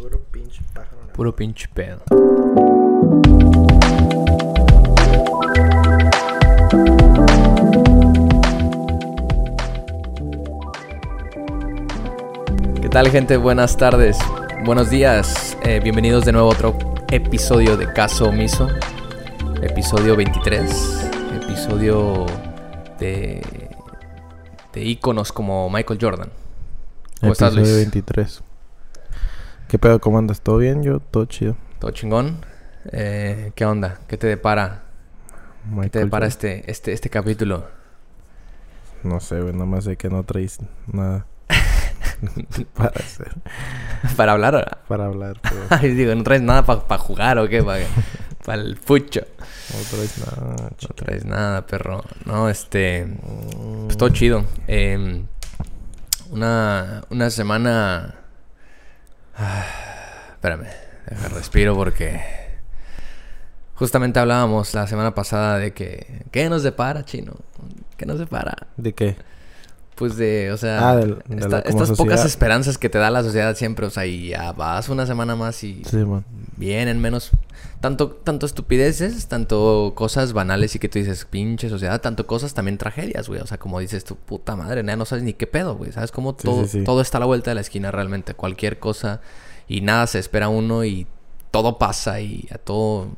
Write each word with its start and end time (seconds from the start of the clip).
Puro 0.00 0.20
pinche 0.32 0.60
pájaro. 0.74 1.12
Puro 1.12 1.36
pinche 1.36 1.68
pedo. 1.72 2.02
¿Qué 12.82 12.88
tal 12.88 13.08
gente? 13.10 13.36
Buenas 13.36 13.76
tardes, 13.76 14.18
buenos 14.64 14.90
días. 14.90 15.56
Eh, 15.62 15.78
bienvenidos 15.80 16.24
de 16.24 16.32
nuevo 16.32 16.50
a 16.50 16.52
otro 16.52 16.76
episodio 17.12 17.76
de 17.76 17.92
Caso 17.92 18.30
Omiso. 18.30 18.68
Episodio 19.62 20.16
23. 20.16 21.10
Episodio 21.44 22.26
de, 22.98 23.40
de 24.72 24.84
íconos 24.84 25.32
como 25.32 25.70
Michael 25.70 26.00
Jordan. 26.02 26.30
¿Cómo 27.20 27.32
estás, 27.32 27.52
Episodio 27.52 27.74
Luis? 27.76 27.92
23. 27.92 28.42
¿Qué 29.74 29.78
pedo? 29.80 30.00
¿Cómo 30.00 30.18
andas? 30.18 30.40
¿Todo 30.40 30.58
bien? 30.58 30.84
Yo, 30.84 31.00
todo 31.00 31.24
chido. 31.24 31.56
¿Todo 31.80 31.90
chingón? 31.90 32.46
Eh, 32.92 33.50
¿Qué 33.56 33.64
onda? 33.64 33.98
¿Qué 34.06 34.16
te 34.16 34.28
depara? 34.28 34.84
¿Qué 35.82 35.90
te 35.90 35.98
depara 35.98 36.28
este, 36.28 36.70
este, 36.70 36.92
este 36.92 37.10
capítulo? 37.10 37.66
No 39.02 39.18
sé, 39.18 39.40
güey. 39.40 39.52
Nada 39.52 39.64
más 39.66 39.82
sé 39.82 39.96
que 39.96 40.08
no 40.08 40.22
traes 40.22 40.60
nada 40.86 41.26
para 42.74 43.00
hacer. 43.00 43.34
Para 44.16 44.30
hablar 44.34 44.54
ahora. 44.54 44.78
Para 44.86 45.06
hablar. 45.06 45.40
Pero 45.42 45.56
Ay, 45.70 45.90
digo, 45.90 46.14
¿no 46.14 46.22
traes 46.22 46.42
nada 46.42 46.64
para 46.64 47.00
jugar 47.00 47.38
o 47.38 47.48
qué? 47.48 47.64
Para 47.64 48.62
el 48.62 48.76
fucho. 48.76 49.22
no 49.72 49.80
traes 49.90 50.18
nada. 50.18 50.56
No 50.70 50.76
chico. 50.76 50.94
traes 50.94 51.24
nada, 51.24 51.66
perro. 51.66 52.04
No, 52.26 52.48
este... 52.48 53.06
Mm, 53.06 53.86
Pues 53.86 53.96
todo 53.96 54.10
chido. 54.10 54.44
Eh, 54.68 55.24
una, 56.30 57.02
una 57.10 57.30
semana... 57.30 58.20
Espérame, 60.34 60.68
deja 61.08 61.28
respiro 61.28 61.74
porque... 61.74 62.20
Justamente 63.76 64.20
hablábamos 64.20 64.72
la 64.74 64.86
semana 64.86 65.14
pasada 65.14 65.58
de 65.58 65.72
que... 65.72 66.22
¿Qué 66.30 66.48
nos 66.48 66.62
depara, 66.62 67.04
chino? 67.04 67.34
¿Qué 67.96 68.06
nos 68.06 68.18
depara? 68.18 68.54
¿De 68.76 68.92
qué? 68.92 69.16
Pues 69.94 70.16
de, 70.16 70.50
o 70.52 70.56
sea... 70.56 70.90
Ah, 70.90 70.96
de 70.96 71.16
esta- 71.38 71.60
estas 71.60 71.90
pocas 71.96 72.24
esperanzas 72.26 72.78
que 72.78 72.88
te 72.88 72.98
da 72.98 73.10
la 73.10 73.22
sociedad 73.22 73.54
siempre. 73.56 73.86
O 73.86 73.90
sea, 73.90 74.06
y 74.06 74.28
ya 74.28 74.52
vas 74.52 74.88
una 74.88 75.06
semana 75.06 75.36
más 75.36 75.62
y... 75.64 75.82
Sí, 75.84 75.98
man. 75.98 76.24
vienen 76.56 77.00
menos 77.00 77.30
tanto 77.80 78.08
tanto 78.12 78.46
estupideces, 78.46 79.26
tanto 79.26 79.92
cosas 79.94 80.32
banales 80.32 80.74
y 80.74 80.78
que 80.78 80.88
tú 80.88 80.98
dices, 80.98 81.26
pinche 81.26 81.68
sociedad, 81.68 82.00
tanto 82.00 82.26
cosas 82.26 82.54
también 82.54 82.78
tragedias, 82.78 83.28
güey, 83.28 83.40
o 83.42 83.46
sea, 83.46 83.58
como 83.58 83.78
dices 83.78 84.04
tu 84.04 84.16
puta 84.16 84.56
madre, 84.56 84.82
ya 84.86 84.96
no 84.96 85.04
sabes 85.04 85.22
ni 85.22 85.34
qué 85.34 85.46
pedo, 85.46 85.76
güey, 85.76 85.92
sabes 85.92 86.10
cómo 86.10 86.30
Sí, 86.30 86.44
todo 86.46 86.66
sí, 86.66 86.82
todo 86.82 87.02
está 87.02 87.18
a 87.18 87.20
la 87.20 87.26
vuelta 87.26 87.50
de 87.50 87.56
la 87.56 87.60
esquina 87.60 87.90
realmente, 87.90 88.32
cualquier 88.32 88.78
cosa 88.78 89.20
y 89.68 89.82
nada 89.82 90.06
se 90.06 90.18
espera 90.18 90.48
uno 90.48 90.84
y 90.86 91.06
todo 91.50 91.76
pasa 91.76 92.20
y 92.20 92.48
a 92.50 92.56
todo 92.56 93.08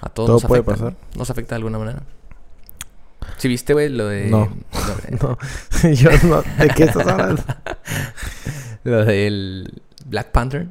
a 0.00 0.08
todo, 0.10 0.26
Todo 0.26 0.34
nos 0.36 0.44
puede 0.44 0.62
afecta, 0.62 0.94
nos 1.16 1.30
afecta 1.30 1.54
de 1.56 1.56
alguna 1.56 1.78
manera. 1.78 2.02
¿Sí 3.36 3.48
viste, 3.48 3.72
güey, 3.72 3.88
lo 3.88 4.08
de 4.08 4.26
No. 4.26 4.54
No. 5.20 5.38
Yo 5.92 6.10
no. 6.24 6.42
¿De 6.58 6.68
qué 6.74 6.84
estás 6.84 7.06
hablando? 7.06 7.42
lo 8.84 9.04
del 9.04 9.82
Black 10.06 10.30
Panther? 10.30 10.68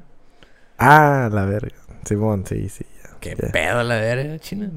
ah, 0.77 1.29
la 1.31 1.45
verga. 1.45 1.75
Simón, 2.05 2.43
sí, 2.47 2.67
sí. 2.69 2.85
ya. 3.03 3.09
¿Qué 3.19 3.35
Ya. 3.41 3.51
pedo 3.51 3.83
la 3.83 3.95
verga, 3.95 4.39
china? 4.39 4.69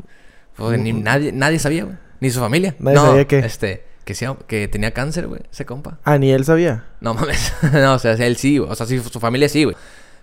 Pues 0.56 0.78
ni 0.78 0.92
nadie, 0.92 1.32
nadie 1.32 1.58
sabía, 1.58 1.84
güey. 1.84 1.96
Ni 2.20 2.30
su 2.30 2.40
familia. 2.40 2.74
Nadie 2.78 2.96
no, 2.96 3.06
sabía 3.06 3.24
qué. 3.26 3.38
Este, 3.40 3.84
que, 4.04 4.14
sí, 4.14 4.26
que 4.46 4.68
tenía 4.68 4.92
cáncer, 4.92 5.26
güey, 5.26 5.40
ese 5.50 5.64
compa. 5.66 5.98
Ah, 6.04 6.18
ni 6.18 6.30
él 6.30 6.44
sabía. 6.44 6.84
No 7.00 7.14
mames. 7.14 7.52
no, 7.72 7.94
o 7.94 7.98
sea, 7.98 8.12
él 8.12 8.36
sí, 8.36 8.58
güey. 8.58 8.70
O 8.70 8.74
sea, 8.74 8.86
sí, 8.86 9.00
su 9.00 9.18
familia 9.20 9.48
sí, 9.48 9.64
güey. 9.64 9.76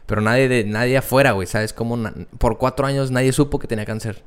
Pero 0.05 0.22
nadie 0.22 0.47
de, 0.47 0.63
nadie 0.63 0.97
afuera, 0.97 1.31
güey. 1.31 1.47
¿Sabes 1.47 1.73
cómo? 1.73 1.97
na- 1.97 2.13
por 2.38 2.57
cuatro 2.57 2.85
años 2.85 3.11
nadie 3.11 3.31
supo 3.33 3.59
que 3.59 3.67
tenía 3.67 3.85
cáncer. 3.85 4.23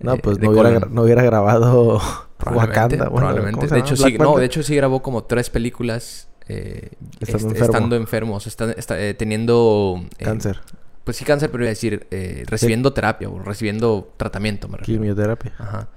No, 0.00 0.14
Eh, 0.14 0.20
pues 0.22 0.38
no 0.40 0.50
hubiera, 0.50 0.80
no 0.80 1.02
hubiera 1.02 1.22
grabado 1.22 2.00
Probablemente, 2.38 2.80
Wakanda. 2.96 3.04
Bueno, 3.08 3.16
probablemente. 3.28 3.56
¿cómo 3.60 3.68
se 3.68 3.74
De 3.74 3.80
hecho, 3.80 3.96
sí, 3.96 4.18
no, 4.18 4.36
de 4.38 4.44
hecho 4.46 4.62
sí 4.62 4.74
grabó 4.76 5.00
como 5.02 5.24
tres 5.24 5.48
películas 5.50 6.28
eh, 6.48 6.90
Estando 7.20 7.36
est- 7.36 7.44
enfermo. 7.56 7.64
estando 7.64 7.96
enfermos, 7.96 8.46
está- 8.46 8.72
está, 8.72 9.00
eh, 9.00 9.14
teniendo 9.14 10.02
eh, 10.18 10.24
Cáncer. 10.24 10.60
Pues 11.04 11.16
sí, 11.16 11.24
cáncer, 11.24 11.50
pero 11.50 11.64
iba 11.64 11.68
a 11.68 11.70
decir, 11.70 12.06
recibiendo 12.46 12.92
terapia 12.92 13.28
o 13.28 13.38
recibiendo 13.40 14.12
tratamiento, 14.16 14.68
me 14.68 14.78
refiero. 14.78 15.00
Quimioterapia. 15.00 15.52
Ajá. 15.58 15.88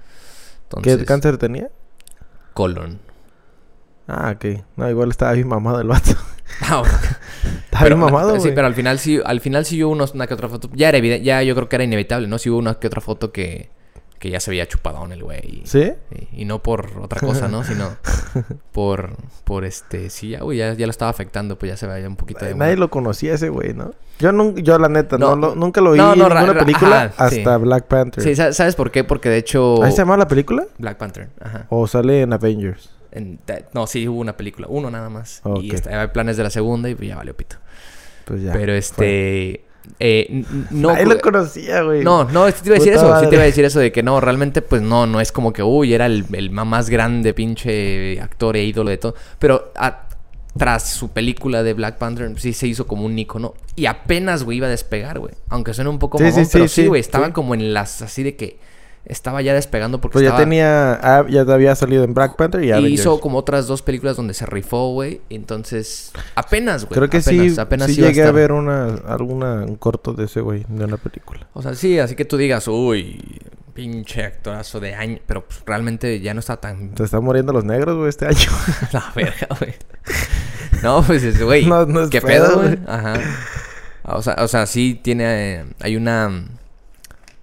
¿Qué 0.82 1.04
cáncer 1.04 1.38
tenía? 1.38 1.70
Colon. 2.54 2.98
Ah, 4.08 4.34
ok. 4.34 4.62
No, 4.76 4.88
igual 4.90 5.10
estaba 5.10 5.32
bien 5.32 5.48
mamado 5.48 5.80
el 5.80 5.88
vato. 5.88 6.10
Ah, 6.62 6.82
Estaba 7.64 7.86
bien 7.86 7.98
mamado, 7.98 8.38
Sí, 8.40 8.50
pero 8.54 8.68
al 8.68 8.74
final 8.74 8.98
sí, 9.00 9.20
al 9.24 9.40
final 9.40 9.64
sí 9.64 9.82
hubo 9.82 9.92
unos- 9.92 10.14
una 10.14 10.26
que 10.28 10.34
otra 10.34 10.48
foto. 10.48 10.70
Ya 10.74 10.88
era 10.88 10.98
evidente, 10.98 11.24
ya 11.24 11.42
yo 11.42 11.54
creo 11.56 11.68
que 11.68 11.74
era 11.76 11.84
inevitable, 11.84 12.28
¿no? 12.28 12.38
Sí 12.38 12.48
hubo 12.50 12.58
una 12.58 12.74
que 12.76 12.86
otra 12.86 13.00
foto 13.00 13.32
que, 13.32 13.68
que 14.18 14.30
ya 14.30 14.40
se 14.40 14.50
veía 14.50 14.66
chupadón 14.66 15.12
el 15.12 15.22
güey. 15.22 15.62
¿Sí? 15.64 15.92
y- 16.32 16.42
y 16.42 16.44
no 16.44 16.62
por 16.62 16.90
otra 17.00 17.20
cosa, 17.20 17.48
¿no? 17.48 17.64
Sino 17.64 17.96
por, 18.72 19.16
por 19.44 19.64
este, 19.64 20.10
sí, 20.10 20.30
ya, 20.30 20.40
güey, 20.40 20.58
ya, 20.58 20.74
ya 20.74 20.86
lo 20.86 20.90
estaba 20.90 21.10
afectando, 21.10 21.58
pues 21.58 21.70
ya 21.72 21.76
se 21.76 21.86
veía 21.86 22.08
un 22.08 22.16
poquito 22.16 22.44
de... 22.44 22.54
Nadie 22.54 22.76
lo 22.76 22.90
conocía 22.90 23.34
ese 23.34 23.48
güey, 23.48 23.74
¿no? 23.74 23.92
Yo, 24.18 24.30
yo 24.56 24.78
la 24.78 24.88
neta, 24.88 25.18
no, 25.18 25.36
No, 25.36 25.48
lo- 25.48 25.54
nunca 25.54 25.80
lo 25.80 25.92
vi 25.92 25.98
no, 25.98 26.12
en 26.14 26.18
ninguna 26.18 26.54
película 26.58 27.02
ajá, 27.16 27.28
sí. 27.30 27.38
hasta 27.38 27.56
Black 27.58 27.84
Panther. 27.86 28.24
Sí, 28.24 28.34
¿sa- 28.34 28.52
¿sabes 28.52 28.74
por 28.74 28.90
qué? 28.90 29.04
Porque 29.04 29.28
de 29.28 29.36
hecho... 29.38 29.82
¿Ahí 29.82 29.92
se 29.92 29.98
llama 29.98 30.16
la 30.16 30.28
película? 30.28 30.64
Black 30.78 30.96
Panther, 30.96 31.28
ajá. 31.40 31.66
¿O 31.68 31.86
sale 31.86 32.22
en 32.22 32.32
Avengers? 32.32 32.90
En- 33.12 33.38
no, 33.74 33.86
sí 33.86 34.08
hubo 34.08 34.20
una 34.20 34.36
película, 34.36 34.66
uno 34.70 34.90
nada 34.90 35.10
más. 35.10 35.42
Y 35.60 35.74
está- 35.74 36.00
hay 36.00 36.08
planes 36.08 36.36
de 36.36 36.42
la 36.42 36.50
segunda 36.50 36.88
y 36.88 36.94
pues 36.94 37.08
ya 37.08 37.16
valió 37.16 37.36
pito. 37.36 37.56
Pues 38.24 38.42
ya. 38.42 38.52
Pero 38.52 38.72
fue. 38.82 39.64
Eh, 40.00 40.44
no, 40.70 40.92
Nadie 40.92 41.06
lo 41.06 41.20
conocía, 41.20 41.82
güey. 41.82 42.02
No, 42.04 42.24
no, 42.24 42.46
sí 42.48 42.54
te 42.62 42.68
iba 42.68 42.76
a 42.76 42.78
decir 42.78 42.92
Puta 42.94 43.06
eso, 43.06 43.20
sí 43.20 43.28
te 43.28 43.34
iba 43.34 43.42
a 43.42 43.46
decir 43.46 43.64
eso 43.64 43.80
de 43.80 43.92
que 43.92 44.02
no, 44.02 44.20
realmente 44.20 44.62
pues 44.62 44.82
no, 44.82 45.06
no 45.06 45.20
es 45.20 45.32
como 45.32 45.52
que, 45.52 45.62
uy, 45.62 45.94
era 45.94 46.06
el, 46.06 46.26
el 46.32 46.50
más 46.50 46.90
grande 46.90 47.34
pinche 47.34 48.20
actor 48.20 48.56
e 48.56 48.64
ídolo 48.64 48.90
de 48.90 48.98
todo. 48.98 49.14
Pero 49.38 49.72
a- 49.76 50.02
tras 50.56 50.88
su 50.88 51.10
película 51.10 51.62
de 51.62 51.74
Black 51.74 51.98
Panther 51.98 52.32
sí 52.40 52.54
se 52.54 52.66
hizo 52.66 52.86
como 52.86 53.04
un 53.04 53.18
icono 53.18 53.52
y 53.74 53.84
apenas, 53.86 54.42
güey, 54.42 54.56
iba 54.56 54.66
a 54.66 54.70
despegar, 54.70 55.18
güey. 55.18 55.34
Aunque 55.50 55.74
suene 55.74 55.90
un 55.90 55.98
poco 55.98 56.16
Sí, 56.16 56.24
mamón, 56.24 56.44
sí, 56.46 56.50
pero 56.52 56.68
sí, 56.68 56.86
güey, 56.86 57.00
estaba 57.00 57.26
sí. 57.26 57.32
como 57.32 57.54
en 57.54 57.74
las, 57.74 58.00
así 58.00 58.22
de 58.22 58.36
que 58.36 58.58
estaba 59.06 59.40
ya 59.40 59.54
despegando 59.54 60.00
porque 60.00 60.14
Pues 60.14 60.22
ya 60.24 60.28
estaba... 60.30 60.44
tenía... 60.44 60.94
ah, 61.02 61.24
ya 61.28 61.42
había 61.42 61.74
salido 61.74 62.04
en 62.04 62.12
Black 62.12 62.36
Panther 62.36 62.62
y 62.62 62.68
Y 62.68 62.72
Avengers. 62.72 63.00
hizo 63.00 63.20
como 63.20 63.38
otras 63.38 63.66
dos 63.66 63.82
películas 63.82 64.16
donde 64.16 64.34
se 64.34 64.44
rifó, 64.46 64.90
güey. 64.92 65.20
Entonces, 65.30 66.12
apenas, 66.34 66.84
güey. 66.84 66.94
Creo 66.98 67.08
que 67.08 67.18
apenas, 67.18 67.54
sí, 67.54 67.60
apenas 67.60 67.90
sí 67.90 68.00
iba 68.00 68.08
llegué 68.08 68.20
a, 68.22 68.24
estar. 68.24 68.34
ver 68.34 68.52
una, 68.52 68.96
alguna, 69.06 69.64
un 69.64 69.76
corto 69.76 70.12
de 70.12 70.24
ese 70.24 70.40
güey, 70.40 70.64
de 70.68 70.84
una 70.84 70.96
película. 70.96 71.46
O 71.54 71.62
sea, 71.62 71.74
sí, 71.74 71.98
así 71.98 72.14
que 72.16 72.24
tú 72.24 72.36
digas, 72.36 72.66
uy, 72.68 73.40
pinche 73.74 74.24
actorazo 74.24 74.80
de 74.80 74.94
año. 74.94 75.18
Pero 75.26 75.44
pues, 75.46 75.62
realmente 75.66 76.20
ya 76.20 76.34
no 76.34 76.40
está 76.40 76.56
tan. 76.56 76.96
Se 76.96 77.04
están 77.04 77.22
muriendo 77.24 77.52
los 77.52 77.64
negros, 77.64 77.96
güey, 77.96 78.08
este 78.08 78.26
año. 78.26 78.50
La 78.92 79.12
verga, 79.14 79.48
güey. 79.58 79.74
No, 80.82 81.02
pues, 81.02 81.22
es, 81.22 81.40
güey. 81.42 81.64
No, 81.68 81.86
no 81.86 82.02
es 82.02 82.10
¿Qué 82.10 82.20
pedo, 82.20 82.60
güey. 82.60 82.78
Ajá. 82.86 83.14
O 84.02 84.22
sea, 84.22 84.34
o 84.38 84.48
sea, 84.48 84.66
sí 84.66 84.98
tiene. 85.02 85.24
eh, 85.54 85.64
hay 85.80 85.96
una. 85.96 86.44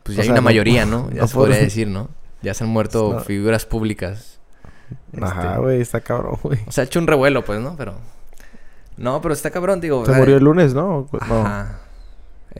Pues 0.03 0.15
O 0.15 0.17
ya 0.17 0.21
hay 0.21 0.25
sea, 0.27 0.33
una 0.33 0.41
no- 0.41 0.45
mayoría, 0.45 0.85
¿no? 0.85 1.09
Ya 1.13 1.21
no 1.21 1.27
se 1.27 1.33
podría 1.35 1.57
decir, 1.57 1.87
¿no? 1.87 2.09
Ya 2.41 2.53
se 2.53 2.63
han 2.63 2.69
muerto 2.69 3.13
No. 3.13 3.19
figuras 3.21 3.65
públicas. 3.65 4.39
Ajá, 5.21 5.41
Este, 5.51 5.59
güey, 5.61 5.81
está 5.81 6.01
cabrón, 6.01 6.37
güey. 6.43 6.59
O 6.67 6.71
sea, 6.71 6.83
ha 6.83 6.85
hecho 6.85 6.99
un 6.99 7.07
revuelo, 7.07 7.43
pues, 7.45 7.59
¿no? 7.61 7.75
Pero. 7.77 7.95
No, 8.97 9.21
pero 9.21 9.33
está 9.33 9.49
cabrón, 9.49 9.79
digo. 9.81 10.05
Se 10.05 10.11
murió 10.11 10.37
el 10.37 10.43
lunes, 10.43 10.73
¿no? 10.73 11.07
No. 11.11 11.41
Ajá. 11.45 11.79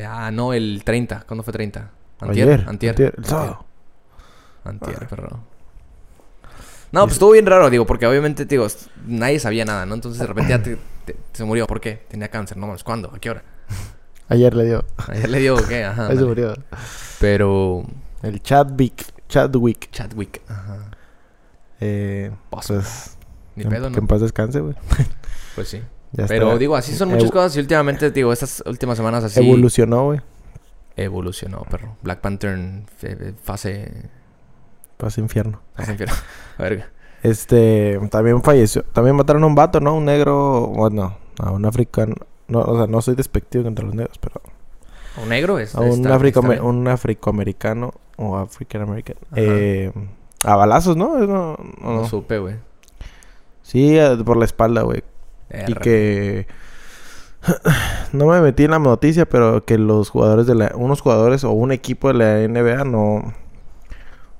Ah, 0.04 0.32
no, 0.32 0.54
el 0.54 0.82
30. 0.84 1.26
¿Cuándo 1.28 1.44
fue 1.44 1.54
30? 1.54 1.92
Antier. 2.22 2.48
Ayer. 2.50 2.66
Antier. 2.68 2.90
Antier. 2.92 3.14
Antier. 3.18 3.26
sábado. 3.30 3.66
Antier, 4.64 4.98
Ah. 5.04 5.08
perro. 5.08 5.40
No, 6.92 7.02
pues 7.04 7.14
estuvo 7.14 7.32
bien 7.32 7.46
raro, 7.46 7.70
digo, 7.70 7.86
porque 7.86 8.06
obviamente, 8.08 8.46
digo, 8.46 8.68
nadie 9.08 9.40
sabía 9.40 9.66
nada, 9.66 9.86
¿no? 9.86 9.96
Entonces 9.96 10.20
de 10.20 10.28
repente 10.28 10.52
ya 10.52 10.62
te- 10.64 10.78
te- 11.06 11.18
se 11.34 11.44
murió. 11.44 11.66
¿Por 11.68 11.82
qué? 11.82 12.06
Tenía 12.08 12.30
cáncer, 12.30 12.56
no 12.58 12.68
mames. 12.68 12.84
¿Cuándo? 12.84 13.12
¿A 13.14 13.20
qué 13.20 13.30
hora? 13.32 13.44
Ayer 14.34 14.54
le 14.56 14.66
dio. 14.66 14.86
Ayer 15.08 15.30
le 15.30 15.40
dio, 15.40 15.56
¿qué? 15.68 15.84
Ajá. 15.86 16.08
Dale. 16.08 16.24
murió. 16.26 16.54
Pero. 17.20 17.84
El 18.22 18.42
Chadwick. 18.42 19.06
Chadwick. 19.30 19.90
Chadwick. 19.92 20.42
Ajá. 20.48 20.92
Eh, 21.80 22.32
Pues. 22.50 23.18
Ni 23.56 23.64
que- 23.64 23.70
pedo, 23.70 23.88
Que 23.90 23.92
¿no? 23.92 24.00
en 24.00 24.08
paz 24.08 24.22
descanse, 24.22 24.60
güey. 24.60 24.76
Pues 25.56 25.68
sí. 25.68 25.82
Ya 26.14 26.26
Pero 26.28 26.48
está. 26.48 26.58
digo, 26.60 26.76
así 26.76 26.96
son 26.96 27.10
muchas 27.10 27.26
Evo- 27.30 27.34
cosas 27.34 27.56
y 27.56 27.60
últimamente, 27.60 28.10
digo, 28.12 28.32
estas 28.34 28.64
últimas 28.66 28.98
semanas 28.98 29.24
así. 29.24 29.40
Evolucionó, 29.40 30.06
güey. 30.06 30.22
Evolucionó, 30.96 31.62
perro. 31.70 31.96
Black 32.04 32.22
Panther 32.22 32.58
fase. 33.44 34.10
Paz 34.98 35.18
infierno. 35.18 35.62
fase 35.76 35.92
infierno. 35.92 36.16
Verga. 36.58 36.90
Este, 37.24 38.00
también 38.12 38.42
falleció. 38.44 38.84
También 38.84 39.16
mataron 39.16 39.44
a 39.44 39.48
un 39.48 39.56
vato, 39.56 39.80
¿no? 39.80 39.96
Un 39.96 40.06
negro, 40.06 40.68
bueno, 40.68 41.18
a 41.40 41.52
un 41.52 41.66
africano. 41.66 42.16
No, 42.48 42.60
o 42.62 42.78
sea, 42.78 42.88
no 42.88 43.02
soy 43.02 43.16
despectivo 43.16 43.64
contra 43.64 43.86
los 43.86 43.96
negros, 43.96 44.18
pero 44.20 44.42
¿Un 45.22 45.30
negro 45.30 45.60
es? 45.60 45.76
un, 45.76 46.08
africo- 46.08 46.42
bien. 46.42 46.62
un 46.62 46.88
africoamericano 46.88 47.94
o 48.18 48.38
african 48.38 48.82
american. 48.82 49.16
Eh, 49.36 49.92
a 50.44 50.56
balazos, 50.56 50.98
¿no? 50.98 51.18
No, 51.20 51.58
no, 51.82 51.94
No 52.02 52.08
supe, 52.08 52.40
güey. 52.40 52.56
Sí, 53.62 53.98
eh, 53.98 54.18
por 54.26 54.38
la 54.38 54.46
espalda, 54.46 54.82
güey. 54.82 55.04
Y 55.68 55.74
que 55.76 56.48
no 58.12 58.26
me 58.28 58.42
metí 58.42 58.64
en 58.64 58.72
la 58.72 58.80
noticia, 58.80 59.28
pero 59.28 59.64
que 59.66 59.78
los 59.78 60.10
jugadores 60.10 60.48
de 60.48 60.56
la, 60.56 60.72
unos 60.76 61.02
jugadores 61.02 61.44
o 61.44 61.52
un 61.52 61.72
equipo 61.72 62.08
de 62.08 62.14
la 62.16 62.48
NBA 62.48 62.84
no, 62.86 63.34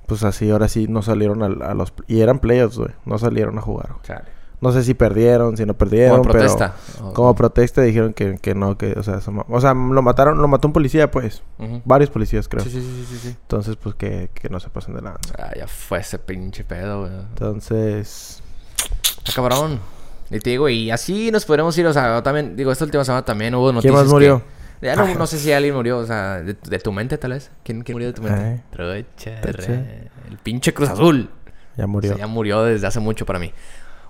pues 0.06 0.24
así, 0.24 0.50
ahora 0.50 0.68
sí 0.68 0.86
no 0.88 1.02
salieron 1.02 1.42
a, 1.42 1.70
a 1.70 1.74
los, 1.74 1.92
y 2.06 2.20
eran 2.20 2.38
playoffs, 2.38 2.78
güey, 2.78 2.90
no 3.04 3.18
salieron 3.18 3.58
a 3.58 3.62
jugar. 3.62 3.90
Chale. 4.02 4.33
No 4.60 4.72
sé 4.72 4.82
si 4.82 4.94
perdieron, 4.94 5.56
si 5.56 5.66
no 5.66 5.74
perdieron, 5.74 6.18
Como 6.20 6.30
protesta. 6.30 6.74
pero 6.96 7.12
como 7.12 7.34
protesta 7.34 7.82
dijeron 7.82 8.14
que, 8.14 8.38
que 8.38 8.54
no, 8.54 8.78
que, 8.78 8.92
o 8.92 9.02
sea, 9.02 9.20
o 9.48 9.60
sea, 9.60 9.74
lo 9.74 10.00
mataron, 10.02 10.38
lo 10.40 10.48
mató 10.48 10.68
un 10.68 10.72
policía, 10.72 11.10
pues, 11.10 11.42
varios 11.84 12.08
policías 12.10 12.48
creo. 12.48 12.64
Sí, 12.64 12.70
sí, 12.70 12.80
sí, 12.80 13.06
sí, 13.10 13.18
sí. 13.18 13.28
Entonces, 13.42 13.76
pues 13.76 13.94
que, 13.94 14.30
que 14.32 14.48
no 14.48 14.60
se 14.60 14.70
pasen 14.70 14.94
de 14.94 15.02
lanza. 15.02 15.34
Ah, 15.38 15.50
ya 15.56 15.66
fue 15.66 15.98
ese 15.98 16.18
pinche 16.18 16.64
pedo, 16.64 17.00
güey. 17.00 17.12
Entonces, 17.12 18.42
Está 19.18 19.32
cabrón. 19.34 19.80
Y 20.30 20.38
te 20.40 20.50
digo, 20.50 20.68
y 20.68 20.90
así 20.90 21.30
nos 21.30 21.44
podremos 21.44 21.76
ir, 21.76 21.86
o 21.86 21.92
sea, 21.92 22.22
también, 22.22 22.56
digo, 22.56 22.72
esta 22.72 22.84
última 22.84 23.04
semana 23.04 23.24
también 23.24 23.54
hubo 23.54 23.66
¿quién 23.66 23.74
noticias. 23.74 24.02
más 24.02 24.08
murió? 24.08 24.38
que- 24.80 24.86
ya 24.86 24.96
no, 24.96 25.06
no 25.14 25.26
sé 25.26 25.38
si 25.38 25.50
alguien 25.52 25.74
murió, 25.74 25.98
o 25.98 26.04
sea, 26.06 26.42
de, 26.42 26.54
de 26.54 26.78
tu 26.78 26.92
mente 26.92 27.16
tal 27.16 27.30
vez. 27.32 27.50
¿Quién, 27.62 27.82
quién 27.82 27.94
murió 27.94 28.08
de 28.08 28.12
tu 28.12 28.22
mente? 28.22 28.62
Trocha, 28.70 29.40
El 30.28 30.38
pinche 30.42 30.74
Cruz 30.74 30.90
Azul. 30.90 31.30
Ya 31.76 31.84
O 31.84 31.88
murió. 31.88 32.10
sea, 32.10 32.18
ya 32.18 32.26
murió 32.26 32.62
desde 32.64 32.86
hace 32.86 33.00
mucho 33.00 33.24
para 33.24 33.38
mí. 33.38 33.52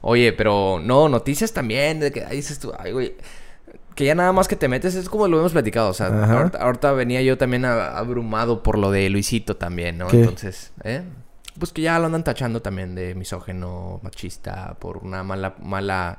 Oye, 0.06 0.35
pero 0.35 0.81
no, 0.83 1.09
noticias 1.09 1.53
también, 1.55 1.99
de 1.99 2.12
que 2.12 2.23
ahí 2.25 2.37
dices 2.37 2.59
tú, 2.59 2.73
ay, 2.79 2.93
güey. 2.93 3.15
Que 3.95 4.05
ya 4.05 4.15
nada 4.15 4.33
más 4.33 4.49
que 4.49 4.56
te 4.56 4.69
metes, 4.69 4.95
es 4.97 5.09
como 5.09 5.29
lo 5.29 5.39
hemos 5.39 5.53
platicado. 5.53 5.89
O 5.89 5.95
sea, 5.95 6.09
ahorita, 6.09 6.59
ahorita 6.59 6.93
venía 6.93 7.23
yo 7.23 7.39
también 7.39 7.65
a- 7.65 7.97
abrumado 7.97 8.62
por 8.62 8.77
lo 8.77 8.91
de 8.91 9.09
Luisito 9.09 9.56
también, 9.56 9.97
¿no? 9.97 10.09
¿Qué? 10.09 10.19
Entonces, 10.21 10.73
¿eh? 10.83 11.03
Pues 11.59 11.73
que 11.73 11.81
ya 11.83 11.99
lo 12.01 12.06
andan 12.06 12.23
tachando 12.25 12.61
también 12.61 12.95
de 12.95 13.15
misógeno, 13.15 14.01
machista, 14.03 14.75
por 14.79 14.99
una 14.99 15.23
mala, 15.23 15.55
mala. 15.62 16.19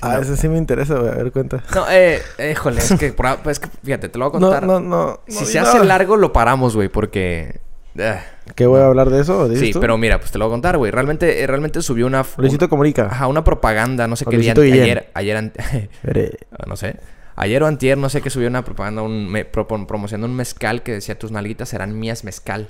Ah, 0.00 0.18
eso 0.20 0.34
sí 0.34 0.48
me 0.48 0.56
interesa, 0.58 0.94
güey, 0.98 1.12
a 1.12 1.14
ver, 1.16 1.30
cuenta. 1.30 1.62
No, 1.74 1.84
eh, 1.90 2.20
híjole, 2.50 2.78
es 2.80 2.94
que, 2.98 3.12
por, 3.12 3.26
es 3.48 3.60
que 3.60 3.68
fíjate, 3.84 4.08
te 4.08 4.18
lo 4.18 4.28
voy 4.30 4.38
a 4.38 4.40
contar. 4.40 4.66
no, 4.66 4.80
no. 4.80 5.20
si 5.28 5.34
no 5.40 5.44
se 5.46 5.52
di 5.52 5.58
hace 5.58 5.84
largo, 5.84 6.16
lo 6.16 6.32
paramos, 6.32 6.74
güey, 6.74 6.88
porque. 6.88 7.60
Eh, 7.96 8.18
¿Qué 8.54 8.66
voy 8.66 8.80
a 8.80 8.86
hablar 8.86 9.10
de 9.10 9.20
eso? 9.20 9.48
sí, 9.54 9.72
tú? 9.72 9.80
pero 9.80 9.96
mira, 9.98 10.18
pues 10.18 10.30
te 10.32 10.38
lo 10.38 10.46
voy 10.46 10.52
a 10.52 10.54
contar, 10.54 10.76
güey. 10.78 10.90
Realmente, 10.90 11.42
eh, 11.42 11.46
realmente 11.46 11.82
subió 11.82 12.06
una. 12.06 12.24
Luisito 12.36 12.68
Comunica. 12.68 13.06
Ajá, 13.10 13.26
una 13.26 13.44
propaganda, 13.44 14.06
no 14.06 14.16
sé 14.16 14.24
qué 14.26 14.38
día. 14.38 14.52
Ayer, 14.52 15.10
ayer, 15.14 15.36
ante- 15.36 15.88
Veré. 16.02 16.38
no 16.66 16.76
sé. 16.76 16.96
Ayer 17.36 17.62
o 17.62 17.66
antier, 17.66 17.96
no 17.96 18.08
sé 18.10 18.20
qué 18.20 18.28
subió 18.28 18.48
una 18.48 18.64
propaganda, 18.64 19.00
un, 19.02 19.28
me, 19.30 19.50
propon- 19.50 19.86
promocionando 19.86 20.26
un 20.26 20.36
mezcal 20.36 20.82
que 20.82 20.92
decía 20.92 21.18
tus 21.18 21.30
nalguitas 21.30 21.68
serán 21.70 21.98
mías 21.98 22.22
mezcal. 22.24 22.68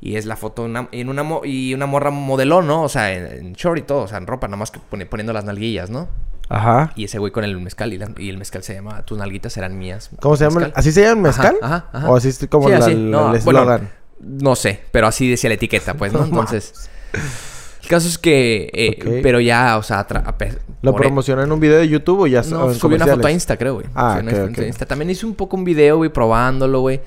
Y 0.00 0.16
es 0.16 0.26
la 0.26 0.36
foto 0.36 0.64
una, 0.64 0.88
en 0.92 1.08
una 1.08 1.22
mo- 1.22 1.42
y 1.44 1.72
una 1.74 1.86
morra 1.86 2.10
modeló, 2.10 2.60
¿no? 2.60 2.82
O 2.82 2.88
sea, 2.88 3.12
en, 3.12 3.24
en 3.26 3.52
short 3.54 3.78
y 3.78 3.82
todo, 3.82 4.02
o 4.02 4.08
sea, 4.08 4.18
en 4.18 4.26
ropa, 4.26 4.48
nada 4.48 4.56
más 4.58 4.70
que 4.72 4.80
poniendo 5.08 5.32
las 5.32 5.44
nalguillas, 5.44 5.90
¿no? 5.90 6.08
Ajá. 6.48 6.92
Y 6.96 7.04
ese 7.04 7.18
güey 7.20 7.30
con 7.32 7.44
el 7.44 7.58
mezcal, 7.60 7.92
y, 7.94 7.98
la- 7.98 8.10
y 8.18 8.28
el 8.28 8.36
mezcal 8.36 8.62
se 8.64 8.74
llama 8.74 9.02
Tus 9.06 9.16
nalguitas 9.16 9.52
serán 9.52 9.78
mías. 9.78 10.10
¿Cómo 10.20 10.36
se 10.36 10.44
llama? 10.44 10.70
¿Así 10.74 10.90
se 10.92 11.02
llama 11.02 11.22
mezcal? 11.28 11.56
Ajá, 11.62 11.76
ajá, 11.76 11.98
ajá. 11.98 12.10
¿O 12.10 12.16
así 12.16 12.28
es 12.28 12.46
como 12.50 12.66
Sí, 12.66 12.72
la- 12.72 12.78
así. 12.78 12.94
la- 12.94 12.98
No, 12.98 13.34
bueno? 13.44 13.80
No 14.22 14.54
sé, 14.56 14.80
pero 14.92 15.06
así 15.06 15.28
decía 15.28 15.48
la 15.50 15.54
etiqueta, 15.54 15.94
pues, 15.94 16.12
¿no? 16.12 16.24
Entonces, 16.24 16.88
el 17.82 17.88
caso 17.88 18.08
es 18.08 18.18
que, 18.18 18.70
eh, 18.72 19.20
pero 19.22 19.40
ya, 19.40 19.76
o 19.78 19.82
sea, 19.82 20.06
¿Lo 20.82 20.94
promocionó 20.94 21.42
en 21.42 21.52
un 21.52 21.60
video 21.60 21.78
de 21.78 21.88
YouTube 21.88 22.20
o 22.20 22.26
ya 22.26 22.42
No, 22.42 22.72
subí 22.74 22.94
una 22.94 23.06
foto 23.06 23.26
a? 23.26 23.32
Insta, 23.32 23.56
creo, 23.56 23.74
güey. 23.74 23.86
Ah, 23.94 24.16
Subí 24.18 24.22
una 24.28 24.32
ok, 24.32 24.38
foto 24.48 24.52
ok. 24.52 24.58
a 24.58 24.66
Insta. 24.66 24.86
También 24.86 25.10
hice 25.10 25.26
un 25.26 25.34
poco 25.34 25.56
un 25.56 25.64
video, 25.64 25.96
güey, 25.98 26.10
probándolo, 26.10 26.80
güey. 26.80 27.00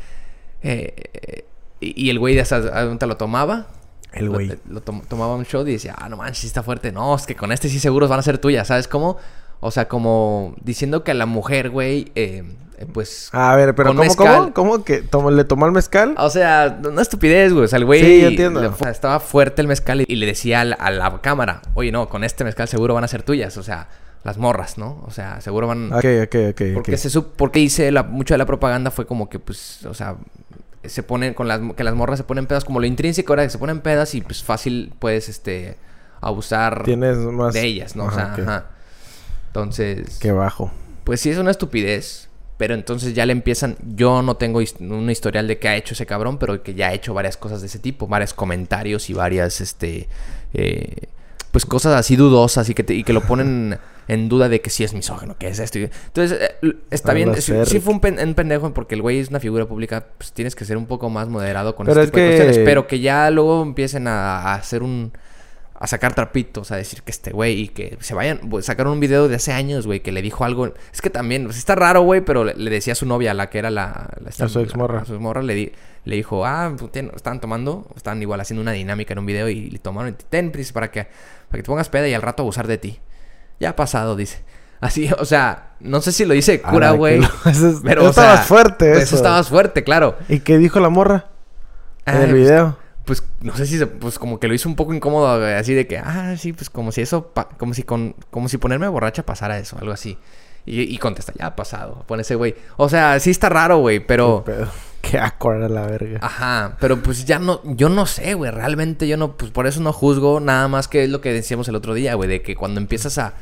Eh, 0.62 0.94
eh, 1.14 1.46
y, 1.80 2.06
y 2.08 2.10
el 2.10 2.20
güey 2.20 2.36
de 2.36 2.42
esa 2.42 2.60
lo 2.60 3.18
tomaba. 3.18 3.68
El 4.14 4.26
Lo- 4.28 4.34
güey. 4.34 4.52
Lo, 4.70 4.82
tom- 4.82 5.02
tomaba 5.08 5.36
un 5.36 5.44
shot 5.44 5.68
y 5.68 5.74
decía, 5.74 5.96
ah, 5.98 6.08
no 6.10 6.18
manches, 6.18 6.40
sí 6.40 6.48
está 6.48 6.64
fuerte. 6.64 6.92
No, 6.92 7.16
es 7.16 7.26
que 7.26 7.36
con 7.36 7.52
este 7.52 7.68
sí 7.70 7.80
seguros 7.80 8.10
van 8.10 8.20
a 8.20 8.24
ser 8.24 8.38
tuyas, 8.38 8.68
¿sabes 8.68 8.88
cómo? 8.88 9.18
O 9.60 9.72
sea, 9.72 9.88
como 9.88 10.56
diciendo 10.62 11.04
que 11.04 11.12
a 11.12 11.14
la 11.16 11.26
mujer, 11.26 11.70
güey, 11.70 12.12
eh, 12.16 12.44
eh, 12.78 12.86
pues... 12.92 13.30
A 13.32 13.56
ver, 13.56 13.74
pero 13.74 13.90
Con 13.90 13.98
¿cómo, 13.98 14.08
mezcal. 14.08 14.54
cómo? 14.54 14.74
¿Cómo 14.74 14.84
que 14.84 15.04
le 15.32 15.44
tomó 15.46 15.66
el 15.66 15.72
mezcal? 15.72 16.14
O 16.18 16.30
sea, 16.30 16.80
no 16.82 17.02
estupidez, 17.02 17.52
güey. 17.54 17.66
O 17.66 17.68
sea, 17.68 17.78
el 17.78 17.86
güey... 17.86 18.02
Sí, 18.02 18.22
yo 18.22 18.28
entiendo. 18.28 18.62
le- 18.62 18.68
o 18.68 18.76
sea, 18.76 18.92
estaba 18.92 19.20
fuerte 19.20 19.62
el 19.62 19.68
mezcal 19.68 20.02
y, 20.02 20.06
y 20.08 20.16
le 20.18 20.26
decía 20.26 20.62
a 20.62 20.66
la, 20.66 20.76
a 20.76 20.92
la 20.92 21.22
cámara, 21.22 21.62
oye, 21.74 21.92
no, 21.92 22.10
con 22.10 22.24
este 22.24 22.44
mezcal 22.44 22.68
seguro 22.68 22.94
van 22.94 23.04
a 23.04 23.08
ser 23.08 23.24
tuyas. 23.24 23.58
O 23.58 23.64
sea, 23.64 23.88
las 24.24 24.38
morras, 24.38 24.78
¿no? 24.78 25.02
O 25.08 25.12
sea, 25.12 25.40
seguro 25.42 25.68
van... 25.68 25.92
Ok, 25.94 26.06
ok, 26.24 26.36
ok. 26.52 26.62
Porque 26.74 26.98
se 26.98 27.10
sup- 27.10 27.32
porque 27.38 27.60
hice 27.60 27.92
la, 27.92 28.04
mucho 28.04 28.34
de 28.34 28.38
la 28.40 28.46
propaganda 28.46 28.92
fue 28.92 29.08
como 29.08 29.30
que 29.30 29.40
pues, 29.40 29.86
o 29.86 29.94
sea, 29.94 30.18
se 30.84 31.02
ponen 31.02 31.34
con 31.34 31.48
las 31.48 31.62
que 31.76 31.84
las 31.84 31.96
morras 31.96 32.18
se 32.20 32.24
ponen 32.24 32.46
pedas 32.46 32.64
como 32.66 32.80
lo 32.80 32.86
intrínseco 32.86 33.34
era 33.34 33.44
que 33.44 33.50
se 33.50 33.58
ponen 33.58 33.80
pedas 33.82 34.14
y 34.16 34.22
pues 34.22 34.44
fácil 34.44 34.94
puedes 35.00 35.30
este 35.30 35.78
abusar 36.22 36.84
Tienes 36.84 37.18
más... 37.18 37.54
de 37.54 37.62
ellas, 37.64 37.96
¿no? 37.96 38.06
o 38.06 38.12
sea, 38.12 38.34
ajá. 38.34 38.66
Entonces, 39.60 40.20
Qué 40.20 40.32
bajo. 40.32 40.72
pues 41.06 41.22
sí 41.22 41.30
es 41.30 41.38
una 41.38 41.52
estupidez, 41.52 42.30
pero 42.58 42.74
entonces 42.74 43.14
ya 43.14 43.26
le 43.26 43.32
empiezan, 43.32 43.78
yo 43.96 44.22
no 44.22 44.36
tengo 44.36 44.60
un 44.80 45.10
historial 45.10 45.48
de 45.48 45.58
qué 45.60 45.70
ha 45.70 45.76
hecho 45.78 45.94
ese 45.94 46.06
cabrón, 46.06 46.38
pero 46.38 46.62
que 46.62 46.74
ya 46.74 46.90
ha 46.90 46.94
hecho 46.94 47.14
varias 47.14 47.38
cosas 47.38 47.62
de 47.62 47.68
ese 47.68 47.80
tipo, 47.80 48.08
varios 48.08 48.34
comentarios 48.34 49.10
y 49.10 49.14
varias 49.14 49.62
este 49.62 50.10
eh, 50.54 51.08
pues 51.52 51.66
cosas 51.66 51.96
así 51.96 52.18
dudosas 52.18 52.68
y 52.70 52.74
que, 52.74 52.84
te- 52.84 52.96
y 52.96 53.04
que 53.06 53.14
lo 53.14 53.22
ponen 53.22 53.78
en 54.10 54.28
duda 54.30 54.50
de 54.50 54.60
que 54.60 54.70
sí 54.70 54.84
es 54.84 54.94
misógino, 54.94 55.38
que 55.38 55.48
es 55.48 55.60
esto. 55.60 55.80
Entonces, 55.80 56.38
eh, 56.62 56.74
está 56.92 57.14
bien, 57.14 57.34
sí, 57.42 57.80
fue 57.80 57.94
un, 57.94 58.02
pen- 58.02 58.20
un 58.22 58.34
pendejo 58.36 58.74
porque 58.74 58.96
el 58.96 59.02
güey 59.02 59.20
es 59.20 59.30
una 59.30 59.40
figura 59.40 59.66
pública, 59.66 60.06
pues 60.18 60.34
tienes 60.34 60.54
que 60.54 60.66
ser 60.66 60.76
un 60.76 60.86
poco 60.86 61.10
más 61.10 61.30
moderado 61.30 61.76
con 61.78 61.86
Pero 61.88 62.02
este 62.02 62.08
es 62.08 62.12
tipo 62.12 62.18
de 62.20 62.24
que- 62.30 62.36
cuestiones, 62.44 62.66
pero 62.70 62.88
que 62.88 63.00
ya 63.00 63.30
luego 63.32 63.64
empiecen 63.64 64.08
a, 64.10 64.40
a 64.40 64.56
hacer 64.56 64.84
un 64.84 65.14
a 65.78 65.88
sacar 65.88 66.16
trapitos, 66.16 66.72
a 66.72 66.78
decir 66.78 67.02
que 67.04 67.12
este 67.12 67.32
güey 67.32 67.60
y 67.64 67.68
que 67.68 67.98
se 68.00 68.14
vayan, 68.14 68.40
sacaron 68.62 68.94
un 68.94 69.00
video 69.02 69.28
de 69.28 69.36
hace 69.36 69.52
años, 69.52 69.86
güey, 69.86 70.00
que 70.00 70.12
le 70.14 70.22
dijo 70.22 70.46
algo, 70.46 70.74
es 70.94 71.02
que 71.02 71.10
también, 71.10 71.44
pues, 71.46 71.58
está 71.58 71.76
raro, 71.76 72.02
güey, 72.02 72.22
pero 72.22 72.46
le, 72.46 72.54
le 72.54 72.72
decía 72.72 72.94
a 72.94 72.96
su 72.96 73.06
novia, 73.06 73.34
la 73.34 73.50
que 73.50 73.60
era 73.60 73.70
la, 73.70 74.10
la- 74.22 74.30
esta- 74.30 74.46
A 74.46 74.50
su 74.50 74.62
exmorra. 74.62 75.02
a 75.02 75.06
su 75.06 75.14
exmorra, 75.14 75.42
le, 75.44 75.54
di- 75.54 75.72
le 76.06 76.16
dijo, 76.16 76.46
ah, 76.46 76.74
pues, 76.78 76.92
ten- 76.94 77.12
estaban 77.14 77.42
tomando, 77.42 77.88
estaban 77.96 78.22
igual 78.22 78.40
haciendo 78.40 78.62
una 78.62 78.72
dinámica 78.72 79.12
en 79.14 79.20
un 79.20 79.26
video 79.26 79.50
y 79.50 79.70
le 79.70 79.80
tomaron, 79.80 80.16
ten, 80.30 80.52
Pris, 80.52 80.72
para 80.72 80.92
que, 80.92 81.04
para 81.04 81.58
que 81.58 81.64
te 81.64 81.68
pongas 81.68 81.90
peda 81.90 82.08
y 82.08 82.14
al 82.14 82.22
rato 82.22 82.44
abusar 82.44 82.68
de 82.68 82.78
ti. 82.78 83.00
Ya 83.60 83.72
ha 83.72 83.76
pasado, 83.76 84.16
dice. 84.16 84.44
Así, 84.80 85.10
o 85.20 85.26
sea, 85.26 85.74
no 85.82 86.00
sé 86.02 86.12
si 86.14 86.24
lo 86.26 86.34
dice 86.34 86.62
cura, 86.62 86.90
Ah, 86.90 86.94
güey. 86.94 87.20
es- 87.46 87.82
Pero, 87.84 88.06
o 88.06 88.14
sea, 88.14 88.24
estabas 88.36 88.48
fuerte, 88.48 88.92
Eso 88.94 89.02
eso. 89.02 89.16
estabas 89.18 89.50
fuerte, 89.50 89.84
claro. 89.84 90.16
¿Y 90.30 90.40
qué 90.40 90.58
dijo 90.58 90.80
la 90.80 90.90
morra? 90.90 91.28
En 92.06 92.16
Ay, 92.16 92.24
el 92.24 92.30
pues, 92.30 92.42
video. 92.44 92.78
Pues 93.06 93.24
no 93.42 93.56
sé 93.56 93.66
si 93.68 93.78
se- 93.78 93.88
pues 93.88 94.20
como 94.20 94.40
que 94.40 94.48
lo 94.48 94.54
hizo 94.54 94.68
un 94.68 94.76
poco 94.76 94.94
incómodo 94.94 95.28
así 95.58 95.74
de 95.74 95.88
que 95.88 95.98
ah 95.98 96.36
sí 96.38 96.52
pues 96.54 96.70
como 96.70 96.92
si 96.92 97.02
eso 97.02 97.32
como 97.58 97.74
si 97.74 97.84
con 97.84 98.16
como 98.32 98.50
si 98.50 98.58
ponerme 98.58 98.88
borracha 98.88 99.24
pasara 99.26 99.58
eso 99.60 99.78
algo 99.80 99.94
así. 99.94 100.18
Y, 100.68 100.82
y 100.82 100.98
contesta 100.98 101.32
ya 101.38 101.46
ha 101.48 101.56
pasado 101.56 102.04
pone 102.08 102.24
ese 102.24 102.34
güey. 102.36 102.56
O 102.78 102.90
sea 102.90 103.20
sí 103.20 103.30
está 103.30 103.50
raro 103.50 103.78
güey 103.78 104.00
pero 104.00 104.44
Qué 105.02 105.20
acuerda 105.20 105.70
la 105.70 105.86
verga. 105.86 106.18
ajá 106.24 106.78
pero 106.80 107.02
pues 107.04 107.26
ya 107.26 107.38
no 107.38 107.62
yo 107.64 107.88
no 107.90 108.08
sé 108.08 108.34
güey 108.34 108.50
realmente 108.50 109.08
yo 109.08 109.16
no 109.18 109.38
pues 109.38 109.52
por 109.52 109.68
eso 109.68 109.80
no 109.82 109.94
juzgo 109.94 110.40
nada 110.40 110.68
más 110.68 110.88
que 110.88 111.04
es 111.04 111.10
lo 111.12 111.22
que 111.22 111.32
decíamos 111.32 111.68
el 111.68 111.76
otro 111.76 111.94
día 111.94 112.16
güey 112.16 112.28
de 112.28 112.42
que 112.42 112.56
cuando 112.56 112.80
empiezas 112.82 113.20
a 113.20 113.34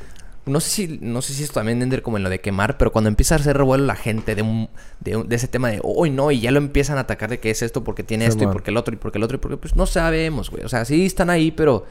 no 0.46 0.60
sé 0.60 0.70
si 0.70 1.00
no 1.02 1.22
sé 1.22 1.34
si 1.34 1.44
esto 1.44 1.56
también 1.56 1.82
entra 1.82 2.02
como 2.02 2.18
en 2.18 2.24
lo 2.24 2.30
de 2.30 2.40
quemar 2.42 2.78
pero 2.78 2.92
cuando 2.92 3.08
empieza 3.08 3.36
a 3.36 3.38
hacer 3.38 3.56
revuelo 3.58 3.86
la 3.86 3.96
gente 3.96 4.36
de 4.36 4.42
un 4.42 4.70
de, 5.00 5.16
un- 5.18 5.30
de 5.30 5.36
ese 5.38 5.48
tema 5.48 5.70
de 5.70 5.80
hoy 5.84 6.10
no 6.10 6.32
y 6.32 6.42
ya 6.42 6.52
lo 6.52 6.58
empiezan 6.58 6.98
a 6.98 7.02
atacar 7.02 7.30
de 7.30 7.40
que 7.40 7.50
es 7.50 7.62
esto 7.62 7.84
porque 7.84 8.04
tiene 8.04 8.26
esto 8.26 8.44
y 8.44 8.48
porque 8.48 8.72
el 8.72 8.78
otro 8.78 8.94
y 8.94 8.98
porque 8.98 9.18
el 9.20 9.24
otro 9.24 9.36
y 9.36 9.40
porque 9.40 9.56
pues 9.58 9.76
no 9.78 9.86
sabemos 9.86 10.50
güey 10.50 10.64
o 10.66 10.70
sea 10.70 10.84
sí 10.84 11.06
están 11.06 11.30
ahí 11.30 11.52
pero 11.52 11.86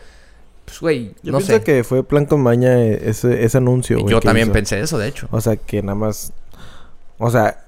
pues 0.67 0.81
güey 0.81 1.15
Yo 1.23 1.33
no 1.33 1.39
pienso 1.39 1.55
sé 1.55 1.63
que 1.63 1.83
fue 1.83 2.05
plan 2.05 2.27
con 2.27 2.43
maña 2.43 2.79
ese, 2.83 3.43
ese 3.45 3.57
anuncio, 3.59 3.99
güey. 4.01 4.11
yo 4.13 4.21
también 4.21 4.49
hizo. 4.49 4.53
pensé 4.53 4.81
eso 4.81 4.99
de 4.99 5.09
hecho 5.09 5.29
O 5.31 5.41
sea, 5.41 5.57
que 5.57 5.83
nada 5.83 5.95
más... 5.97 6.33
O 7.19 7.31
sea... 7.31 7.65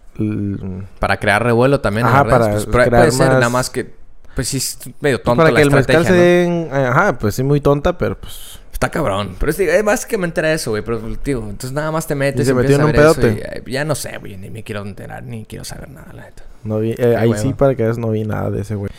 para 0.98 1.16
crear 1.18 1.42
revuelo 1.42 1.80
también 1.80 2.06
Ajá, 2.06 2.24
para 2.24 2.50
pues, 2.52 2.66
puede- 2.66 2.86
crear 2.88 3.02
puede 3.02 3.10
ser 3.12 3.26
más- 3.28 3.34
nada 3.36 3.48
más 3.48 3.70
que 3.70 3.94
pues 4.34 4.48
sí 4.48 4.56
es 4.58 4.78
medio 5.00 5.20
tonto 5.20 5.36
para 5.38 5.50
la 5.50 5.56
que 5.56 5.62
el 5.62 5.70
mezcal 5.70 6.02
estrategia 6.02 6.10
se 6.44 6.48
¿no? 6.48 6.54
den... 6.66 6.74
Ajá, 6.86 7.18
pues 7.18 7.36
sí, 7.36 7.42
muy 7.44 7.60
tonta, 7.60 7.96
pero 7.96 8.18
pues... 8.18 8.53
Está 8.74 8.90
cabrón. 8.90 9.36
Pero 9.38 9.50
es, 9.50 9.58
es 9.60 9.84
básicamente 9.84 10.40
era 10.40 10.52
eso, 10.52 10.72
güey. 10.72 10.82
Pero, 10.84 10.98
tío, 11.18 11.38
entonces 11.38 11.72
nada 11.72 11.90
más 11.90 12.06
te 12.06 12.14
metes 12.14 12.42
Y 12.42 12.44
se 12.44 12.50
empiezas 12.50 12.76
metió 12.76 12.76
en 12.76 12.82
a 12.82 13.08
un 13.08 13.14
pedote. 13.14 13.40
y, 13.40 13.58
eh, 13.58 13.62
ya 13.72 13.84
no 13.84 13.94
sé, 13.94 14.18
güey. 14.18 14.36
Ni 14.36 14.50
me 14.50 14.62
quiero 14.62 14.82
enterar, 14.82 15.22
ni 15.22 15.46
quiero 15.46 15.64
saber 15.64 15.88
nada, 15.88 16.12
la 16.12 16.24
neta. 16.24 16.42
No 16.64 16.80
vi... 16.80 16.94
eh, 16.98 17.16
ahí 17.16 17.32
sí, 17.34 17.54
para 17.54 17.74
que 17.74 17.84
veas, 17.84 17.96
no 17.98 18.10
vi 18.10 18.24
nada 18.24 18.50
de 18.50 18.60
ese 18.62 18.74
güey. 18.74 18.90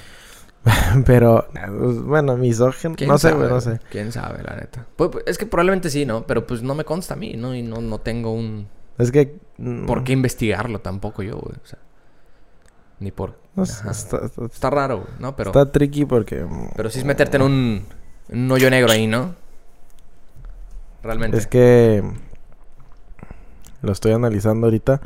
pero... 1.05 1.45
pues, 1.51 2.01
Bueno, 2.01 2.37
misógeno... 2.37 2.95
¿Quién 2.95 3.09
No 3.09 3.17
sé, 3.19 3.33
güey, 3.33 3.49
no 3.49 3.61
sé. 3.61 3.79
¿Quién 3.91 4.11
sabe, 4.11 4.41
la 4.43 4.55
neta? 4.55 4.85
Pues, 4.95 5.11
pues, 5.11 5.23
es 5.27 5.37
que 5.37 5.45
probablemente 5.45 5.89
sí, 5.89 6.05
¿no? 6.05 6.25
Pero 6.25 6.47
pues 6.47 6.63
no 6.63 6.73
me 6.73 6.85
consta 6.85 7.13
a 7.13 7.17
mí, 7.17 7.33
¿no? 7.35 7.53
Y 7.53 7.61
no, 7.61 7.81
no 7.81 7.99
tengo 7.99 8.31
un... 8.33 8.67
Es 8.97 9.11
que... 9.11 9.35
mm, 9.57 9.85
¿Por 9.85 10.03
qué 10.03 10.13
investigarlo 10.13 10.79
tampoco 10.79 11.21
yo, 11.21 11.35
güey? 11.37 11.55
O 11.63 11.67
sea... 11.67 11.79
Ni 12.99 13.11
por... 13.11 13.37
no 13.55 13.63
está, 13.63 13.91
está- 13.91 14.21
Está 14.45 14.69
raro, 14.69 15.05
¿no? 15.19 15.35
Pero... 15.35 15.49
está 15.51 15.69
tricky 15.71 16.05
porque... 16.05 16.43
mm, 16.43 16.69
Pero 16.77 16.89
sí 16.89 16.99
es 16.99 17.05
meterte 17.05 17.35
en 17.37 17.43
un... 17.43 17.85
en 18.29 18.39
un 18.45 18.51
hoyo 18.51 18.69
negro 18.69 18.91
ahí, 18.91 19.05
¿no? 19.05 19.35
Realmente. 21.05 21.37
Es 21.37 21.47
que 21.47 22.03
lo 23.81 23.91
estoy 23.91 24.11
analizando 24.11 24.67
ahorita. 24.67 24.99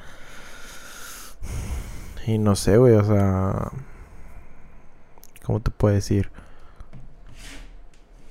Y 2.26 2.38
no 2.40 2.56
sé, 2.56 2.78
güey, 2.78 2.96
o 2.96 3.04
sea, 3.04 3.72
¿cómo 5.44 5.60
te 5.60 5.70
puedo 5.70 5.94
decir? 5.94 6.32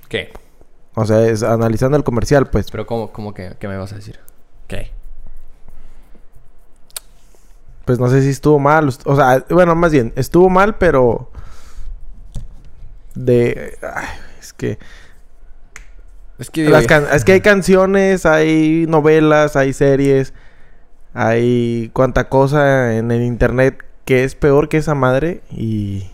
¿Qué? 0.09 0.33
O 0.95 1.05
sea, 1.05 1.25
es 1.27 1.43
analizando 1.43 1.95
el 1.95 2.03
comercial, 2.03 2.49
pues. 2.49 2.71
Pero 2.71 2.85
¿cómo, 2.85 3.11
cómo 3.11 3.33
que, 3.33 3.55
qué 3.59 3.67
me 3.67 3.77
vas 3.77 3.93
a 3.93 3.95
decir? 3.95 4.19
¿Qué? 4.67 4.91
pues 7.89 7.97
no 7.97 8.07
sé 8.07 8.21
si 8.21 8.29
estuvo 8.29 8.59
mal. 8.59 8.87
O 8.87 9.15
sea, 9.15 9.43
bueno, 9.49 9.73
más 9.73 9.91
bien, 9.91 10.13
estuvo 10.15 10.47
mal, 10.47 10.77
pero... 10.77 11.31
De... 13.15 13.79
ay, 13.81 14.07
es 14.39 14.53
que... 14.53 14.77
Es 16.39 16.49
que, 16.49 16.69
Las 16.69 16.87
can- 16.87 17.05
es 17.11 17.25
que 17.25 17.33
hay 17.33 17.41
canciones, 17.41 18.25
hay 18.25 18.85
novelas, 18.87 19.55
hay 19.55 19.73
series, 19.73 20.33
hay 21.13 21.89
cuanta 21.93 22.29
cosa 22.29 22.95
en 22.95 23.11
el 23.11 23.23
internet 23.23 23.83
que 24.05 24.23
es 24.23 24.35
peor 24.35 24.69
que 24.69 24.77
esa 24.77 24.95
madre 24.95 25.41
y... 25.51 26.07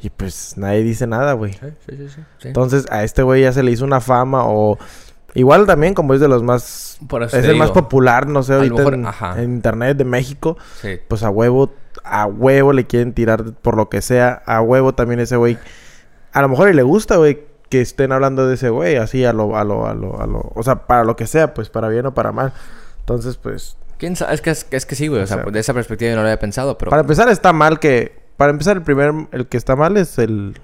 Y 0.00 0.10
pues 0.10 0.58
nadie 0.58 0.82
dice 0.82 1.06
nada, 1.06 1.32
güey. 1.32 1.54
Sí, 1.54 1.66
sí, 1.86 2.08
sí. 2.38 2.48
Entonces 2.48 2.84
a 2.90 3.04
este 3.04 3.22
güey 3.22 3.40
ya 3.42 3.52
se 3.52 3.62
le 3.62 3.70
hizo 3.70 3.84
una 3.84 4.00
fama 4.00 4.42
o... 4.44 4.78
Igual 5.34 5.66
también 5.66 5.94
como 5.94 6.12
es 6.14 6.20
de 6.20 6.28
los 6.28 6.42
más... 6.42 6.98
Por 7.08 7.22
eso 7.22 7.36
Es 7.38 7.44
el 7.46 7.56
más 7.56 7.70
popular, 7.70 8.26
no 8.26 8.42
sé, 8.42 8.54
ahorita 8.54 8.74
mejor, 8.74 8.94
en, 8.94 9.06
en 9.38 9.54
internet 9.54 9.96
de 9.96 10.04
México. 10.04 10.58
Sí. 10.80 10.98
Pues 11.08 11.22
a 11.22 11.30
huevo, 11.30 11.72
a 12.04 12.26
huevo 12.26 12.72
le 12.72 12.86
quieren 12.86 13.14
tirar 13.14 13.52
por 13.54 13.76
lo 13.76 13.88
que 13.88 14.00
sea. 14.02 14.42
A 14.46 14.60
huevo 14.60 14.94
también 14.94 15.20
ese 15.20 15.36
güey. 15.36 15.58
A 16.32 16.42
lo 16.42 16.48
mejor 16.50 16.68
y 16.70 16.74
le 16.74 16.82
gusta, 16.82 17.16
güey, 17.16 17.40
que 17.68 17.80
estén 17.80 18.12
hablando 18.12 18.46
de 18.46 18.54
ese 18.54 18.68
güey, 18.68 18.96
así 18.96 19.24
a 19.24 19.32
lo, 19.32 19.56
a 19.56 19.64
lo, 19.64 19.86
a 19.86 19.94
lo, 19.94 20.20
a 20.20 20.26
lo. 20.26 20.52
O 20.54 20.62
sea, 20.62 20.86
para 20.86 21.04
lo 21.04 21.16
que 21.16 21.26
sea, 21.26 21.54
pues 21.54 21.70
para 21.70 21.88
bien 21.88 22.06
o 22.06 22.14
para 22.14 22.32
mal. 22.32 22.52
Entonces, 23.00 23.36
pues. 23.36 23.76
¿Quién 23.98 24.16
sabe? 24.16 24.34
Es 24.34 24.40
que, 24.40 24.50
es, 24.50 24.66
es 24.70 24.86
que 24.86 24.94
sí, 24.94 25.08
güey. 25.08 25.22
O 25.22 25.26
sea, 25.26 25.36
sea, 25.36 25.44
pues, 25.44 25.54
de 25.54 25.60
esa 25.60 25.74
perspectiva 25.74 26.10
yo 26.10 26.16
no 26.16 26.22
lo 26.22 26.28
había 26.28 26.38
pensado, 26.38 26.76
pero... 26.78 26.90
Para 26.90 27.02
empezar, 27.02 27.28
está 27.28 27.52
mal 27.52 27.78
que. 27.78 28.22
Para 28.36 28.50
empezar, 28.50 28.76
el 28.76 28.82
primer. 28.82 29.12
El 29.32 29.46
que 29.46 29.56
está 29.56 29.76
mal 29.76 29.96
es 29.96 30.18
el. 30.18 30.60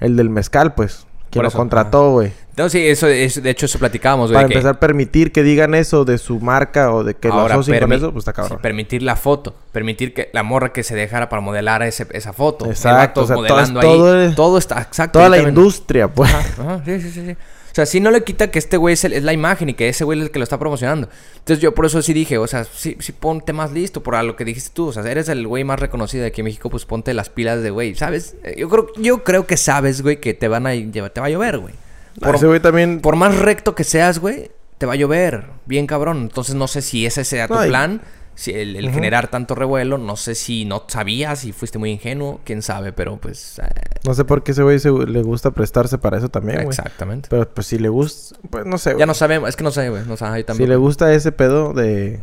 El 0.00 0.16
del 0.16 0.30
mezcal, 0.30 0.74
pues. 0.74 1.06
Quien 1.30 1.40
Por 1.40 1.44
lo 1.44 1.48
eso, 1.48 1.58
contrató, 1.58 2.10
güey. 2.12 2.32
No, 2.56 2.68
sí, 2.68 2.86
eso, 2.86 3.06
es- 3.08 3.42
de 3.42 3.48
hecho, 3.50 3.64
eso 3.66 3.78
platicábamos. 3.78 4.30
Para 4.30 4.46
que 4.46 4.54
empezar, 4.54 4.78
permitir 4.78 5.32
que 5.32 5.42
digan 5.42 5.74
eso 5.74 6.04
de 6.04 6.18
su 6.18 6.38
marca 6.40 6.92
o 6.92 7.02
de 7.02 7.14
que 7.14 7.28
ahora 7.28 7.54
lo 7.54 7.60
asocien 7.60 7.80
con 7.80 7.92
eso, 7.94 8.12
pues 8.12 8.22
está 8.26 8.32
sí, 8.32 8.36
cabrón. 8.36 8.58
permitir 8.62 9.02
la 9.02 9.16
foto. 9.16 9.54
Permitir 9.72 10.12
que 10.12 10.28
la 10.34 10.42
morra 10.42 10.72
que 10.72 10.82
se 10.82 10.94
dejara 10.94 11.28
para 11.30 11.40
modelar 11.40 11.82
ese, 11.82 12.06
esa 12.10 12.32
foto. 12.34 12.66
Exacto, 12.66 13.22
o 13.22 13.26
sea, 13.26 13.36
todo- 13.36 13.42
modelando 13.48 13.80
todo 13.80 14.20
ahí. 14.20 14.34
Todo 14.34 14.58
está... 14.58 14.82
Exacto. 14.82 15.18
Toda 15.18 15.30
la 15.30 15.38
industria, 15.38 16.08
pues. 16.08 16.30
Ajá, 16.32 16.82
sí, 16.84 17.00
sí, 17.00 17.10
sí, 17.10 17.24
sí. 17.26 17.32
O 17.32 17.74
sea, 17.74 17.86
sí 17.86 18.00
no 18.00 18.10
le 18.10 18.22
quita 18.22 18.50
que 18.50 18.58
este 18.58 18.76
güey 18.76 18.92
es, 18.92 19.04
el- 19.04 19.14
es 19.14 19.22
la 19.22 19.32
imagen 19.32 19.70
y 19.70 19.72
que 19.74 19.88
ese 19.88 20.04
güey 20.04 20.18
es 20.18 20.26
el 20.26 20.30
que 20.30 20.38
lo 20.38 20.42
está 20.42 20.58
promocionando. 20.58 21.08
Entonces 21.38 21.62
yo 21.62 21.74
por 21.74 21.86
eso 21.86 22.02
sí 22.02 22.12
dije, 22.12 22.36
o 22.36 22.46
sea, 22.46 22.64
sí, 22.64 22.98
sí 23.00 23.12
ponte 23.12 23.54
más 23.54 23.72
listo 23.72 24.02
por 24.02 24.14
a 24.14 24.22
lo 24.22 24.36
que 24.36 24.44
dijiste 24.44 24.68
tú. 24.74 24.88
O 24.88 24.92
sea, 24.92 25.02
eres 25.10 25.30
el 25.30 25.46
güey 25.46 25.64
más 25.64 25.80
reconocido 25.80 26.20
de 26.20 26.28
aquí 26.28 26.42
en 26.42 26.46
México, 26.46 26.68
pues 26.68 26.84
ponte 26.84 27.14
las 27.14 27.30
pilas 27.30 27.62
de 27.62 27.70
güey, 27.70 27.94
¿sabes? 27.94 28.36
Eh, 28.44 28.56
Yo 28.58 28.68
creo, 28.68 28.88
yo 28.98 29.24
creo 29.24 29.46
que 29.46 29.56
sabes, 29.56 30.02
güey, 30.02 30.20
que 30.20 30.34
te 30.34 30.48
van 30.48 30.66
a 30.66 30.74
llevar, 30.74 31.08
te 31.12 31.22
va 31.22 31.28
a 31.28 31.30
llover, 31.30 31.56
güey. 31.60 31.72
Por, 32.20 32.34
Ese 32.36 32.46
güey 32.46 32.60
también. 32.60 33.00
por 33.00 33.16
más 33.16 33.38
recto 33.38 33.74
que 33.74 33.84
seas, 33.84 34.18
güey, 34.18 34.50
te 34.78 34.86
va 34.86 34.92
a 34.94 34.96
llover. 34.96 35.46
Bien 35.66 35.86
cabrón. 35.86 36.18
Entonces 36.22 36.54
no 36.54 36.68
sé 36.68 36.82
si 36.82 37.06
ese 37.06 37.24
sea 37.24 37.48
tu 37.48 37.54
plan. 37.54 38.02
Si 38.34 38.50
el, 38.50 38.90
generar 38.90 39.28
tanto 39.28 39.54
revuelo, 39.54 39.98
no 39.98 40.16
sé 40.16 40.34
si 40.34 40.64
no 40.64 40.84
sabías, 40.88 41.40
si 41.40 41.52
fuiste 41.52 41.78
muy 41.78 41.90
ingenuo, 41.90 42.40
quién 42.44 42.62
sabe, 42.62 42.90
pero 42.90 43.18
pues... 43.18 43.58
eh, 43.58 43.64
No 44.06 44.14
sé 44.14 44.24
por 44.24 44.42
qué 44.42 44.52
ese 44.52 44.62
güey 44.62 44.78
le 45.06 45.22
gusta 45.22 45.50
prestarse 45.50 45.98
para 45.98 46.16
eso 46.16 46.30
también, 46.30 46.56
güey. 46.64 46.68
exactamente. 46.68 47.28
Pero 47.30 47.46
pues 47.52 47.66
si 47.66 47.78
le 47.78 47.90
gusta, 47.90 48.38
pues 48.48 48.64
no 48.64 48.78
sé. 48.78 48.96
Ya 48.98 49.04
no 49.04 49.12
sabemos, 49.12 49.50
es 49.50 49.56
que 49.56 49.64
no 49.64 49.70
sé, 49.70 49.90
güey. 49.90 50.04
No 50.06 50.16
sé, 50.16 50.24
ahí 50.24 50.40
Si 50.40 50.46
también. 50.46 50.70
le 50.70 50.76
gusta 50.76 51.12
ese 51.12 51.30
pedo 51.30 51.74
de 51.74 52.22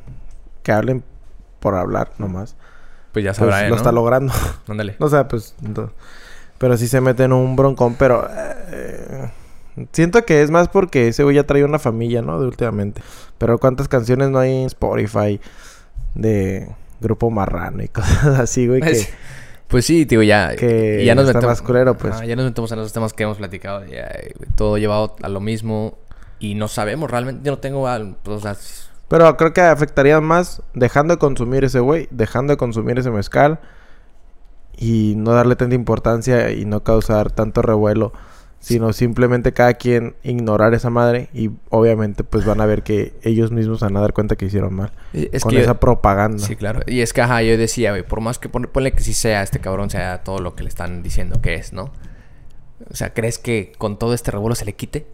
que 0.63 0.71
hablen 0.71 1.03
por 1.59 1.75
hablar 1.75 2.11
nomás. 2.17 2.55
Pues 3.11 3.23
ya 3.23 3.29
Pues 3.31 3.37
sabrá, 3.37 3.63
él, 3.65 3.69
lo 3.69 3.75
está 3.75 3.91
logrando. 3.91 4.33
Ándale. 4.67 4.95
o 4.99 5.09
sea, 5.09 5.27
pues. 5.27 5.53
no. 5.61 5.91
Pero 6.57 6.75
sí 6.75 6.87
se 6.87 7.01
mete 7.01 7.23
en 7.25 7.33
un 7.33 7.55
broncón, 7.55 7.93
pero. 7.99 8.27
eh, 8.71 9.31
siento 9.91 10.25
que 10.25 10.41
es 10.41 10.51
más 10.51 10.67
porque 10.67 11.07
ese 11.09 11.23
güey 11.23 11.35
ya 11.35 11.45
trae 11.45 11.63
una 11.63 11.79
familia, 11.79 12.21
¿no? 12.21 12.39
De 12.39 12.47
últimamente. 12.47 13.01
Pero 13.37 13.57
cuántas 13.57 13.87
canciones 13.87 14.29
no 14.29 14.39
hay 14.39 14.61
en 14.61 14.65
Spotify 14.67 15.39
de 16.15 16.67
Grupo 17.01 17.29
Marrano 17.29 17.83
y 17.83 17.87
cosas 17.89 18.39
así, 18.39 18.67
güey. 18.67 18.81
Que, 18.81 19.07
Pues 19.67 19.85
sí, 19.85 20.05
tío, 20.05 20.23
ya. 20.23 20.55
que 20.55 21.03
ya 21.05 21.15
nos 21.15 21.25
está 21.27 21.39
metemos. 21.39 21.51
más 21.51 21.61
culero, 21.61 21.95
pues. 21.95 22.19
Ya 22.21 22.35
nos 22.35 22.45
metemos 22.45 22.71
en 22.71 22.79
esos 22.79 22.93
temas 22.93 23.13
que 23.13 23.23
hemos 23.23 23.37
platicado. 23.37 23.85
Ya, 23.85 24.09
güey, 24.37 24.49
todo 24.55 24.77
llevado 24.77 25.15
a 25.21 25.29
lo 25.29 25.39
mismo. 25.39 25.97
Y 26.39 26.55
no 26.55 26.67
sabemos 26.67 27.11
realmente. 27.11 27.41
Yo 27.43 27.51
no 27.51 27.59
tengo. 27.59 27.87
pues, 28.23 28.37
o 28.37 28.39
sea, 28.39 28.55
Pero 29.07 29.35
creo 29.37 29.53
que 29.53 29.61
afectaría 29.61 30.19
más 30.21 30.61
dejando 30.73 31.13
de 31.15 31.19
consumir 31.19 31.63
ese 31.65 31.79
güey, 31.79 32.07
dejando 32.11 32.53
de 32.53 32.57
consumir 32.57 32.97
ese 32.97 33.11
mezcal 33.11 33.59
y 34.77 35.13
no 35.17 35.33
darle 35.33 35.55
tanta 35.55 35.75
importancia 35.75 36.51
y 36.51 36.65
no 36.65 36.83
causar 36.83 37.31
tanto 37.31 37.61
revuelo, 37.61 38.13
sino 38.59 38.91
simplemente 38.93 39.53
cada 39.53 39.73
quien 39.75 40.15
ignorar 40.23 40.73
esa 40.73 40.89
madre 40.89 41.29
y 41.33 41.49
obviamente 41.69 42.23
pues 42.25 42.43
van 42.45 42.59
a 42.61 42.65
ver 42.65 42.83
que 42.83 43.13
ellos 43.23 43.51
mismos 43.51 43.79
van 43.79 43.95
a 43.95 44.01
dar 44.01 44.11
cuenta 44.13 44.35
que 44.35 44.45
hicieron 44.45 44.73
mal 44.73 44.91
es 45.13 45.43
con 45.43 45.51
que. 45.53 45.61
esa 45.61 45.79
propaganda. 45.79 46.45
Sí, 46.45 46.55
claro. 46.57 46.81
Y 46.85 46.99
es 47.01 47.13
que, 47.13 47.21
ajá, 47.21 47.41
yo 47.41 47.57
decía, 47.57 47.91
güey, 47.91 48.03
por 48.03 48.19
más 48.21 48.37
que 48.37 48.49
pon- 48.49 48.69
ponle 48.71 48.91
que 48.91 49.01
sí 49.01 49.13
sea 49.13 49.43
este 49.43 49.59
cabrón, 49.59 49.89
sea 49.89 50.23
todo 50.23 50.39
lo 50.39 50.55
que 50.55 50.63
le 50.63 50.69
están 50.69 51.01
diciendo 51.03 51.41
que 51.41 51.53
es, 51.55 51.71
¿no? 51.73 51.91
O 52.89 52.95
sea, 52.95 53.13
¿crees 53.13 53.37
que 53.39 53.71
con 53.77 53.97
todo 53.97 54.13
este 54.13 54.31
revuelo 54.31 54.55
se 54.55 54.65
le 54.65 54.73
quite? 54.73 55.05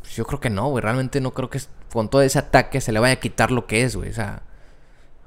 Pues, 0.00 0.14
yo 0.16 0.24
creo 0.24 0.40
que 0.40 0.50
no, 0.50 0.68
güey. 0.68 0.82
Realmente 0.82 1.20
no 1.20 1.32
creo 1.32 1.50
que 1.50 1.60
con 1.92 2.08
todo 2.08 2.22
ese 2.22 2.38
ataque 2.38 2.80
se 2.80 2.92
le 2.92 3.00
vaya 3.00 3.14
a 3.14 3.20
quitar 3.20 3.50
lo 3.50 3.66
que 3.66 3.82
es, 3.82 3.96
güey. 3.96 4.10
O 4.10 4.14
sea, 4.14 4.42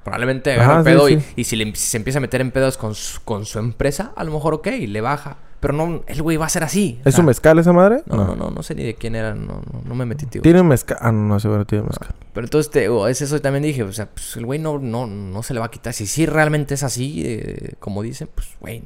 probablemente 0.04 0.52
agarra 0.54 0.82
sí, 0.82 0.84
pedo 0.84 1.08
y- 1.08 1.20
sí. 1.20 1.26
Y, 1.36 1.44
si, 1.44 1.56
le- 1.56 1.74
si 1.74 1.86
se 1.90 1.96
empieza 1.98 2.18
a 2.18 2.22
meter 2.22 2.40
en 2.40 2.50
pedos 2.50 2.76
con 2.78 2.94
su, 2.94 3.20
con 3.24 3.44
su 3.44 3.58
empresa, 3.58 4.12
a 4.16 4.24
lo 4.24 4.32
mejor 4.32 4.54
ok, 4.54 4.66
le 4.86 5.00
baja. 5.00 5.36
Pero 5.60 5.74
no, 5.74 6.02
el 6.06 6.22
güey 6.22 6.36
va 6.36 6.46
a 6.46 6.48
ser 6.48 6.62
así. 6.62 7.00
o 7.04 7.08
¿Es 7.08 7.16
sea, 7.16 7.22
un 7.22 7.26
mezcal 7.26 7.58
esa 7.58 7.72
madre? 7.72 8.02
No, 8.06 8.16
no, 8.16 8.36
no, 8.36 8.50
no 8.50 8.62
sé 8.62 8.76
ni 8.76 8.84
de 8.84 8.94
quién 8.94 9.16
era, 9.16 9.34
no, 9.34 9.60
no, 9.72 9.82
no 9.84 9.94
me 9.94 10.06
metí, 10.06 10.26
tío. 10.26 10.40
Tiene 10.40 10.60
un 10.60 10.68
mezcal. 10.68 10.96
Ah, 11.00 11.10
no, 11.10 11.20
no, 11.26 11.40
seguro 11.40 11.66
tiene 11.66 11.84
mezcal. 11.84 12.14
Pero 12.32 12.46
entonces 12.46 12.70
te, 12.70 12.88
es 13.10 13.22
eso 13.22 13.40
también 13.40 13.64
dije, 13.64 13.82
o 13.82 13.92
sea, 13.92 14.06
pues 14.06 14.36
el 14.36 14.46
güey 14.46 14.60
no, 14.60 14.78
no, 14.78 15.06
no 15.06 15.42
se 15.42 15.54
le 15.54 15.60
va 15.60 15.66
a 15.66 15.70
quitar. 15.70 15.92
Si 15.92 16.06
sí 16.06 16.26
realmente 16.26 16.74
es 16.74 16.84
así, 16.84 17.22
eh, 17.26 17.72
como 17.80 18.02
dicen, 18.02 18.28
pues 18.32 18.48
güey, 18.60 18.82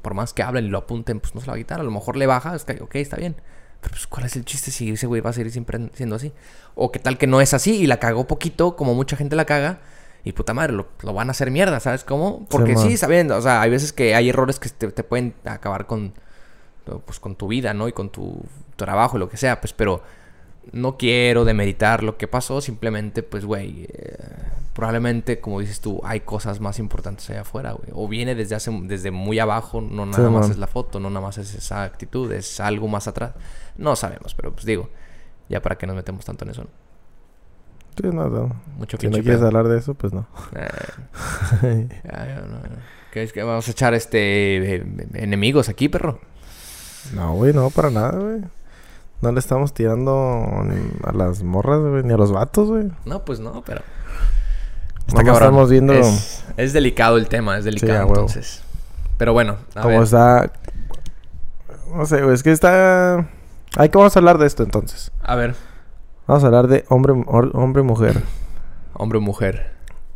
por 0.00 0.14
más 0.14 0.32
que 0.32 0.44
hablen 0.44 0.66
y 0.66 0.68
lo 0.68 0.78
apunten, 0.78 1.18
pues 1.18 1.34
no 1.34 1.40
se 1.40 1.46
le 1.46 1.50
va 1.50 1.56
a 1.56 1.58
quitar. 1.58 1.80
A 1.80 1.82
lo 1.82 1.90
mejor 1.90 2.16
le 2.16 2.26
baja, 2.26 2.54
es 2.54 2.64
que, 2.64 2.80
ok, 2.80 2.94
está 2.96 3.16
bien. 3.16 3.34
Pero 3.80 3.92
pues 3.94 4.06
¿cuál 4.06 4.26
es 4.26 4.36
el 4.36 4.44
chiste 4.44 4.70
si 4.70 4.90
ese 4.90 5.08
güey 5.08 5.20
va 5.20 5.30
a 5.30 5.32
seguir 5.32 5.50
siempre 5.50 5.90
siendo 5.94 6.14
así? 6.14 6.32
O 6.76 6.92
qué 6.92 7.00
tal 7.00 7.18
que 7.18 7.26
no 7.26 7.40
es 7.40 7.52
así 7.52 7.78
y 7.78 7.86
la 7.88 7.98
cagó 7.98 8.28
poquito, 8.28 8.76
como 8.76 8.94
mucha 8.94 9.16
gente 9.16 9.34
la 9.34 9.44
caga. 9.44 9.80
Y 10.24 10.32
puta 10.32 10.54
madre, 10.54 10.72
lo, 10.72 10.86
lo 11.02 11.12
van 11.12 11.28
a 11.28 11.32
hacer 11.32 11.50
mierda, 11.50 11.80
¿sabes 11.80 12.04
cómo? 12.04 12.46
Porque 12.48 12.76
sí, 12.76 12.96
sabiendo, 12.96 13.36
o 13.36 13.42
sea, 13.42 13.60
hay 13.60 13.70
veces 13.70 13.92
que 13.92 14.14
hay 14.14 14.28
errores 14.28 14.60
que 14.60 14.68
te, 14.68 14.92
te 14.92 15.02
pueden 15.02 15.34
acabar 15.44 15.86
con, 15.86 16.12
pues, 17.06 17.18
con 17.18 17.34
tu 17.34 17.48
vida, 17.48 17.74
¿no? 17.74 17.88
Y 17.88 17.92
con 17.92 18.10
tu 18.10 18.40
trabajo 18.76 19.16
y 19.16 19.20
lo 19.20 19.28
que 19.28 19.36
sea, 19.36 19.60
pues, 19.60 19.72
pero 19.72 20.02
no 20.70 20.96
quiero 20.96 21.44
demeritar 21.44 22.04
lo 22.04 22.16
que 22.16 22.28
pasó, 22.28 22.60
simplemente, 22.60 23.24
pues, 23.24 23.44
güey, 23.44 23.88
eh, 23.92 24.16
probablemente, 24.74 25.40
como 25.40 25.58
dices 25.58 25.80
tú, 25.80 26.00
hay 26.04 26.20
cosas 26.20 26.60
más 26.60 26.78
importantes 26.78 27.28
allá 27.30 27.40
afuera, 27.40 27.72
güey. 27.72 27.88
O 27.92 28.06
viene 28.06 28.36
desde 28.36 28.54
hace, 28.54 28.70
desde 28.84 29.10
muy 29.10 29.40
abajo, 29.40 29.80
no 29.80 30.06
nada 30.06 30.24
Sí, 30.24 30.32
más 30.32 30.42
man. 30.42 30.50
es 30.52 30.58
la 30.58 30.68
foto, 30.68 31.00
no 31.00 31.10
nada 31.10 31.26
más 31.26 31.36
es 31.38 31.52
esa 31.54 31.82
actitud, 31.82 32.30
es 32.30 32.60
algo 32.60 32.86
más 32.86 33.08
atrás. 33.08 33.32
No 33.76 33.96
sabemos, 33.96 34.34
pero 34.36 34.52
pues 34.52 34.64
digo, 34.64 34.88
ya 35.48 35.60
para 35.60 35.76
qué 35.76 35.86
nos 35.88 35.96
metemos 35.96 36.24
tanto 36.24 36.44
en 36.44 36.52
eso, 36.52 36.62
¿no? 36.62 36.70
Sí, 37.96 38.08
no, 38.08 38.28
no. 38.28 38.56
Mucho 38.78 38.96
Si 38.98 39.06
no 39.06 39.12
quieres 39.14 39.36
pedo. 39.36 39.46
hablar 39.48 39.68
de 39.68 39.78
eso, 39.78 39.94
pues 39.94 40.12
no. 40.12 40.26
Eh, 41.62 41.88
no, 42.04 42.46
no. 42.48 42.58
¿Qué 43.12 43.22
es 43.22 43.32
que 43.32 43.42
vamos 43.42 43.68
a 43.68 43.70
echar 43.70 43.92
este 43.94 44.76
eh, 44.76 44.86
enemigos 45.14 45.68
aquí, 45.68 45.88
perro? 45.88 46.18
No, 47.14 47.34
güey, 47.34 47.52
no, 47.52 47.68
para 47.70 47.90
nada, 47.90 48.12
güey. 48.18 48.40
No 49.20 49.30
le 49.30 49.38
estamos 49.38 49.72
tirando 49.74 50.64
a 51.04 51.12
las 51.12 51.42
morras, 51.42 51.80
güey, 51.80 52.02
ni 52.02 52.12
a 52.12 52.16
los 52.16 52.32
vatos, 52.32 52.68
güey. 52.68 52.90
No, 53.04 53.24
pues 53.24 53.38
no, 53.38 53.62
pero. 53.64 53.82
Nomás 55.08 55.34
estamos 55.34 55.68
viendo 55.70 55.92
Es, 55.92 56.44
es 56.56 56.72
delicado 56.72 57.18
el 57.18 57.28
tema, 57.28 57.58
es 57.58 57.64
delicado, 57.64 58.08
entonces. 58.08 58.62
Pero 59.18 59.32
bueno, 59.32 59.58
a 59.74 59.82
cómo 59.82 59.94
ver. 59.96 60.04
está. 60.04 60.52
No 61.94 62.06
sé, 62.06 62.22
güey, 62.22 62.34
es 62.34 62.42
que 62.42 62.50
está. 62.50 63.28
Hay 63.76 63.88
que 63.90 63.98
vamos 63.98 64.16
a 64.16 64.18
hablar 64.18 64.38
de 64.38 64.46
esto 64.46 64.62
entonces. 64.62 65.12
A 65.22 65.34
ver, 65.36 65.54
Vamos 66.26 66.42
a 66.44 66.46
hablar 66.46 66.68
de 66.68 66.84
hombre, 66.88 67.12
hor- 67.26 67.50
hombre 67.54 67.82
mujer. 67.82 68.22
hombre 68.94 69.18
o 69.18 69.20
mujer. 69.20 69.72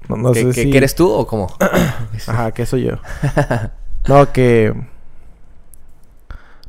No, 0.09 0.17
no 0.17 0.33
¿Qué, 0.33 0.41
sé 0.41 0.47
qué- 0.47 0.63
si. 0.65 0.71
qué 0.71 0.77
eres 0.79 0.95
tú 0.95 1.11
o 1.11 1.27
cómo? 1.27 1.49
Ajá, 2.29 2.53
que 2.53 2.65
soy 2.67 2.85
yo. 2.85 2.93
no, 4.09 4.33
que. 4.33 4.73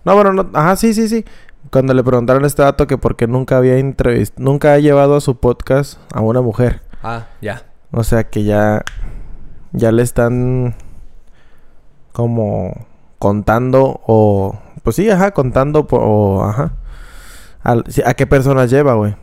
No, 0.04 0.16
bueno, 0.16 0.34
no. 0.34 0.50
Ajá, 0.54 0.76
sí, 0.76 0.94
sí, 0.94 1.08
sí. 1.08 1.26
Cuando 1.72 1.94
le 1.94 2.04
preguntaron 2.04 2.44
a 2.44 2.48
este 2.48 2.62
dato 2.64 2.88
que 2.88 2.98
porque 2.98 3.28
nunca 3.28 3.58
había 3.58 3.78
entrevistado, 3.78 4.44
nunca 4.44 4.74
ha 4.74 4.80
llevado 4.80 5.18
a 5.18 5.22
su 5.22 5.36
podcast 5.38 6.00
a 6.14 6.22
una 6.22 6.42
mujer. 6.42 6.82
ah, 7.04 7.28
ya. 7.42 7.64
O 7.92 8.04
sea 8.04 8.24
que 8.30 8.44
ya. 8.44 8.84
Ya 9.74 9.92
le 9.92 10.02
están. 10.02 10.76
Como. 12.14 12.88
Contando 13.20 14.00
o. 14.08 14.58
Pues 14.84 14.96
sí, 14.96 15.10
ajá, 15.10 15.32
contando 15.32 15.86
o. 15.92 16.44
Ajá. 16.44 16.74
¿A 17.64 18.14
qué 18.14 18.26
personas 18.28 18.70
lleva, 18.70 18.94
güey? 18.96 19.16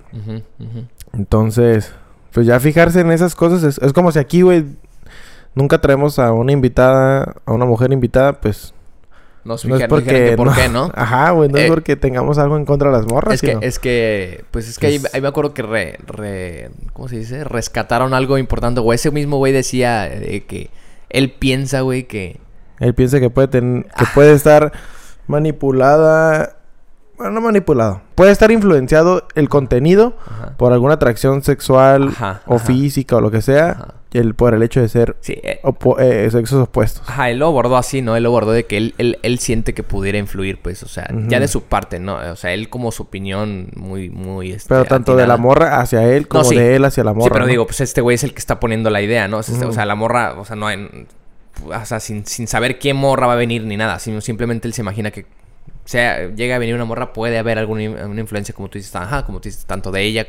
Entonces. 1.12 1.92
Pues 2.32 2.46
ya 2.46 2.58
fijarse 2.58 3.00
en 3.00 3.12
esas 3.12 3.34
cosas. 3.34 3.62
Es, 3.62 3.78
es 3.78 3.92
como 3.92 4.10
si 4.12 4.18
aquí, 4.18 4.42
güey. 4.42 4.64
Nunca 5.54 5.80
traemos 5.80 6.18
a 6.18 6.32
una 6.32 6.52
invitada. 6.52 7.34
A 7.46 7.52
una 7.52 7.64
mujer 7.64 7.92
invitada, 7.92 8.40
pues. 8.40 8.74
No, 9.44 9.56
No 9.68 9.76
es 9.76 9.86
porque... 9.88 10.34
¿Por 10.38 10.54
qué, 10.54 10.68
no? 10.70 10.90
Ajá, 10.94 11.30
güey. 11.32 11.50
No 11.50 11.58
Eh, 11.58 11.64
es 11.64 11.70
porque 11.70 11.96
tengamos 11.96 12.38
algo 12.38 12.56
en 12.56 12.64
contra 12.64 12.90
de 12.90 12.96
las 12.96 13.06
morras, 13.06 13.34
Es 13.34 13.40
que, 13.42 13.46
sino- 13.48 13.60
es 13.60 13.78
que, 13.78 14.44
pues 14.50 14.68
es 14.70 14.78
que 14.78 14.86
ahí, 14.86 15.02
ahí 15.12 15.20
me 15.20 15.28
acuerdo 15.28 15.52
que 15.52 15.60
re, 15.62 15.98
re- 16.06 16.70
¿cómo 16.94 17.08
se 17.08 17.18
dice? 17.18 17.44
Rescataron 17.44 18.14
algo 18.14 18.38
importante, 18.38 18.80
güey. 18.80 18.96
Ese 18.96 19.10
mismo 19.10 19.36
güey 19.36 19.52
decía 19.52 20.06
eh, 20.12 20.44
que 20.48 20.70
él 21.10 21.30
piensa, 21.32 21.82
güey, 21.82 22.04
que... 22.04 22.40
Él 22.80 22.94
piensa 22.94 23.20
que 23.20 23.28
puede 23.28 23.48
tener... 23.48 23.86
Ah. 23.92 23.98
Que 23.98 24.04
puede 24.14 24.32
estar 24.32 24.72
manipulada... 25.26 26.56
Bueno, 27.24 27.40
no 27.40 27.46
manipulado. 27.46 28.02
Puede 28.16 28.32
estar 28.32 28.50
influenciado 28.50 29.26
el 29.34 29.48
contenido 29.48 30.14
Ajá. 30.26 30.52
por 30.58 30.74
alguna 30.74 30.94
atracción 30.94 31.42
sexual 31.42 32.08
Ajá, 32.08 32.42
o 32.44 32.56
ajá. 32.56 32.66
física 32.66 33.16
o 33.16 33.22
lo 33.22 33.30
que 33.30 33.40
sea. 33.40 33.70
Ajá. 33.70 33.94
El, 34.12 34.34
por 34.34 34.52
el 34.54 34.62
hecho 34.62 34.80
de 34.82 34.88
ser 34.90 35.16
Sí, 35.22 35.32
eh, 35.42 35.58
opo- 35.64 35.98
eh, 35.98 36.30
sexos 36.30 36.60
opuestos. 36.68 37.02
Ajá, 37.08 37.30
él 37.30 37.38
lo 37.38 37.46
abordó 37.46 37.78
así, 37.78 38.02
¿no? 38.02 38.14
Él 38.14 38.24
lo 38.24 38.28
abordó 38.28 38.52
de 38.52 38.64
que 38.66 38.76
él, 38.76 38.94
él, 38.98 39.18
él 39.22 39.38
siente 39.38 39.72
que 39.72 39.82
pudiera 39.82 40.18
influir, 40.18 40.60
pues, 40.60 40.82
o 40.82 40.86
sea, 40.86 41.08
ya 41.28 41.40
de 41.40 41.48
su 41.48 41.62
parte, 41.64 41.98
¿no? 41.98 42.16
O 42.16 42.36
sea, 42.36 42.52
él 42.52 42.68
como 42.68 42.92
su 42.92 43.04
opinión 43.04 43.70
muy, 43.74 44.10
muy, 44.10 44.52
este, 44.52 44.68
Pero 44.68 44.84
tanto 44.84 45.16
de 45.16 45.26
la 45.26 45.36
morra 45.38 45.80
hacia 45.80 46.04
él 46.04 46.28
como 46.28 46.44
sí. 46.44 46.54
de 46.56 46.76
él 46.76 46.84
hacia 46.84 47.02
la 47.04 47.12
morra. 47.14 47.24
Sí, 47.24 47.30
pero 47.32 47.46
¿no? 47.46 47.50
digo, 47.50 47.66
pues 47.66 47.80
este 47.80 48.02
güey 48.02 48.14
es 48.16 48.22
el 48.22 48.34
que 48.34 48.38
está 48.38 48.60
poniendo 48.60 48.90
la 48.90 49.00
idea, 49.00 49.26
¿no? 49.28 49.38
O 49.38 49.42
sea, 49.42 49.54
este- 49.54 49.66
o 49.66 49.72
sea, 49.72 49.86
la 49.86 49.94
morra, 49.94 50.34
o 50.38 50.44
sea, 50.44 50.56
no 50.56 50.66
hay... 50.66 51.06
O 51.64 51.84
sea, 51.86 51.98
sin, 52.00 52.26
sin 52.26 52.46
saber 52.48 52.78
qué 52.78 52.92
morra 52.94 53.26
va 53.26 53.32
a 53.32 53.36
venir 53.36 53.64
ni 53.64 53.76
nada, 53.76 53.98
sino 53.98 54.20
simplemente 54.20 54.68
él 54.68 54.74
se 54.74 54.82
imagina 54.82 55.10
que 55.10 55.24
sea, 55.88 56.34
llega 56.34 56.56
a 56.56 56.58
venir 56.58 56.74
una 56.74 56.84
morra, 56.84 57.12
puede 57.12 57.38
haber 57.38 57.58
alguna 57.58 58.06
una 58.06 58.20
influencia, 58.20 58.54
como 58.54 58.68
tú 58.68 58.78
dices, 58.78 58.94
ajá, 58.96 59.24
como 59.24 59.40
tú 59.40 59.48
dices, 59.48 59.66
tanto 59.66 59.90
de 59.90 60.02
ella, 60.02 60.26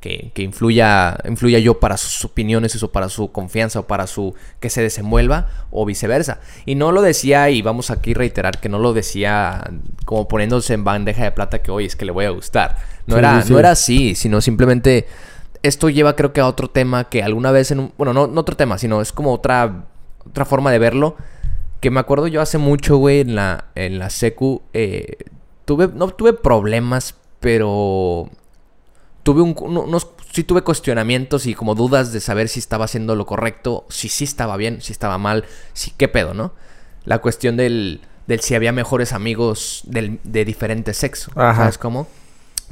que, 0.00 0.30
que 0.34 0.42
influya, 0.42 1.16
influya 1.28 1.58
yo 1.58 1.80
para 1.80 1.96
sus 1.96 2.24
opiniones 2.24 2.80
o 2.82 2.92
para 2.92 3.08
su 3.08 3.32
confianza 3.32 3.80
o 3.80 3.86
para 3.86 4.06
su 4.06 4.34
que 4.60 4.70
se 4.70 4.82
desenvuelva 4.82 5.48
o 5.70 5.84
viceversa. 5.86 6.40
Y 6.64 6.74
no 6.74 6.92
lo 6.92 7.02
decía, 7.02 7.50
y 7.50 7.62
vamos 7.62 7.90
aquí 7.90 8.12
a 8.12 8.14
reiterar 8.14 8.58
que 8.60 8.68
no 8.68 8.78
lo 8.78 8.92
decía 8.92 9.64
como 10.04 10.28
poniéndose 10.28 10.74
en 10.74 10.84
bandeja 10.84 11.24
de 11.24 11.32
plata 11.32 11.60
que, 11.60 11.70
oye, 11.70 11.86
es 11.86 11.96
que 11.96 12.04
le 12.04 12.12
voy 12.12 12.26
a 12.26 12.30
gustar. 12.30 12.76
No, 13.06 13.14
Sí, 13.14 13.18
era, 13.18 13.42
sí. 13.42 13.52
no 13.52 13.58
era 13.58 13.70
así, 13.70 14.14
sino 14.14 14.40
simplemente 14.40 15.06
esto 15.62 15.88
lleva 15.88 16.16
creo 16.16 16.32
que 16.32 16.40
a 16.40 16.46
otro 16.46 16.68
tema 16.68 17.04
que 17.04 17.22
alguna 17.22 17.50
vez 17.50 17.70
en 17.70 17.80
un... 17.80 17.92
Bueno, 17.96 18.12
no, 18.12 18.26
no 18.26 18.40
otro 18.40 18.56
tema, 18.56 18.78
sino 18.78 19.00
es 19.00 19.12
como 19.12 19.32
otra, 19.32 19.86
otra 20.28 20.44
forma 20.44 20.70
de 20.70 20.78
verlo. 20.78 21.16
Que 21.80 21.90
me 21.90 22.00
acuerdo 22.00 22.26
yo 22.26 22.40
hace 22.40 22.58
mucho, 22.58 22.96
güey, 22.96 23.20
en 23.20 23.34
la, 23.34 23.66
en 23.74 23.98
la 23.98 24.10
secu. 24.10 24.62
eh, 24.72 25.16
tuve, 25.64 25.88
no 25.88 26.08
tuve 26.10 26.32
problemas, 26.32 27.14
pero... 27.40 28.30
Tuve 29.22 29.42
un, 29.42 29.54
uno- 29.60 29.82
unos... 29.82 30.08
Sí 30.32 30.44
tuve 30.44 30.62
cuestionamientos 30.62 31.46
y 31.46 31.54
como 31.54 31.74
dudas 31.74 32.12
de 32.12 32.20
saber 32.20 32.48
si 32.48 32.58
estaba 32.60 32.84
haciendo 32.84 33.14
lo 33.14 33.24
correcto, 33.24 33.86
si 33.88 34.08
sí 34.10 34.24
estaba 34.24 34.56
bien, 34.58 34.82
si 34.82 34.92
estaba 34.92 35.16
mal, 35.16 35.44
si 35.72 35.92
qué 35.92 36.08
pedo, 36.08 36.34
¿no? 36.34 36.52
La 37.06 37.18
cuestión 37.20 37.56
del, 37.56 38.02
del 38.26 38.40
si 38.40 38.54
había 38.54 38.70
mejores 38.72 39.14
amigos 39.14 39.82
del, 39.86 40.20
de 40.24 40.44
diferente 40.44 40.92
sexo. 40.92 41.30
Ajá. 41.36 41.62
¿Sabes 41.62 41.78
cómo? 41.78 42.06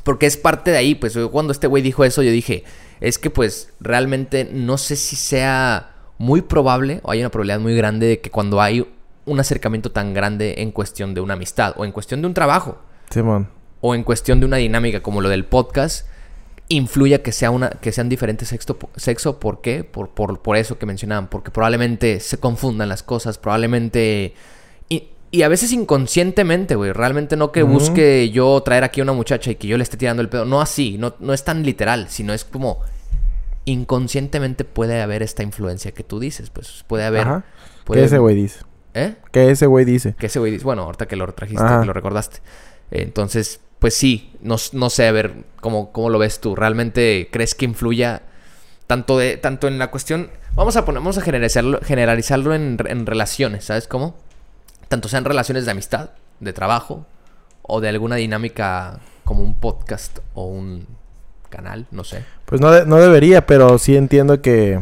Porque 0.03 0.27
es 0.27 0.37
parte 0.37 0.73
de 0.73 0.77
ahí, 0.77 0.95
pues 0.95 1.17
cuando 1.33 1.53
este 1.53 1.67
güey 1.67 1.83
dijo 1.83 2.05
eso, 2.05 2.23
yo 2.23 2.31
dije, 2.31 2.65
es 3.01 3.19
que 3.19 3.31
pues 3.31 3.71
realmente 3.81 4.45
no 4.53 4.77
sé 4.77 4.97
si 4.97 5.17
sea 5.17 5.94
muy 6.19 6.43
probable 6.43 7.01
o 7.03 7.11
hay 7.11 7.21
una 7.21 7.31
probabilidad 7.31 7.61
muy 7.61 7.75
grande 7.75 8.07
de 8.07 8.21
que 8.21 8.31
cuando 8.31 8.61
hay 8.61 8.87
un 9.27 9.41
acercamiento 9.41 9.91
tan 9.91 10.15
grande 10.15 10.57
en 10.59 10.71
cuestión 10.71 11.15
de 11.15 11.21
una 11.21 11.35
amistad 11.35 11.75
o 11.77 11.85
en 11.85 11.93
cuestión 11.93 12.21
de 12.21 12.27
un 12.29 12.35
trabajo 12.35 12.79
Simón. 13.11 13.49
o 13.81 13.95
en 13.95 14.03
cuestión 14.03 14.41
de 14.41 14.47
una 14.47 14.59
dinámica 14.59 15.03
como 15.03 15.21
lo 15.21 15.29
del 15.29 15.45
podcast, 15.45 16.07
influya 16.69 17.23
que 17.23 17.33
sea 17.33 17.51
una 17.51 17.71
que 17.71 17.93
sean 17.93 18.09
diferentes 18.09 18.49
sexo, 18.49 18.79
sexo 18.97 19.39
¿por 19.39 19.61
qué? 19.61 19.85
Por, 19.85 20.11
por, 20.11 20.41
por 20.41 20.57
eso 20.57 20.79
que 20.79 20.87
mencionaban, 20.87 21.29
porque 21.29 21.51
probablemente 21.51 22.21
se 22.21 22.39
confundan 22.39 22.89
las 22.89 23.03
cosas, 23.03 23.39
probablemente 23.39 24.35
y, 24.89 25.09
y 25.31 25.43
a 25.43 25.49
veces 25.49 25.73
inconscientemente, 25.73 26.75
güey, 26.75 26.93
realmente 26.93 27.37
no 27.37 27.53
que 27.53 27.63
busque 27.63 28.31
yo 28.31 28.63
traer 28.63 28.85
aquí 28.85 29.01
a 29.01 29.03
una 29.03 29.13
muchacha 29.13 29.51
y 29.51 29.57
que 29.57 29.67
yo 29.67 29.77
le 29.77 29.83
esté 29.83 29.97
tirando 29.97 30.23
el 30.23 30.29
pedo, 30.29 30.45
no 30.45 30.61
así, 30.61 30.97
no, 30.99 31.15
no 31.19 31.33
es 31.33 31.45
tan 31.45 31.65
literal, 31.65 32.07
sino 32.09 32.33
es 32.33 32.45
como 32.45 32.81
inconscientemente 33.65 34.65
puede 34.65 35.01
haber 35.01 35.23
esta 35.23 35.43
influencia 35.43 35.93
que 35.93 36.05
tú 36.05 36.21
dices, 36.21 36.51
pues 36.51 36.85
puede 36.87 37.05
haber 37.05 37.23
Ajá. 37.23 37.45
puede- 37.85 38.01
¿Qué 38.03 38.07
ese 38.07 38.19
güey 38.19 38.35
dice? 38.37 38.61
¿Eh? 38.95 39.17
¿Qué 39.33 39.51
ese 39.51 39.67
güey 39.67 39.85
dice? 39.85 40.15
Que 40.19 40.27
ese 40.27 40.39
güey 40.39 40.53
dice, 40.53 40.65
bueno, 40.65 40.83
ahorita 40.83 41.07
que 41.07 41.17
lo 41.17 41.27
trajiste, 41.33 41.65
que 41.81 41.87
lo 41.87 41.93
recordaste. 41.93 42.39
Entonces, 42.91 43.61
pues 43.79 43.95
sí, 43.95 44.33
no, 44.41 44.57
no 44.73 44.91
sé, 44.91 45.07
a 45.09 45.13
ver, 45.13 45.45
¿cómo, 45.61 45.91
¿cómo 45.93 46.11
lo 46.11 46.19
ves 46.19 46.41
tú? 46.41 46.55
¿Realmente 46.55 47.29
crees 47.33 47.55
que 47.55 47.65
influya 47.65 48.23
tanto, 48.87 49.19
de, 49.19 49.37
tanto 49.37 49.67
en 49.69 49.79
la 49.79 49.91
cuestión... 49.91 50.31
Vamos 50.55 50.77
a 50.77 50.85
poner, 50.85 51.01
vamos 51.01 51.19
a 51.19 51.21
generalizarlo, 51.23 51.81
generalizarlo 51.83 52.55
en, 52.55 52.77
en 52.87 53.07
relaciones, 53.07 53.65
¿sabes 53.65 53.89
cómo? 53.89 54.15
Tanto 54.89 55.09
sean 55.09 55.25
relaciones 55.25 55.65
de 55.65 55.73
amistad, 55.73 56.11
de 56.39 56.53
trabajo, 56.53 57.05
o 57.63 57.81
de 57.81 57.89
alguna 57.89 58.17
dinámica 58.17 59.01
como 59.25 59.43
un 59.43 59.59
podcast 59.59 60.19
o 60.35 60.45
un 60.47 60.87
canal, 61.55 61.87
no 61.91 62.05
sé. 62.05 62.25
Pues 62.45 62.61
no, 62.61 62.71
de- 62.71 62.87
no 62.87 62.97
debería, 62.97 63.47
pero 63.47 63.79
sí 63.79 63.97
entiendo 63.97 64.41
que... 64.43 64.81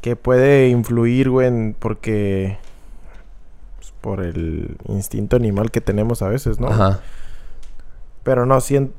Que 0.00 0.16
puede 0.16 0.68
influir, 0.68 1.28
güey, 1.30 1.48
en- 1.48 1.76
porque... 1.78 2.58
pues, 3.78 3.92
por 4.00 4.20
el 4.20 4.76
instinto 4.88 5.36
animal 5.36 5.70
que 5.70 5.80
tenemos 5.80 6.22
a 6.22 6.28
veces, 6.28 6.58
¿no? 6.58 6.68
Ajá. 6.68 7.00
Pero 8.22 8.46
no, 8.46 8.60
siento... 8.60 8.94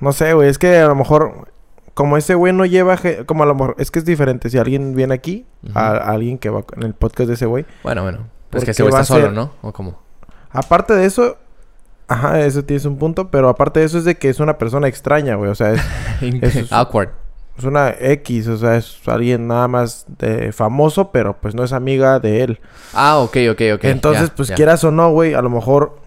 No 0.00 0.12
sé, 0.12 0.34
güey, 0.34 0.48
es 0.48 0.58
que 0.58 0.76
a 0.78 0.86
lo 0.88 0.94
mejor... 0.94 1.48
Como 1.94 2.16
ese 2.16 2.34
güey 2.34 2.52
no 2.52 2.64
lleva... 2.64 2.98
Como 3.26 3.42
a 3.44 3.46
lo 3.46 3.54
mejor... 3.54 3.76
Es 3.78 3.90
que 3.90 3.98
es 4.00 4.04
diferente. 4.04 4.50
Si 4.50 4.58
alguien 4.58 4.94
viene 4.94 5.14
aquí... 5.14 5.46
A, 5.74 5.90
a 5.90 6.10
alguien 6.12 6.38
que 6.38 6.50
va 6.50 6.64
en 6.76 6.82
el 6.84 6.94
podcast 6.94 7.28
de 7.28 7.34
ese 7.34 7.46
güey... 7.46 7.64
Bueno, 7.82 8.02
bueno. 8.02 8.26
Pues 8.50 8.64
que 8.64 8.70
ese 8.72 8.82
güey 8.82 8.92
está 8.92 9.04
solo, 9.04 9.24
ser- 9.26 9.32
¿no? 9.32 9.52
¿O 9.62 9.72
cómo? 9.72 10.00
Aparte 10.50 10.94
de 10.94 11.06
eso... 11.06 11.38
Ajá, 12.08 12.40
eso 12.40 12.64
tienes 12.64 12.84
un 12.84 12.98
punto. 12.98 13.30
Pero 13.30 13.48
aparte 13.48 13.80
de 13.80 13.86
eso 13.86 13.98
es 13.98 14.04
de 14.04 14.16
que 14.16 14.28
es 14.28 14.40
una 14.40 14.58
persona 14.58 14.88
extraña, 14.88 15.34
güey. 15.36 15.50
O 15.50 15.54
sea, 15.54 15.72
es... 15.72 15.80
Awkward. 16.72 17.10
Es 17.56 17.64
una 17.64 17.90
X, 17.90 18.48
o 18.48 18.56
sea, 18.56 18.76
es 18.76 18.98
alguien 19.06 19.46
nada 19.46 19.68
más 19.68 20.06
de 20.18 20.50
famoso, 20.50 21.12
pero 21.12 21.36
pues 21.40 21.54
no 21.54 21.62
es 21.62 21.72
amiga 21.72 22.18
de 22.18 22.42
él. 22.42 22.60
Ah, 22.94 23.18
ok, 23.18 23.36
ok, 23.52 23.60
ok. 23.74 23.84
Entonces, 23.84 24.30
pues 24.30 24.50
quieras 24.50 24.82
o 24.82 24.90
no, 24.90 25.12
güey, 25.12 25.34
a 25.34 25.42
lo 25.42 25.50
mejor 25.50 26.00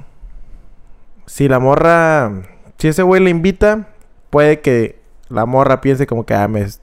si 1.25 1.47
la 1.47 1.59
morra, 1.59 2.33
si 2.77 2.89
ese 2.89 3.01
güey 3.01 3.21
le 3.21 3.29
invita, 3.29 3.87
puede 4.29 4.59
que 4.59 4.99
la 5.29 5.45
morra 5.45 5.79
piense 5.79 6.05
como 6.05 6.25
que 6.25 6.33
ah, 6.33 6.49
me 6.49 6.61
es, 6.61 6.81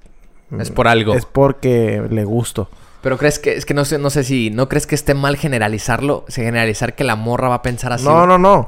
Es 0.59 0.71
por 0.71 0.89
algo. 0.89 1.15
es 1.15 1.27
porque 1.27 2.03
le 2.09 2.25
gusto. 2.25 2.71
Pero 3.03 3.19
crees 3.19 3.39
que, 3.39 3.57
es 3.57 3.67
que 3.67 3.75
no 3.75 3.85
sé, 3.85 3.99
no 3.99 4.09
sé 4.09 4.25
si, 4.25 4.49
¿no 4.49 4.71
crees 4.71 4.87
que 4.87 4.95
esté 4.95 5.13
mal 5.13 5.37
generalizarlo? 5.37 6.25
Se 6.29 6.43
generalizar 6.43 6.95
que 6.95 7.05
la 7.05 7.17
morra 7.17 7.49
va 7.49 7.57
a 7.57 7.63
pensar 7.63 7.93
así. 7.93 8.05
No, 8.07 8.27
no, 8.27 8.39
no. 8.39 8.67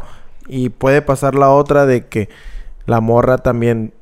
Y 0.48 0.68
puede 0.68 1.02
pasar 1.02 1.34
la 1.34 1.50
otra 1.50 1.86
de 1.86 2.06
que 2.06 2.28
la 2.86 3.00
morra 3.00 3.38
también 3.38 3.92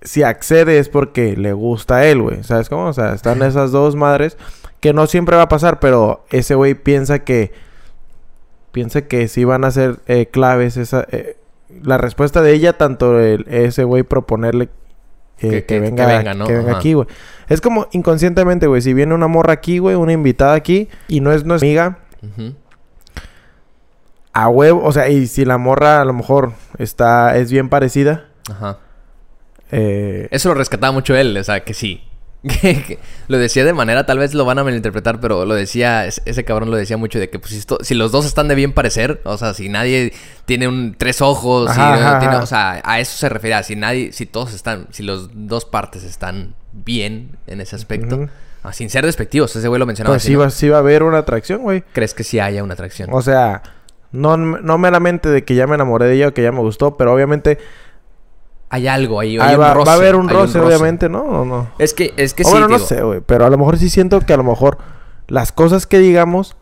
si 0.00 0.22
accede 0.22 0.78
es 0.78 0.88
porque 0.88 1.36
le 1.36 1.52
gusta 1.52 1.96
a 1.96 2.06
él, 2.06 2.22
güey. 2.22 2.42
¿Sabes 2.44 2.68
cómo? 2.68 2.86
O 2.86 2.92
sea, 2.92 3.14
están 3.14 3.42
esas 3.42 3.72
dos 3.72 3.96
madres 3.96 4.36
que 4.80 4.92
no 4.92 5.06
siempre 5.06 5.36
va 5.36 5.42
a 5.42 5.48
pasar, 5.48 5.80
pero 5.80 6.24
ese 6.30 6.54
güey 6.54 6.74
piensa 6.74 7.18
que 7.20 7.52
piensa 8.70 9.02
que 9.02 9.26
sí 9.28 9.44
van 9.44 9.64
a 9.64 9.70
ser 9.70 9.98
eh, 10.06 10.26
claves 10.26 10.76
esa 10.76 11.04
eh, 11.10 11.36
la 11.82 11.98
respuesta 11.98 12.42
de 12.42 12.52
ella 12.52 12.74
tanto 12.74 13.18
el, 13.18 13.44
ese 13.48 13.82
güey 13.84 14.02
proponerle 14.04 14.64
eh, 14.64 14.68
Que- 15.40 15.50
que, 15.50 15.64
que- 15.66 15.80
venga 15.80 16.06
que 16.06 16.16
venga, 16.16 16.34
¿no? 16.34 16.46
que 16.46 16.54
venga 16.54 16.76
aquí, 16.78 16.92
güey. 16.94 17.08
Es 17.48 17.60
como 17.60 17.88
inconscientemente, 17.92 18.66
güey, 18.66 18.82
si 18.82 18.94
viene 18.94 19.14
una 19.14 19.26
morra 19.26 19.52
aquí, 19.54 19.78
güey, 19.78 19.96
una 19.96 20.12
invitada 20.12 20.54
aquí 20.54 20.88
y 21.08 21.20
no 21.20 21.32
es 21.32 21.44
nuestra 21.44 21.66
amiga. 21.68 21.98
A 24.44 24.48
huevo, 24.48 24.82
o 24.84 24.92
sea, 24.92 25.08
y 25.08 25.26
si 25.26 25.44
la 25.44 25.58
morra 25.58 26.00
a 26.00 26.04
lo 26.04 26.12
mejor 26.12 26.52
está 26.78 27.36
es 27.36 27.50
bien 27.50 27.68
parecida, 27.68 28.26
Ajá. 28.50 28.78
eh, 29.70 30.28
Eso 30.30 30.48
lo 30.48 30.54
rescataba 30.54 30.92
mucho 30.92 31.14
él, 31.16 31.36
o 31.36 31.44
sea, 31.44 31.60
que 31.64 31.74
sí. 31.74 32.02
Lo 33.26 33.36
decía 33.36 33.64
de 33.64 33.72
manera, 33.72 34.06
tal 34.06 34.18
vez 34.18 34.32
lo 34.32 34.44
van 34.44 34.60
a 34.60 34.64
malinterpretar, 34.64 35.20
pero 35.20 35.44
lo 35.44 35.54
decía, 35.54 36.06
es- 36.06 36.22
ese 36.24 36.44
cabrón 36.44 36.70
lo 36.70 36.76
decía 36.76 36.96
mucho 36.96 37.18
de 37.18 37.28
que 37.30 37.40
pues, 37.40 37.50
si, 37.52 37.58
esto- 37.58 37.78
si 37.82 37.94
los 37.94 38.12
dos 38.12 38.24
están 38.26 38.46
de 38.46 38.54
bien 38.54 38.72
parecer, 38.72 39.20
o 39.24 39.36
sea, 39.36 39.54
si 39.54 39.68
nadie 39.68 40.12
tiene 40.46 40.68
un 40.68 40.94
tres 40.96 41.20
ojos, 41.20 41.68
Ajá, 41.70 41.94
ajá, 41.94 42.18
tiene- 42.20 42.34
ajá. 42.36 42.44
o 42.44 42.46
sea, 42.46 42.80
a 42.84 43.00
eso 43.00 43.16
se 43.18 43.28
refería, 43.28 43.62
si 43.64 43.74
nadie, 43.74 44.12
si 44.12 44.24
todos 44.24 44.54
están, 44.54 44.86
si 44.92 45.02
los 45.02 45.30
dos 45.34 45.64
partes 45.64 46.04
están 46.04 46.54
bien 46.72 47.36
en 47.48 47.60
ese 47.60 47.74
aspecto, 47.74 48.28
ah, 48.62 48.72
sin 48.72 48.88
ser 48.88 49.04
despectivos, 49.04 49.54
ese 49.56 49.66
güey 49.66 49.80
lo 49.80 49.86
mencionaba 49.86 50.14
pues 50.14 50.22
así, 50.22 50.28
sí 50.28 50.34
¿no? 50.34 50.40
va, 50.40 50.50
sí 50.50 50.68
va 50.68 50.76
a 50.76 50.80
haber 50.80 51.02
una 51.02 51.18
atracción, 51.18 51.62
güey. 51.62 51.82
¿Crees 51.92 52.14
que 52.14 52.22
sí 52.22 52.38
haya 52.38 52.62
una 52.62 52.74
atracción? 52.74 53.10
O 53.12 53.20
sea, 53.20 53.62
no, 54.12 54.36
no 54.36 54.78
meramente 54.78 55.28
de 55.28 55.44
que 55.44 55.54
ya 55.54 55.66
me 55.66 55.74
enamoré 55.74 56.06
de 56.06 56.14
ella 56.14 56.28
o 56.28 56.34
que 56.34 56.42
ya 56.42 56.52
me 56.52 56.60
gustó, 56.60 56.96
pero 56.96 57.12
obviamente 57.12 57.58
Hay 58.70 58.86
algo 58.86 59.20
ahí, 59.20 59.38
hay 59.38 59.54
un 59.54 59.60
va, 59.60 59.74
roce, 59.74 59.86
va 59.86 59.92
a 59.92 59.96
haber 59.96 60.16
un 60.16 60.28
roce, 60.28 60.60
obviamente, 60.60 61.08
¿no? 61.08 61.22
¿O 61.22 61.44
no? 61.44 61.68
Es 61.78 61.94
que, 61.94 62.12
es 62.16 62.34
que 62.34 62.42
O 62.42 62.46
sí, 62.46 62.52
bueno, 62.52 62.68
no 62.68 62.76
digo, 62.76 62.86
sé, 62.88 63.02
güey, 63.02 63.20
pero 63.24 63.46
a 63.46 63.50
lo 63.50 63.58
mejor 63.58 63.78
sí 63.78 63.88
siento 63.88 64.20
que 64.20 64.32
a 64.32 64.36
lo 64.36 64.44
mejor 64.44 64.78
las 65.26 65.52
cosas 65.52 65.86
que 65.86 65.98
digamos 65.98 66.56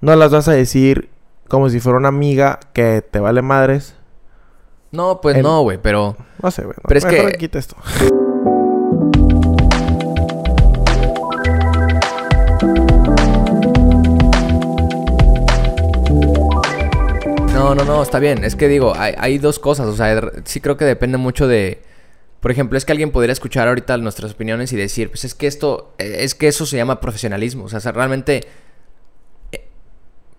no 0.00 0.14
las 0.16 0.30
vas 0.30 0.48
a 0.48 0.52
decir 0.52 1.10
como 1.48 1.68
si 1.70 1.80
fuera 1.80 1.98
una 1.98 2.08
amiga 2.08 2.60
que 2.72 3.02
te 3.02 3.20
vale 3.20 3.42
madres. 3.42 3.94
No, 4.90 5.20
pues 5.20 5.42
no, 5.42 5.60
güey, 5.62 5.78
pero... 5.82 6.16
No 6.42 6.50
sé, 6.50 6.62
güey. 6.62 6.74
no, 6.76 6.82
Pero 6.88 6.98
es 6.98 7.04
mejor 7.04 7.32
que- 7.32 7.38
quita 7.38 7.58
esto. 7.58 7.76
No, 17.58 17.74
no, 17.74 17.84
no, 17.84 18.02
está 18.02 18.18
bien. 18.18 18.44
Es 18.44 18.56
que 18.56 18.68
digo, 18.68 18.94
hay, 18.96 19.14
hay 19.18 19.38
dos 19.38 19.58
cosas. 19.58 19.86
O 19.86 19.96
sea, 19.96 20.20
sí 20.44 20.60
creo 20.60 20.76
que 20.76 20.84
depende 20.84 21.18
mucho 21.18 21.46
de. 21.48 21.82
Por 22.40 22.50
ejemplo, 22.52 22.78
es 22.78 22.84
que 22.84 22.92
alguien 22.92 23.10
podría 23.10 23.32
escuchar 23.32 23.66
ahorita 23.68 23.96
nuestras 23.98 24.32
opiniones 24.32 24.72
y 24.72 24.76
decir, 24.76 25.08
pues 25.10 25.24
es 25.24 25.34
que 25.34 25.46
esto, 25.48 25.92
eh, 25.98 26.18
es 26.20 26.34
que 26.36 26.46
eso 26.48 26.66
se 26.66 26.76
llama 26.76 27.00
profesionalismo. 27.00 27.64
O 27.64 27.68
sea, 27.68 27.80
se- 27.80 27.90
realmente. 27.90 28.42
eh, 29.52 29.66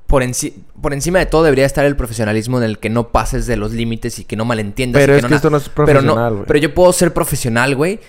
Por, 0.08 0.24
enci- 0.24 0.54
por 0.82 0.94
encima 0.94 1.20
de 1.20 1.26
todo 1.26 1.44
debería 1.44 1.66
estar 1.66 1.86
el 1.86 1.96
profesionalismo 1.98 2.58
en 2.58 2.64
el 2.64 2.80
que 2.80 2.90
no 2.90 3.10
pases 3.10 3.46
de 3.48 3.58
los 3.58 3.74
límites 3.74 4.18
y 4.20 4.24
que 4.26 4.36
no 4.38 4.46
malentiendas. 4.46 5.02
Pero 5.02 5.14
y 5.14 5.18
es 5.18 5.24
no 5.24 5.30
que 5.30 5.36
esto 5.36 5.50
no 5.50 5.58
es 5.58 5.64
pero 5.70 5.86
profesional, 5.88 6.16
no, 6.32 6.36
güey. 6.38 6.48
pero 6.48 6.60
yo 6.60 6.74
puedo 6.74 6.94
ser 6.94 7.14
profesional, 7.14 7.76
güey. 7.76 8.00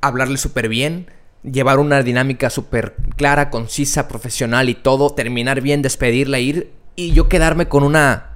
Hablarle 0.00 0.38
súper 0.38 0.68
bien. 0.68 1.06
Llevar 1.42 1.78
una 1.78 2.02
dinámica 2.02 2.48
súper 2.50 2.96
clara, 3.16 3.50
concisa, 3.50 4.08
profesional 4.08 4.68
y 4.70 4.74
todo. 4.74 5.10
Terminar 5.10 5.60
bien, 5.60 5.82
despedirla, 5.82 6.38
ir. 6.40 6.72
Y 6.96 7.12
yo 7.12 7.28
quedarme 7.28 7.68
con 7.68 7.82
una. 7.84 8.30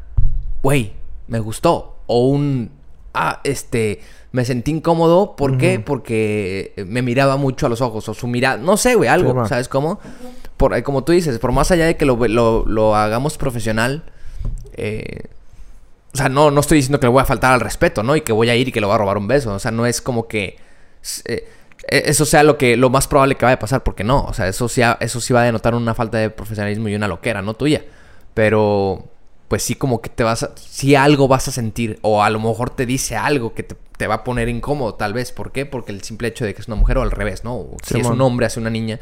Güey, 0.63 0.93
me 1.29 1.39
gustó. 1.41 1.97
O 2.07 2.27
un. 2.29 2.71
Ah, 3.15 3.41
este. 3.45 4.01
Me 4.33 4.45
sentí 4.45 4.71
incómodo. 4.71 5.35
¿Por 5.37 5.59
qué? 5.59 5.81
Porque 5.81 6.73
me 6.87 7.03
miraba 7.03 7.37
mucho 7.37 7.67
a 7.67 7.69
los 7.69 7.81
ojos. 7.81 8.09
O 8.09 8.15
su 8.15 8.27
mirada. 8.27 8.57
No 8.59 8.77
sé, 8.77 8.95
güey, 8.95 9.09
algo. 9.09 9.45
Sí. 9.45 9.49
¿Sabes 9.49 9.69
cómo? 9.69 9.99
Por, 10.57 10.75
eh, 10.77 10.83
como 10.83 11.03
tú 11.05 11.13
dices, 11.13 11.39
por 11.39 11.53
más 11.53 11.71
allá 11.71 11.87
de 11.87 11.97
que 11.97 12.05
lo, 12.05 12.17
lo- 12.29 12.65
lo 12.67 12.95
hagamos 12.95 13.37
profesional. 13.39 14.05
eh, 14.75 15.25
o 16.13 16.17
sea, 16.17 16.29
no, 16.29 16.51
no 16.51 16.61
estoy 16.61 16.79
diciendo 16.79 16.99
que 16.99 17.07
le 17.07 17.13
voy 17.13 17.23
a 17.23 17.25
faltar 17.25 17.53
al 17.53 17.61
respeto, 17.61 18.03
¿no? 18.03 18.17
Y 18.17 18.23
que 18.23 18.33
voy 18.33 18.51
a 18.51 18.57
ir 18.57 18.67
y 18.69 18.73
que 18.73 18.81
le 18.81 18.87
voy 18.87 18.95
a 18.95 18.99
robar 18.99 19.17
un 19.17 19.29
beso. 19.29 19.55
O 19.55 19.59
sea, 19.61 19.71
no 19.71 19.87
es 19.87 20.01
como 20.01 20.27
que 20.27 20.57
eh, 21.25 21.49
eh, 21.89 22.03
eso 22.07 22.25
sea 22.25 22.43
lo 22.43 22.59
que 22.59 22.77
lo 22.77 22.91
más 22.91 23.07
probable 23.07 23.37
que 23.37 23.45
vaya 23.45 23.55
a 23.55 23.59
pasar, 23.61 23.83
porque 23.85 24.03
no. 24.05 24.25
O 24.25 24.33
sea, 24.35 24.49
eso 24.49 24.69
sí, 24.69 24.83
eso 25.01 25.21
sí 25.21 25.33
va 25.33 25.43
a 25.43 25.45
denotar 25.45 25.75
una 25.75 25.95
falta 25.95 26.19
de 26.19 26.29
profesionalismo 26.31 26.89
y 26.89 26.95
una 26.97 27.07
loquera, 27.09 27.43
no 27.43 27.55
tuya. 27.55 27.85
Pero, 28.35 29.05
pues 29.51 29.65
sí, 29.65 29.75
como 29.75 30.01
que 30.01 30.09
te 30.09 30.23
vas 30.23 30.45
a. 30.45 30.53
Sí, 30.55 30.95
algo 30.95 31.27
vas 31.27 31.49
a 31.49 31.51
sentir. 31.51 31.99
O 32.03 32.23
a 32.23 32.31
lo 32.31 32.39
mejor 32.39 32.71
te 32.71 32.87
dice 32.87 33.17
algo 33.17 33.53
que 33.53 33.65
te, 33.65 33.75
te 33.97 34.07
va 34.07 34.15
a 34.15 34.23
poner 34.23 34.49
incómodo, 34.49 34.95
tal 34.95 35.13
vez. 35.13 35.33
¿Por 35.33 35.51
qué? 35.51 35.67
Porque 35.67 35.91
el 35.91 36.05
simple 36.05 36.29
hecho 36.29 36.45
de 36.45 36.55
que 36.55 36.61
es 36.61 36.69
una 36.69 36.77
mujer 36.77 36.99
o 36.99 37.03
al 37.03 37.11
revés, 37.11 37.43
¿no? 37.43 37.57
O 37.57 37.77
si 37.85 37.99
es 37.99 38.07
un 38.07 38.21
hombre 38.21 38.47
hacia 38.47 38.61
una 38.61 38.71
niña. 38.71 39.01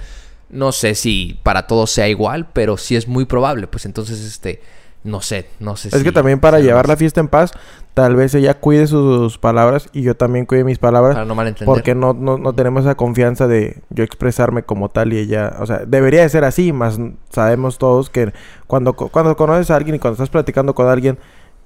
No 0.49 0.73
sé 0.73 0.95
si 0.95 1.39
para 1.43 1.67
todos 1.67 1.91
sea 1.91 2.09
igual, 2.09 2.49
pero 2.51 2.79
sí 2.79 2.97
es 2.97 3.09
muy 3.09 3.27
probable. 3.27 3.67
Pues 3.67 3.85
entonces, 3.85 4.21
este. 4.25 4.63
No 5.05 5.21
sé, 5.21 5.49
no 5.61 5.77
sé 5.77 5.89
Es 5.89 5.95
si 5.95 6.03
que 6.03 6.13
también 6.13 6.41
para 6.41 6.59
llevar 6.59 6.89
la 6.89 6.97
fiesta 6.97 7.21
en 7.21 7.29
paz, 7.29 7.53
tal 7.95 8.17
vez 8.17 8.35
ella 8.35 8.55
cuide 8.55 8.87
sus 8.87 9.39
palabras 9.39 9.89
y 9.93 10.03
yo 10.03 10.17
también 10.17 10.45
cuide 10.45 10.65
mis 10.65 10.79
palabras. 10.79 11.15
Para 11.15 11.25
no 11.25 11.35
malentender. 11.35 11.67
Porque 11.67 11.95
no, 11.95 12.15
no, 12.15 12.37
no 12.37 12.53
tenemos 12.53 12.83
esa 12.85 12.97
confianza 12.97 13.47
de 13.47 13.81
yo 13.91 14.05
expresarme 14.05 14.65
como 14.65 14.89
tal 14.89 15.13
y 15.13 15.19
ella, 15.19 15.57
o 15.61 15.67
sea, 15.67 15.85
debería 15.87 16.23
de 16.23 16.29
ser 16.29 16.45
así, 16.45 16.73
más 16.73 16.99
sabemos 17.31 17.79
todos 17.79 18.11
que 18.11 18.33
cuando, 18.67 18.95
cuando 18.95 19.37
conoces 19.37 19.71
a 19.71 19.77
alguien 19.77 19.97
y 19.97 19.99
cuando 19.99 20.15
estás 20.15 20.31
platicando 20.31 20.75
con 20.75 20.89
alguien 20.89 21.19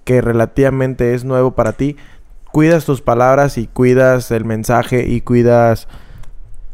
que 0.04 0.20
relativamente 0.20 1.14
es 1.14 1.24
nuevo 1.24 1.52
para 1.52 1.72
ti, 1.72 1.96
cuidas 2.52 2.84
tus 2.84 3.00
palabras 3.00 3.58
y 3.58 3.66
cuidas 3.66 4.30
el 4.30 4.44
mensaje 4.44 5.06
y 5.08 5.22
cuidas, 5.22 5.88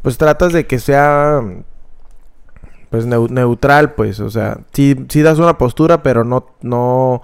pues 0.03 0.18
tratas 0.18 0.53
de 0.53 0.66
que 0.66 0.79
sea, 0.79 1.40
pues 2.90 3.07
neu- 3.07 3.29
neutral, 3.31 3.92
pues, 3.94 4.20
o 4.20 4.31
sea, 4.31 4.59
sí, 4.72 4.96
sí 5.09 5.22
das 5.22 5.38
una 5.38 5.59
postura, 5.59 6.03
pero 6.03 6.24
no, 6.24 6.46
no, 6.62 7.20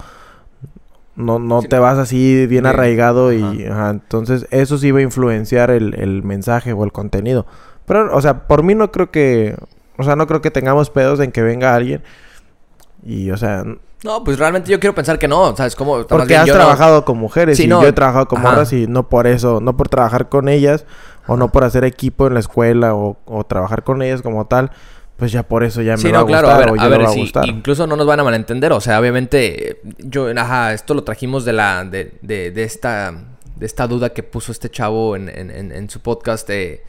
no, 1.16 1.38
no 1.38 1.62
Sí. 1.62 1.68
te 1.68 1.78
vas 1.78 1.98
así 1.98 2.46
bien 2.46 2.66
arraigado 2.66 3.32
y, 3.32 3.64
ajá. 3.66 3.90
entonces 3.90 4.46
eso 4.50 4.78
sí 4.78 4.90
va 4.90 4.98
a 4.98 5.02
influenciar 5.02 5.70
el, 5.70 5.94
el 5.94 6.22
mensaje 6.22 6.72
o 6.72 6.84
el 6.84 6.92
contenido. 6.92 7.46
Pero, 7.86 8.14
o 8.16 8.20
sea, 8.20 8.46
por 8.46 8.62
mí 8.62 8.74
no 8.74 8.90
creo 8.90 9.10
que, 9.10 9.56
o 9.98 10.02
sea, 10.02 10.16
no 10.16 10.26
creo 10.26 10.40
que 10.40 10.50
tengamos 10.50 10.90
pedos 10.90 11.20
en 11.20 11.30
que 11.32 11.42
venga 11.42 11.74
alguien 11.74 12.02
y, 13.04 13.30
o 13.30 13.36
sea, 13.36 13.64
No, 14.02 14.22
pues 14.24 14.38
realmente 14.38 14.70
yo 14.70 14.80
quiero 14.80 14.94
pensar 14.94 15.18
que 15.18 15.28
no, 15.28 15.54
¿sabes 15.56 15.76
cómo? 15.76 15.96
Más 15.96 16.06
porque 16.06 16.26
bien 16.28 16.40
has 16.40 16.48
no- 16.48 16.54
trabajado 16.54 17.04
con 17.04 17.16
mujeres 17.18 17.56
Sí, 17.56 17.64
y 17.64 17.68
no, 17.68 17.80
yo 17.82 17.88
he 17.88 17.92
trabajado 17.92 18.26
con 18.26 18.42
morras 18.42 18.72
y 18.72 18.86
no 18.86 19.08
por 19.08 19.26
eso, 19.26 19.60
no 19.62 19.76
por 19.76 19.88
trabajar 19.88 20.28
con 20.28 20.48
ellas 20.48 20.84
o 21.26 21.36
no 21.38 21.48
por 21.52 21.64
hacer 21.64 21.84
equipo 21.84 22.26
en 22.26 22.34
la 22.34 22.40
escuela 22.40 22.94
o, 22.94 23.16
o 23.24 23.44
trabajar 23.44 23.82
con 23.84 24.02
ellas 24.02 24.20
como 24.20 24.46
tal, 24.46 24.72
pues 25.16 25.30
ya 25.32 25.42
por 25.44 25.62
eso 25.64 25.80
ya 25.82 25.92
me 25.92 25.98
Sí, 25.98 26.08
va 26.08 26.18
no, 26.18 26.24
a 26.24 26.26
claro, 26.26 26.48
gustar 26.48 26.56
a 26.62 26.64
ver, 26.66 26.72
o 26.72 26.76
ya 26.76 26.82
a 26.82 26.88
me 26.88 26.96
ver, 26.98 27.06
va 27.06 27.10
a 27.10 27.14
gustar. 27.14 27.48
incluso 27.48 27.86
no 27.86 27.96
nos 27.96 28.06
van 28.06 28.20
a 28.20 28.24
malentender, 28.24 28.72
o 28.72 28.80
sea, 28.80 28.98
obviamente, 29.00 29.80
yo, 29.98 30.28
ajá, 30.36 30.72
esto 30.72 30.94
lo 30.94 31.04
trajimos 31.04 31.44
de 31.44 31.52
la, 31.52 31.84
de, 31.84 32.14
de, 32.22 32.50
de 32.50 32.64
esta, 32.64 33.12
de 33.56 33.66
esta 33.66 33.86
duda 33.86 34.12
que 34.12 34.22
puso 34.24 34.50
este 34.52 34.70
chavo 34.70 35.14
en, 35.16 35.28
en, 35.28 35.50
en, 35.50 35.72
en 35.72 35.88
su 35.90 36.00
podcast 36.00 36.48
de, 36.48 36.82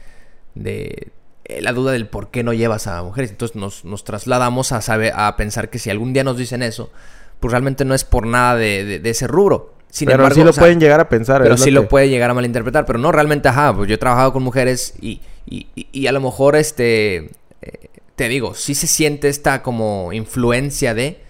de 0.54 1.08
eh, 1.44 1.60
la 1.62 1.72
duda 1.72 1.92
del 1.92 2.08
por 2.08 2.30
qué 2.30 2.42
no 2.42 2.52
llevas 2.52 2.86
a 2.88 3.02
mujeres, 3.02 3.30
entonces 3.30 3.54
nos, 3.56 3.84
nos 3.84 4.02
trasladamos 4.04 4.72
a 4.72 4.80
saber, 4.82 5.12
a 5.14 5.36
pensar 5.36 5.70
que 5.70 5.78
si 5.78 5.90
algún 5.90 6.12
día 6.12 6.24
nos 6.24 6.36
dicen 6.36 6.62
eso, 6.64 6.90
pues 7.38 7.52
realmente 7.52 7.84
no 7.84 7.94
es 7.94 8.02
por 8.04 8.26
nada 8.26 8.56
de, 8.56 8.98
de, 8.98 9.10
ese 9.10 9.26
rubro. 9.28 9.74
Sin 9.88 10.06
pero 10.06 10.16
embargo, 10.18 10.34
sí 10.34 10.42
lo 10.42 10.50
o 10.50 10.52
sea, 10.52 10.62
pueden 10.62 10.80
llegar 10.80 10.98
a 11.00 11.08
pensar. 11.08 11.42
pero 11.42 11.56
sí 11.56 11.66
que- 11.66 11.70
lo 11.70 11.86
puede 11.88 12.08
llegar 12.08 12.28
a 12.30 12.34
malinterpretar. 12.34 12.84
Pero 12.86 12.98
no, 12.98 13.12
realmente, 13.12 13.48
ajá, 13.48 13.74
pues 13.74 13.88
yo 13.88 13.94
he 13.94 13.98
trabajado 13.98 14.32
con 14.32 14.42
mujeres 14.42 14.94
y, 15.00 15.20
y, 15.46 15.68
y- 15.76 15.86
y 15.92 16.06
a 16.08 16.12
lo 16.12 16.20
mejor, 16.20 16.56
este, 16.56 17.30
eh, 17.62 17.88
te 18.16 18.28
digo, 18.28 18.54
sí 18.54 18.74
se 18.74 18.86
siente 18.86 19.28
esta 19.28 19.62
como 19.62 20.12
influencia 20.12 20.94
de, 20.94 21.20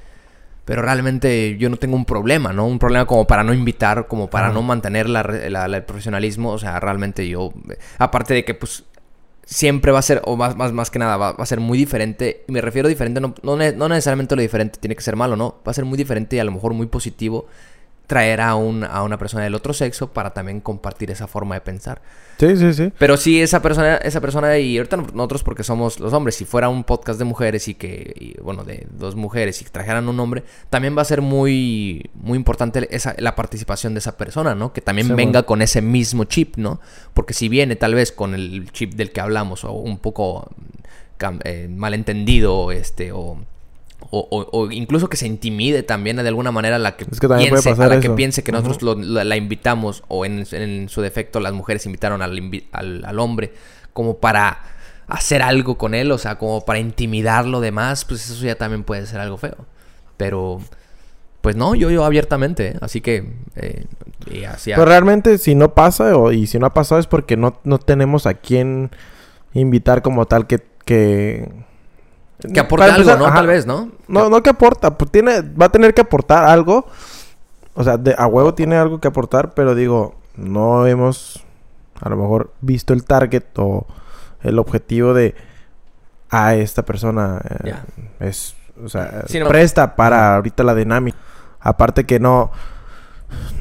pero 0.65 0.83
realmente 0.83 1.57
yo 1.59 1.71
no 1.71 1.77
tengo 1.77 1.97
un 1.97 2.05
problema, 2.05 2.53
¿no? 2.53 2.67
Un 2.67 2.79
problema 2.81 3.07
como 3.07 3.27
para 3.27 3.45
no 3.45 3.55
invitar, 3.55 4.09
como 4.09 4.29
para 4.31 4.51
no 4.51 4.63
mantener 4.63 5.09
la, 5.09 5.23
re- 5.23 5.51
la- 5.51 5.69
la- 5.69 5.77
el 5.79 5.85
profesionalismo. 5.85 6.53
O 6.53 6.59
sea, 6.59 6.81
realmente 6.81 7.29
yo, 7.29 7.53
aparte 7.99 8.35
de 8.35 8.45
que, 8.45 8.55
pues, 8.55 8.85
siempre 9.45 9.93
va 9.93 10.01
a 10.01 10.03
ser, 10.03 10.23
o 10.25 10.37
más, 10.37 10.57
más, 10.57 10.73
más 10.73 10.91
que 10.91 10.99
nada, 10.99 11.17
va, 11.17 11.33
va 11.33 11.43
a 11.45 11.47
ser 11.47 11.61
muy 11.61 11.79
diferente. 11.79 12.45
Y 12.49 12.53
me 12.53 12.61
refiero 12.61 12.87
a 12.87 12.91
diferente, 12.91 13.21
no, 13.21 13.35
no, 13.43 13.57
no 13.57 13.89
necesariamente 13.89 14.35
lo 14.37 14.43
diferente 14.43 14.79
tiene 14.81 14.97
que 14.97 15.03
ser 15.03 15.17
malo, 15.17 15.37
no. 15.37 15.57
Va 15.67 15.71
a 15.71 15.75
ser 15.75 15.85
muy 15.85 15.97
diferente 15.99 16.37
y 16.37 16.39
a 16.41 16.45
lo 16.45 16.53
mejor 16.53 16.75
muy 16.75 16.87
positivo 16.87 17.47
traer 18.07 18.41
a, 18.41 18.55
un, 18.55 18.85
a 18.85 19.03
una 19.03 19.19
persona 19.19 19.43
del 19.45 19.55
otro 19.55 19.73
sexo 19.73 20.13
para 20.13 20.31
también 20.33 20.61
compartir 20.61 21.11
esa 21.11 21.27
forma 21.27 21.57
de 21.57 21.61
pensar. 21.61 22.01
Sí, 22.39 22.57
sí, 22.57 22.73
sí. 22.75 22.93
Pero 22.99 23.17
sí, 23.17 23.41
esa 23.41 23.63
persona, 23.63 23.97
esa 23.97 24.21
persona, 24.21 24.59
y 24.59 24.77
ahorita 24.77 24.99
nosotros 24.99 25.43
porque 25.43 25.65
somos 25.65 25.99
los 25.99 26.13
hombres, 26.13 26.35
si 26.37 26.45
fuera 26.45 26.69
un 26.69 26.85
podcast 26.85 27.19
de 27.19 27.25
mujeres 27.25 27.67
y 27.67 27.75
que, 27.75 28.15
y, 28.15 28.41
bueno, 28.43 28.63
de 28.63 28.87
dos 28.91 29.17
mujeres 29.17 29.61
y 29.63 29.65
trajeran 29.65 30.09
un 30.09 30.21
hombre, 30.21 30.45
también 30.71 30.97
va 30.97 31.03
a 31.03 31.07
ser 31.07 31.23
muy, 31.23 32.11
muy 32.15 32.37
importante 32.37 32.87
esa, 32.95 33.15
la 33.19 33.35
participación 33.35 33.95
de 33.95 33.99
esa 34.01 34.17
persona, 34.17 34.55
¿no? 34.55 34.73
Que 34.73 34.83
también 34.83 35.09
Sí, 35.09 35.15
venga 35.15 35.41
bueno. 35.41 35.47
con 35.47 35.63
ese 35.63 35.81
mismo 35.83 36.25
chip, 36.25 36.57
¿no? 36.59 36.79
Porque 37.15 37.33
si 37.35 37.49
viene 37.49 37.75
tal 37.75 37.95
vez 37.95 38.13
con 38.13 38.35
el 38.35 38.71
chip 38.71 38.95
del 38.95 39.13
que 39.13 39.21
hablamos 39.23 39.65
o 39.65 39.73
un 39.73 39.99
poco 39.99 40.51
cam- 41.19 41.41
eh, 41.45 41.69
malentendido, 41.75 42.71
este, 42.71 43.13
o... 43.13 43.39
O, 44.11 44.21
o- 44.31 44.49
o 44.61 44.71
incluso 44.71 45.09
que 45.09 45.17
se 45.17 45.27
intimide 45.27 45.83
también 45.83 46.17
de 46.17 46.29
alguna 46.29 46.53
manera 46.53 46.77
a 46.77 46.79
la 46.79 46.97
que 46.97 47.05
Es 47.05 47.19
piense, 47.39 47.71
a 47.83 47.89
la 47.89 48.01
que 48.01 48.09
piense 48.17 48.45
que 48.45 48.53
nosotros 48.53 48.83
lo- 48.83 48.95
la, 48.95 49.25
la 49.25 49.37
invitamos 49.37 50.05
o 50.09 50.25
en, 50.25 50.47
en 50.53 50.89
su 50.89 51.03
defecto 51.03 51.41
las 51.41 51.53
mujeres 51.53 51.85
invitaron 51.87 52.23
al, 52.23 52.39
invi- 52.39 52.67
al, 52.73 53.05
al 53.05 53.19
hombre 53.19 53.53
como 53.93 54.19
para 54.19 54.61
hacer 55.09 55.43
algo 55.43 55.77
con 55.79 55.95
él, 55.95 56.13
o 56.13 56.19
sea, 56.19 56.37
como 56.39 56.65
para 56.65 56.79
intimidarlo 56.79 57.61
demás, 57.61 58.05
pues 58.05 58.29
eso 58.31 58.45
ya 58.45 58.55
también 58.57 58.85
puede 58.85 59.07
ser 59.07 59.21
algo 59.21 59.37
feo. 59.39 59.57
Pero, 60.17 60.61
pues 61.41 61.57
no, 61.57 61.75
yo, 61.75 61.91
yo 61.91 62.05
abiertamente, 62.05 62.69
¿eh? 62.69 62.77
así 62.81 63.01
que, 63.01 63.33
eh, 63.57 63.85
y 64.31 64.45
Pero 64.67 64.85
realmente 64.85 65.39
si 65.39 65.55
no 65.55 65.75
pasa 65.75 66.17
o, 66.17 66.33
y 66.33 66.47
si 66.47 66.59
no 66.59 66.67
ha 66.67 66.75
pasado 66.75 67.01
es 67.01 67.07
porque 67.07 67.37
no, 67.37 67.59
no 67.65 67.79
tenemos 67.79 68.27
a 68.27 68.35
quién 68.35 68.91
invitar 69.55 70.03
como 70.03 70.27
tal 70.27 70.47
que... 70.47 70.61
Que, 70.85 71.49
que 72.53 72.61
aporte 72.61 72.83
Para 72.85 72.95
algo, 72.95 73.03
empezar, 73.11 73.19
¿no? 73.19 73.27
ajá. 73.27 73.35
Tal 73.37 73.47
vez, 73.47 73.67
¿no? 73.67 73.91
No, 74.09 74.29
no 74.29 74.43
que 74.43 74.51
aporta, 74.51 74.97
pues 74.99 75.11
tiene, 75.11 75.41
va 75.41 75.67
a 75.67 75.69
tener 75.71 75.95
que 75.95 76.03
aportar 76.03 76.45
algo. 76.45 76.87
O 77.75 77.85
sea, 77.85 77.97
de, 77.97 78.15
a 78.17 78.27
huevo 78.27 78.55
tiene 78.55 78.77
algo 78.77 79.01
que 79.01 79.09
aportar, 79.09 79.53
pero 79.55 79.75
digo, 79.75 80.15
no 80.37 80.87
hemos 80.87 81.43
a 82.01 82.09
lo 82.11 82.17
mejor 82.17 82.53
visto 82.61 82.93
el 82.93 83.05
target 83.05 83.45
o 83.57 83.87
el 84.43 84.59
objetivo 84.59 85.15
de 85.15 85.35
a 86.31 86.55
esta 86.55 86.85
persona 86.85 87.41
eh, 87.65 87.75
es, 88.21 88.55
o 88.85 88.89
sea, 88.89 89.23
Sí, 89.29 89.39
no. 89.41 89.49
presta 89.49 89.97
para 89.97 90.37
ahorita 90.37 90.63
la 90.63 90.75
dinámica. 90.75 91.17
Aparte 91.61 92.05
que 92.05 92.21
no, 92.21 92.51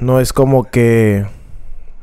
no 0.02 0.20
es 0.20 0.34
como 0.34 0.66
que 0.66 1.26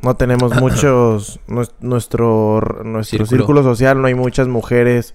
no 0.03 0.17
tenemos 0.17 0.55
muchos, 0.61 1.39
nues- 1.49 1.73
nuestro, 1.81 2.61
nuestro 2.85 3.19
Círculo. 3.27 3.27
círculo 3.39 3.63
social, 3.63 4.01
no 4.01 4.07
hay 4.07 4.15
muchas 4.15 4.49
mujeres 4.49 5.15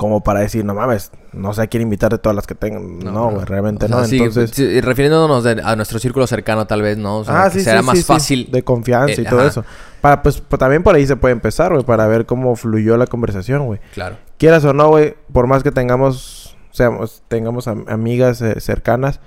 como 0.00 0.22
para 0.24 0.40
decir, 0.40 0.64
no 0.64 0.72
mames, 0.74 1.12
no 1.34 1.52
sé 1.52 1.60
a 1.60 1.66
quién 1.66 1.82
invitar 1.82 2.10
de 2.10 2.16
todas 2.16 2.34
las 2.34 2.46
que 2.46 2.54
tengan. 2.54 3.00
No, 3.00 3.32
güey, 3.32 3.44
realmente 3.44 3.84
O 3.84 3.88
sea, 3.88 3.98
no. 3.98 4.04
sí, 4.06 4.16
Entonces, 4.16 4.50
sí, 4.50 4.80
refiriéndonos 4.80 5.44
de- 5.44 5.60
a 5.62 5.76
nuestro 5.76 5.98
círculo 5.98 6.26
cercano, 6.26 6.66
tal 6.66 6.80
vez, 6.80 6.96
¿no? 6.96 7.18
O 7.18 7.24
sea, 7.26 7.42
ah, 7.44 7.50
sí, 7.50 7.60
será 7.60 7.82
más 7.82 8.02
fácil. 8.06 8.48
de 8.50 8.62
confianza 8.62 9.20
Eh, 9.20 9.24
y 9.26 9.28
todo 9.28 9.40
ajá. 9.40 9.48
eso. 9.48 9.64
Para, 10.00 10.22
pues, 10.22 10.40
pues, 10.40 10.58
también 10.58 10.82
por 10.82 10.94
ahí 10.94 11.06
se 11.06 11.16
puede 11.16 11.32
empezar, 11.32 11.70
güey, 11.74 11.84
para 11.84 12.06
ver 12.06 12.24
cómo 12.24 12.56
fluyó 12.56 12.96
la 12.96 13.06
conversación, 13.06 13.66
güey. 13.66 13.78
Claro. 13.92 14.16
Quieras 14.38 14.64
o 14.64 14.72
no, 14.72 14.88
güey, 14.88 15.16
por 15.34 15.46
más 15.46 15.62
que 15.62 15.70
tengamos, 15.70 16.56
seamos, 16.70 17.22
tengamos 17.28 17.68
am- 17.68 17.84
amigas 17.86 18.40
eh, 18.40 18.58
cercanas, 18.58 19.20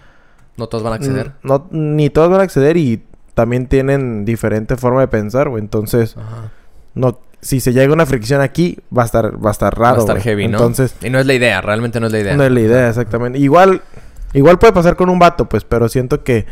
No 0.57 0.65
todos 0.69 0.83
van 0.83 0.93
a 0.93 0.95
acceder. 0.95 1.33
no, 1.43 1.67
ni 1.69 2.09
todos 2.09 2.31
van 2.31 2.39
a 2.39 2.43
acceder 2.45 2.77
y 2.77 3.03
también 3.35 3.67
tienen 3.67 4.25
diferente 4.25 4.75
forma 4.75 5.01
de 5.01 5.07
pensar, 5.07 5.49
güey. 5.49 5.61
Entonces, 5.61 6.17
Ajá. 6.17 6.49
no, 6.95 7.19
si 7.43 7.59
se 7.59 7.73
llega 7.73 7.93
una 7.93 8.05
fricción 8.05 8.41
aquí, 8.41 8.79
va 8.95 9.03
a 9.03 9.05
estar, 9.05 9.45
va 9.45 9.49
a 9.49 9.51
estar 9.51 9.77
raro. 9.77 9.95
va 9.95 9.97
a 9.97 10.05
estar 10.05 10.21
heavy, 10.21 10.47
¿no? 10.47 10.57
Entonces, 10.57 10.95
Y 11.01 11.09
no 11.09 11.19
es 11.19 11.25
la 11.25 11.33
idea, 11.33 11.61
realmente 11.61 11.99
no 11.99 12.07
es 12.07 12.11
la 12.11 12.19
idea. 12.19 12.35
no 12.35 12.43
es 12.43 12.51
la 12.51 12.59
idea, 12.59 12.89
exactamente. 12.89 13.37
Igual, 13.39 13.81
Igual 14.33 14.57
puede 14.57 14.73
pasar 14.73 14.95
con 14.95 15.09
un 15.09 15.19
vato, 15.19 15.47
pues, 15.47 15.63
pero 15.63 15.87
siento 15.87 16.23
que 16.23 16.45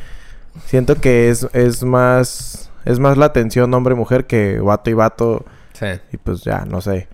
siento 0.66 0.96
que 0.96 1.30
es, 1.30 1.48
es 1.54 1.84
más 1.84 2.70
es 2.86 3.00
más 3.00 3.18
la 3.18 3.26
atención 3.26 3.74
hombre-mujer 3.74 4.26
que 4.26 4.60
vato 4.60 4.90
y 4.90 4.94
vato. 4.94 5.46
Sí. 5.74 5.88
Y 6.12 6.18
pues 6.18 6.44
ya, 6.44 6.66
no 6.66 6.82
sé. 6.82 7.08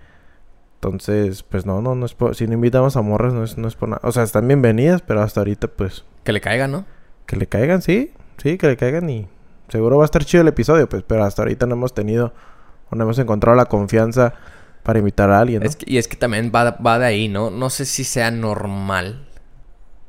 Entonces, 0.74 1.42
pues 1.42 1.66
no, 1.66 1.82
no, 1.82 1.94
no 1.94 2.06
es 2.06 2.14
por... 2.14 2.36
Si 2.36 2.46
no 2.46 2.52
invitamos 2.54 2.96
a 2.96 3.02
morras, 3.02 3.32
no 3.32 3.44
es, 3.44 3.58
no 3.58 3.66
es 3.66 3.74
por 3.74 3.88
nada. 3.88 4.00
O 4.04 4.12
sea, 4.12 4.22
están 4.22 4.46
bienvenidas, 4.46 5.02
pero 5.02 5.22
hasta 5.22 5.40
ahorita, 5.40 5.68
pues... 5.68 6.04
Que 6.22 6.32
le 6.32 6.40
caigan, 6.40 6.70
¿no? 6.70 6.84
Que 7.26 7.36
le 7.36 7.46
caigan, 7.46 7.82
sí. 7.82 8.12
Sí, 8.36 8.58
que 8.58 8.68
le 8.68 8.76
caigan 8.76 9.08
y... 9.10 9.26
Seguro 9.68 9.98
va 9.98 10.04
a 10.04 10.06
estar 10.06 10.24
chido 10.24 10.42
el 10.42 10.48
episodio, 10.48 10.88
pues. 10.88 11.02
Pero 11.06 11.24
hasta 11.24 11.42
ahorita 11.42 11.66
no 11.66 11.74
hemos 11.74 11.94
tenido... 11.94 12.32
O 12.90 12.96
no 12.96 13.04
hemos 13.04 13.18
encontrado 13.18 13.56
la 13.56 13.66
confianza 13.66 14.34
para 14.82 14.98
invitar 14.98 15.30
a 15.30 15.40
alguien, 15.40 15.62
¿no? 15.62 15.68
Es 15.68 15.76
que- 15.76 15.90
y 15.90 15.98
es 15.98 16.08
que 16.08 16.16
también 16.16 16.50
va, 16.54 16.70
va 16.72 16.98
de 16.98 17.06
ahí, 17.06 17.28
¿no? 17.28 17.50
No 17.50 17.68
sé 17.70 17.84
si 17.84 18.04
sea 18.04 18.30
normal, 18.30 19.26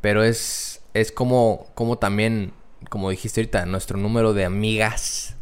pero 0.01 0.23
es, 0.23 0.81
es 0.93 1.11
como, 1.11 1.67
como 1.75 1.97
también, 1.97 2.53
como 2.89 3.09
dijiste 3.09 3.41
ahorita, 3.41 3.65
nuestro 3.65 3.97
número 3.97 4.33
de 4.33 4.45
amigas 4.45 5.35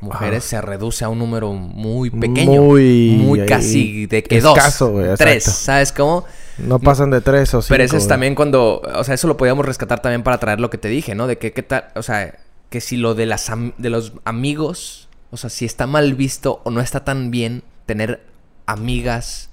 mujeres 0.00 0.42
se 0.42 0.60
reduce 0.60 1.04
a 1.04 1.08
un 1.08 1.20
número 1.20 1.52
muy 1.52 2.10
pequeño. 2.10 2.60
Muy- 2.62 3.18
Muy, 3.22 3.40
ahí- 3.40 3.46
casi 3.46 4.06
de 4.06 4.24
que 4.24 4.40
dos. 4.40 4.58
güey, 4.80 5.14
tres. 5.16 5.44
¿sabes 5.44 5.92
cómo? 5.92 6.24
No 6.58 6.80
pasan 6.80 7.10
de 7.10 7.20
tres 7.20 7.54
o 7.54 7.62
cinco. 7.62 7.68
Pero 7.72 7.84
eso 7.84 7.96
es 7.96 8.08
también 8.08 8.34
cuando, 8.34 8.80
o 8.80 9.04
sea, 9.04 9.14
eso 9.14 9.28
lo 9.28 9.36
podíamos 9.36 9.64
rescatar 9.64 10.02
también 10.02 10.24
para 10.24 10.38
traer 10.38 10.58
lo 10.58 10.70
que 10.70 10.78
te 10.78 10.88
dije, 10.88 11.14
¿no? 11.14 11.28
De 11.28 11.38
que, 11.38 11.52
qué 11.52 11.62
tal, 11.62 11.84
o 11.94 12.02
sea, 12.02 12.34
que 12.68 12.80
si 12.80 12.96
lo 12.96 13.14
de 13.14 13.26
las 13.26 13.48
de 13.78 13.90
los 13.90 14.14
amigos, 14.24 15.01
o 15.32 15.36
sea, 15.36 15.50
si 15.50 15.64
está 15.64 15.88
mal 15.88 16.14
visto 16.14 16.60
o 16.64 16.70
no 16.70 16.80
está 16.80 17.02
tan 17.04 17.32
bien 17.32 17.64
tener 17.86 18.22
amigas 18.66 19.48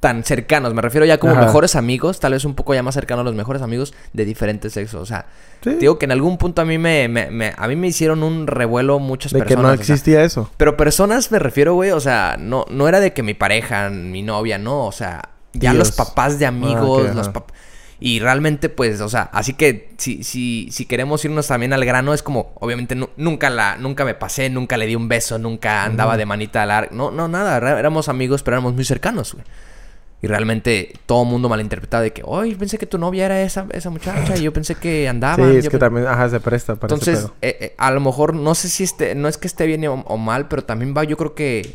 tan 0.00 0.22
cercanos, 0.22 0.74
me 0.74 0.82
refiero 0.82 1.06
ya 1.06 1.16
como 1.16 1.32
Ajá. 1.32 1.46
mejores 1.46 1.76
amigos, 1.76 2.20
tal 2.20 2.32
vez 2.32 2.44
un 2.44 2.54
poco 2.54 2.74
ya 2.74 2.82
más 2.82 2.94
cercanos 2.94 3.22
a 3.22 3.24
los 3.24 3.34
mejores 3.34 3.62
amigos 3.62 3.94
de 4.12 4.26
diferentes 4.26 4.74
sexos, 4.74 5.00
o 5.00 5.06
sea, 5.06 5.26
Sí. 5.62 5.70
digo 5.80 5.98
que 5.98 6.04
en 6.04 6.12
algún 6.12 6.36
punto 6.36 6.60
a 6.60 6.66
mí 6.66 6.76
me, 6.76 7.08
me- 7.08 7.30
me- 7.30 7.54
a 7.56 7.66
mí 7.68 7.74
me 7.76 7.86
hicieron 7.86 8.22
un 8.22 8.46
revuelo 8.46 8.98
muchas 8.98 9.32
De 9.32 9.38
que 9.40 9.44
personas. 9.56 9.62
no 9.62 9.68
o 9.72 9.76
sea, 9.84 9.94
existía 9.94 10.22
eso. 10.22 10.50
pero 10.58 10.76
personas 10.76 11.30
me 11.32 11.38
refiero, 11.38 11.72
güey, 11.72 11.90
o 11.92 12.00
sea, 12.00 12.36
no, 12.38 12.66
no 12.68 12.86
era 12.86 13.00
de 13.00 13.14
que 13.14 13.22
mi 13.22 13.32
pareja, 13.32 13.88
mi 13.88 14.20
novia, 14.22 14.58
no, 14.58 14.84
o 14.84 14.92
sea, 14.92 15.30
ya 15.54 15.72
los 15.72 15.92
papás 15.92 16.38
de 16.38 16.44
amigos, 16.46 17.04
Ah, 17.06 17.10
ok, 17.10 17.14
los 17.16 17.28
ajá. 17.28 17.32
Y 18.00 18.20
realmente, 18.20 18.68
pues, 18.68 19.00
o 19.00 19.08
sea, 19.08 19.22
así 19.32 19.54
que 19.54 19.90
si, 19.98 20.24
si, 20.24 20.68
si 20.70 20.86
queremos 20.86 21.24
irnos 21.24 21.46
también 21.46 21.72
al 21.72 21.84
grano, 21.84 22.12
es 22.12 22.22
como, 22.22 22.52
obviamente, 22.60 22.94
nu- 22.94 23.10
nunca 23.16 23.50
la, 23.50 23.76
nunca 23.76 24.04
me 24.04 24.14
pasé, 24.14 24.50
nunca 24.50 24.76
le 24.76 24.86
di 24.86 24.96
un 24.96 25.08
beso, 25.08 25.38
nunca 25.38 25.84
andaba 25.84 26.16
de 26.16 26.26
manita 26.26 26.66
larga. 26.66 26.90
No, 26.92 27.10
no, 27.10 27.28
nada, 27.28 27.56
éramos 27.78 28.08
amigos, 28.08 28.42
pero 28.42 28.56
éramos 28.56 28.74
muy 28.74 28.84
cercanos, 28.84 29.32
güey. 29.34 29.44
Y 30.22 30.26
realmente 30.26 30.94
todo 31.06 31.22
el 31.24 31.28
mundo 31.28 31.48
malinterpretaba 31.50 32.02
de 32.02 32.12
que, 32.12 32.22
oye, 32.24 32.56
pensé 32.56 32.78
que 32.78 32.86
tu 32.86 32.96
novia 32.98 33.26
era 33.26 33.42
esa, 33.42 33.66
esa 33.72 33.90
muchacha, 33.90 34.36
y 34.38 34.42
yo 34.42 34.52
pensé 34.52 34.76
que 34.76 35.08
andaba. 35.08 35.36
sí, 35.52 35.56
es 35.58 35.68
que 35.68 35.78
también, 35.78 36.06
ajá, 36.06 36.28
se 36.28 36.40
presta 36.40 36.76
para 36.76 36.94
ese 36.94 37.06
Entonces, 37.06 37.18
pedo. 37.18 37.34
eh, 37.42 37.56
eh, 37.60 37.74
a 37.78 37.90
lo 37.90 38.00
mejor, 38.00 38.34
no 38.34 38.54
sé 38.54 38.68
si 38.68 38.84
esté, 38.84 39.14
no 39.14 39.28
es 39.28 39.38
que 39.38 39.46
esté 39.46 39.66
bien 39.66 39.86
o, 39.86 39.94
o 40.06 40.16
mal, 40.16 40.48
pero 40.48 40.64
también 40.64 40.94
va, 40.96 41.04
yo 41.04 41.16
creo 41.16 41.34
que 41.34 41.74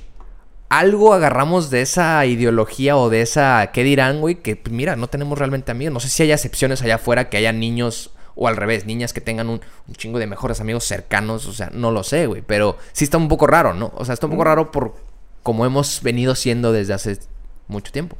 algo 0.70 1.14
agarramos 1.14 1.70
de 1.70 1.82
esa 1.82 2.24
ideología 2.26 2.96
o 2.96 3.10
de 3.10 3.22
esa, 3.22 3.72
¿qué 3.74 3.84
dirán, 3.84 4.22
güey? 4.22 4.36
Que 4.36 4.56
pues, 4.56 4.74
mira, 4.74 4.96
no 4.96 5.08
tenemos 5.08 5.38
realmente 5.38 5.72
amigos. 5.72 5.94
No 5.94 6.00
sé 6.00 6.10
si 6.10 6.24
hay 6.24 6.32
excepciones 6.32 6.82
allá 6.82 6.96
afuera 6.96 7.30
que 7.30 7.38
haya 7.38 7.52
niños 7.52 8.12
o 8.36 8.48
al 8.48 8.56
revés, 8.56 8.86
niñas 8.86 9.12
que 9.12 9.20
tengan 9.20 9.50
un, 9.50 9.60
un 9.88 9.96
chingo 9.96 10.18
de 10.20 10.28
mejores 10.28 10.62
amigos 10.62 10.86
cercanos, 10.86 11.46
o 11.46 11.52
sea, 11.52 11.70
no 11.74 11.92
lo 11.92 12.04
sé, 12.04 12.26
güey, 12.28 12.42
pero 12.42 12.78
sí 12.94 13.04
está 13.04 13.18
un 13.18 13.28
poco 13.28 13.48
raro, 13.48 13.74
¿no? 13.74 13.92
O 13.96 14.06
sea, 14.06 14.14
está 14.14 14.28
un 14.28 14.32
poco 14.32 14.46
raro 14.46 14.72
por 14.72 14.96
como 15.44 15.66
hemos 15.66 16.02
venido 16.04 16.36
siendo 16.36 16.72
desde 16.72 16.94
hace 16.94 17.20
mucho 17.68 17.92
tiempo. 17.92 18.16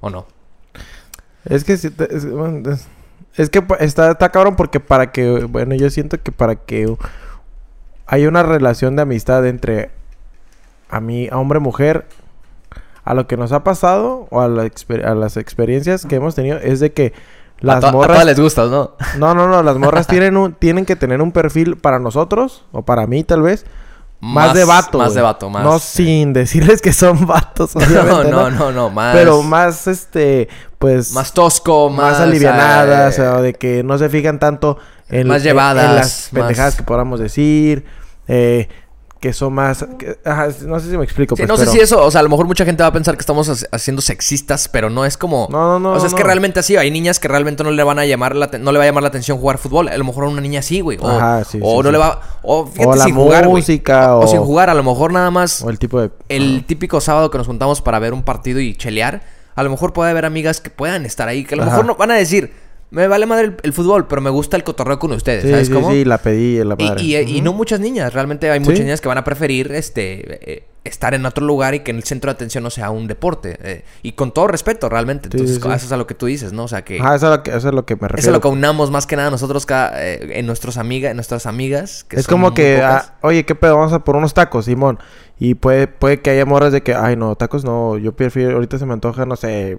¿O 0.00 0.08
no? 0.10 0.26
Es 1.44 1.64
que 1.64 1.76
te- 1.76 2.14
es, 2.16 2.30
bueno, 2.30 2.70
es- 2.70 2.86
es 3.36 3.50
que 3.50 3.64
está, 3.80 4.10
está 4.12 4.28
cabrón 4.30 4.54
porque 4.56 4.78
para 4.80 5.10
que, 5.12 5.28
bueno, 5.44 5.74
yo 5.74 5.88
siento 5.90 6.22
que 6.22 6.30
para 6.32 6.56
que 6.56 6.94
hay 8.06 8.26
una 8.26 8.42
relación 8.42 8.96
de 8.96 9.02
amistad 9.02 9.46
entre 9.46 9.90
a 10.90 11.00
mí, 11.00 11.28
a 11.30 11.38
hombre 11.38 11.58
mujer, 11.60 12.06
a 13.04 13.14
lo 13.14 13.26
que 13.26 13.36
nos 13.36 13.52
ha 13.52 13.64
pasado 13.64 14.26
o 14.30 14.40
a, 14.40 14.48
la 14.48 14.64
exper- 14.64 15.04
a 15.04 15.14
las 15.14 15.36
experiencias 15.36 16.04
que 16.04 16.16
hemos 16.16 16.34
tenido 16.34 16.58
es 16.58 16.80
de 16.80 16.92
que 16.92 17.12
a, 17.62 17.66
las 17.66 17.84
a 17.84 17.92
morras 17.92 18.12
todas 18.18 18.26
les 18.26 18.38
gusta, 18.40 18.66
¿no? 18.66 18.92
no, 19.18 19.34
no, 19.34 19.48
no, 19.48 19.62
las 19.62 19.76
morras 19.78 20.06
tienen 20.08 20.36
un, 20.36 20.52
tienen 20.54 20.84
que 20.84 20.96
tener 20.96 21.22
un 21.22 21.32
perfil 21.32 21.76
para 21.76 21.98
nosotros 21.98 22.64
o 22.72 22.82
para 22.82 23.06
mí 23.06 23.24
tal 23.24 23.42
vez 23.42 23.64
más, 24.22 24.52
de 24.52 24.66
vato, 24.66 24.98
Más 24.98 25.08
güey. 25.08 25.16
de 25.16 25.22
vato, 25.22 25.48
más. 25.48 25.64
No 25.64 25.78
sin 25.78 26.34
decirles 26.34 26.82
que 26.82 26.92
son 26.92 27.26
vatos, 27.26 27.74
no, 27.76 28.22
no, 28.24 28.50
no, 28.50 28.70
no, 28.70 28.90
más. 28.90 29.16
Pero 29.16 29.42
más 29.42 29.86
este 29.86 30.46
pues 30.78 31.12
Más 31.12 31.32
tosco, 31.32 31.88
más... 31.88 32.12
más 32.12 32.20
alivianadas, 32.20 33.18
eh, 33.18 33.26
o 33.28 33.40
de 33.40 33.54
que 33.54 33.82
no 33.82 33.96
se 33.96 34.10
fijan 34.10 34.38
tanto 34.38 34.76
en, 35.08 35.26
Más 35.26 35.38
en- 35.38 35.44
llevadas, 35.44 35.84
en 35.88 35.94
las 35.96 36.28
pendejadas 36.34 36.74
más- 36.74 36.76
que 36.76 36.82
podamos 36.82 37.18
decir, 37.18 37.86
eh, 38.28 38.68
que 39.20 39.34
son 39.34 39.52
más, 39.52 39.84
que- 39.98 40.18
ajá, 40.24 40.48
no 40.64 40.80
sé 40.80 40.90
si 40.90 40.96
me 40.96 41.04
explico. 41.04 41.36
Sí, 41.36 41.42
pues, 41.42 41.48
no 41.48 41.56
pero- 41.56 41.70
sé 41.70 41.76
si 41.76 41.82
eso, 41.84 42.02
o 42.02 42.10
sea, 42.10 42.20
a 42.20 42.22
lo 42.22 42.30
mejor 42.30 42.46
mucha 42.46 42.64
gente 42.64 42.82
va 42.82 42.88
a 42.88 42.92
pensar 42.92 43.16
que 43.16 43.20
estamos 43.20 43.48
haci- 43.50 43.66
haciendo 43.70 44.00
sexistas, 44.00 44.66
pero 44.68 44.88
no 44.88 45.04
es 45.04 45.18
como. 45.18 45.46
No, 45.50 45.78
no, 45.78 45.78
no, 45.78 45.92
O 45.92 45.98
sea, 46.00 46.08
es 46.08 46.14
que 46.14 46.20
no. 46.22 46.26
realmente 46.26 46.58
así, 46.60 46.76
hay 46.78 46.90
niñas 46.90 47.20
que 47.20 47.28
realmente 47.28 47.62
no 47.62 47.70
le 47.70 47.82
van 47.82 47.98
a 47.98 48.06
llamar 48.06 48.34
la 48.34 48.46
no 48.58 48.72
le 48.72 48.78
va 48.78 48.84
a 48.84 48.86
llamar 48.88 49.02
la 49.02 49.10
atención 49.10 49.36
jugar 49.38 49.58
fútbol. 49.58 49.88
A 49.88 49.96
lo 49.98 50.04
mejor 50.04 50.24
a 50.24 50.28
una 50.28 50.40
niña 50.40 50.62
sí, 50.62 50.80
güey. 50.80 50.96
O, 51.02 51.06
Ajá, 51.08 51.44
sí, 51.44 51.58
o 51.62 51.70
sí, 51.70 51.76
no 51.76 51.82
sí. 51.84 51.92
le 51.92 51.98
va. 51.98 52.20
O 52.42 52.66
fíjate, 52.66 52.88
O 52.88 52.94
la 52.96 53.04
sin 53.04 53.14
jugar, 53.14 53.46
música, 53.46 54.16
o... 54.16 54.24
o- 54.24 54.26
sin 54.26 54.40
jugar, 54.40 54.70
a 54.70 54.74
lo 54.74 54.82
mejor 54.82 55.12
nada 55.12 55.30
más. 55.30 55.60
O 55.62 55.68
el 55.68 55.78
tipo 55.78 56.00
de... 56.00 56.10
El 56.30 56.64
típico 56.66 57.00
sábado 57.02 57.30
que 57.30 57.36
nos 57.36 57.46
juntamos 57.46 57.82
para 57.82 57.98
ver 57.98 58.14
un 58.14 58.22
partido 58.22 58.58
y 58.58 58.74
chelear. 58.74 59.20
A 59.54 59.62
lo 59.62 59.68
mejor 59.68 59.92
puede 59.92 60.10
haber 60.12 60.24
amigas 60.24 60.62
que 60.62 60.70
puedan 60.70 61.04
estar 61.04 61.28
ahí, 61.28 61.44
que 61.44 61.54
a 61.54 61.56
lo 61.58 61.64
Ajá. 61.64 61.72
mejor 61.72 61.84
no 61.86 61.94
van 61.96 62.12
a 62.12 62.14
decir, 62.14 62.54
me 62.90 63.06
vale 63.08 63.26
madre 63.26 63.46
el, 63.46 63.56
el 63.62 63.72
fútbol, 63.72 64.06
pero 64.08 64.20
me 64.20 64.30
gusta 64.30 64.56
el 64.56 64.64
cotorreo 64.64 64.98
con 64.98 65.12
ustedes. 65.12 65.42
Sí, 65.44 65.50
¿Sabes 65.50 65.68
sí, 65.68 65.72
cómo? 65.72 65.90
sí, 65.92 66.04
la 66.04 66.18
pedí, 66.18 66.62
la 66.64 66.74
Y, 66.78 66.84
madre. 66.88 67.02
y- 67.02 67.16
y 67.16 67.34
Ujú. 67.36 67.44
no 67.44 67.52
muchas 67.52 67.80
niñas, 67.80 68.12
realmente 68.12 68.50
hay 68.50 68.60
muchas 68.60 68.78
Sí. 68.78 68.82
niñas 68.84 69.00
que 69.00 69.08
van 69.08 69.18
a 69.18 69.24
preferir 69.24 69.70
este 69.72 70.52
eh, 70.52 70.64
estar 70.82 71.12
en 71.12 71.26
otro 71.26 71.44
lugar 71.46 71.74
y 71.74 71.80
que 71.80 71.90
en 71.90 71.98
el 71.98 72.04
centro 72.04 72.30
de 72.30 72.36
atención 72.36 72.64
no 72.64 72.70
sea 72.70 72.90
un 72.90 73.06
deporte. 73.06 73.58
eh, 73.62 73.84
y 74.02 74.12
con 74.12 74.32
todo 74.32 74.46
respeto, 74.48 74.88
realmente. 74.88 75.28
Entonces, 75.30 75.58
eso 75.58 75.70
es 75.72 75.92
a 75.92 75.96
lo 75.98 76.06
que 76.06 76.14
tú 76.14 76.24
dices, 76.26 76.52
¿no? 76.54 76.64
O 76.64 76.68
sea, 76.68 76.82
que 76.82 76.96
eso 76.96 77.14
es, 77.14 77.22
lo 77.22 77.42
que, 77.42 77.50
eso 77.54 77.68
es 77.68 77.74
lo 77.74 77.84
que 77.84 77.94
me 77.96 78.06
eso 78.06 78.08
refiero. 78.08 78.30
es 78.30 78.34
lo 78.34 78.40
que 78.40 78.48
unamos 78.48 78.90
más 78.90 79.06
que 79.06 79.14
nada 79.14 79.30
nosotros 79.30 79.66
cada, 79.66 79.92
eh, 80.02 80.38
en 80.38 80.46
nuestros 80.46 80.78
amigas, 80.78 81.10
en 81.10 81.16
nuestras 81.18 81.44
amigas. 81.46 82.04
Que 82.04 82.16
es 82.16 82.24
son 82.24 82.32
como 82.32 82.54
que, 82.54 82.80
ah, 82.82 83.14
oye, 83.20 83.44
¿qué 83.44 83.54
pedo? 83.54 83.76
Vamos 83.76 83.92
a 83.92 83.98
por 84.04 84.16
unos 84.16 84.32
tacos, 84.32 84.64
Simón. 84.64 84.98
Y 85.38 85.54
puede, 85.54 85.86
puede 85.86 86.20
que 86.22 86.30
haya 86.30 86.46
morras 86.46 86.72
de 86.72 86.82
que, 86.82 86.94
ay, 86.94 87.14
no, 87.14 87.36
tacos 87.36 87.62
no, 87.64 87.98
yo 87.98 88.12
prefiero, 88.16 88.54
ahorita 88.54 88.78
se 88.78 88.86
me 88.86 88.94
antoja, 88.94 89.26
no 89.26 89.36
sé, 89.36 89.78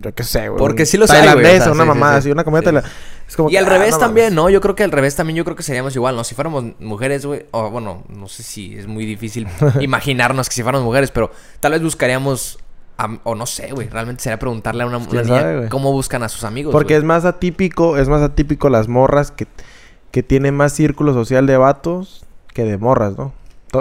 yo 0.00 0.14
qué 0.14 0.22
sé, 0.22 0.48
güey. 0.48 0.58
Porque 0.58 0.86
sí 0.86 0.96
los 0.96 1.10
hay, 1.10 1.32
güey, 1.32 1.58
o 1.58 1.62
sea, 1.62 1.72
una 1.72 1.82
sí, 1.84 1.88
mamada 1.88 2.12
sí. 2.14 2.18
así, 2.18 2.30
una 2.30 2.44
comida 2.44 2.82
Es 3.26 3.36
como 3.36 3.48
Y 3.48 3.52
que, 3.52 3.58
al 3.58 3.66
ah, 3.66 3.68
revés 3.70 3.92
no 3.92 3.98
también, 3.98 4.26
mames. 4.26 4.36
¿no? 4.36 4.50
Yo 4.50 4.60
creo 4.60 4.74
que 4.74 4.84
al 4.84 4.92
revés 4.92 5.16
también, 5.16 5.36
yo 5.36 5.44
creo 5.44 5.56
que 5.56 5.62
seríamos 5.62 5.94
igual, 5.96 6.16
¿no? 6.16 6.24
Si 6.24 6.34
fuéramos 6.34 6.64
mujeres, 6.80 7.24
güey, 7.26 7.46
o 7.50 7.70
bueno, 7.70 8.04
no 8.08 8.28
sé 8.28 8.42
si 8.42 8.76
es 8.78 8.86
muy 8.86 9.04
difícil 9.06 9.46
imaginarnos 9.80 10.48
que 10.48 10.54
si 10.54 10.62
fuéramos 10.62 10.84
mujeres, 10.84 11.10
pero 11.10 11.30
tal 11.60 11.72
vez 11.72 11.82
buscaríamos, 11.82 12.58
am- 12.96 13.20
o 13.24 13.34
no 13.34 13.46
sé, 13.46 13.72
güey, 13.72 13.88
realmente 13.88 14.22
sería 14.22 14.38
preguntarle 14.38 14.82
a 14.82 14.86
una, 14.86 14.98
una 14.98 15.06
¿Quién 15.08 15.24
niña 15.24 15.40
sabe, 15.40 15.68
cómo 15.68 15.92
buscan 15.92 16.22
a 16.22 16.28
sus 16.28 16.44
amigos. 16.44 16.72
Porque 16.72 16.96
es 16.96 17.04
más 17.04 17.24
atípico, 17.24 17.96
es 17.96 18.08
más 18.08 18.22
atípico 18.22 18.68
las 18.70 18.88
morras 18.88 19.30
que, 19.30 19.46
que 20.10 20.22
tienen 20.22 20.54
más 20.56 20.72
círculo 20.72 21.12
social 21.12 21.46
de 21.46 21.56
vatos 21.56 22.24
que 22.54 22.64
de 22.64 22.78
morras, 22.78 23.16
¿no? 23.16 23.32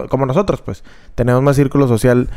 Como 0.09 0.25
nosotros, 0.25 0.61
pues. 0.61 0.83
Tenemos 1.15 1.41
más 1.41 1.55
círculo 1.55 1.87
social. 1.87 2.27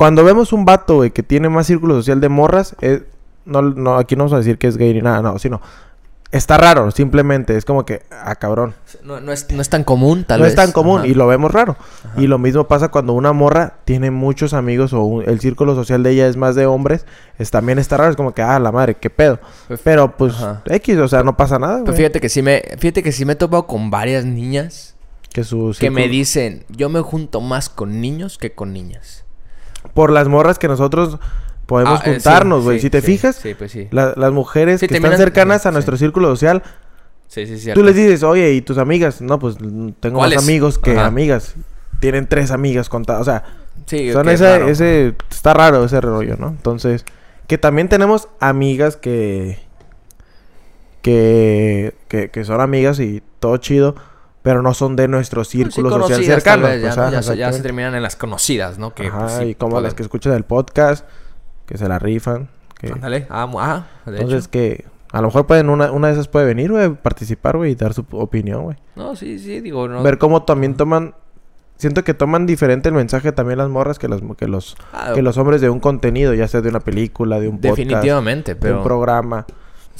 Cuando 0.00 0.24
vemos 0.24 0.54
un 0.54 0.64
vato, 0.64 0.96
güey, 0.96 1.10
que 1.10 1.22
tiene 1.22 1.50
más 1.50 1.66
círculo 1.66 1.94
social 1.94 2.22
de 2.22 2.30
morras, 2.30 2.74
es- 2.80 3.02
no, 3.44 3.60
no, 3.60 3.96
aquí 3.98 4.16
no 4.16 4.24
vamos 4.24 4.32
a 4.32 4.38
decir 4.38 4.56
que 4.56 4.66
es 4.66 4.78
gay 4.78 4.94
ni 4.94 5.02
nada, 5.02 5.20
no, 5.20 5.38
sino... 5.38 5.60
Está 6.32 6.56
raro, 6.56 6.90
simplemente. 6.92 7.56
Es 7.56 7.64
como 7.66 7.84
que, 7.84 8.02
ah, 8.10 8.36
cabrón. 8.36 8.72
No, 9.02 9.20
no 9.20 9.30
es, 9.32 9.50
no 9.50 9.60
es 9.60 9.68
tan 9.68 9.82
común, 9.84 10.22
tal 10.24 10.38
no 10.38 10.44
vez. 10.44 10.52
es 10.52 10.56
tan 10.56 10.70
común 10.70 11.00
Ajá. 11.00 11.06
y 11.08 11.14
lo 11.14 11.26
vemos 11.26 11.50
raro. 11.50 11.76
Y 12.16 12.28
lo 12.28 12.38
mismo 12.38 12.68
pasa 12.68 12.88
cuando 12.88 13.14
una 13.14 13.32
morra 13.32 13.78
tiene 13.84 14.10
muchos 14.12 14.54
amigos 14.54 14.92
o 14.92 15.02
un- 15.02 15.28
el 15.28 15.40
círculo 15.40 15.74
social 15.74 16.04
de 16.04 16.12
ella 16.12 16.28
es 16.28 16.36
más 16.36 16.54
de 16.54 16.66
hombres. 16.66 17.04
Es, 17.36 17.50
también 17.50 17.80
está 17.80 17.96
raro. 17.96 18.10
Es 18.12 18.16
como 18.16 18.32
que, 18.32 18.42
ah, 18.42 18.60
la 18.60 18.70
madre, 18.70 18.94
qué 18.94 19.10
pedo. 19.10 19.40
Pues, 19.66 19.80
Pero 19.82 20.16
pues, 20.16 20.34
Ajá. 20.36 20.62
X, 20.66 20.98
o 20.98 21.08
sea, 21.08 21.24
no 21.24 21.36
pasa 21.36 21.58
nada. 21.58 21.74
Pero 21.80 21.86
güey. 21.86 21.96
fíjate 21.96 22.20
que 22.20 22.28
sí 22.28 22.42
me, 22.42 22.62
fíjate 22.78 23.02
que 23.02 23.10
sí 23.10 23.24
me 23.24 23.32
he 23.32 23.36
topado 23.36 23.66
con 23.66 23.90
varias 23.90 24.24
niñas 24.24 24.94
Que 25.34 25.42
su 25.42 25.74
que 25.80 25.90
me 25.90 26.06
dicen, 26.06 26.64
yo 26.68 26.88
me 26.90 27.00
junto 27.00 27.40
más 27.40 27.68
con 27.68 28.00
niños 28.00 28.38
que 28.38 28.52
con 28.52 28.72
niñas. 28.72 29.24
Por 29.94 30.10
las 30.12 30.28
morras 30.28 30.58
que 30.58 30.68
nosotros 30.68 31.18
podemos 31.66 32.00
Ah, 32.00 32.02
eh, 32.06 32.12
juntarnos, 32.14 32.64
güey. 32.64 32.78
sí, 32.78 32.82
si 32.86 32.90
te 32.90 33.00
sí, 33.00 33.06
fijas, 33.06 33.40
pues 33.58 33.76
la- 33.90 34.14
las 34.16 34.32
mujeres 34.32 34.80
que 34.80 34.94
están 34.94 35.16
cercanas 35.16 35.66
a 35.66 35.70
nuestro 35.72 35.96
círculo 35.96 36.28
social, 36.28 36.62
Sí, 37.28 37.46
sí, 37.46 37.58
sí. 37.58 37.72
tú 37.74 37.82
les 37.84 37.94
dices, 37.94 38.22
oye, 38.24 38.52
¿y 38.54 38.60
tus 38.62 38.78
amigas? 38.78 39.20
No, 39.20 39.38
pues 39.38 39.56
tengo 40.00 40.20
más 40.20 40.36
amigos 40.36 40.78
que 40.78 40.92
Ajá. 40.92 41.06
amigas. 41.06 41.54
Tienen 42.00 42.26
tres 42.26 42.50
amigas 42.50 42.88
contadas. 42.88 43.22
O 43.22 43.24
sea, 43.24 43.44
son 44.12 44.28
ese, 44.28 44.70
ese... 44.70 45.14
Está 45.30 45.54
raro 45.54 45.84
ese 45.84 46.00
rollo, 46.00 46.36
¿no? 46.38 46.48
Entonces, 46.48 47.04
que 47.46 47.56
también 47.58 47.88
tenemos 47.88 48.28
amigas 48.40 48.96
que... 48.96 49.58
Que, 51.02 51.94
que, 52.08 52.30
que 52.30 52.44
son 52.44 52.60
amigas 52.60 53.00
y 53.00 53.22
todo 53.38 53.56
chido, 53.56 53.94
pero 54.42 54.62
no 54.62 54.72
son 54.74 54.96
de 54.96 55.08
nuestro 55.08 55.44
Sí, 55.44 55.58
círculo 55.58 55.90
social 55.90 56.00
conocidas, 56.00 56.26
tal 56.44 56.60
cercano. 56.60 56.66
vez, 56.68 56.80
pues, 56.82 56.94
ya, 56.94 57.00
ajá, 57.02 57.10
se- 57.10 57.14
ya, 57.16 57.22
se 57.22 57.32
exactamente. 57.32 57.62
terminan 57.62 57.94
en 57.94 58.02
las 58.02 58.16
conocidas, 58.16 58.78
¿no? 58.78 58.94
Que, 58.94 59.06
Ajá, 59.08 59.18
pues, 59.20 59.32
sí, 59.34 59.44
y 59.44 59.54
como 59.54 59.70
pueden- 59.72 59.84
las 59.84 59.94
que 59.94 60.02
escuchan 60.02 60.32
el 60.34 60.44
podcast, 60.44 61.06
que 61.66 61.76
se 61.78 61.88
la 61.88 61.98
rifan. 61.98 62.48
Que, 62.78 62.92
Ándale, 62.92 63.26
ah, 63.28 63.46
mu- 63.46 63.60
ah, 63.60 63.86
de 64.06 64.12
entonces, 64.16 64.44
hecho. 64.44 64.50
que, 64.50 64.84
A 65.12 65.20
lo 65.20 65.26
mejor 65.26 65.44
pueden, 65.46 65.68
una, 65.70 65.90
una 65.90 66.06
de 66.06 66.12
esas 66.12 66.28
puede 66.28 66.46
venir, 66.46 66.70
güey, 66.70 66.88
participar, 66.94 67.56
güey, 67.56 67.72
y 67.72 67.74
dar 67.74 67.92
su 67.94 68.06
opinión, 68.12 68.62
güey. 68.62 68.76
No, 68.94 69.16
sí, 69.16 69.40
sí, 69.40 69.60
digo, 69.60 69.88
no. 69.88 70.02
Ver 70.04 70.18
cómo 70.18 70.44
también 70.44 70.76
toman... 70.76 71.14
Siento 71.78 72.04
que 72.04 72.14
toman 72.14 72.46
diferente 72.46 72.88
el 72.90 72.94
mensaje 72.94 73.32
también 73.32 73.58
las 73.58 73.68
morras 73.70 73.98
que, 73.98 74.06
las, 74.06 74.20
que, 74.36 74.46
los, 74.46 74.76
Ah, 74.92 75.10
que 75.14 75.22
los 75.22 75.36
hombres 75.36 75.60
de 75.62 75.68
un 75.68 75.80
contenido, 75.80 76.32
ya 76.34 76.46
sea 76.46 76.60
de 76.60 76.68
una 76.68 76.78
película, 76.80 77.40
de 77.40 77.48
un 77.48 77.56
podcast, 77.56 77.76
definitivamente, 77.78 78.54
de 78.54 78.60
pero... 78.60 78.78
un 78.78 78.84
programa. 78.84 79.46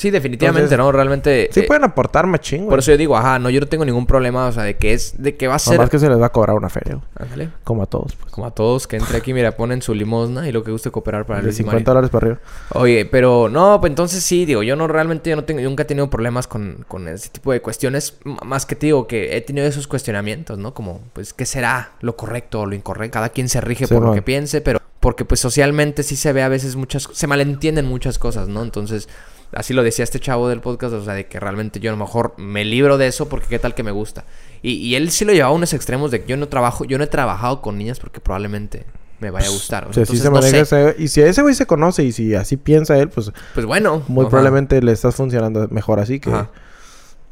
Sí, 0.01 0.11
definitivamente, 0.11 0.63
Entonces, 0.63 0.79
¿no? 0.79 0.91
Realmente... 0.93 1.51
Sí 1.53 1.61
eh, 1.61 1.65
pueden 1.65 1.85
aportar 1.85 2.27
machín, 2.27 2.61
güey. 2.61 2.71
por 2.71 2.79
eso 2.79 2.91
yo 2.91 2.97
digo, 2.97 3.19
ajá, 3.19 3.39
no, 3.39 3.51
yo 3.51 3.61
no 3.61 3.67
tengo 3.67 3.85
ningún 3.85 4.07
problema, 4.07 4.47
o 4.47 4.53
sea, 4.53 4.63
de 4.63 4.79
que 4.79 4.95
es... 4.95 5.23
De 5.23 5.37
que 5.37 5.47
va 5.47 5.57
a 5.57 5.59
ser... 5.59 5.75
Nomás 5.75 5.91
que 5.91 5.99
se 5.99 6.09
les 6.09 6.19
va 6.19 6.25
a 6.25 6.33
cobrar 6.33 6.57
una 6.57 6.71
feria, 6.71 6.95
güey. 6.95 7.07
Ándale. 7.17 7.51
Como 7.65 7.83
a 7.83 7.87
todos, 7.87 8.17
pues. 8.17 8.33
Como 8.33 8.47
a 8.47 8.51
todos 8.51 8.87
que 8.87 8.97
entre 8.97 9.19
aquí, 9.19 9.35
mira, 9.35 9.59
ponen 9.59 9.83
su 9.83 9.93
limosna 9.93 10.49
y 10.49 10.53
lo 10.53 10.65
que 10.65 10.71
guste 10.71 10.91
cooperar 10.91 11.27
para 11.27 11.41
De 11.41 11.45
Luis 11.45 11.57
y 11.57 11.59
50 11.59 11.75
Mario. 11.75 11.85
dólares 11.85 12.09
para 12.11 12.27
arriba. 12.29 12.41
Oye, 12.71 13.05
pero 13.05 13.51
no, 13.51 13.79
pues 13.79 13.91
entonces 13.91 14.25
sí, 14.25 14.47
digo, 14.47 14.63
yo 14.63 14.75
no 14.75 14.89
realmente 14.89 15.29
yo 15.29 15.37
no 15.37 15.45
tengo, 15.45 15.61
yo 15.61 15.69
nunca 15.69 15.83
he 15.83 15.87
tenido 15.87 16.09
problemas 16.09 16.47
con, 16.47 16.87
con 16.89 17.07
ese 17.07 17.29
tipo 17.29 17.53
de 17.53 17.61
cuestiones, 17.61 18.17
más 18.25 18.65
que 18.65 18.77
te 18.77 18.87
digo 18.87 19.07
que 19.07 19.37
he 19.37 19.43
tenido 19.43 19.67
esos 19.67 19.87
cuestionamientos, 19.87 20.57
¿no? 20.57 20.73
Como, 20.73 21.03
pues, 21.13 21.35
¿qué 21.35 21.45
será 21.45 21.93
lo 22.01 22.17
correcto 22.17 22.61
o 22.61 22.67
lo 22.67 22.75
incorrecto? 22.75 23.13
Cada 23.13 23.29
quien 23.29 23.51
se 23.51 23.61
rige 23.61 23.87
Sí, 23.87 23.93
por 23.93 24.03
lo 24.03 24.15
que 24.15 24.23
piense, 24.23 24.63
pero 24.63 24.81
porque 25.01 25.27
pues 25.27 25.41
socialmente 25.41 26.03
sí 26.03 26.17
se 26.17 26.33
ve 26.33 26.43
a 26.43 26.49
veces 26.49 26.77
muchas, 26.77 27.07
se 27.13 27.27
malentienden 27.27 27.85
muchas 27.85 28.19
cosas, 28.19 28.49
¿no? 28.49 28.63
Entonces, 28.63 29.09
así 29.53 29.73
lo 29.75 29.83
decía 29.83 30.03
este 30.05 30.21
chavo 30.21 30.49
del 30.49 30.61
podcast, 30.61 30.95
o 30.95 31.05
sea, 31.05 31.15
de 31.15 31.27
que 31.27 31.41
realmente 31.41 31.81
yo 31.81 31.91
a 31.91 31.93
lo 31.93 31.99
mejor 31.99 32.35
me 32.39 32.65
libro 32.65 32.99
de 32.99 33.07
eso 33.07 33.29
porque 33.29 33.47
qué 33.49 33.59
tal 33.59 33.75
que 33.75 33.83
me 33.83 33.91
gusta. 33.91 34.25
Y, 34.63 34.73
y 34.73 34.95
él 34.95 35.11
sí 35.11 35.25
lo 35.25 35.33
llevaba 35.33 35.53
a 35.53 35.57
unos 35.57 35.73
extremos 35.73 36.11
de 36.11 36.23
que 36.23 36.29
yo 36.29 36.37
no 36.37 36.49
trabajo, 36.49 36.85
yo 36.85 36.99
no 36.99 37.05
he 37.05 37.09
trabajado 37.09 37.61
con 37.63 37.79
niñas 37.79 37.99
porque 38.01 38.21
probablemente 38.21 38.85
me 39.21 39.31
vaya 39.31 39.49
a 39.49 39.51
gustar. 39.51 39.87
O 39.89 39.93
sea, 39.93 40.07
si 40.07 40.17
se 40.17 40.25
no 40.25 40.31
maneja 40.33 40.65
sé. 40.65 40.89
ese- 40.91 41.03
Y 41.03 41.09
si 41.09 41.21
ese 41.21 41.43
güey 41.43 41.55
se 41.55 41.67
conoce 41.67 42.03
y 42.05 42.13
si 42.13 42.35
así 42.35 42.57
piensa 42.57 42.99
él, 42.99 43.09
pues 43.11 43.33
Pues 43.55 43.67
bueno. 43.67 44.03
muy 44.09 44.23
ajá. 44.25 44.31
probablemente 44.31 44.81
le 44.83 44.93
estás 44.93 45.15
funcionando 45.15 45.67
mejor 45.71 46.01
así 46.01 46.21
que... 46.21 46.31
Ajá. 46.31 46.51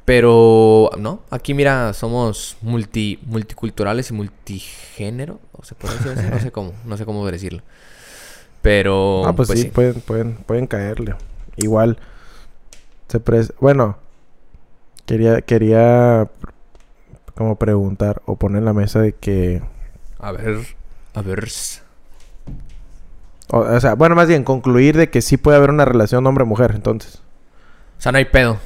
Pero, 0.05 0.91
no, 0.99 1.21
aquí 1.29 1.53
mira, 1.53 1.93
somos 1.93 2.57
multi, 2.63 3.19
multiculturales 3.27 4.09
y 4.09 4.15
multigénero. 4.15 5.39
O 5.53 5.63
se 5.65 5.75
puede 5.75 5.95
decir 5.97 6.13
así, 6.13 6.27
no 6.31 6.41
sé 6.41 6.51
cómo, 6.53 6.73
no 6.87 6.97
sé 6.97 7.05
cómo 7.05 7.27
decirlo. 7.31 7.61
Pero, 8.63 9.27
Ah, 9.27 9.35
pues, 9.35 9.49
sí, 9.51 9.65
Pueden, 9.67 10.01
pueden, 10.01 10.35
pueden 10.47 10.67
caerle. 10.67 11.15
Igual. 11.59 11.99
Se 13.09 13.21
pres... 13.21 13.53
Bueno. 13.61 13.99
Quería, 15.07 15.41
quería 15.43 16.29
como 17.35 17.57
preguntar 17.57 18.21
o 18.27 18.37
poner 18.37 18.59
en 18.59 18.65
la 18.65 18.73
mesa 18.73 19.01
de 19.01 19.13
que... 19.13 19.63
A 20.19 20.33
ver, 20.33 20.59
a 21.15 21.23
ver. 21.23 21.49
O, 23.51 23.59
o 23.61 23.81
sea, 23.81 23.95
bueno, 23.95 24.15
más 24.15 24.29
bien 24.29 24.45
concluir 24.45 24.97
de 24.97 25.09
que 25.09 25.23
sí 25.23 25.37
puede 25.37 25.57
haber 25.57 25.71
una 25.71 25.85
relación 25.85 26.27
hombre-mujer, 26.27 26.73
entonces. 26.75 27.23
O 27.97 28.01
sea, 28.01 28.13
no 28.13 28.19
hay 28.19 28.27
pedo. 28.27 28.59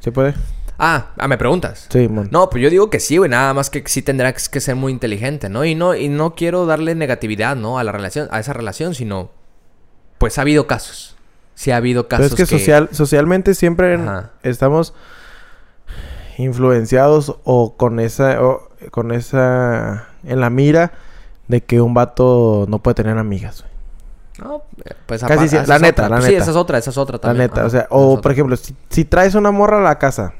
¿Sí 0.00 0.10
puede? 0.10 0.34
Ah, 0.78 1.10
ah, 1.18 1.28
me 1.28 1.36
preguntas. 1.36 1.86
Sí, 1.90 2.08
mon. 2.08 2.28
No, 2.30 2.48
pues 2.48 2.62
yo 2.62 2.70
digo 2.70 2.90
que 2.90 2.98
sí, 2.98 3.18
güey. 3.18 3.30
Nada 3.30 3.52
más 3.54 3.70
que 3.70 3.82
sí 3.86 4.02
tendrá 4.02 4.32
que 4.32 4.60
ser 4.60 4.74
muy 4.74 4.92
inteligente, 4.92 5.48
¿no? 5.48 5.64
Y 5.64 5.74
no, 5.74 5.94
y 5.94 6.08
no 6.08 6.34
quiero 6.34 6.66
darle 6.66 6.94
negatividad, 6.94 7.54
¿no? 7.56 7.78
A 7.78 7.84
la 7.84 7.92
relación, 7.92 8.28
a 8.30 8.40
esa 8.40 8.52
relación, 8.52 8.94
sino... 8.94 9.30
Pues 10.18 10.38
ha 10.38 10.42
habido 10.42 10.66
casos. 10.66 11.16
Sí 11.62 11.70
ha 11.70 11.76
habido 11.76 12.08
Pero 12.08 12.22
casos 12.24 12.32
es 12.40 12.48
que, 12.48 12.58
social, 12.58 12.88
socialmente 12.90 13.54
siempre 13.54 13.94
Ajá. 13.94 14.30
estamos 14.42 14.94
influenciados 16.38 17.36
o 17.44 17.76
con 17.76 18.00
esa 18.00 18.42
o 18.42 18.68
con 18.90 19.12
esa 19.12 20.06
en 20.24 20.40
la 20.40 20.50
mira 20.50 20.92
de 21.48 21.60
que 21.62 21.80
un 21.80 21.94
vato 21.94 22.66
no 22.68 22.78
puede 22.80 22.96
tener 22.96 23.16
amigas. 23.18 23.62
güey. 23.62 23.72
No, 24.48 24.62
eh, 24.84 24.94
pues 25.06 25.22
Casi 25.22 25.48
sí, 25.48 25.56
esa 25.56 25.66
la 25.66 25.78
neta, 25.78 26.04
otra. 26.04 26.08
la 26.08 26.16
Pues 26.16 26.24
Sí, 26.26 26.32
neta. 26.32 26.42
esa 26.42 26.50
es 26.50 26.56
otra, 26.56 26.78
esa 26.78 26.90
es 26.90 26.96
otra 26.98 27.14
La 27.16 27.20
también. 27.20 27.42
neta, 27.48 27.60
Ajá, 27.60 27.66
o 27.66 27.70
sea, 27.70 27.86
o 27.90 28.20
por 28.20 28.32
ejemplo, 28.32 28.56
si, 28.56 28.74
si 28.88 29.04
traes 29.04 29.34
una 29.34 29.50
morra 29.50 29.78
a 29.78 29.82
la 29.82 29.98
casa, 29.98 30.32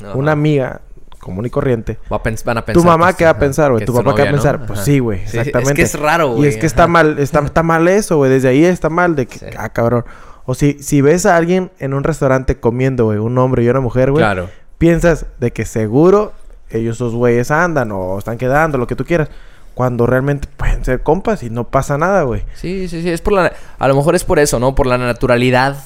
Ajá. 0.00 0.14
una 0.14 0.32
amiga 0.32 0.80
común 1.20 1.44
y 1.44 1.50
corriente, 1.50 1.98
Va 2.10 2.16
a 2.16 2.22
van 2.44 2.58
a 2.58 2.64
pensar 2.64 2.72
tu 2.72 2.84
mamá 2.84 3.12
que 3.12 3.18
qué 3.18 3.24
va 3.24 3.30
a 3.32 3.38
pensar, 3.38 3.72
güey, 3.72 3.84
tu 3.84 3.92
papá 3.92 4.14
qué 4.14 4.22
va 4.22 4.28
a 4.28 4.32
pensar, 4.32 4.64
pues 4.66 4.80
sí, 4.80 5.00
güey, 5.00 5.18
Sí, 5.26 5.38
exactamente. 5.38 5.70
Es 5.72 5.74
que 5.76 5.82
es 5.82 6.00
raro, 6.00 6.30
güey. 6.30 6.44
Y 6.44 6.48
es 6.48 6.56
que 6.56 6.66
está 6.66 6.86
mal, 6.86 7.18
está, 7.18 7.40
está 7.40 7.62
mal 7.64 7.88
eso, 7.88 8.16
güey. 8.16 8.30
Desde 8.30 8.48
ahí 8.48 8.64
está 8.64 8.88
mal 8.88 9.16
de 9.16 9.26
que, 9.26 9.38
Sí. 9.40 9.46
ah, 9.58 9.68
cabrón. 9.70 10.04
O 10.46 10.54
si, 10.54 10.74
si 10.82 11.00
ves 11.00 11.26
a 11.26 11.36
alguien 11.36 11.70
en 11.78 11.92
un 11.92 12.04
restaurante 12.04 12.56
comiendo, 12.56 13.06
güey, 13.06 13.18
un 13.18 13.36
hombre 13.38 13.64
y 13.64 13.68
una 13.68 13.80
mujer, 13.80 14.10
güey, 14.12 14.22
Claro. 14.22 14.48
piensas 14.78 15.26
de 15.40 15.52
que 15.52 15.64
seguro 15.64 16.32
ellos 16.70 16.96
esos 16.96 17.14
güeyes 17.14 17.50
andan 17.50 17.90
o 17.92 18.18
están 18.18 18.38
quedando, 18.38 18.78
lo 18.78 18.86
que 18.86 18.96
tú 18.96 19.04
quieras. 19.04 19.28
Cuando 19.74 20.06
realmente 20.06 20.48
pueden 20.56 20.84
ser 20.84 21.02
compas 21.02 21.42
y 21.42 21.50
no 21.50 21.64
pasa 21.68 21.98
nada, 21.98 22.22
güey. 22.22 22.44
Sí, 22.54 22.88
sí, 22.88 23.02
sí. 23.02 23.10
Es 23.10 23.20
por 23.20 23.34
la... 23.34 23.52
A 23.78 23.88
lo 23.88 23.94
mejor 23.94 24.14
es 24.14 24.24
por 24.24 24.38
eso, 24.38 24.58
¿no? 24.58 24.74
Por 24.74 24.86
la 24.86 24.96
naturalidad 24.96 25.76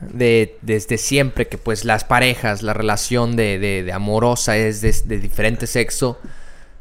de 0.00 0.56
desde 0.62 0.98
siempre 0.98 1.48
que 1.48 1.56
pues 1.58 1.84
las 1.84 2.04
parejas, 2.04 2.62
la 2.62 2.72
relación 2.74 3.36
de, 3.36 3.58
de, 3.58 3.82
de 3.82 3.92
amorosa 3.92 4.56
es 4.56 4.80
de, 4.82 4.94
de 5.06 5.18
diferente 5.18 5.66
sexo. 5.66 6.18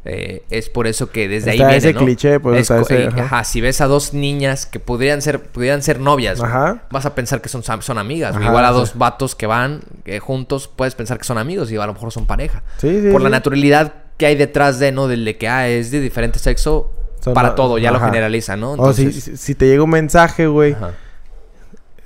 Eh, 0.09 0.43
es 0.49 0.69
por 0.69 0.87
eso 0.87 1.11
que 1.11 1.27
desde 1.27 1.51
Está 1.51 1.51
ahí 1.51 1.57
viene, 1.57 1.75
ese 1.75 1.93
¿no? 1.93 1.99
cliché, 1.99 2.39
pues, 2.39 2.55
Es 2.55 2.61
está 2.61 2.75
co- 2.77 2.81
ese, 2.83 3.03
eh, 3.03 3.07
ajá. 3.07 3.23
ajá, 3.25 3.43
si 3.43 3.59
ves 3.59 3.81
a 3.81 3.87
dos 3.87 4.13
niñas 4.13 4.65
que 4.65 4.79
podrían 4.79 5.21
ser, 5.21 5.41
pudieran 5.41 5.83
ser 5.83 5.99
novias, 5.99 6.41
Ajá. 6.41 6.83
vas 6.89 7.05
a 7.05 7.13
pensar 7.13 7.41
que 7.41 7.49
son, 7.49 7.61
son 7.63 7.97
amigas. 7.97 8.35
Ajá, 8.35 8.45
Igual 8.45 8.63
a 8.65 8.69
sí. 8.69 8.73
dos 8.75 8.97
vatos 8.97 9.35
que 9.35 9.47
van 9.47 9.81
eh, 10.05 10.19
juntos, 10.19 10.69
puedes 10.73 10.95
pensar 10.95 11.17
que 11.17 11.25
son 11.25 11.37
amigos 11.37 11.69
y 11.71 11.75
a 11.75 11.85
lo 11.85 11.93
mejor 11.93 12.11
son 12.13 12.25
pareja. 12.25 12.63
Sí, 12.77 13.01
sí. 13.01 13.09
por 13.11 13.21
la 13.21 13.27
sí. 13.27 13.31
naturalidad 13.31 13.93
que 14.17 14.25
hay 14.27 14.35
detrás 14.35 14.79
de, 14.79 14.91
¿no? 14.93 15.07
Del 15.09 15.25
de 15.25 15.37
que, 15.37 15.47
ah, 15.49 15.67
es 15.67 15.91
de 15.91 15.99
diferente 15.99 16.39
sexo 16.39 16.89
Son 17.19 17.33
para 17.33 17.53
todo, 17.55 17.77
ya 17.77 17.91
lo 17.91 17.99
generaliza, 17.99 18.55
¿no? 18.55 18.71
O 18.73 18.93
si, 18.93 19.11
si, 19.11 19.55
te 19.55 19.67
llega 19.67 19.83
un 19.83 19.89
mensaje, 19.89 20.47
güey. 20.47 20.75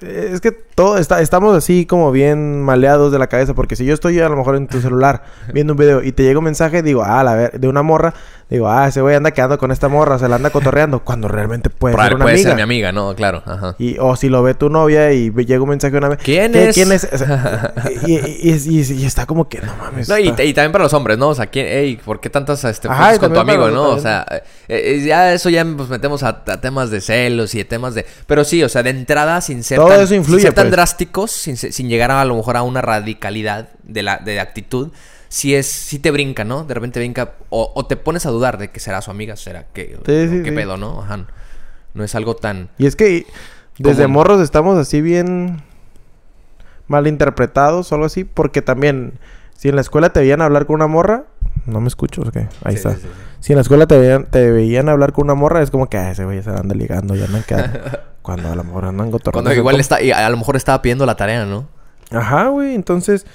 Es 0.01 0.41
que 0.41 0.51
todo 0.75 0.97
está, 0.97 1.21
estamos 1.21 1.55
así 1.55 1.85
como 1.85 2.11
bien 2.11 2.61
maleados 2.61 3.11
de 3.11 3.19
la 3.19 3.27
cabeza. 3.27 3.53
Porque 3.53 3.75
si 3.75 3.85
yo 3.85 3.93
estoy 3.93 4.19
a 4.19 4.29
lo 4.29 4.35
mejor 4.37 4.55
en 4.55 4.67
tu 4.67 4.81
celular 4.81 5.23
viendo 5.53 5.73
un 5.73 5.77
video 5.77 6.03
y 6.03 6.11
te 6.11 6.23
llega 6.23 6.39
un 6.39 6.45
mensaje, 6.45 6.81
digo, 6.83 7.03
ah, 7.05 7.23
la 7.23 7.35
ver, 7.35 7.59
de 7.59 7.67
una 7.67 7.81
morra, 7.83 8.13
digo, 8.49 8.67
ah, 8.69 8.87
ese 8.87 9.01
güey 9.01 9.15
anda 9.15 9.31
quedando 9.31 9.57
con 9.57 9.71
esta 9.71 9.87
morra, 9.87 10.17
se 10.19 10.27
la 10.27 10.35
anda 10.35 10.49
cotorreando. 10.49 11.01
Cuando 11.03 11.27
realmente 11.27 11.69
puede 11.69 11.95
Probable- 11.95 12.09
ser 12.09 12.15
una 12.15 12.25
puede 12.25 12.35
amiga. 12.35 12.49
ser 12.49 12.55
mi 12.55 12.61
amiga, 12.61 12.91
¿no? 12.91 13.15
Claro, 13.15 13.43
ajá. 13.45 13.75
Y, 13.79 13.97
o 13.99 14.15
si 14.15 14.29
lo 14.29 14.43
ve 14.43 14.53
tu 14.53 14.69
novia 14.69 15.11
y 15.13 15.31
llega 15.31 15.61
un 15.61 15.69
mensaje 15.69 15.91
de 15.91 15.97
una 15.99 16.09
vez. 16.09 16.19
¿Quién 16.23 16.51
¿qué- 16.51 16.69
es? 16.69 16.75
¿Quién 16.75 16.91
es? 16.91 17.07
O 17.13 17.17
sea, 17.17 17.73
y, 18.05 18.13
y- 18.15 18.81
y- 19.01 19.05
está 19.05 19.25
como 19.25 19.47
que 19.47 19.59
no 19.61 19.73
mames. 19.77 20.07
No, 20.09 20.17
y, 20.17 20.29
está- 20.29 20.43
y 20.43 20.53
también 20.53 20.71
para 20.71 20.83
los 20.85 20.93
hombres, 20.93 21.17
¿no? 21.17 21.29
O 21.29 21.35
sea, 21.35 21.47
¿quién, 21.47 21.67
ey, 21.67 21.97
¿por 21.97 22.19
qué 22.19 22.29
tantas 22.29 22.63
este, 22.63 22.87
Ajá, 22.89 23.17
con 23.19 23.33
tu 23.33 23.39
amigo, 23.39 23.69
no? 23.69 23.89
O 23.89 23.99
sea, 23.99 24.25
eh, 24.29 24.41
eh, 24.67 25.03
ya 25.05 25.33
eso 25.33 25.49
ya 25.49 25.63
nos 25.63 25.89
metemos 25.89 26.23
a, 26.23 26.29
a 26.47 26.61
temas 26.61 26.89
de 26.91 27.01
celos 27.01 27.53
y 27.55 27.59
de 27.59 27.65
temas 27.65 27.93
de... 27.95 28.05
Pero 28.27 28.43
sí, 28.43 28.63
o 28.63 28.69
sea, 28.69 28.83
de 28.83 28.89
entrada, 28.91 29.39
sin 29.41 29.63
ser 29.63 29.77
Todo 29.79 29.89
tan, 29.89 30.01
eso 30.01 30.15
influye, 30.15 30.43
tan 30.61 30.67
pues. 30.67 30.71
drásticos, 30.71 31.31
sin, 31.31 31.57
sin 31.57 31.89
llegar 31.89 32.11
a, 32.11 32.21
a 32.21 32.25
lo 32.25 32.35
mejor 32.35 32.57
a 32.57 32.63
una 32.63 32.81
radicalidad 32.81 33.69
de 33.83 34.03
la 34.03 34.17
de 34.17 34.39
actitud, 34.39 34.91
sí 35.31 35.55
es... 35.55 35.67
Sí 35.67 35.97
te 35.97 36.11
brinca, 36.11 36.43
¿no? 36.43 36.63
De 36.65 36.73
repente 36.73 36.99
brinca... 36.99 37.33
O, 37.49 37.71
o 37.73 37.85
te 37.85 37.95
pones 37.97 38.25
a 38.25 38.29
dudar 38.29 38.57
de 38.57 38.69
que 38.69 38.79
será 38.79 39.01
su 39.01 39.09
amiga, 39.09 39.35
será 39.35 39.65
que... 39.73 39.87
Sí, 39.87 39.93
o 39.95 40.29
sí, 40.29 40.43
¿Qué 40.43 40.49
sí. 40.49 40.55
pedo, 40.55 40.77
no? 40.77 41.01
Ajá. 41.01 41.25
No 41.93 42.03
es 42.03 42.15
algo 42.15 42.35
tan... 42.35 42.69
Y 42.77 42.85
es 42.85 42.95
que 42.95 43.25
desde 43.77 44.03
Común. 44.03 44.13
morros 44.13 44.41
estamos 44.41 44.77
así 44.77 45.01
bien 45.01 45.63
malinterpretados 46.87 47.91
o 47.91 47.95
algo 47.95 48.05
así. 48.05 48.23
Porque 48.25 48.61
también, 48.61 49.13
si 49.57 49.69
en 49.69 49.75
la 49.75 49.81
escuela 49.81 50.11
te 50.11 50.19
veían 50.19 50.41
hablar 50.41 50.65
con 50.65 50.75
una 50.75 50.87
morra, 50.87 51.25
no 51.65 51.81
me 51.81 51.87
escucho, 51.87 52.21
¿o 52.21 52.31
qué? 52.31 52.47
Ahí 52.63 52.75
está. 52.75 52.95
Si 53.39 53.53
en 53.53 53.57
la 53.57 53.61
escuela 53.61 53.87
te 53.87 53.97
veían, 53.97 54.25
te 54.25 54.51
veían 54.51 54.89
hablar 54.89 55.13
con 55.13 55.25
una 55.25 55.35
morra, 55.35 55.61
es 55.61 55.71
como 55.71 55.89
que 55.89 55.97
ah, 55.97 56.11
ese 56.11 56.25
güey 56.25 56.43
se 56.43 56.49
anda 56.49 56.75
ligando, 56.75 57.15
ya 57.15 57.25
andan 57.25 57.43
quedando. 57.43 57.79
Cuando 58.21 58.51
a 58.51 58.55
lo 58.55 58.63
mejor 58.63 58.85
andan 58.85 59.09
cotorreando. 59.11 59.49
Cuando 59.49 59.53
igual 59.59 59.79
está... 59.79 60.01
Y 60.01 60.11
a 60.11 60.29
lo 60.29 60.37
mejor 60.37 60.55
estaba 60.55 60.81
pidiendo 60.81 61.05
la 61.05 61.15
tarea, 61.15 61.45
¿no? 61.45 61.67
Ajá, 62.11 62.47
güey. 62.49 62.75
Entonces, 62.75 63.25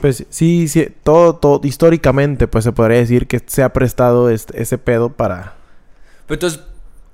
pues 0.00 0.26
sí, 0.28 0.68
sí, 0.68 0.88
todo, 1.02 1.36
todo, 1.36 1.60
históricamente, 1.64 2.46
pues 2.48 2.64
se 2.64 2.72
podría 2.72 2.98
decir 2.98 3.26
que 3.26 3.40
se 3.46 3.62
ha 3.62 3.72
prestado 3.72 4.28
este- 4.30 4.60
ese 4.60 4.76
pedo 4.78 5.10
para, 5.10 5.54
Pero 6.26 6.34
entonces... 6.36 6.60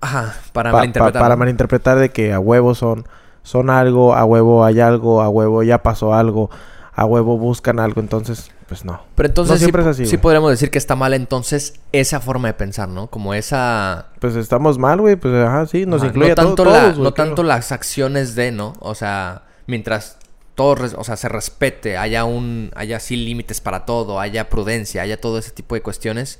Ajá, 0.02 0.34
para 0.54 0.70
pa- 0.70 0.72
pa- 0.72 0.78
malinterpretar. 0.78 1.22
para 1.22 1.36
malinterpretar 1.36 1.98
de 1.98 2.08
que 2.08 2.32
a 2.32 2.40
huevo 2.40 2.74
son, 2.74 3.06
son 3.42 3.68
algo, 3.68 4.14
a 4.14 4.24
huevo 4.24 4.64
hay 4.64 4.80
algo, 4.80 5.20
a 5.20 5.28
huevo 5.28 5.62
ya 5.62 5.82
pasó 5.82 6.14
algo, 6.14 6.48
a 6.94 7.04
huevo 7.04 7.36
buscan 7.36 7.78
algo. 7.78 8.00
Entonces, 8.00 8.50
pues 8.70 8.84
no. 8.86 9.02
Pero 9.16 9.28
entonces 9.28 9.60
No 9.60 9.66
sí, 9.68 9.72
es 9.80 9.86
así, 9.86 10.04
sí 10.06 10.10
güey. 10.12 10.22
podríamos 10.22 10.50
decir 10.52 10.70
que 10.70 10.78
está 10.78 10.94
mal 10.96 11.12
entonces 11.12 11.74
esa 11.92 12.20
forma 12.20 12.48
de 12.48 12.54
pensar, 12.54 12.88
¿no? 12.88 13.08
Como 13.08 13.34
esa... 13.34 14.06
Pues 14.20 14.36
estamos 14.36 14.78
mal, 14.78 15.00
güey. 15.00 15.16
Pues 15.16 15.34
ajá, 15.34 15.66
sí, 15.66 15.84
nos 15.86 16.00
Ajá, 16.02 16.08
incluye 16.10 16.28
no 16.28 16.32
a 16.32 16.36
tanto, 16.36 16.62
todos, 16.64 16.80
güey, 16.94 17.04
no 17.04 17.12
claro. 17.12 17.30
tanto 17.30 17.42
las 17.42 17.72
acciones 17.72 18.34
de, 18.36 18.52
¿no? 18.52 18.74
O 18.78 18.94
sea, 18.94 19.42
mientras 19.66 20.16
todo, 20.54 20.76
o 20.96 21.04
sea, 21.04 21.16
se 21.16 21.28
respete, 21.28 21.96
haya 21.98 22.24
un, 22.24 22.70
haya 22.76 23.00
sí 23.00 23.16
límites 23.16 23.60
para 23.60 23.84
todo, 23.84 24.20
haya 24.20 24.48
prudencia, 24.48 25.02
haya 25.02 25.20
todo 25.20 25.38
ese 25.38 25.50
tipo 25.50 25.74
de 25.74 25.82
cuestiones, 25.82 26.38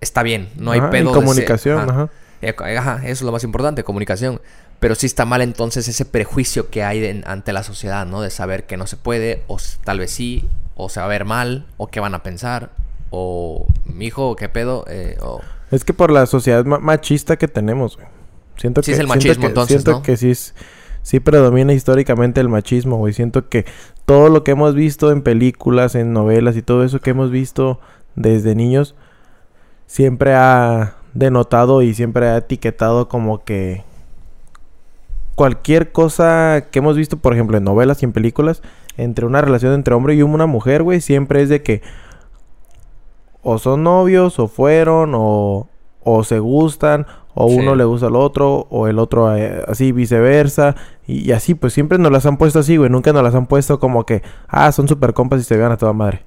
está 0.00 0.22
bien, 0.22 0.48
no 0.56 0.70
hay 0.72 0.78
y 0.78 0.82
pedo. 0.82 0.90
de 0.90 1.04
ser- 1.04 1.12
comunicación, 1.14 1.90
ajá. 1.90 2.08
Eh, 2.40 2.54
co- 2.54 2.64
ajá, 2.64 2.96
eso 3.04 3.10
es 3.12 3.22
lo 3.22 3.30
más 3.32 3.44
importante, 3.44 3.84
comunicación. 3.84 4.40
Pero 4.80 4.96
sí 4.96 5.06
está 5.06 5.24
mal 5.24 5.42
entonces 5.42 5.86
ese 5.86 6.04
prejuicio 6.04 6.68
que 6.68 6.82
hay 6.82 6.98
de- 6.98 7.22
ante 7.24 7.52
la 7.52 7.62
sociedad, 7.62 8.04
¿no? 8.04 8.20
De 8.20 8.30
saber 8.30 8.64
que 8.66 8.76
no 8.76 8.88
se 8.88 8.96
puede, 8.96 9.44
o 9.46 9.58
tal 9.84 10.00
vez 10.00 10.10
sí, 10.10 10.48
o 10.84 10.88
se 10.88 11.00
va 11.00 11.06
a 11.06 11.08
ver 11.08 11.24
mal, 11.24 11.66
o 11.76 11.86
qué 11.88 12.00
van 12.00 12.14
a 12.14 12.22
pensar, 12.22 12.70
o 13.10 13.66
mi 13.84 14.06
hijo, 14.06 14.36
qué 14.36 14.48
pedo, 14.48 14.84
eh, 14.88 15.16
o... 15.22 15.40
Es 15.70 15.84
que 15.84 15.92
por 15.94 16.10
la 16.10 16.26
sociedad 16.26 16.64
ma- 16.64 16.78
machista 16.78 17.36
que 17.36 17.48
tenemos, 17.48 17.96
güey. 17.96 18.08
Siento 18.56 18.82
Sí 18.82 18.90
que 18.90 18.94
es 18.94 19.00
el 19.00 19.06
siento 19.06 19.14
machismo, 19.14 19.40
que- 19.42 19.46
entonces, 19.48 19.82
siento 19.82 19.90
¿no? 19.98 20.02
que 20.02 20.16
sí 20.16 20.30
es 20.30 20.54
sí 21.02 21.18
predomina 21.20 21.72
históricamente 21.72 22.40
el 22.40 22.48
machismo, 22.48 22.96
güey. 22.98 23.12
Siento 23.12 23.48
que 23.48 23.64
todo 24.04 24.28
lo 24.28 24.44
que 24.44 24.52
hemos 24.52 24.74
visto 24.74 25.10
en 25.10 25.22
películas, 25.22 25.94
en 25.94 26.12
novelas 26.12 26.56
y 26.56 26.62
todo 26.62 26.84
eso 26.84 27.00
que 27.00 27.10
hemos 27.10 27.30
visto 27.30 27.80
desde 28.14 28.54
niños, 28.54 28.94
siempre 29.86 30.34
ha 30.34 30.94
denotado 31.14 31.82
y 31.82 31.94
siempre 31.94 32.28
ha 32.28 32.36
etiquetado 32.36 33.08
como 33.08 33.42
que 33.44 33.82
cualquier 35.34 35.92
cosa 35.92 36.66
que 36.70 36.78
hemos 36.78 36.96
visto, 36.96 37.16
por 37.16 37.32
ejemplo, 37.32 37.56
en 37.56 37.64
novelas 37.64 38.02
y 38.02 38.04
en 38.04 38.12
películas, 38.12 38.62
entre 38.96 39.26
una 39.26 39.40
relación 39.40 39.74
entre 39.74 39.94
hombre 39.94 40.14
y 40.14 40.22
una 40.22 40.46
mujer, 40.46 40.82
güey, 40.82 41.00
siempre 41.00 41.42
es 41.42 41.48
de 41.48 41.62
que 41.62 41.82
o 43.42 43.58
son 43.58 43.82
novios, 43.82 44.38
o 44.38 44.46
fueron, 44.48 45.12
o, 45.14 45.68
o 46.04 46.24
se 46.24 46.38
gustan, 46.38 47.06
o 47.34 47.46
uno 47.46 47.74
le 47.74 47.84
gusta 47.84 48.06
al 48.06 48.16
otro, 48.16 48.66
o 48.70 48.86
el 48.86 48.98
otro 48.98 49.36
eh, 49.36 49.64
así, 49.66 49.90
viceversa. 49.92 50.76
Y, 51.06 51.32
así, 51.32 51.54
pues 51.54 51.72
siempre 51.72 51.98
nos 51.98 52.12
las 52.12 52.24
han 52.24 52.36
puesto 52.36 52.60
así, 52.60 52.76
güey. 52.76 52.88
Nunca 52.88 53.12
nos 53.12 53.22
las 53.22 53.34
han 53.34 53.46
puesto 53.46 53.80
como 53.80 54.06
que, 54.06 54.22
ah, 54.46 54.70
son 54.70 54.86
super 54.86 55.12
compas 55.12 55.40
y 55.40 55.44
se 55.44 55.56
vean 55.56 55.72
a 55.72 55.76
toda 55.76 55.92
madre. 55.92 56.22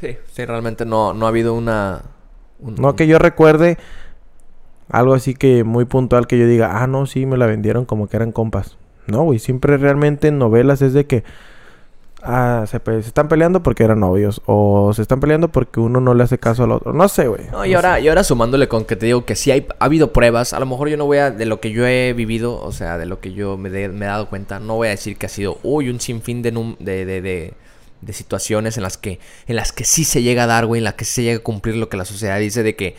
Sí, 0.00 0.16
sí, 0.32 0.44
realmente 0.46 0.86
no, 0.86 1.12
no 1.12 1.26
ha 1.26 1.28
habido 1.28 1.52
una... 1.54 2.02
no 2.58 2.96
que 2.96 3.06
yo 3.06 3.18
recuerde 3.18 3.76
algo 4.88 5.14
así 5.14 5.34
que 5.34 5.62
muy 5.62 5.84
puntual 5.84 6.26
que 6.26 6.38
yo 6.38 6.46
diga, 6.46 6.82
ah, 6.82 6.86
no, 6.86 7.04
sí, 7.06 7.26
me 7.26 7.36
la 7.36 7.46
vendieron 7.46 7.84
como 7.84 8.08
que 8.08 8.16
eran 8.16 8.32
compas. 8.32 8.78
No, 9.06 9.24
güey, 9.24 9.38
siempre 9.38 9.76
realmente 9.76 10.28
en 10.28 10.38
novelas 10.38 10.80
es 10.80 10.94
de 10.94 11.06
que 11.06 11.22
ah, 12.22 12.64
se, 12.66 12.80
están 12.98 13.28
peleando 13.28 13.62
porque 13.62 13.84
eran 13.84 14.00
novios 14.00 14.42
o 14.46 14.92
se 14.94 15.02
están 15.02 15.20
peleando 15.20 15.48
porque 15.48 15.80
uno 15.80 16.00
no 16.00 16.14
le 16.14 16.24
hace 16.24 16.38
caso 16.38 16.64
al 16.64 16.72
otro. 16.72 16.92
No 16.92 17.08
sé, 17.08 17.28
güey. 17.28 17.46
No, 17.50 17.64
y 17.64 17.74
ahora, 17.74 18.00
y 18.00 18.08
ahora 18.08 18.24
sumándole 18.24 18.68
con 18.68 18.84
que 18.84 18.96
te 18.96 19.06
digo 19.06 19.24
que 19.24 19.36
sí 19.36 19.50
hay, 19.50 19.66
ha 19.78 19.84
habido 19.84 20.12
pruebas, 20.12 20.52
a 20.52 20.60
lo 20.60 20.66
mejor 20.66 20.88
yo 20.88 20.96
no 20.96 21.06
voy 21.06 21.18
a, 21.18 21.30
de 21.30 21.46
lo 21.46 21.60
que 21.60 21.70
yo 21.70 21.86
he 21.86 22.12
vivido, 22.12 22.60
o 22.60 22.72
sea, 22.72 22.98
de 22.98 23.06
lo 23.06 23.20
que 23.20 23.32
yo 23.32 23.56
me, 23.56 23.70
me 23.70 24.04
he 24.04 24.08
dado 24.08 24.28
cuenta, 24.28 24.60
no 24.60 24.76
voy 24.76 24.88
a 24.88 24.90
decir 24.90 25.16
que 25.16 25.26
ha 25.26 25.30
sido, 25.30 25.58
uy, 25.62 25.88
un 25.88 26.00
sinfín 26.00 26.42
de, 26.42 26.50
de, 26.78 27.04
de, 27.04 27.22
de, 27.22 27.54
de 28.00 28.12
situaciones 28.12 28.76
en 28.76 28.82
las 28.82 28.96
que, 28.98 29.20
en 29.46 29.56
las 29.56 29.72
que 29.72 29.84
sí 29.84 30.04
se 30.04 30.22
llega 30.22 30.44
a 30.44 30.46
dar, 30.46 30.66
güey, 30.66 30.78
en 30.78 30.84
las 30.84 30.94
que 30.94 31.04
sí 31.04 31.12
se 31.12 31.22
llega 31.22 31.38
a 31.38 31.42
cumplir 31.42 31.76
lo 31.76 31.88
que 31.88 31.96
la 31.96 32.04
sociedad 32.04 32.38
dice 32.38 32.62
de 32.62 32.76
que 32.76 32.96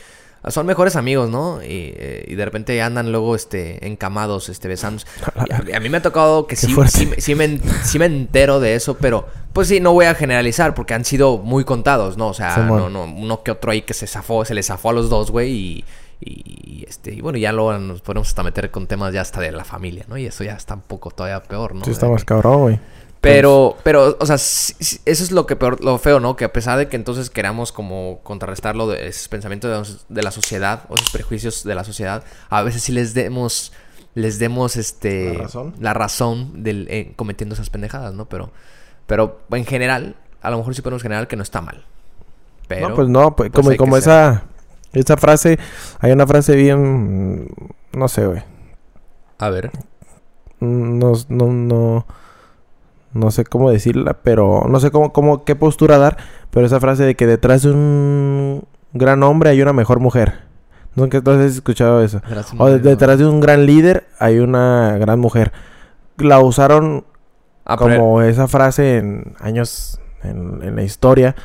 son 0.49 0.65
mejores 0.65 0.95
amigos, 0.95 1.29
¿no? 1.29 1.61
Y, 1.61 1.93
eh, 1.95 2.25
y, 2.27 2.35
de 2.35 2.45
repente 2.45 2.81
andan 2.81 3.11
luego 3.11 3.35
este 3.35 3.85
encamados, 3.87 4.49
este 4.49 4.67
besándose. 4.67 5.05
A, 5.35 5.77
a, 5.77 5.79
mí 5.79 5.89
me 5.89 5.97
ha 5.97 6.01
tocado 6.01 6.47
que 6.47 6.55
sí, 6.57 6.67
sí, 6.87 7.09
sí, 7.19 7.35
me, 7.35 7.59
sí, 7.83 7.99
me, 7.99 8.05
entero 8.05 8.59
de 8.59 8.73
eso, 8.73 8.97
pero 8.97 9.27
pues 9.53 9.67
sí, 9.67 9.79
no 9.79 9.93
voy 9.93 10.05
a 10.05 10.15
generalizar 10.15 10.73
porque 10.73 10.95
han 10.95 11.05
sido 11.05 11.37
muy 11.37 11.63
contados, 11.63 12.17
¿no? 12.17 12.29
O 12.29 12.33
sea, 12.33 12.57
no, 12.57 12.89
no, 12.89 13.03
uno 13.03 13.43
que 13.43 13.51
otro 13.51 13.71
ahí 13.71 13.83
que 13.83 13.93
se 13.93 14.07
zafó, 14.07 14.43
se 14.43 14.55
le 14.55 14.63
zafó 14.63 14.89
a 14.89 14.93
los 14.93 15.09
dos, 15.09 15.29
güey, 15.29 15.51
y, 15.51 15.85
y, 16.19 16.85
este, 16.87 17.13
y 17.13 17.21
bueno, 17.21 17.37
ya 17.37 17.51
luego 17.51 17.77
nos 17.77 18.01
podemos 18.01 18.27
hasta 18.27 18.41
meter 18.41 18.71
con 18.71 18.87
temas 18.87 19.13
ya 19.13 19.21
hasta 19.21 19.41
de 19.41 19.51
la 19.51 19.63
familia, 19.63 20.05
¿no? 20.07 20.17
Y 20.17 20.25
eso 20.25 20.43
ya 20.43 20.53
está 20.53 20.73
un 20.73 20.81
poco 20.81 21.11
todavía 21.11 21.41
peor, 21.43 21.75
¿no? 21.75 21.85
Sí, 21.85 21.91
está 21.91 22.07
más 22.07 22.25
cabrón, 22.25 22.61
güey. 22.61 22.79
Pero, 23.21 23.77
pero, 23.83 24.17
o 24.19 24.25
sea, 24.25 24.35
eso 24.35 24.99
es 25.05 25.31
lo 25.31 25.45
que 25.45 25.55
peor, 25.55 25.83
lo 25.83 25.99
feo, 25.99 26.19
¿no? 26.19 26.35
Que 26.35 26.45
a 26.45 26.51
pesar 26.51 26.79
de 26.79 26.87
que 26.87 26.95
entonces 26.95 27.29
queramos 27.29 27.71
como 27.71 28.19
contrarrestarlo 28.23 28.87
de 28.87 29.07
esos 29.07 29.27
pensamientos 29.27 30.05
de, 30.09 30.23
la 30.23 30.31
sociedad, 30.31 30.85
o 30.89 30.95
esos 30.95 31.11
prejuicios 31.11 31.63
de 31.63 31.75
la 31.75 31.83
sociedad, 31.83 32.23
a 32.49 32.63
veces 32.63 32.81
sí 32.81 32.91
les 32.91 33.13
demos, 33.13 33.73
les 34.15 34.39
demos 34.39 34.75
este 34.75 35.35
la 35.35 35.43
razón, 35.43 35.73
la 35.79 35.93
razón 35.93 36.63
del, 36.63 36.87
eh, 36.89 37.13
cometiendo 37.15 37.53
esas 37.53 37.69
pendejadas, 37.69 38.15
¿no? 38.15 38.25
Pero, 38.25 38.51
pero 39.05 39.37
en 39.51 39.65
general, 39.65 40.15
a 40.41 40.49
lo 40.49 40.57
mejor 40.57 40.73
sí 40.73 40.81
podemos 40.81 41.03
generar 41.03 41.27
que 41.27 41.35
no 41.35 41.43
está 41.43 41.61
mal. 41.61 41.85
Pero, 42.67 42.89
no, 42.89 42.95
pues 42.95 43.07
no, 43.07 43.35
pues, 43.35 43.51
como, 43.51 43.77
como 43.77 43.97
esa, 43.97 44.45
esa 44.93 45.15
frase, 45.15 45.59
hay 45.99 46.11
una 46.11 46.25
frase 46.25 46.55
bien, 46.55 47.49
no 47.91 48.07
sé, 48.07 48.25
güey. 48.25 48.41
A 49.37 49.49
ver. 49.51 49.69
No, 50.59 51.13
no, 51.29 51.47
no 51.47 52.05
no 53.13 53.31
sé 53.31 53.43
cómo 53.43 53.69
decirla, 53.69 54.17
pero 54.23 54.65
no 54.69 54.79
sé 54.79 54.91
cómo, 54.91 55.11
cómo, 55.11 55.43
qué 55.43 55.55
postura 55.55 55.97
dar, 55.97 56.17
pero 56.49 56.65
esa 56.65 56.79
frase 56.79 57.03
de 57.03 57.15
que 57.15 57.27
detrás 57.27 57.63
de 57.63 57.71
un 57.71 58.63
gran 58.93 59.23
hombre 59.23 59.49
hay 59.49 59.61
una 59.61 59.73
mejor 59.73 59.99
mujer. 59.99 60.51
Nunca 60.95 61.19
has 61.19 61.39
escuchado 61.39 62.03
eso. 62.03 62.21
O 62.57 62.69
detrás 62.69 63.17
de 63.17 63.25
un 63.25 63.39
gran 63.39 63.65
líder 63.65 64.07
hay 64.19 64.39
una 64.39 64.97
gran 64.97 65.19
mujer. 65.19 65.53
La 66.17 66.39
usaron 66.39 67.05
ah, 67.65 67.77
como 67.77 68.21
esa 68.21 68.47
frase 68.47 68.97
en 68.97 69.35
años 69.39 69.99
en, 70.23 70.61
en, 70.61 70.75
la 70.75 70.83
historia, 70.83 71.35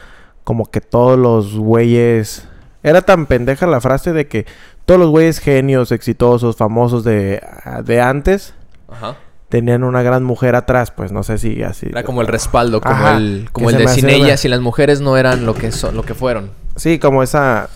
como 0.45 0.67
que 0.71 0.81
todos 0.81 1.19
los 1.19 1.57
güeyes... 1.57 2.49
Era 2.83 3.03
tan 3.03 3.27
pendeja 3.27 3.67
la 3.67 3.81
frase 3.81 4.13
de 4.13 4.29
que 4.29 4.47
todos 4.85 5.01
los 5.01 5.11
güeyes 5.11 5.39
genios, 5.39 5.93
exitosos, 5.93 6.57
famosos 6.57 7.05
de, 7.05 7.41
de 7.85 8.01
antes... 8.01 8.55
Ajá 8.89 9.17
tenían 9.49 9.85
una 9.85 10.03
gran 10.03 10.25
mujer 10.25 10.55
atrás, 10.55 10.91
pues 10.91 11.13
no 11.13 11.23
sé 11.23 11.39
si 11.39 11.63
así. 11.63 11.87
Era 11.89 12.03
como 12.03 12.21
el 12.21 12.27
respaldo, 12.27 12.81
como 12.81 13.09
el, 13.09 13.49
como 13.53 13.71
el 13.71 13.79
de 13.79 13.89
sin 13.89 14.09
ellas 14.09 14.45
y 14.45 14.49
las 14.49 14.61
mujeres 14.61 15.01
no 15.01 15.17
eran 15.17 15.47
lo 15.47 15.55
que 15.55 15.73
son, 15.73 15.97
lo 15.97 16.03
que 16.03 16.15
fueron. 16.15 16.51
Sí, 16.77 16.99
como 16.99 17.23
esa, 17.23 17.69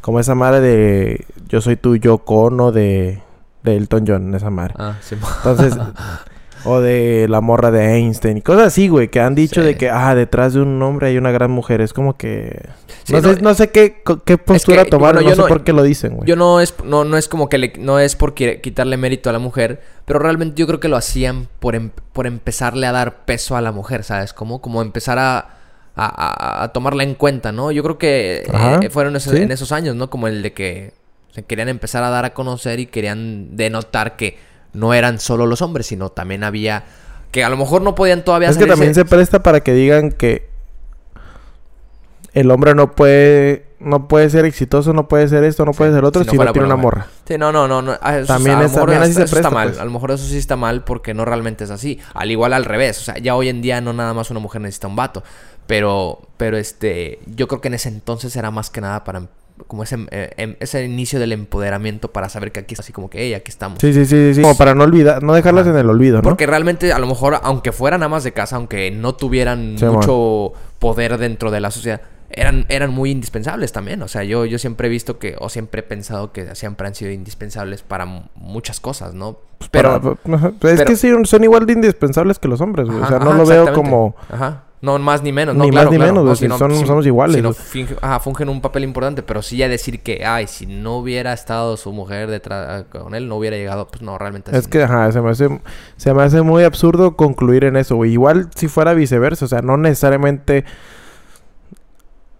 como 0.00 0.20
esa 0.20 0.34
madre 0.34 0.60
de 0.60 1.26
yo 1.48 1.60
soy 1.60 1.76
tu 1.76 1.96
yo 1.96 2.18
cono 2.18 2.72
de, 2.72 3.22
de 3.62 3.76
Elton 3.76 4.04
John, 4.06 4.34
esa 4.34 4.50
madre. 4.50 4.74
Ah, 4.78 4.96
sí. 5.00 5.16
Entonces, 5.38 5.74
o 6.64 6.80
de 6.80 7.26
la 7.28 7.40
morra 7.40 7.70
de 7.70 7.96
Einstein 7.96 8.36
y 8.38 8.42
cosas 8.42 8.68
así, 8.68 8.88
güey, 8.88 9.08
que 9.08 9.20
han 9.20 9.34
dicho 9.34 9.62
de 9.62 9.76
que, 9.76 9.90
ah, 9.90 10.14
detrás 10.14 10.54
de 10.54 10.60
un 10.60 10.80
hombre 10.82 11.08
hay 11.08 11.16
una 11.16 11.30
gran 11.30 11.50
mujer. 11.50 11.80
Es 11.80 11.92
como 11.92 12.16
que... 12.16 12.68
no, 13.08 13.20
sé, 13.20 13.40
no, 13.40 13.54
sé, 13.54 13.70
qué, 13.70 14.02
qué 14.24 14.38
postura 14.38 14.84
tomar, 14.84 15.22
no 15.22 15.34
sé 15.34 15.42
por 15.42 15.64
qué 15.64 15.72
lo 15.72 15.82
dicen, 15.82 16.16
güey. 16.16 16.28
Yo 16.28 16.36
no 16.36 16.60
es, 16.60 16.74
no, 16.84 17.04
no 17.04 17.16
es 17.16 17.28
como 17.28 17.48
que 17.48 17.58
le, 17.58 17.72
no 17.78 17.98
es 17.98 18.16
por 18.16 18.34
quitarle 18.34 18.96
mérito 18.96 19.30
a 19.30 19.32
la 19.32 19.38
mujer, 19.38 19.80
pero 20.04 20.18
realmente 20.18 20.60
yo 20.60 20.66
creo 20.66 20.80
que 20.80 20.88
lo 20.88 20.96
hacían 20.96 21.48
por, 21.58 21.74
em, 21.74 21.90
por 22.12 22.26
empezarle 22.26 22.86
a 22.86 22.92
dar 22.92 23.24
peso 23.24 23.56
a 23.56 23.60
la 23.60 23.72
mujer, 23.72 24.04
¿sabes? 24.04 24.32
Como, 24.32 24.60
como 24.60 24.82
empezar 24.82 25.18
a... 25.18 25.58
A, 25.94 26.70
tomarla 26.72 27.02
en 27.02 27.14
cuenta, 27.14 27.52
¿no? 27.52 27.70
Yo 27.70 27.82
creo 27.82 27.98
que 27.98 28.44
eh, 28.50 28.88
fueron 28.88 29.14
en 29.14 29.50
esos 29.50 29.72
años, 29.72 29.94
¿no? 29.94 30.08
Como 30.08 30.26
el 30.26 30.42
de 30.42 30.54
que 30.54 30.94
se 31.32 31.42
querían 31.42 31.68
empezar 31.68 32.02
a 32.02 32.08
dar 32.08 32.24
a 32.24 32.32
conocer 32.32 32.80
y 32.80 32.86
querían 32.86 33.56
denotar 33.58 34.16
que 34.16 34.38
no 34.72 34.94
eran 34.94 35.18
solo 35.18 35.46
los 35.46 35.62
hombres, 35.62 35.86
sino 35.86 36.10
también 36.10 36.44
había 36.44 36.84
que 37.30 37.42
a 37.44 37.48
lo 37.48 37.56
mejor 37.56 37.82
no 37.82 37.94
podían 37.94 38.24
todavía 38.24 38.50
Es 38.50 38.58
que 38.58 38.66
también 38.66 38.94
se 38.94 39.04
presta 39.04 39.42
para 39.42 39.60
que 39.60 39.72
digan 39.72 40.12
que 40.12 40.50
el 42.34 42.50
hombre 42.50 42.74
no 42.74 42.92
puede 42.92 43.66
no 43.80 44.06
puede 44.06 44.30
ser 44.30 44.44
exitoso, 44.44 44.92
no 44.92 45.08
puede 45.08 45.26
ser 45.28 45.42
esto, 45.44 45.64
no 45.64 45.72
puede 45.72 45.92
ser 45.92 46.04
otro 46.04 46.22
si, 46.22 46.36
no, 46.36 46.52
tiene 46.52 46.66
una 46.66 46.76
morra. 46.76 47.08
Sí, 47.26 47.36
no, 47.36 47.50
no, 47.50 47.66
no, 47.66 47.92
ah, 48.00 48.20
también, 48.26 48.60
es, 48.60 48.72
también 48.72 49.02
así 49.02 49.12
se 49.12 49.20
presta, 49.20 49.38
está 49.38 49.50
mal. 49.50 49.70
Pues. 49.70 49.80
A 49.80 49.84
lo 49.84 49.90
mejor 49.90 50.12
eso 50.12 50.24
sí 50.24 50.38
está 50.38 50.56
mal 50.56 50.84
porque 50.84 51.14
no 51.14 51.24
realmente 51.24 51.64
es 51.64 51.70
así. 51.70 51.98
Al 52.14 52.30
igual 52.30 52.52
al 52.52 52.64
revés, 52.64 53.00
o 53.00 53.02
sea, 53.02 53.18
ya 53.18 53.34
hoy 53.34 53.48
en 53.48 53.60
día 53.60 53.80
no 53.80 53.92
nada 53.92 54.14
más 54.14 54.30
una 54.30 54.38
mujer 54.38 54.60
necesita 54.60 54.86
un 54.86 54.94
vato, 54.94 55.24
pero 55.66 56.20
pero 56.36 56.56
este, 56.58 57.18
yo 57.26 57.48
creo 57.48 57.60
que 57.60 57.68
en 57.68 57.74
ese 57.74 57.88
entonces 57.88 58.36
era 58.36 58.50
más 58.52 58.70
que 58.70 58.80
nada 58.80 59.02
para 59.04 59.22
como 59.66 59.82
ese, 59.82 59.96
eh, 60.10 60.30
em, 60.36 60.56
ese 60.60 60.84
inicio 60.84 61.18
del 61.18 61.32
empoderamiento 61.32 62.12
para 62.12 62.28
saber 62.28 62.52
que 62.52 62.60
aquí 62.60 62.74
así 62.78 62.92
como 62.92 63.10
que, 63.10 63.18
hey, 63.18 63.34
aquí 63.34 63.50
estamos. 63.50 63.78
Sí, 63.80 63.92
sí, 63.92 64.06
sí, 64.06 64.34
sí. 64.34 64.42
Como 64.42 64.56
para 64.56 64.74
no 64.74 64.84
olvidar, 64.84 65.22
no 65.22 65.34
dejarlas 65.34 65.66
en 65.66 65.76
el 65.76 65.88
olvido, 65.88 66.18
¿no? 66.18 66.22
Porque 66.22 66.46
realmente, 66.46 66.92
a 66.92 66.98
lo 66.98 67.06
mejor, 67.06 67.40
aunque 67.42 67.72
fueran 67.72 68.02
amas 68.02 68.24
de 68.24 68.32
casa, 68.32 68.56
aunque 68.56 68.90
no 68.90 69.14
tuvieran 69.14 69.74
mucho 69.74 70.52
poder 70.78 71.18
dentro 71.18 71.50
de 71.50 71.60
la 71.60 71.70
sociedad, 71.70 72.00
eran, 72.30 72.66
eran 72.68 72.92
muy 72.92 73.10
indispensables 73.10 73.72
también. 73.72 74.02
O 74.02 74.08
sea, 74.08 74.24
yo, 74.24 74.44
yo 74.44 74.58
siempre 74.58 74.88
he 74.88 74.90
visto 74.90 75.18
que, 75.18 75.36
o 75.38 75.48
siempre 75.48 75.80
he 75.80 75.82
pensado 75.82 76.32
que 76.32 76.54
siempre 76.54 76.86
han 76.86 76.94
sido 76.94 77.10
indispensables 77.10 77.82
para 77.82 78.06
muchas 78.34 78.80
cosas, 78.80 79.14
¿no? 79.14 79.38
Pues 79.58 79.70
pero, 79.70 80.18
es 80.62 80.82
que 80.82 80.96
sí, 80.96 81.12
son 81.24 81.44
igual 81.44 81.66
de 81.66 81.74
indispensables 81.74 82.38
que 82.38 82.48
los 82.48 82.60
hombres, 82.60 82.88
güey. 82.88 83.00
o 83.00 83.06
sea, 83.06 83.18
no 83.18 83.34
lo 83.34 83.46
veo 83.46 83.72
como... 83.72 84.16
Ajá. 84.30 84.64
No, 84.82 84.98
más 84.98 85.22
ni 85.22 85.30
menos. 85.30 85.54
Ni 85.54 85.70
más 85.70 85.88
ni 85.92 85.96
menos, 85.96 86.38
somos 86.40 87.06
iguales. 87.06 87.40
ajá, 88.00 88.18
fungen 88.18 88.48
un 88.48 88.60
papel 88.60 88.82
importante, 88.82 89.22
pero 89.22 89.40
sí 89.40 89.56
ya 89.56 89.68
decir 89.68 90.02
que, 90.02 90.24
ay, 90.26 90.48
si 90.48 90.66
no 90.66 90.96
hubiera 90.96 91.32
estado 91.32 91.76
su 91.76 91.92
mujer 91.92 92.28
detrás 92.28 92.86
con 92.90 93.14
él, 93.14 93.28
no 93.28 93.36
hubiera 93.36 93.56
llegado, 93.56 93.86
pues 93.86 94.02
no, 94.02 94.18
realmente. 94.18 94.54
Es 94.56 94.66
que, 94.66 94.82
ajá, 94.82 95.12
se 95.12 95.20
me, 95.20 95.30
hace, 95.30 95.60
se 95.96 96.12
me 96.12 96.24
hace 96.24 96.42
muy 96.42 96.64
absurdo 96.64 97.16
concluir 97.16 97.62
en 97.62 97.76
eso, 97.76 97.94
güey. 97.94 98.10
Igual 98.10 98.50
si 98.56 98.66
fuera 98.66 98.92
viceversa, 98.92 99.44
o 99.44 99.48
sea, 99.48 99.62
no 99.62 99.76
necesariamente 99.76 100.64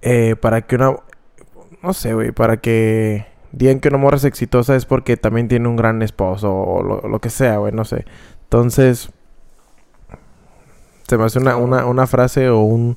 eh, 0.02 0.34
para 0.34 0.62
que 0.62 0.74
una... 0.74 0.96
No 1.80 1.92
sé, 1.92 2.12
güey, 2.12 2.32
para 2.32 2.56
que 2.56 3.24
digan 3.52 3.78
que 3.78 3.86
una 3.86 3.98
morra 3.98 4.16
es 4.16 4.24
exitosa 4.24 4.74
es 4.74 4.84
porque 4.84 5.16
también 5.16 5.46
tiene 5.46 5.68
un 5.68 5.76
gran 5.76 6.02
esposo 6.02 6.52
o 6.52 6.82
lo, 6.82 7.08
lo 7.08 7.20
que 7.20 7.30
sea, 7.30 7.58
güey, 7.58 7.72
no 7.72 7.84
sé. 7.84 8.04
Entonces 8.44 9.10
se 11.12 11.18
me 11.18 11.24
hace 11.24 11.38
una, 11.40 11.56
una, 11.56 11.84
una 11.84 12.06
frase 12.06 12.48
o 12.48 12.60
un... 12.60 12.96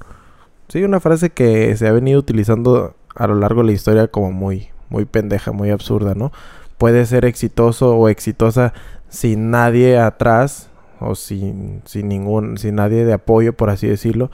Sí, 0.70 0.82
una 0.86 1.01
frase 1.01 1.32
que 1.32 1.76
se 1.76 1.86
ha 1.86 1.91
venido 1.91 2.18
utilizando 2.18 2.95
a 3.13 3.28
lo 3.28 3.36
largo 3.36 3.59
de 3.59 3.68
la 3.68 3.72
historia 3.74 4.07
como 4.07 4.32
muy, 4.32 4.70
muy 4.88 5.03
pendeja, 5.03 5.51
muy 5.51 5.70
absurda, 5.70 6.16
¿no? 6.16 6.32
Puede 6.78 7.05
ser 7.07 7.26
exitoso 7.26 7.97
o 7.97 8.07
exitosa 8.07 8.72
sin 9.09 9.51
nadie 9.51 9.99
atrás 9.99 10.70
o 11.01 11.16
sin, 11.16 11.82
sin 11.84 12.07
ningún, 12.07 12.57
sin 12.57 12.76
nadie 12.76 13.03
de 13.03 13.11
apoyo, 13.11 13.51
por 13.51 13.70
así 13.70 13.86
decirlo. 13.86 14.32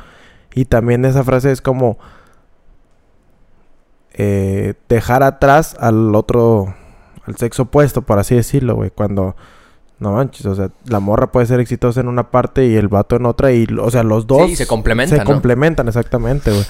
Y 0.54 0.66
también 0.66 1.04
esa 1.04 1.24
frase 1.24 1.52
es 1.52 1.60
como 1.60 1.98
eh, 4.14 4.76
dejar 4.90 5.24
atrás 5.24 5.76
al 5.80 6.14
otro, 6.14 6.76
al 7.26 7.36
sexo 7.36 7.64
opuesto, 7.64 8.04
por 8.04 8.20
así 8.20 8.36
decirlo, 8.36 8.76
güey. 8.76 8.92
Cuando 8.92 9.36
no 10.02 10.12
manches, 10.12 10.46
o 10.48 10.56
sea, 10.56 10.70
la 10.88 11.00
morra 11.00 11.32
puede 11.32 11.46
ser 11.46 11.60
exitosa 11.62 12.02
en 12.02 12.08
una 12.10 12.30
parte 12.32 12.66
y 12.66 12.76
el 12.76 12.90
vato 12.90 13.16
en 13.16 13.26
otra 13.26 13.52
y, 13.54 13.66
o 13.80 13.90
sea, 13.90 14.04
los 14.04 14.28
dos 14.28 14.50
Sí, 14.50 14.56
se 14.58 14.68
complementan, 14.68 15.20
se 15.20 15.24
¿no? 15.24 15.30
complementan 15.32 15.88
exactamente, 15.88 16.52
güey. 16.52 16.66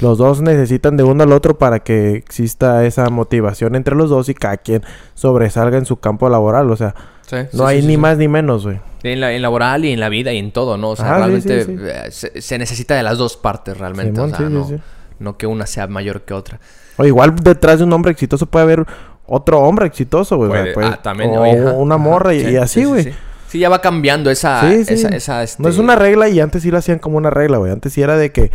Los 0.00 0.18
dos 0.18 0.40
necesitan 0.42 0.96
de 0.96 1.02
uno 1.02 1.22
al 1.24 1.32
otro 1.32 1.58
para 1.58 1.80
que 1.80 2.12
exista 2.16 2.84
esa 2.84 3.08
motivación 3.08 3.74
entre 3.74 3.94
los 3.96 4.08
dos 4.10 4.28
y 4.28 4.34
cada 4.34 4.56
quien 4.58 4.82
sobresalga 5.14 5.78
en 5.78 5.84
su 5.86 5.96
campo 5.96 6.28
laboral, 6.28 6.70
o 6.70 6.76
sea, 6.76 6.94
Sí, 7.22 7.36
sí, 7.50 7.56
no 7.56 7.66
hay 7.66 7.80
sí, 7.80 7.88
ni 7.88 7.96
más 7.96 8.18
ni 8.18 8.28
menos, 8.28 8.64
güey. 8.64 8.78
En, 9.02 9.20
la, 9.20 9.32
en 9.32 9.42
laboral 9.42 9.84
y 9.84 9.92
en 9.92 9.98
la 9.98 10.08
vida 10.08 10.32
y 10.32 10.38
en 10.38 10.52
todo, 10.52 10.76
¿no? 10.76 10.90
O 10.90 10.96
sea, 10.96 11.06
Ajá, 11.06 11.16
realmente 11.18 11.64
sí, 11.64 11.76
sí. 11.76 11.82
eh, 11.82 12.10
Se, 12.10 12.40
se 12.40 12.56
necesita 12.58 12.94
de 12.94 13.02
las 13.02 13.18
dos 13.18 13.36
partes 13.36 13.76
realmente. 13.76 14.14
Simón, 14.14 14.56
o 14.58 14.64
sea, 14.68 14.78
no 15.18 15.36
que 15.36 15.46
una 15.48 15.66
sea 15.66 15.88
mayor 15.88 16.22
que 16.22 16.34
otra. 16.34 16.60
O 16.98 17.04
igual 17.04 17.34
detrás 17.34 17.78
de 17.78 17.84
un 17.84 17.92
hombre 17.92 18.12
exitoso 18.12 18.46
puede 18.46 18.62
haber 18.62 18.86
otro 19.26 19.60
hombre 19.60 19.86
exitoso, 19.86 20.36
güey. 20.36 20.50
o 20.50 20.52
sea, 20.52 20.62
Puede- 20.62 20.74
puede- 20.74 20.86
ah, 20.88 21.02
también, 21.02 21.30
o 21.30 21.40
oye, 21.42 21.60
una 21.60 21.94
ajá, 21.96 22.04
morra 22.04 22.34
y, 22.34 22.44
sí, 22.44 22.50
y 22.52 22.56
así, 22.56 22.74
sí, 22.74 22.80
sí, 22.80 22.86
güey. 22.86 23.02
Sí, 23.04 23.10
Sí, 23.48 23.58
ya 23.60 23.68
va 23.68 23.80
cambiando 23.80 24.28
esa... 24.28 24.60
Sí, 24.68 24.84
sí. 24.84 24.94
esa, 24.94 25.08
esa, 25.10 25.42
este- 25.44 25.62
No 25.62 25.68
es 25.68 25.78
una 25.78 25.94
regla 25.94 26.28
y 26.28 26.40
antes 26.40 26.62
sí 26.64 26.70
lo 26.72 26.78
hacían 26.78 26.98
como 26.98 27.16
una 27.16 27.30
regla, 27.30 27.58
güey. 27.58 27.70
Antes 27.70 27.92
sí 27.92 28.02
era 28.02 28.16
de 28.16 28.32
que 28.32 28.50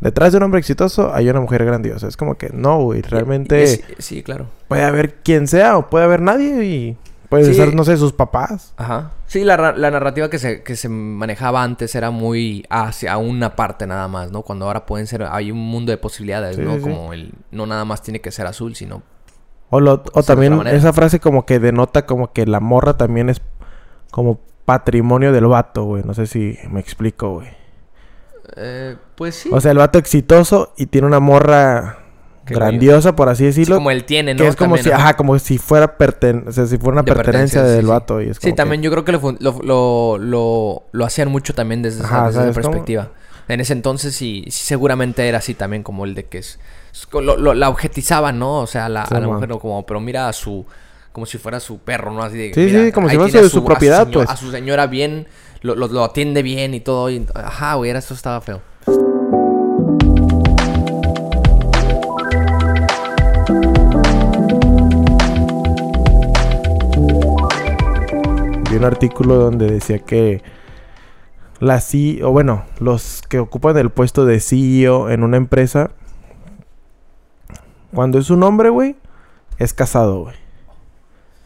detrás 0.00 0.32
de 0.32 0.36
un 0.38 0.44
hombre 0.44 0.60
exitoso 0.60 1.14
hay 1.14 1.28
una 1.30 1.40
mujer 1.40 1.64
grandiosa. 1.64 2.06
Es 2.06 2.18
como 2.18 2.36
que 2.36 2.50
no, 2.52 2.82
güey. 2.82 3.00
Realmente 3.00 3.62
Es- 3.62 3.82
sí, 3.98 4.22
claro. 4.22 4.46
puede 4.68 4.84
haber 4.84 5.14
quien 5.22 5.48
sea 5.48 5.78
o 5.78 5.88
puede 5.88 6.04
haber 6.04 6.20
nadie 6.20 6.64
y 6.64 6.96
puede 7.30 7.54
ser, 7.54 7.74
no 7.74 7.82
sé, 7.84 7.96
sus 7.96 8.12
papás. 8.12 8.74
Ajá. 8.76 9.12
Sí, 9.26 9.42
la, 9.42 9.72
la 9.72 9.90
narrativa 9.90 10.28
que 10.28 10.38
se, 10.38 10.62
que 10.62 10.76
se 10.76 10.90
manejaba 10.90 11.62
antes 11.62 11.94
era 11.94 12.10
muy 12.10 12.66
hacia 12.68 13.16
una 13.16 13.56
parte 13.56 13.86
nada 13.86 14.06
más, 14.06 14.30
¿no? 14.32 14.42
Cuando 14.42 14.66
ahora 14.66 14.84
pueden 14.84 15.06
ser... 15.06 15.22
Hay 15.30 15.50
un 15.50 15.58
mundo 15.58 15.92
de 15.92 15.96
posibilidades, 15.98 16.58
¿no? 16.58 16.78
Como 16.78 17.14
el... 17.14 17.32
No 17.52 17.64
nada 17.66 17.86
más 17.86 18.02
tiene 18.02 18.20
que 18.20 18.30
ser 18.32 18.46
azul, 18.46 18.74
sino... 18.74 19.02
O, 19.70 19.80
lo- 19.80 20.02
o 20.12 20.22
también 20.22 20.66
esa 20.66 20.92
frase 20.92 21.20
como 21.20 21.46
que 21.46 21.58
denota 21.60 22.04
como 22.06 22.32
que 22.32 22.44
la 22.46 22.60
morra 22.60 22.96
también 22.96 23.28
es 23.30 23.40
como 24.10 24.40
patrimonio 24.64 25.32
del 25.32 25.46
vato, 25.46 25.84
güey. 25.84 26.02
No 26.04 26.12
sé 26.14 26.26
si 26.26 26.58
me 26.70 26.80
explico, 26.80 27.34
güey. 27.34 27.48
Eh, 28.56 28.96
pues 29.14 29.36
sí. 29.36 29.50
O 29.52 29.60
sea, 29.60 29.70
el 29.72 29.78
vato 29.78 29.98
exitoso 29.98 30.72
y 30.76 30.86
tiene 30.86 31.06
una 31.06 31.20
morra 31.20 31.98
Qué 32.44 32.54
grandiosa, 32.54 33.14
por 33.14 33.28
así 33.28 33.44
Sí, 33.44 33.46
decirlo. 33.46 33.76
como 33.76 33.90
él 33.92 34.04
tiene, 34.04 34.34
¿no? 34.34 34.38
que 34.42 34.48
es 34.48 34.56
como 34.56 34.74
También, 34.74 34.84
si, 34.84 34.90
ajá. 34.90 35.02
ajá, 35.10 35.16
como 35.16 35.38
si 35.38 35.58
fuera 35.58 35.96
perten 35.96 36.44
o 36.48 36.52
sea, 36.52 36.66
si 36.66 36.76
fuera 36.78 36.94
una 36.94 37.02
De 37.02 37.14
pertenencia 37.14 37.62
del 37.62 37.82
sí. 37.82 37.86
vato. 37.86 38.20
Y 38.20 38.30
es 38.30 38.38
Sí, 38.38 38.48
que- 38.50 38.52
también 38.54 38.82
yo 38.82 38.90
creo 38.90 39.04
que 39.04 39.12
lo, 39.12 39.36
lo, 39.38 40.18
lo, 40.18 40.82
lo, 40.92 41.04
hacían 41.04 41.28
mucho 41.28 41.54
también 41.54 41.82
desde, 41.82 42.00
esa- 42.00 42.08
Ajá, 42.08 42.26
desde 42.26 42.40
esa 42.40 42.40
¿sabes 42.52 42.56
cómo? 42.56 42.70
perspectiva. 42.72 43.10
En 43.46 43.60
ese 43.60 43.72
entonces 43.72 44.14
sí, 44.16 44.44
sí, 44.46 44.64
seguramente 44.64 45.28
era 45.28 45.38
así 45.38 45.54
también 45.54 45.82
como 45.84 46.04
el 46.04 46.14
de 46.14 46.24
que 46.24 46.38
es... 46.38 46.58
lo- 47.12 47.36
lo- 47.36 47.54
la 47.54 47.68
objetizaban, 47.68 48.38
¿no? 48.38 48.58
O 48.60 48.66
sea, 48.66 48.88
la, 48.88 49.06
Sí, 49.06 49.14
a 49.14 49.20
la 49.20 49.26
man. 49.26 49.36
mujer 49.36 49.50
como... 49.60 49.84
Pero 49.86 50.00
mira 50.00 50.28
a 50.28 50.32
su... 50.32 50.64
Como 51.12 51.26
si 51.26 51.38
fuera 51.38 51.58
su 51.60 51.78
perro, 51.78 52.12
¿no? 52.12 52.22
Así 52.22 52.36
de... 52.38 52.54
Sí, 52.54 52.60
mira, 52.60 52.84
sí, 52.84 52.92
como 52.92 53.08
si 53.08 53.16
fuera 53.16 53.30
su- 53.32 53.38
a 53.38 53.48
su 53.50 53.64
propiedad, 53.64 54.08
pues. 54.12 54.28
A 54.28 54.36
su 54.36 54.50
señora 54.50 54.86
bien... 54.86 55.26
Lo, 55.62 55.74
lo, 55.74 56.02
atiende 56.04 56.42
bien 56.42 56.72
y 56.72 56.80
todo. 56.80 57.10
y- 57.10 57.26
ajá, 57.34 57.74
güey, 57.74 57.90
era, 57.90 57.98
eso 57.98 58.14
estaba 58.14 58.40
feo. 58.40 58.62
Vi 68.70 68.76
un 68.76 68.84
artículo 68.84 69.36
donde 69.36 69.70
decía 69.70 69.98
que 69.98 70.42
la 71.58 71.80
CEO, 71.80 72.28
o 72.28 72.32
bueno, 72.32 72.64
los 72.78 73.22
que 73.28 73.38
ocupan 73.38 73.76
el 73.78 73.90
puesto 73.90 74.24
de 74.24 74.40
CEO 74.40 75.10
en 75.10 75.24
una 75.24 75.36
empresa, 75.36 75.90
cuando 77.94 78.18
es 78.18 78.30
un 78.30 78.42
hombre, 78.42 78.68
güey, 78.70 78.96
es 79.58 79.74
casado, 79.74 80.20
güey. 80.24 80.36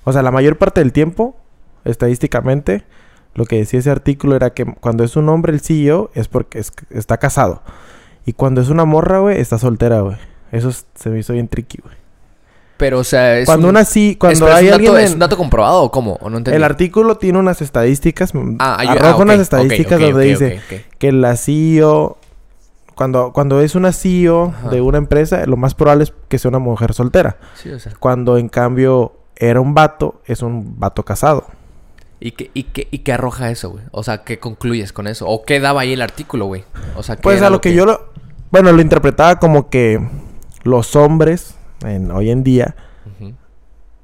O 0.05 0.13
sea, 0.13 0.23
la 0.23 0.31
mayor 0.31 0.57
parte 0.59 0.81
del 0.81 0.93
tiempo, 0.93 1.37
estadísticamente, 1.85 2.85
lo 3.35 3.45
que 3.47 3.57
decía 3.57 3.81
ese 3.81 3.91
artículo 3.91 4.37
era 4.37 4.51
que 4.51 4.65
cuando 4.65 5.05
es 5.05 5.17
un 5.17 5.29
hombre 5.29 5.53
el 5.53 5.61
CEO 5.61 6.11
es 6.15 6.29
porque 6.29 6.59
es- 6.59 6.73
está 6.91 7.17
casado. 7.19 7.63
Y 8.27 8.33
cuando 8.33 8.61
es 8.61 8.69
una 8.69 8.85
morra, 8.85 9.19
güey, 9.19 9.41
está 9.41 9.59
soltera, 9.59 10.01
güey. 10.01 10.17
Eso 10.53 10.69
es- 10.69 10.87
se 10.95 11.11
me 11.11 11.19
hizo 11.19 11.33
bien 11.33 11.49
tricky, 11.49 11.79
güey. 11.83 11.95
Pero, 12.77 12.99
o 12.99 13.05
sea, 13.05 13.39
es 13.39 13.47
Cuando 13.47 13.69
un- 13.69 13.75
una 13.77 13.85
sí, 13.85 14.11
es- 14.13 14.17
cuando 14.19 14.47
hay 14.47 14.65
un 14.65 14.71
dato- 14.73 14.75
alguien 14.91 14.97
¿Es 15.07 15.13
un 15.13 15.19
dato 15.21 15.37
comprobado 15.37 15.83
o 15.83 15.91
cómo? 15.91 16.19
¿O 16.21 16.29
no 16.29 16.39
entendí? 16.39 16.57
el 16.57 16.65
artículo 16.65 17.17
tiene 17.17 17.39
unas 17.39 17.63
estadísticas, 17.63 18.33
Ah, 18.59 18.77
hay- 18.79 18.89
arroja 18.89 19.11
ah, 19.13 19.17
unas 19.17 19.41
estadísticas 19.41 20.01
donde 20.01 20.25
dice 20.25 20.61
que 20.99 21.13
la 21.13 21.37
CEO, 21.37 22.19
cuando, 22.95 23.33
cuando 23.33 23.61
es 23.61 23.75
una 23.75 23.93
CEO 23.93 24.55
Ajá. 24.57 24.71
de 24.71 24.81
una 24.81 24.99
empresa, 24.99 25.47
lo 25.47 25.57
más 25.57 25.75
probable 25.75 26.05
es 26.05 26.13
que 26.29 26.39
sea 26.39 26.49
una 26.51 26.59
mujer 26.59 26.95
soltera. 26.95 27.37
Sí, 27.55 27.71
o 27.71 27.79
sea... 27.79 27.93
Cuando 27.99 28.39
en 28.39 28.49
cambio 28.49 29.13
era 29.37 29.61
un 29.61 29.75
vato, 29.75 30.21
es 30.27 30.43
un 30.43 30.79
vato 30.79 31.05
casado. 31.05 31.47
¿Y 32.21 32.33
qué, 32.33 32.51
y, 32.55 32.63
qué, 32.65 32.89
¿Y 32.91 32.99
qué 33.01 33.13
arroja 33.13 33.51
eso, 33.51 33.71
güey? 33.71 33.85
O 33.91 34.03
sea, 34.03 34.25
¿qué 34.25 34.39
concluyes 34.39 34.93
con 34.93 35.07
eso? 35.09 35.27
¿O 35.29 35.45
qué 35.45 35.61
daba 35.61 35.83
ahí 35.83 35.93
el 35.93 36.01
artículo, 36.03 36.47
güey? 36.47 36.65
O 36.97 37.03
sea, 37.03 37.17
¿qué 37.17 37.23
Pues 37.23 37.43
a 37.43 37.51
lo 37.51 37.61
que, 37.61 37.75
yo 37.75 37.85
lo... 37.85 38.13
Bueno, 38.51 38.71
lo 38.73 38.81
interpretaba 38.81 39.39
como 39.41 39.69
que 39.69 40.01
los 40.63 40.95
hombres, 40.97 41.57
en, 41.85 42.11
hoy 42.13 42.31
en 42.31 42.45
día, 42.45 42.77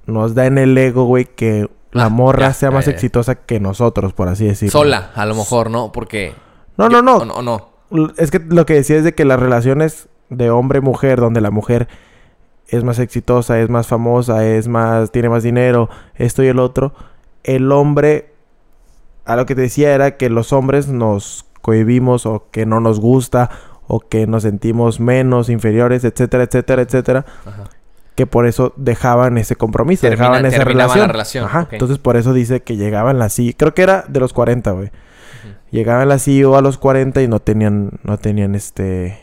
nos 0.07 0.35
da 0.35 0.47
en 0.47 0.59
el 0.59 0.77
ego, 0.77 1.05
güey, 1.05 1.25
que 1.25 1.71
la 1.93 2.05
Ah, 2.07 2.09
morra 2.09 2.49
ya, 2.49 2.55
sea 2.55 2.71
más 2.71 2.89
exitosa 2.89 3.35
que 3.37 3.61
nosotros, 3.61 4.13
por 4.13 4.29
así 4.29 4.45
decirlo. 4.47 4.73
Sola, 4.73 5.11
a 5.15 5.25
lo 5.27 5.35
mejor, 5.35 5.71
¿no? 5.71 5.93
Porque... 5.93 6.35
No, 6.77 6.89
yo- 6.91 7.03
no, 7.03 7.17
O 7.17 7.25
no. 7.25 7.35
no, 7.37 7.43
no. 7.43 7.70
Es 8.17 8.31
que 8.31 8.39
lo 8.39 8.67
que 8.67 8.75
decía 8.75 8.97
es 8.97 9.05
de 9.05 9.15
que 9.15 9.25
las 9.25 9.41
relaciones 9.41 10.09
de 10.29 10.51
hombre-mujer, 10.51 11.19
donde 11.21 11.41
la 11.41 11.51
mujer 11.51 11.89
es 12.69 12.85
más 12.85 12.99
exitosa, 13.01 13.59
es 13.61 13.69
más 13.69 13.89
famosa, 13.89 14.47
es 14.47 14.69
más, 14.69 15.11
tiene 15.11 15.29
más 15.29 15.43
dinero, 15.43 15.89
esto 16.15 16.43
y 16.45 16.47
el 16.49 16.61
otro, 16.61 16.95
el 17.43 17.73
hombre, 17.73 18.33
a 19.25 19.35
lo 19.35 19.45
que 19.47 19.55
te 19.57 19.63
decía 19.63 19.93
era 19.95 20.17
que 20.17 20.31
los 20.31 20.53
hombres 20.53 20.87
nos 20.89 21.47
cohibimos 21.63 22.27
o 22.27 22.45
que 22.53 22.67
no 22.67 22.79
nos 22.81 23.01
gusta 23.01 23.51
o 23.89 23.99
que 24.01 24.27
nos 24.29 24.45
sentimos 24.45 25.01
menos, 25.01 25.49
inferiores, 25.51 26.05
etcétera, 26.05 26.45
etcétera, 26.45 26.83
etcétera, 26.83 27.25
Ajá. 27.45 27.65
que 28.15 28.27
por 28.27 28.47
eso 28.47 28.73
dejaban 28.77 29.37
ese 29.37 29.57
compromiso, 29.57 30.03
Termina- 30.03 30.27
dejaban 30.39 30.47
esa 30.47 30.65
relación. 30.65 31.07
la 31.09 31.13
relación, 31.13 31.45
Ajá. 31.47 31.67
Entonces 31.73 31.99
por 31.99 32.17
eso 32.17 32.33
dice 32.33 32.61
que 32.61 32.77
llegaban 32.77 33.21
así, 33.21 33.53
creo 33.53 33.75
que 33.75 33.83
era 33.83 34.05
de 34.07 34.21
los 34.21 34.33
40, 34.33 34.71
güey. 34.71 34.91
Llegaban 35.71 36.09
la 36.09 36.19
CEO 36.19 36.57
a 36.57 36.63
los 36.63 36.79
40 36.79 37.23
y 37.23 37.29
no 37.29 37.41
tenían, 37.41 37.91
no 38.05 38.19
tenían 38.19 38.55
este 38.55 39.19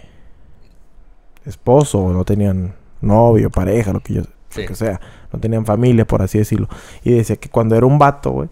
esposo, 1.45 2.11
no 2.13 2.25
tenían 2.25 2.73
novio, 3.01 3.49
pareja, 3.49 3.93
lo 3.93 3.99
que 4.01 4.13
yo, 4.15 4.21
Sí. 4.49 4.61
lo 4.61 4.67
que 4.67 4.75
sea. 4.75 4.99
No 5.31 5.39
tenían 5.39 5.65
familia, 5.65 6.05
por 6.05 6.21
así 6.21 6.37
decirlo. 6.37 6.67
Y 7.03 7.11
decía 7.11 7.35
que 7.35 7.49
cuando 7.49 7.75
era 7.75 7.85
un 7.85 7.99
vato, 7.99 8.31
güey, 8.31 8.49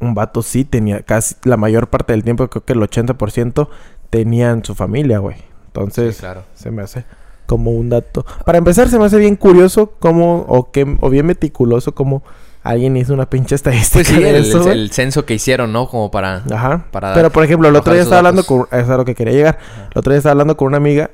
un 0.00 0.14
vato 0.14 0.42
sí 0.42 0.64
tenía, 0.64 1.02
casi 1.02 1.36
la 1.44 1.56
mayor 1.56 1.88
parte 1.88 2.12
del 2.12 2.24
tiempo, 2.24 2.48
creo 2.48 2.64
que 2.64 2.72
el 2.72 2.80
80% 2.82 3.68
tenían 4.10 4.64
su 4.64 4.74
familia, 4.74 5.18
güey. 5.18 5.36
Entonces, 5.66 6.16
Sí, 6.16 6.20
claro. 6.20 6.42
se 6.54 6.70
me 6.70 6.82
hace 6.82 7.04
como 7.46 7.70
un 7.70 7.88
dato. 7.88 8.24
Para 8.44 8.58
empezar, 8.58 8.88
se 8.88 8.98
me 8.98 9.04
hace 9.04 9.18
bien 9.18 9.36
curioso 9.36 9.92
cómo, 10.00 10.44
o, 10.48 10.70
que, 10.70 10.96
o 11.00 11.08
bien 11.08 11.26
meticuloso, 11.26 11.94
como 11.94 12.22
alguien 12.62 12.96
hizo 12.96 13.12
una 13.14 13.28
pinche 13.28 13.54
estadística 13.54 13.94
Pues 14.04 14.08
sí, 14.08 14.22
de 14.22 14.30
el, 14.30 14.36
eso, 14.44 14.70
el- 14.70 14.90
censo 14.92 15.24
que 15.26 15.34
hicieron, 15.34 15.72
¿no? 15.72 15.88
Como 15.88 16.10
para... 16.10 16.42
Ajá. 16.52 16.84
para 16.90 17.14
Pero 17.14 17.30
por 17.30 17.44
ejemplo, 17.44 17.68
el 17.68 17.76
otro 17.76 17.92
día 17.92 18.02
estaba 18.02 18.18
hablando 18.18 18.44
con. 18.44 18.60
Eso 18.70 18.76
es 18.80 18.88
a 18.88 18.96
lo 18.96 19.04
que 19.04 19.14
quería 19.14 19.32
llegar. 19.34 19.58
El 19.92 19.98
otro 19.98 20.12
día 20.12 20.18
estaba 20.18 20.32
hablando 20.32 20.56
con 20.56 20.68
una 20.68 20.76
amiga. 20.76 21.10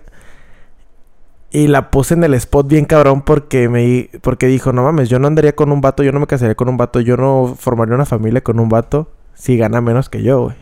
Y 1.50 1.66
la 1.68 1.90
puse 1.90 2.12
en 2.12 2.24
el 2.24 2.34
spot 2.34 2.66
bien 2.68 2.84
cabrón 2.84 3.22
porque 3.22 3.70
me 3.70 4.10
porque 4.20 4.46
dijo, 4.46 4.72
no 4.74 4.82
mames, 4.82 5.08
yo 5.08 5.18
no 5.18 5.28
andaría 5.28 5.54
con 5.56 5.72
un 5.72 5.80
vato, 5.80 6.02
yo 6.02 6.12
no 6.12 6.20
me 6.20 6.26
casaría 6.26 6.54
con 6.54 6.68
un 6.68 6.76
vato, 6.76 7.00
yo 7.00 7.16
no 7.16 7.56
formaría 7.58 7.94
una 7.94 8.04
familia 8.04 8.42
con 8.42 8.60
un 8.60 8.68
vato 8.68 9.08
si 9.32 9.56
gana 9.56 9.80
menos 9.80 10.10
que 10.10 10.22
yo, 10.22 10.42
güey. 10.42 10.56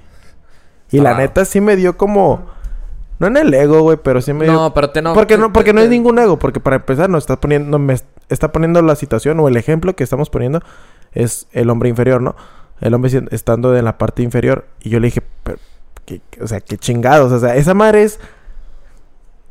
Y 0.92 0.98
la 1.00 1.10
raro. 1.10 1.22
neta 1.24 1.44
sí 1.44 1.60
me 1.60 1.74
dio 1.74 1.96
como. 1.96 2.46
No 3.18 3.26
en 3.28 3.36
el 3.36 3.52
ego, 3.54 3.80
güey, 3.82 3.98
pero 4.02 4.20
sí 4.20 4.32
me. 4.32 4.46
No, 4.46 4.72
pero 4.74 4.90
te 4.90 5.00
no... 5.02 5.14
porque 5.14 5.34
te- 5.36 5.40
no, 5.40 5.52
porque 5.52 5.70
te- 5.70 5.74
no 5.74 5.80
es 5.80 5.88
ningún 5.88 6.18
ego, 6.18 6.38
porque 6.38 6.60
para 6.60 6.76
empezar 6.76 7.08
nos 7.08 7.24
está 7.24 7.40
poniendo, 7.40 7.70
no, 7.70 7.78
me 7.84 7.96
está 8.28 8.52
poniendo 8.52 8.82
la 8.82 8.94
situación 8.96 9.40
o 9.40 9.48
el 9.48 9.56
ejemplo 9.56 9.94
que 9.96 10.04
estamos 10.04 10.28
poniendo 10.30 10.60
es 11.12 11.46
el 11.52 11.70
hombre 11.70 11.88
inferior, 11.88 12.20
¿no? 12.20 12.36
El 12.80 12.92
hombre 12.92 13.10
estando 13.30 13.74
en 13.76 13.84
la 13.86 13.96
parte 13.96 14.22
inferior. 14.22 14.66
Y 14.82 14.90
yo 14.90 15.00
le 15.00 15.06
dije, 15.06 15.22
pero, 15.42 15.58
¿qué- 16.04 16.20
qué- 16.30 16.42
o 16.42 16.46
sea, 16.46 16.60
qué 16.60 16.76
chingados. 16.76 17.32
O 17.32 17.38
sea, 17.40 17.56
esa 17.56 17.72
madre 17.74 18.02
es. 18.02 18.20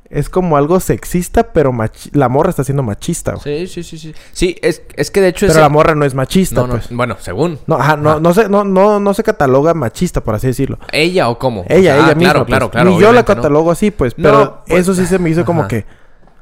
Es 0.09 0.29
como 0.29 0.55
algo 0.55 0.79
sexista, 0.79 1.51
pero 1.51 1.71
machi- 1.73 2.11
la 2.13 2.29
morra 2.29 2.51
está 2.51 2.63
siendo 2.63 2.83
machista. 2.83 3.33
güey. 3.33 3.67
Sí, 3.67 3.83
sí, 3.83 3.83
sí, 3.83 3.97
sí. 3.97 4.15
Sí, 4.31 4.55
es, 4.61 4.83
es 4.95 5.09
que 5.09 5.19
de 5.19 5.29
hecho... 5.29 5.39
pero 5.41 5.53
ese- 5.53 5.61
la 5.61 5.69
morra 5.69 5.95
no 5.95 6.05
es 6.05 6.13
machista, 6.13 6.61
No, 6.61 6.67
no, 6.67 6.73
pues. 6.75 6.87
bueno, 6.91 7.17
según. 7.19 7.57
No, 7.65 7.75
ajá, 7.75 7.97
no, 7.97 8.11
Ajá. 8.11 8.19
no, 8.19 8.33
se, 8.33 8.47
no, 8.47 8.63
no, 8.63 8.99
no 8.99 9.13
se 9.15 9.23
cataloga 9.23 9.73
machista, 9.73 10.23
por 10.23 10.35
así 10.35 10.47
decirlo. 10.47 10.77
¿Ella 10.91 11.27
o 11.29 11.39
cómo? 11.39 11.65
Ella, 11.67 11.95
Ah, 11.95 11.97
ella 12.05 12.15
misma. 12.15 12.19
Claro, 12.31 12.39
pues. 12.41 12.47
claro, 12.49 12.71
claro. 12.71 12.89
Ni 12.91 12.99
yo 12.99 13.11
la 13.11 13.25
catalogo 13.25 13.71
así, 13.71 13.89
pues. 13.91 14.13
Pero 14.13 14.63
pues, 14.67 14.81
eso 14.81 14.93
sí 14.93 15.05
se 15.07 15.17
me 15.17 15.29
hizo 15.31 15.43
como 15.43 15.67
que. 15.67 15.85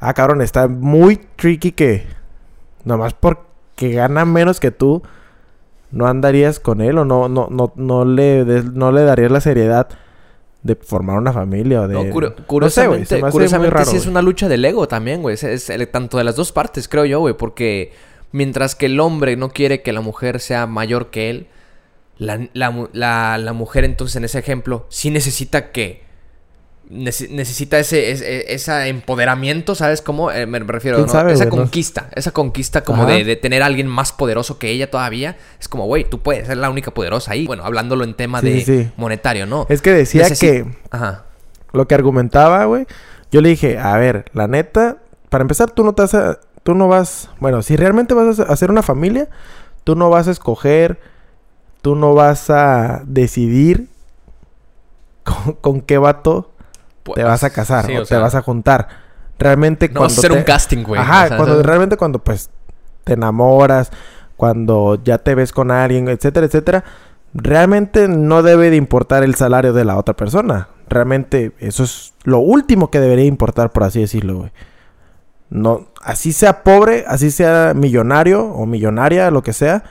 Ah, 0.01 0.13
cabrón, 0.13 0.41
está 0.41 0.67
muy 0.67 1.15
tricky 1.37 1.71
que. 1.71 2.05
Nomás 2.83 3.13
porque 3.13 3.91
gana 3.93 4.25
menos 4.25 4.59
que 4.59 4.71
tú. 4.71 5.03
No 5.91 6.07
andarías 6.07 6.59
con 6.59 6.81
él 6.81 6.97
o 6.97 7.05
no, 7.05 7.29
no, 7.29 7.47
no, 7.49 7.71
no 7.75 8.03
le 8.03 8.43
no 8.73 8.91
le 8.91 9.03
darías 9.03 9.31
la 9.31 9.39
seriedad 9.41 9.87
de 10.63 10.75
formar 10.75 11.17
una 11.17 11.31
familia 11.33 11.81
o 11.81 11.87
de. 11.87 11.93
No, 11.93 12.09
curio- 12.09 12.33
No 12.37 12.69
sé, 12.69 12.87
güey, 12.87 12.99
curiosamente, 13.01 13.31
curiosamente 13.31 13.73
raro, 13.73 13.91
sí 13.91 13.97
es 13.97 14.07
una 14.07 14.21
lucha 14.21 14.47
del 14.47 14.63
ego 14.65 14.87
también, 14.87 15.21
güey. 15.21 15.35
Es, 15.39 15.71
tanto 15.91 16.17
de 16.17 16.23
las 16.23 16.35
dos 16.35 16.51
partes, 16.51 16.87
creo 16.87 17.05
yo, 17.05 17.19
güey. 17.19 17.35
Porque, 17.35 17.91
Mientras 18.35 18.73
que 18.73 18.87
el 18.87 18.99
hombre 18.99 19.35
no 19.37 19.49
quiere 19.49 19.83
que 19.83 19.93
la 19.93 20.01
mujer 20.01 20.39
sea 20.39 20.65
mayor 20.65 21.11
que 21.11 21.29
él, 21.29 21.47
la, 22.17 22.47
la 22.53 22.87
la- 22.93 23.37
la 23.37 23.53
mujer 23.53 23.83
entonces 23.83 24.15
en 24.15 24.23
ese 24.25 24.39
ejemplo 24.39 24.87
sí 24.89 25.11
necesita 25.11 25.71
que... 25.71 26.02
nece- 26.93 27.29
necesita 27.29 27.79
ese, 27.79 28.11
ese, 28.11 28.53
ese 28.53 28.87
empoderamiento, 28.87 29.75
¿sabes 29.75 30.01
cómo? 30.01 30.31
Eh, 30.31 30.45
me 30.45 30.59
refiero, 30.59 30.97
¿Quién 30.97 31.07
¿no? 31.07 31.11
sabe, 31.11 31.33
esa 31.33 31.49
conquista, 31.49 32.09
esa 32.15 32.31
conquista 32.31 32.83
como 32.83 33.05
de, 33.05 33.23
de 33.23 33.35
tener 33.35 33.63
a 33.63 33.65
alguien 33.65 33.87
más 33.87 34.11
poderoso 34.11 34.59
que 34.59 34.69
ella 34.69 34.89
todavía. 34.91 35.37
Es 35.59 35.67
como, 35.67 35.85
güey, 35.85 36.03
tú 36.09 36.19
puedes 36.21 36.47
ser 36.47 36.57
la 36.57 36.69
única 36.69 36.91
poderosa 36.91 37.31
ahí. 37.33 37.45
Bueno, 37.47 37.65
hablándolo 37.65 38.03
en 38.03 38.13
tema 38.13 38.39
Sí, 38.41 38.45
de 38.49 38.61
sí. 38.65 38.91
monetario, 38.97 39.45
¿no? 39.45 39.65
Es 39.69 39.81
que 39.81 39.91
decía 39.91 40.27
Necesi- 40.27 40.39
que 40.39 40.65
Ajá. 40.91 41.25
lo 41.71 41.87
que 41.87 41.95
argumentaba, 41.95 42.65
güey, 42.65 42.85
yo 43.31 43.41
le 43.41 43.49
dije, 43.49 43.77
a 43.79 43.97
ver, 43.97 44.25
la 44.33 44.47
neta, 44.47 44.97
para 45.29 45.41
empezar, 45.41 45.71
tú 45.71 45.83
no 45.83 45.93
te 45.93 46.03
vas 46.03 46.13
a, 46.13 46.39
tú 46.63 46.75
no 46.75 46.87
vas, 46.87 47.29
bueno, 47.39 47.61
si 47.63 47.75
realmente 47.75 48.13
vas 48.13 48.39
a 48.39 48.43
hacer 48.43 48.69
una 48.69 48.83
familia, 48.83 49.27
tú 49.83 49.95
no 49.95 50.09
vas 50.09 50.27
a 50.27 50.31
escoger, 50.31 50.99
tú 51.81 51.95
no 51.95 52.13
vas 52.13 52.49
a 52.49 53.01
decidir 53.05 53.87
con, 55.23 55.53
con 55.55 55.81
qué 55.81 55.97
vato 55.97 56.52
te 57.03 57.11
Pues, 57.11 57.25
vas 57.25 57.43
a 57.43 57.49
casar 57.49 57.85
sí, 57.85 57.95
o, 57.97 58.01
o 58.01 58.05
sea, 58.05 58.17
te 58.17 58.21
vas 58.21 58.35
a 58.35 58.41
juntar. 58.41 58.87
Realmente 59.39 59.89
No 59.89 60.01
vas 60.01 60.13
a 60.13 60.15
cuando 60.15 60.19
hacer 60.21 60.31
te- 60.31 60.37
un 60.37 60.43
casting, 60.43 60.83
güey. 60.83 61.01
Ajá, 61.01 61.25
O 61.25 61.27
sea, 61.27 61.37
cuando 61.37 61.63
realmente 61.63 61.97
cuando 61.97 62.19
pues 62.19 62.49
te 63.03 63.13
enamoras, 63.13 63.91
cuando 64.37 65.01
ya 65.03 65.17
te 65.17 65.35
ves 65.35 65.51
con 65.51 65.71
alguien, 65.71 66.07
etcétera, 66.07 66.45
etcétera, 66.45 66.83
realmente 67.33 68.07
no 68.07 68.43
debe 68.43 68.69
de 68.69 68.75
importar 68.77 69.23
el 69.23 69.35
salario 69.35 69.73
de 69.73 69.85
la 69.85 69.97
otra 69.97 70.15
persona. 70.15 70.69
Realmente 70.89 71.51
eso 71.59 71.83
es 71.83 72.13
lo 72.23 72.39
último 72.39 72.89
que 72.91 72.99
debería 72.99 73.25
importar, 73.25 73.71
por 73.71 73.83
así 73.83 74.01
decirlo, 74.01 74.37
güey. 74.37 74.51
No, 75.49 75.87
así 76.01 76.33
sea 76.33 76.63
pobre, 76.63 77.05
así 77.07 77.29
sea 77.29 77.73
millonario 77.75 78.43
o 78.45 78.65
millonaria, 78.65 79.29
lo 79.29 79.43
que 79.43 79.53
sea, 79.53 79.83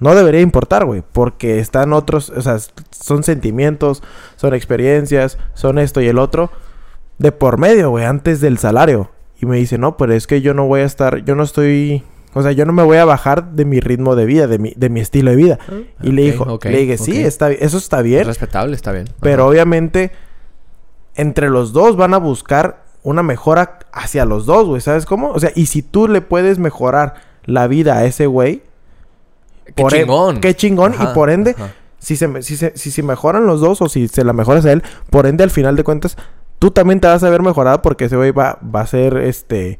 no 0.00 0.14
debería 0.14 0.40
importar, 0.40 0.84
güey, 0.84 1.02
porque 1.12 1.58
están 1.60 1.92
otros, 1.92 2.30
o 2.30 2.40
sea, 2.40 2.56
son 2.90 3.22
sentimientos, 3.22 4.02
son 4.36 4.54
experiencias, 4.54 5.38
son 5.54 5.78
esto 5.78 6.00
y 6.00 6.08
el 6.08 6.18
otro 6.18 6.50
de 7.18 7.32
por 7.32 7.58
medio, 7.58 7.90
güey, 7.90 8.04
antes 8.06 8.40
del 8.40 8.58
salario. 8.58 9.10
Y 9.40 9.46
me 9.46 9.56
dice, 9.58 9.78
no, 9.78 9.96
pero 9.96 10.14
es 10.14 10.26
que 10.26 10.40
yo 10.40 10.54
no 10.54 10.66
voy 10.66 10.80
a 10.80 10.84
estar, 10.84 11.24
yo 11.24 11.34
no 11.34 11.42
estoy, 11.42 12.02
o 12.34 12.42
sea, 12.42 12.52
yo 12.52 12.64
no 12.64 12.72
me 12.72 12.82
voy 12.82 12.96
a 12.96 13.04
bajar 13.04 13.52
de 13.52 13.64
mi 13.64 13.80
ritmo 13.80 14.16
de 14.16 14.24
vida, 14.24 14.46
de 14.46 14.58
mi, 14.58 14.72
de 14.76 14.88
mi 14.88 15.00
estilo 15.00 15.30
de 15.30 15.36
vida. 15.36 15.58
Y 16.02 16.12
le 16.12 16.22
dijo, 16.22 16.58
le 16.62 16.78
dije, 16.78 16.98
sí, 16.98 17.22
está, 17.22 17.50
eso 17.50 17.78
está 17.78 17.98
Es 17.98 18.04
bien, 18.04 18.24
respetable, 18.24 18.74
está 18.74 18.92
bien. 18.92 19.06
pero 19.20 19.42
Ajá. 19.42 19.50
obviamente 19.50 20.12
entre 21.14 21.50
los 21.50 21.72
dos 21.72 21.96
van 21.96 22.14
a 22.14 22.18
buscar 22.18 22.84
una 23.02 23.22
mejora 23.22 23.78
hacia 23.92 24.24
los 24.24 24.46
dos, 24.46 24.66
güey, 24.66 24.80
¿sabes 24.80 25.06
cómo? 25.06 25.30
O 25.30 25.40
sea, 25.40 25.52
y 25.54 25.66
si 25.66 25.82
tú 25.82 26.08
le 26.08 26.20
puedes 26.20 26.58
mejorar 26.58 27.14
la 27.44 27.66
vida 27.66 27.96
a 27.98 28.04
ese 28.04 28.26
güey, 28.26 28.62
Qué 29.74 29.82
por 29.82 29.94
en- 29.94 30.00
chingón. 30.02 30.40
qué 30.40 30.54
chingón, 30.56 30.92
Ajá, 30.94 31.10
y 31.10 31.14
por 31.14 31.30
ende, 31.30 31.52
ajá. 31.56 31.72
si 31.98 32.16
se, 32.16 32.42
si, 32.42 32.56
se, 32.56 32.72
si 32.76 33.02
mejoran 33.02 33.46
los 33.46 33.60
dos 33.60 33.80
o 33.82 33.88
si 33.88 34.08
se 34.08 34.24
la 34.24 34.32
mejoras 34.32 34.64
a 34.66 34.72
él, 34.72 34.82
por 35.10 35.26
ende, 35.26 35.44
al 35.44 35.50
final 35.50 35.76
de 35.76 35.84
cuentas, 35.84 36.16
tú 36.58 36.70
también 36.70 37.00
te 37.00 37.08
vas 37.08 37.22
a 37.22 37.30
ver 37.30 37.42
mejorado 37.42 37.80
porque 37.82 38.04
ese 38.06 38.16
güey 38.16 38.30
va, 38.32 38.58
va 38.62 38.80
a 38.82 38.86
ser 38.86 39.16
este 39.18 39.78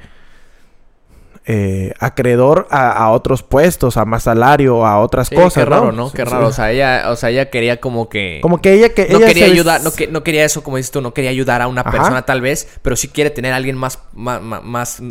eh, 1.47 1.95
acreedor 1.99 2.68
a, 2.70 2.91
a 2.93 3.11
otros 3.11 3.43
puestos, 3.43 3.97
a 3.97 4.05
más 4.05 4.24
salario, 4.24 4.86
a 4.86 5.01
otras 5.01 5.28
Sí, 5.28 5.34
cosas. 5.34 5.55
qué 5.55 5.64
raro, 5.64 5.91
¿no? 5.91 6.11
Qué 6.12 6.18
Sí, 6.24 6.30
raro. 6.30 6.47
O 6.49 6.53
sea, 6.53 6.70
ella, 6.70 7.05
o 7.11 7.16
sea, 7.16 7.30
ella 7.30 7.51
quería 7.51 7.80
como 7.80 8.09
que... 8.09 8.38
Como 8.43 8.61
que 8.61 8.74
ella 8.74 8.91
que 8.91 9.09
no 9.09 9.16
ella 9.18 9.26
quería 9.26 9.47
se- 9.47 9.53
ayudar, 9.53 9.82
no, 9.82 9.91
que, 9.93 10.07
no 10.07 10.22
quería 10.22 10.45
eso, 10.45 10.62
como 10.62 10.76
dices 10.76 10.93
tú, 10.93 11.01
no 11.01 11.12
quería 11.14 11.30
ayudar 11.30 11.62
a 11.62 11.66
una 11.66 11.80
Ajá. 11.80 11.91
persona 11.91 12.22
tal 12.26 12.41
vez, 12.43 12.68
pero 12.82 12.95
sí 12.95 13.09
quiere 13.09 13.30
tener 13.30 13.53
a 13.55 13.57
alguien 13.57 13.76
más, 13.76 13.99
más, 14.12 14.41
más, 14.43 14.62
más, 14.62 15.01
eh, 15.01 15.05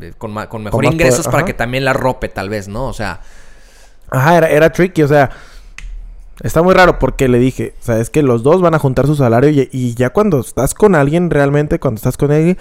eh, 0.00 0.12
con, 0.16 0.32
con 0.46 0.62
mejor 0.62 0.84
ingresos 0.84 1.26
para 1.26 1.44
que 1.44 1.54
también 1.54 1.84
la 1.84 1.92
rope, 1.92 2.28
tal 2.28 2.48
vez, 2.48 2.68
¿no? 2.68 2.86
O 2.86 2.92
sea, 2.92 3.20
Ajá, 4.10 4.36
era, 4.38 4.48
era 4.48 4.72
tricky, 4.72 5.02
o 5.02 5.08
sea, 5.08 5.30
está 6.42 6.62
muy 6.62 6.74
raro 6.74 6.98
porque 6.98 7.28
le 7.28 7.38
dije, 7.38 7.74
o 7.80 7.84
sea, 7.84 7.98
es 7.98 8.10
que 8.10 8.22
los 8.22 8.42
dos 8.42 8.60
van 8.60 8.74
a 8.74 8.78
juntar 8.78 9.06
su 9.06 9.14
salario 9.16 9.50
y, 9.50 9.68
y 9.72 9.94
ya 9.94 10.10
cuando 10.10 10.40
estás 10.40 10.74
con 10.74 10.94
alguien 10.94 11.30
realmente, 11.30 11.78
cuando 11.78 11.98
estás 11.98 12.16
con 12.16 12.30
alguien, 12.30 12.58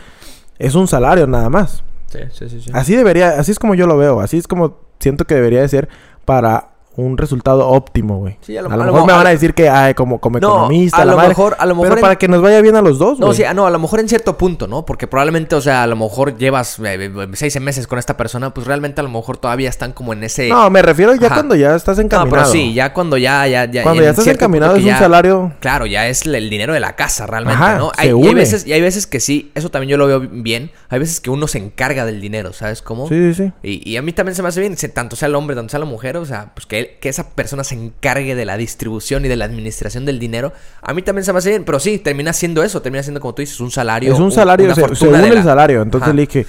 es 0.60 0.76
un 0.76 0.88
salario 0.88 1.28
nada 1.28 1.50
más. 1.50 1.84
sí, 2.08 2.20
sí, 2.32 2.50
sí. 2.50 2.62
sí. 2.62 2.72
Así 2.74 2.96
debería, 2.96 3.40
así 3.40 3.52
es 3.52 3.60
como 3.60 3.76
yo 3.76 3.88
lo 3.88 3.98
veo, 3.98 4.20
así 4.22 4.38
es 4.38 4.48
como 4.48 4.80
siento 5.00 5.26
que 5.26 5.36
debería 5.36 5.62
de 5.62 5.68
ser 5.68 5.90
para 6.26 6.77
un 6.98 7.18
resultado 7.18 7.68
óptimo, 7.70 8.18
güey. 8.18 8.38
Sí, 8.42 8.58
a 8.58 8.60
a 8.60 8.64
lo, 8.64 8.70
lo- 8.70 8.74
a 8.74 8.78
lo 8.78 8.92
mejor 8.92 9.08
me 9.08 9.14
van 9.14 9.26
a 9.26 9.30
a- 9.30 9.32
decir 9.32 9.54
que, 9.54 9.70
ay, 9.70 9.94
como, 9.94 10.20
como 10.20 10.40
No, 10.40 10.48
economista, 10.50 10.98
a 10.98 11.06
la 11.06 11.12
lo 11.12 11.18
madre, 11.18 11.30
mejor- 11.30 11.56
a 11.60 11.66
lo 11.66 11.76
mejor 11.76 11.88
pero 11.90 11.96
en- 11.98 12.02
para 12.02 12.16
que 12.18 12.28
nos 12.28 12.42
vaya 12.42 12.60
bien 12.62 12.76
a 12.76 12.82
los 12.82 12.98
dos, 13.00 13.20
No, 13.20 13.28
güey. 13.28 13.38
sí, 13.38 13.44
no, 13.56 13.66
a 13.68 13.70
lo 13.70 13.80
mejor 13.80 14.00
en 14.00 14.10
cierto 14.10 14.38
punto, 14.38 14.68
¿no? 14.68 14.86
Porque 14.86 15.08
probablemente, 15.08 15.56
o 15.56 15.62
sea, 15.62 15.84
a 15.84 15.88
lo 15.88 15.96
mejor 15.96 16.38
llevas 16.38 16.80
eh, 16.80 16.96
eh, 17.06 17.28
seis 17.34 17.60
meses 17.62 17.86
con 17.88 18.00
esta 18.00 18.18
persona, 18.18 18.54
pues 18.54 18.68
realmente 18.68 19.00
a 19.00 19.04
lo 19.04 19.10
mejor 19.10 19.38
todavía 19.38 19.70
están 19.70 19.94
como 19.94 20.12
en 20.14 20.24
ese... 20.24 20.50
No, 20.50 20.70
me 20.70 20.82
refiero 20.82 21.14
ya 21.16 21.28
Ajá. 21.28 21.36
cuando 21.36 21.56
ya 21.56 21.76
estás 21.76 21.98
No, 21.98 22.04
encaminado. 22.04 22.32
pero 22.36 22.46
sí, 22.52 22.74
ya 22.74 22.92
cuando 22.94 23.18
ya, 23.18 23.46
ya, 23.48 23.66
ya. 23.66 23.84
Cuando 23.84 24.02
ya 24.04 24.10
estás 24.10 24.28
encaminado 24.28 24.76
es 24.76 24.82
un 24.84 24.88
ya- 24.90 24.98
salario... 25.00 25.54
Claro, 25.60 25.86
ya 25.86 26.08
es 26.08 26.26
el 26.26 26.50
dinero 26.50 26.74
de 26.74 26.80
la 26.80 26.96
casa, 26.96 27.28
realmente, 27.28 27.62
Ajá, 27.64 27.78
¿no? 27.78 27.92
se 27.96 28.02
Hay, 28.02 28.10
y 28.10 28.28
hay 28.28 28.34
veces, 28.34 28.66
y 28.66 28.74
hay 28.74 28.82
veces 28.82 29.06
que 29.06 29.20
sí, 29.20 29.52
eso 29.54 29.70
también 29.70 29.90
yo 29.92 29.98
lo 29.98 30.08
veo 30.08 30.20
bien. 30.20 30.72
Hay 30.90 30.98
veces 30.98 31.22
que 31.22 31.30
uno 31.30 31.48
se 31.48 31.60
encarga 31.60 32.06
del 32.06 32.22
dinero, 32.22 32.54
¿sabes 32.54 32.82
cómo? 32.82 33.08
Sí, 33.08 33.34
sí, 33.34 33.44
sí. 33.46 33.52
Y, 33.62 33.88
y 33.92 33.98
a 33.98 34.02
mí 34.02 34.14
también 34.14 34.36
se 34.36 34.42
me 34.42 34.48
hace 34.50 34.62
bien, 34.62 34.76
tanto 34.96 35.16
sea 35.16 35.28
el 35.28 35.36
hombre, 35.36 35.56
tanto 35.56 35.70
sea 35.70 35.80
la 35.80 35.86
mujer, 35.86 36.18
o 36.18 36.26
sea, 36.26 36.52
pues 36.56 36.66
que, 36.66 36.80
él- 36.80 36.87
que 37.00 37.10
esa 37.10 37.30
persona 37.32 37.64
se 37.64 37.76
encargue 37.76 38.36
de 38.36 38.46
la 38.46 38.58
distribución 38.58 39.26
y 39.26 39.28
de 39.28 39.36
la 39.36 39.46
administración 39.46 40.06
del 40.06 40.20
dinero. 40.20 40.54
A 40.82 40.94
mí 40.94 41.02
también 41.02 41.24
se 41.26 41.34
me 41.34 41.40
hace 41.40 41.50
bien, 41.50 41.64
pero 41.66 41.80
sí, 41.80 41.98
termina 42.00 42.34
siendo 42.34 42.64
eso, 42.64 42.82
termina 42.82 43.04
siendo 43.04 43.20
como 43.20 43.34
tú 43.36 43.42
dices, 43.42 43.60
un 43.60 43.72
salario. 43.72 44.14
Es 44.14 44.20
un 44.20 44.32
salario, 44.32 44.66
una 44.66 44.76
se, 44.76 44.82
se 44.82 44.88
fortuna 44.88 45.12
une 45.20 45.22
de 45.24 45.28
el 45.30 45.36
la- 45.36 45.44
salario. 45.44 45.82
Entonces 45.82 46.08
Ajá. 46.08 46.16
le 46.16 46.22
dije, 46.26 46.46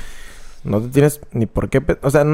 no 0.64 0.80
te 0.80 0.89
tienes 0.89 1.20
ni 1.32 1.47
por 1.47 1.68
qué... 1.68 1.82
O 2.03 2.11
sea, 2.11 2.24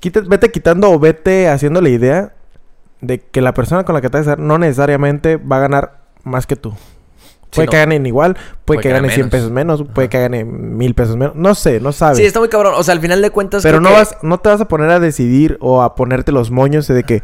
quita- 0.00 0.20
vete 0.26 0.50
quitando 0.50 0.90
o 0.90 0.98
vete 0.98 1.48
haciendo 1.48 1.80
la 1.80 1.88
idea 1.88 2.32
de 3.00 3.20
que 3.20 3.40
la 3.40 3.52
persona 3.54 3.84
con 3.84 3.94
la 3.94 4.00
que 4.00 4.08
te 4.10 4.18
vas 4.18 4.26
a 4.26 4.30
casar 4.32 4.38
no 4.44 4.58
necesariamente 4.58 5.36
va 5.36 5.56
a 5.56 5.60
ganar 5.60 6.00
más 6.22 6.46
que 6.46 6.56
tú. 6.56 6.74
Sí, 7.54 7.58
Puede 7.60 7.66
no. 7.66 7.70
que 7.70 7.76
ganen 7.78 8.06
igual, 8.06 8.34
puede, 8.34 8.44
Puede 8.64 8.78
que 8.78 8.82
que 8.88 8.88
gane 8.94 9.00
gane 9.08 9.14
100 9.14 9.20
menos. 9.26 9.30
pesos 9.30 9.50
menos, 9.52 9.84
puede 9.94 10.08
que 10.08 10.20
gane 10.20 10.44
mil 10.44 10.94
pesos 10.94 11.16
menos. 11.16 11.36
No 11.36 11.54
sé, 11.54 11.78
no 11.78 11.92
sabes. 11.92 12.18
Sí, 12.18 12.24
está 12.24 12.40
muy 12.40 12.48
cabrón. 12.48 12.74
O 12.76 12.82
sea, 12.82 12.92
al 12.94 13.00
final 13.00 13.22
de 13.22 13.30
cuentas. 13.30 13.62
Pero 13.62 13.80
no 13.80 13.90
que- 13.90 13.94
vas, 13.94 14.16
no 14.22 14.38
te 14.38 14.48
vas 14.48 14.60
a 14.60 14.66
poner 14.66 14.90
a 14.90 14.98
decidir 14.98 15.56
o 15.60 15.80
a 15.82 15.94
ponerte 15.94 16.32
los 16.32 16.50
moños 16.50 16.88
de 16.88 17.02
que, 17.04 17.22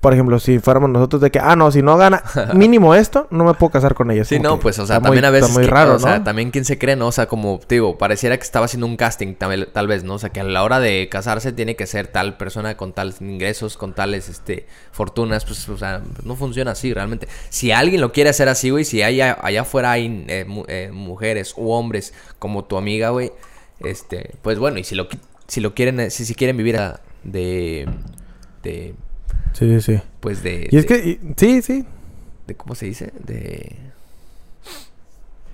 por 0.00 0.12
ejemplo, 0.12 0.38
si 0.40 0.58
fuéramos 0.58 0.90
nosotros 0.90 1.22
de 1.22 1.30
que, 1.30 1.38
ah, 1.38 1.54
no, 1.54 1.70
si 1.70 1.80
no 1.82 1.96
gana 1.96 2.22
mínimo 2.54 2.94
esto, 2.94 3.28
no 3.30 3.44
me 3.44 3.54
puedo 3.54 3.70
casar 3.70 3.94
con 3.94 4.10
ella. 4.10 4.24
Sí, 4.24 4.36
como 4.38 4.48
no, 4.48 4.58
pues, 4.60 4.78
o 4.80 4.86
sea, 4.86 5.00
también 5.00 5.22
muy- 5.22 5.28
a 5.28 5.30
veces. 5.30 5.48
Está 5.50 5.58
muy 5.60 5.64
que- 5.66 5.70
raro, 5.70 5.94
o 5.94 5.98
sea, 5.98 6.24
también 6.24 6.50
quién 6.50 6.64
se 6.64 6.76
cree, 6.78 6.96
¿no? 6.96 7.06
O 7.06 7.12
sea, 7.12 7.26
como 7.26 7.60
te 7.64 7.76
digo, 7.76 7.96
pareciera 7.98 8.36
que 8.36 8.42
estaba 8.42 8.64
haciendo 8.64 8.86
un 8.86 8.96
casting, 8.96 9.34
tal, 9.34 9.68
tal 9.72 9.86
vez, 9.86 10.02
¿no? 10.02 10.14
O 10.14 10.18
sea, 10.18 10.30
que 10.30 10.40
a 10.40 10.44
la 10.44 10.64
hora 10.64 10.80
de 10.80 11.08
casarse 11.08 11.52
tiene 11.52 11.76
que 11.76 11.86
ser 11.86 12.08
tal 12.08 12.36
persona 12.36 12.76
con 12.76 12.92
tales 12.92 13.20
ingresos, 13.20 13.76
con 13.76 13.94
tales, 13.94 14.28
este, 14.28 14.66
fortunas, 14.92 15.44
pues, 15.44 15.68
o 15.68 15.78
sea, 15.78 16.02
no 16.24 16.34
funciona 16.36 16.72
así 16.72 16.92
realmente. 16.92 17.28
Si 17.48 17.70
alguien 17.70 18.00
lo 18.00 18.12
quiere 18.12 18.30
hacer 18.30 18.48
así, 18.48 18.70
güey, 18.70 18.84
si 18.84 19.02
allá, 19.02 19.38
allá 19.40 19.60
afuera 19.60 19.92
hay 19.92 20.24
eh, 20.28 20.44
mu- 20.48 20.64
eh, 20.68 20.90
mujeres 20.92 21.54
u 21.56 21.70
hombres 21.70 22.12
como 22.38 22.64
tu 22.64 22.76
amiga, 22.76 23.10
güey, 23.10 23.30
este, 23.80 24.34
pues 24.42 24.58
bueno, 24.58 24.78
y 24.78 24.84
si 24.84 24.94
lo, 24.94 25.06
si 25.46 25.60
lo 25.60 25.74
quieren, 25.74 26.00
eh, 26.00 26.10
si, 26.10 26.24
si 26.24 26.34
quieren 26.34 26.56
vivir 26.56 26.76
a- 26.78 27.00
de, 27.24 27.88
de, 28.62 28.94
Sí, 29.58 29.80
sí, 29.80 29.94
sí. 29.96 30.02
pues 30.20 30.42
de... 30.42 30.68
Y 30.70 30.76
es 30.76 30.86
de- 30.86 30.88
que, 31.02 31.08
y- 31.08 31.20
sí, 31.36 31.62
sí. 31.62 31.84
de- 32.46 32.54
¿Cómo 32.56 32.74
se 32.74 32.86
dice? 32.86 33.12
De... 33.24 33.76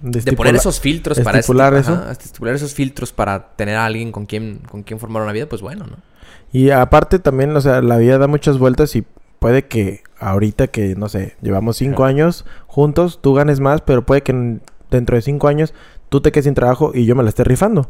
De, 0.00 0.20
de 0.20 0.32
poner 0.32 0.56
esos 0.56 0.80
filtros 0.80 1.20
para 1.20 1.38
estipular 1.38 1.72
esti- 1.74 1.80
eso. 1.80 1.92
ajá, 1.92 2.10
estipular 2.10 2.54
esos 2.56 2.74
filtros 2.74 3.12
para 3.12 3.54
tener 3.54 3.76
a 3.76 3.86
alguien 3.86 4.10
con 4.10 4.26
quien 4.26 4.58
con 4.68 4.82
quien 4.82 4.98
formar 4.98 5.22
una 5.22 5.30
vida, 5.30 5.46
pues 5.46 5.62
bueno, 5.62 5.86
¿no? 5.86 5.96
Y 6.52 6.70
aparte 6.70 7.20
también, 7.20 7.54
o 7.56 7.60
sea, 7.60 7.80
la 7.82 7.96
vida 7.98 8.18
da 8.18 8.26
muchas 8.26 8.58
vueltas 8.58 8.96
y 8.96 9.04
puede 9.38 9.66
que 9.66 10.02
ahorita 10.18 10.66
que, 10.66 10.96
no 10.96 11.08
sé, 11.08 11.36
llevamos 11.40 11.76
cinco 11.76 12.04
años 12.04 12.44
juntos, 12.66 13.20
tú 13.22 13.34
ganes 13.34 13.60
más, 13.60 13.80
pero 13.82 14.04
puede 14.04 14.22
que 14.24 14.32
en- 14.32 14.60
dentro 14.90 15.14
de 15.14 15.22
cinco 15.22 15.46
años 15.46 15.72
tú 16.08 16.20
te 16.20 16.32
quedes 16.32 16.46
sin 16.46 16.54
trabajo 16.54 16.90
y 16.92 17.04
yo 17.06 17.14
me 17.14 17.22
la 17.22 17.28
esté 17.28 17.44
rifando. 17.44 17.88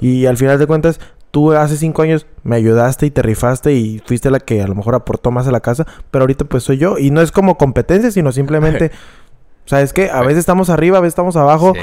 Y 0.00 0.26
al 0.26 0.36
final 0.36 0.58
de 0.58 0.66
cuentas, 0.66 0.98
tú 1.34 1.50
hace 1.50 1.76
cinco 1.76 2.02
años 2.02 2.28
me 2.44 2.54
ayudaste 2.54 3.06
y 3.06 3.10
te 3.10 3.20
rifaste 3.20 3.72
y 3.74 4.00
fuiste 4.06 4.30
la 4.30 4.38
que 4.38 4.62
a 4.62 4.68
lo 4.68 4.76
mejor 4.76 4.94
aportó 4.94 5.32
más 5.32 5.48
a 5.48 5.50
la 5.50 5.58
casa, 5.58 5.84
pero 6.12 6.22
ahorita 6.22 6.44
pues 6.44 6.62
soy 6.62 6.78
yo. 6.78 6.96
Y 6.96 7.10
no 7.10 7.20
es 7.22 7.32
como 7.32 7.58
competencia, 7.58 8.12
sino 8.12 8.30
simplemente, 8.30 8.92
¿sabes 9.66 9.92
qué? 9.92 10.10
A 10.10 10.20
veces 10.20 10.38
estamos 10.38 10.70
arriba, 10.70 10.98
a 10.98 11.00
veces 11.00 11.10
estamos 11.14 11.34
abajo. 11.34 11.72
Sí. 11.74 11.80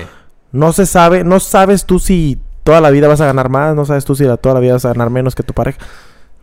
No 0.54 0.72
se 0.72 0.86
sabe, 0.86 1.26
no 1.26 1.42
sabes 1.42 1.86
tú 1.86 2.00
si 2.00 2.40
toda 2.64 2.80
la 2.80 2.92
vida 2.92 3.10
vas 3.10 3.20
a 3.20 3.26
ganar 3.26 3.50
más, 3.50 3.76
no 3.76 3.84
sabes 3.84 4.06
tú 4.06 4.16
si 4.16 4.24
la- 4.24 4.38
toda 4.38 4.56
la 4.56 4.62
vida 4.62 4.74
vas 4.74 4.86
a 4.86 4.90
ganar 4.94 5.10
menos 5.10 5.36
que 5.36 5.44
tu 5.44 5.54
pareja. 5.54 5.80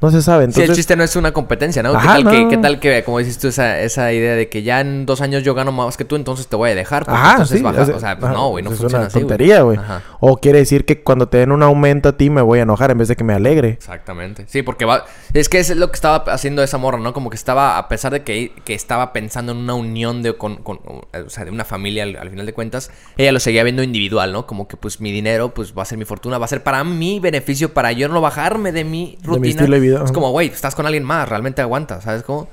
No 0.00 0.12
se 0.12 0.22
sabe. 0.22 0.44
Entonces, 0.44 0.64
sí, 0.66 0.70
el 0.70 0.76
chiste 0.76 0.94
no 0.94 1.02
es 1.02 1.16
una 1.16 1.32
competencia, 1.32 1.82
¿no? 1.82 1.90
Ajá, 1.90 2.18
¿Qué, 2.18 2.22
tal 2.22 2.24
no, 2.24 2.30
que. 2.30 2.48
¿Qué 2.48 2.56
tal 2.62 2.78
que, 2.78 3.02
como 3.02 3.18
dices 3.18 3.36
tú, 3.38 3.48
esa, 3.48 3.80
esa 3.80 4.12
idea 4.12 4.34
de 4.36 4.48
que 4.48 4.62
ya 4.62 4.80
en 4.80 5.06
dos 5.06 5.20
años 5.20 5.42
yo 5.42 5.54
gano 5.54 5.72
más 5.72 5.96
que 5.96 6.04
tú, 6.04 6.14
entonces 6.14 6.46
te 6.46 6.54
voy 6.54 6.70
a 6.70 6.74
dejar? 6.76 7.04
porque 7.04 7.18
Ajá, 7.18 7.30
entonces 7.32 7.58
sí. 7.58 7.64
baja- 7.64 7.82
o 7.82 7.84
sea, 7.86 7.96
o 7.96 8.00
sea, 8.00 8.16
pues 8.18 8.30
ajá, 8.30 8.34
no, 8.38 8.48
güey, 8.50 8.62
no 8.62 8.70
es 8.70 8.78
funciona 8.78 8.98
una 9.02 9.06
así, 9.08 9.18
tontería, 9.18 9.62
güey. 9.62 9.78
O 10.20 10.36
quiere 10.36 10.58
decir 10.60 10.84
que 10.84 11.02
cuando 11.02 11.28
te 11.28 11.38
den 11.38 11.50
un 11.50 11.64
aumento 11.64 12.08
a 12.10 12.16
ti 12.16 12.30
me 12.30 12.42
voy 12.42 12.60
a 12.60 12.62
enojar 12.62 12.92
en 12.92 12.98
vez 12.98 13.08
de 13.08 13.16
que 13.16 13.24
me 13.24 13.32
alegre. 13.34 13.70
Exactamente. 13.70 14.44
Sí, 14.46 14.62
porque 14.62 14.84
va... 14.84 15.04
Es 15.34 15.48
que 15.48 15.58
es 15.58 15.74
lo 15.74 15.88
que 15.90 15.96
estaba 15.96 16.32
haciendo 16.32 16.62
esa 16.62 16.78
morra, 16.78 16.98
¿no? 16.98 17.12
Como 17.12 17.28
que 17.30 17.36
estaba, 17.36 17.76
a 17.76 17.88
pesar 17.88 18.12
de 18.12 18.22
que, 18.22 18.52
que 18.64 18.74
estaba 18.74 19.12
pensando 19.12 19.50
en 19.50 19.58
una 19.58 19.74
unión 19.74 20.22
de, 20.22 20.36
con, 20.36 20.56
con- 20.62 20.78
o 20.86 21.08
sea, 21.28 21.44
de 21.44 21.50
una 21.50 21.64
familia 21.64 22.04
al, 22.04 22.14
al 22.16 22.30
final 22.30 22.46
de 22.46 22.52
cuentas, 22.52 22.92
ella 23.16 23.32
lo 23.32 23.40
seguía 23.40 23.64
viendo 23.64 23.82
individual, 23.82 24.32
¿no? 24.32 24.46
Como 24.46 24.68
que 24.68 24.76
pues 24.76 25.00
mi 25.00 25.10
dinero 25.10 25.52
pues 25.54 25.74
va 25.76 25.82
a 25.82 25.86
ser 25.86 25.98
mi 25.98 26.04
fortuna, 26.04 26.38
va 26.38 26.44
a 26.44 26.48
ser 26.48 26.62
para 26.62 26.84
mi 26.84 27.18
beneficio, 27.18 27.74
para 27.74 27.90
yo 27.90 28.08
no 28.08 28.20
bajarme 28.20 28.70
de 28.70 28.84
mi 28.84 29.18
rutina. 29.24 29.48
estilo 29.48 29.74
de 29.74 29.87
Es 29.96 30.12
como, 30.12 30.30
güey, 30.30 30.48
estás 30.48 30.74
con 30.74 30.86
alguien 30.86 31.04
más, 31.04 31.28
realmente 31.28 31.62
aguanta, 31.62 32.00
¿sabes 32.00 32.22
cómo? 32.22 32.48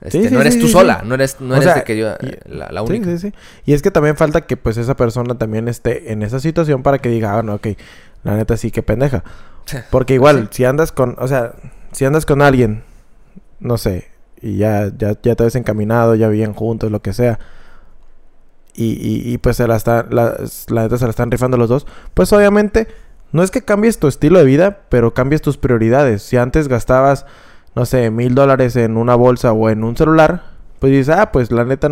Este, 0.00 0.22
Sí, 0.22 0.28
sí, 0.28 0.34
no 0.34 0.40
eres 0.40 0.54
sí, 0.54 0.60
tú 0.60 0.68
sola, 0.68 1.02
no 1.04 1.14
eres, 1.14 1.40
no 1.40 1.54
O 1.54 1.56
eres 1.56 1.64
sea, 1.64 1.74
de 1.76 1.84
que 1.84 1.96
yo, 1.98 2.08
y- 2.20 2.38
la, 2.48 2.68
Sí, 2.68 2.76
única. 2.92 3.06
sí, 3.10 3.18
sí. 3.18 3.32
Y 3.66 3.72
es 3.72 3.82
que 3.82 3.90
también 3.90 4.16
falta 4.16 4.42
que 4.42 4.56
pues 4.56 4.76
esa 4.76 4.94
persona 4.96 5.36
también 5.36 5.66
esté 5.68 6.12
en 6.12 6.22
esa 6.22 6.38
situación 6.40 6.82
para 6.84 6.98
que 6.98 7.08
diga, 7.08 7.36
ah, 7.36 7.42
no, 7.42 7.54
ok, 7.54 7.68
la 8.22 8.36
neta 8.36 8.56
sí, 8.56 8.70
que 8.70 8.82
pendeja. 8.82 9.24
Porque 9.90 10.14
igual, 10.14 10.48
si 10.52 10.64
andas 10.64 10.92
con, 10.92 11.16
o 11.18 11.26
sea, 11.28 11.52
si 11.92 12.04
andas 12.04 12.24
con 12.26 12.42
alguien, 12.42 12.84
no 13.60 13.76
sé, 13.76 14.08
y 14.40 14.56
ya, 14.56 14.90
ya, 14.96 15.14
ya 15.20 15.34
te 15.34 15.44
ves 15.44 15.56
encaminado, 15.56 16.14
ya 16.14 16.28
viven 16.28 16.54
juntos, 16.54 16.90
lo 16.92 17.02
que 17.02 17.12
sea, 17.12 17.38
y, 18.74 18.92
y, 18.92 19.32
y, 19.32 19.38
pues 19.38 19.56
se 19.56 19.66
la 19.66 19.74
está, 19.76 20.06
la, 20.08 20.36
la 20.68 20.82
neta 20.84 20.96
se 20.96 21.04
la 21.04 21.10
están 21.10 21.30
rifando 21.32 21.56
los 21.56 21.68
dos, 21.68 21.86
pues 22.14 22.32
obviamente 22.32 22.86
no 23.32 23.42
es 23.42 23.50
que 23.50 23.62
cambies 23.62 23.98
tu 23.98 24.08
estilo 24.08 24.38
de 24.38 24.44
vida, 24.44 24.80
pero 24.88 25.14
cambies 25.14 25.42
tus 25.42 25.56
prioridades. 25.56 26.22
Si 26.22 26.36
antes 26.36 26.68
gastabas, 26.68 27.26
no 27.74 27.84
sé, 27.86 28.10
mil 28.10 28.34
dólares 28.34 28.76
en 28.76 28.96
una 28.96 29.14
bolsa 29.14 29.52
o 29.52 29.68
en 29.70 29.84
un 29.84 29.96
celular, 29.96 30.44
pues 30.78 30.92
dices, 30.92 31.14
ah, 31.16 31.30
pues 31.32 31.50
la 31.52 31.64
neta, 31.64 31.88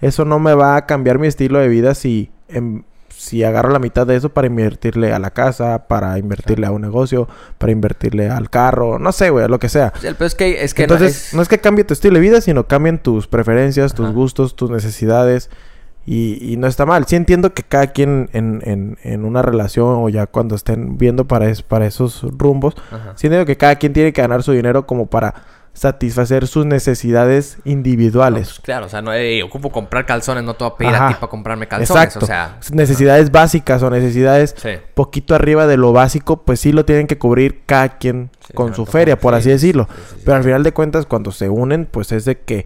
eso 0.00 0.24
no 0.24 0.38
me 0.38 0.54
va 0.54 0.76
a 0.76 0.86
cambiar 0.86 1.18
mi 1.18 1.26
estilo 1.26 1.58
de 1.58 1.68
vida 1.68 1.94
si, 1.94 2.30
em- 2.48 2.82
si 3.08 3.44
agarro 3.44 3.70
la 3.70 3.78
mitad 3.78 4.06
de 4.06 4.16
eso 4.16 4.28
para 4.30 4.46
invertirle 4.46 5.12
a 5.12 5.18
la 5.18 5.30
casa, 5.30 5.86
para 5.88 6.18
invertirle 6.18 6.66
a 6.66 6.70
un 6.70 6.82
negocio, 6.82 7.28
para 7.58 7.72
invertirle 7.72 8.28
al 8.28 8.50
carro, 8.50 8.98
no 8.98 9.10
sé, 9.12 9.30
güey, 9.30 9.48
lo 9.48 9.58
que 9.58 9.68
sea. 9.70 9.92
Sí, 10.00 10.06
el 10.06 10.16
es 10.20 10.34
que, 10.34 10.62
es 10.64 10.74
que 10.74 10.82
Entonces, 10.82 11.32
no 11.32 11.40
es... 11.42 11.48
que 11.48 11.58
cambie 11.58 11.84
tu 11.84 11.94
estilo 11.94 12.14
de 12.16 12.20
vida, 12.20 12.40
sino 12.40 12.66
cambien 12.66 12.98
tus 12.98 13.26
preferencias, 13.26 13.94
tus 13.94 14.06
Ajá. 14.06 14.14
gustos, 14.14 14.54
tus 14.56 14.70
necesidades. 14.70 15.48
Y, 16.06 16.52
y 16.52 16.56
no 16.56 16.68
está 16.68 16.86
mal. 16.86 17.04
Sí 17.06 17.16
entiendo 17.16 17.52
que 17.52 17.64
cada 17.64 17.88
quien 17.88 18.30
en, 18.32 18.62
en, 18.64 18.96
en 19.02 19.24
una 19.24 19.42
relación 19.42 19.88
o 19.88 20.08
ya 20.08 20.26
cuando 20.26 20.54
estén 20.54 20.96
viendo 20.98 21.24
para, 21.26 21.48
es- 21.50 21.62
para 21.62 21.84
esos 21.86 22.22
rumbos, 22.38 22.74
Ajá. 22.92 23.12
sí 23.16 23.26
entiendo 23.26 23.44
que 23.44 23.56
cada 23.56 23.74
quien 23.76 23.92
tiene 23.92 24.12
que 24.12 24.22
ganar 24.22 24.42
su 24.44 24.52
dinero 24.52 24.86
como 24.86 25.06
para 25.06 25.34
satisfacer 25.72 26.46
sus 26.46 26.64
necesidades 26.64 27.58
individuales. 27.64 28.48
Pues, 28.48 28.60
claro, 28.60 28.86
o 28.86 28.88
sea, 28.88 29.02
no 29.02 29.12
eh, 29.12 29.42
ocupo 29.42 29.70
comprar 29.70 30.06
calzones, 30.06 30.42
no 30.42 30.54
te 30.54 30.64
voy 30.64 30.72
a 30.72 30.76
pedir 30.76 30.94
Ajá. 30.94 31.04
a 31.04 31.08
ti 31.08 31.14
para 31.20 31.28
comprarme 31.28 31.68
calzones. 31.68 31.90
Exacto. 31.90 32.24
O 32.24 32.26
sea, 32.26 32.58
Necesidades 32.72 33.30
básicas 33.30 33.82
o 33.82 33.90
necesidades 33.90 34.54
sí. 34.56 34.70
poquito 34.94 35.34
arriba 35.34 35.66
de 35.66 35.76
lo 35.76 35.92
básico, 35.92 36.42
pues 36.44 36.60
sí 36.60 36.72
lo 36.72 36.86
tienen 36.86 37.06
que 37.06 37.18
cubrir 37.18 37.62
cada 37.66 37.98
quien 37.98 38.30
Sí, 38.46 38.54
con 38.54 38.74
su 38.74 38.86
feria, 38.86 39.18
por 39.18 39.34
Sí, 39.34 39.38
así 39.40 39.50
decirlo. 39.50 39.86
Pero 40.24 40.36
al 40.38 40.44
final 40.44 40.62
de 40.62 40.72
cuentas, 40.72 41.04
cuando 41.04 41.30
se 41.30 41.50
unen, 41.50 41.86
pues 41.90 42.10
es 42.12 42.24
de 42.24 42.38
que, 42.38 42.64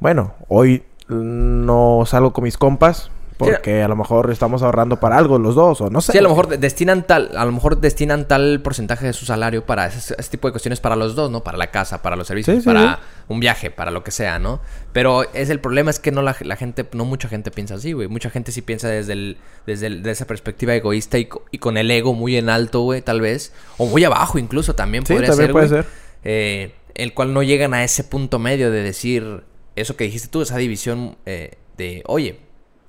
bueno, 0.00 0.34
hoy 0.48 0.82
no 1.08 2.04
salgo 2.06 2.32
con 2.32 2.44
mis 2.44 2.56
compas 2.58 3.10
porque 3.38 3.84
a 3.84 3.88
lo 3.88 3.94
mejor 3.94 4.32
estamos 4.32 4.64
ahorrando 4.64 4.98
para 4.98 5.16
algo 5.16 5.38
los 5.38 5.54
dos 5.54 5.80
o 5.80 5.90
no 5.90 6.00
sé. 6.00 6.10
Sí, 6.10 6.18
a 6.18 6.22
lo 6.22 6.28
mejor 6.28 6.48
de- 6.48 6.58
destinan 6.58 7.04
tal, 7.06 7.30
a 7.36 7.44
lo 7.44 7.52
mejor 7.52 7.80
destinan 7.80 8.26
tal 8.26 8.60
porcentaje 8.62 9.06
de 9.06 9.12
su 9.12 9.26
salario 9.26 9.64
para 9.64 9.86
ese, 9.86 10.16
ese 10.18 10.30
tipo 10.30 10.48
de 10.48 10.52
cuestiones 10.52 10.80
para 10.80 10.96
los 10.96 11.14
dos, 11.14 11.30
¿no? 11.30 11.44
Para 11.44 11.56
la 11.56 11.70
casa, 11.70 12.02
para 12.02 12.16
los 12.16 12.26
servicios, 12.26 12.56
Sí, 12.56 12.62
sí, 12.62 12.66
para 12.66 12.96
sí. 12.96 13.00
un 13.28 13.38
viaje, 13.38 13.70
para 13.70 13.92
lo 13.92 14.02
que 14.02 14.10
sea, 14.10 14.40
¿no? 14.40 14.60
Pero 14.92 15.22
es 15.34 15.50
el 15.50 15.60
problema 15.60 15.88
es 15.88 16.00
que 16.00 16.10
no 16.10 16.20
la, 16.20 16.34
la 16.40 16.56
gente, 16.56 16.84
no 16.94 17.04
mucha 17.04 17.28
gente 17.28 17.52
piensa 17.52 17.76
así, 17.76 17.92
güey. 17.92 18.08
Mucha 18.08 18.28
gente 18.28 18.50
sí 18.50 18.60
piensa 18.60 18.88
desde 18.88 19.12
el, 19.12 19.36
desde 19.68 19.86
el- 19.86 20.02
de 20.02 20.10
esa 20.10 20.26
perspectiva 20.26 20.74
egoísta 20.74 21.16
y, 21.18 21.28
y 21.52 21.58
con 21.58 21.76
el 21.76 21.88
ego 21.92 22.14
muy 22.14 22.36
en 22.36 22.48
alto, 22.50 22.80
güey, 22.80 23.02
tal 23.02 23.20
vez, 23.20 23.52
o 23.76 23.86
muy 23.86 24.02
abajo 24.02 24.40
incluso 24.40 24.74
también 24.74 25.06
Sí, 25.06 25.12
podría 25.12 25.28
también 25.30 25.46
ser, 25.46 25.52
puede 25.52 25.68
güey. 25.68 25.82
ser. 25.84 25.90
Eh, 26.24 26.74
el 26.96 27.14
cual 27.14 27.32
no 27.32 27.44
llegan 27.44 27.72
a 27.72 27.84
ese 27.84 28.02
punto 28.02 28.40
medio 28.40 28.72
de 28.72 28.82
decir 28.82 29.44
eso 29.80 29.96
que 29.96 30.04
dijiste 30.04 30.28
tú, 30.28 30.42
esa 30.42 30.56
división 30.56 31.16
eh, 31.26 31.52
de, 31.76 32.02
oye, 32.06 32.40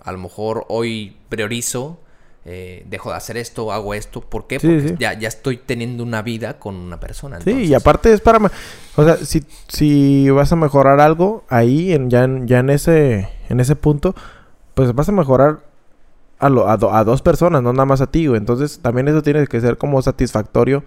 a 0.04 0.12
lo 0.12 0.18
mejor 0.18 0.66
hoy 0.70 1.16
priorizo, 1.30 2.00
eh, 2.46 2.86
dejo 2.90 3.12
de 3.12 3.18
hacer 3.18 3.38
esto, 3.38 3.72
hago 3.72 3.94
esto. 3.94 4.22
¿Por 4.22 4.48
qué? 4.48 4.60
Sí, 4.60 4.68
Porque 4.68 4.88
sí. 4.90 4.96
Ya, 5.00 5.14
ya 5.18 5.28
estoy 5.28 5.58
teniendo 5.58 6.04
una 6.04 6.22
vida 6.22 6.58
con 6.60 6.76
una 6.76 7.00
persona. 7.00 7.40
Sí, 7.42 7.66
y 7.66 7.74
aparte 7.74 8.12
es 8.14 8.22
para... 8.22 8.40
O 8.96 9.04
sea, 9.04 9.18
si, 9.18 9.44
si 9.68 10.30
vas 10.30 10.52
a 10.52 10.56
mejorar 10.56 11.00
algo 11.02 11.44
ahí, 11.50 11.92
en, 11.94 12.10
ya, 12.10 12.24
en, 12.24 12.48
ya 12.48 12.60
en, 12.60 12.70
ese, 12.70 13.30
en 13.50 13.60
ese 13.60 13.76
punto, 13.76 14.16
pues 14.74 14.94
vas 14.96 15.10
a 15.10 15.12
mejorar 15.12 15.60
a, 16.40 16.50
lo- 16.50 16.70
a, 16.70 16.78
do- 16.78 16.94
a 16.94 17.04
dos 17.04 17.22
personas, 17.22 17.62
no 17.62 17.74
nada 17.74 17.86
más 17.86 18.02
a 18.02 18.08
ti, 18.08 18.28
güey. 18.28 18.38
Entonces 18.40 18.80
también 18.82 19.08
eso 19.10 19.22
tiene 19.22 19.46
que 19.46 19.62
ser 19.62 19.78
como 19.78 20.02
satisfactorio 20.02 20.84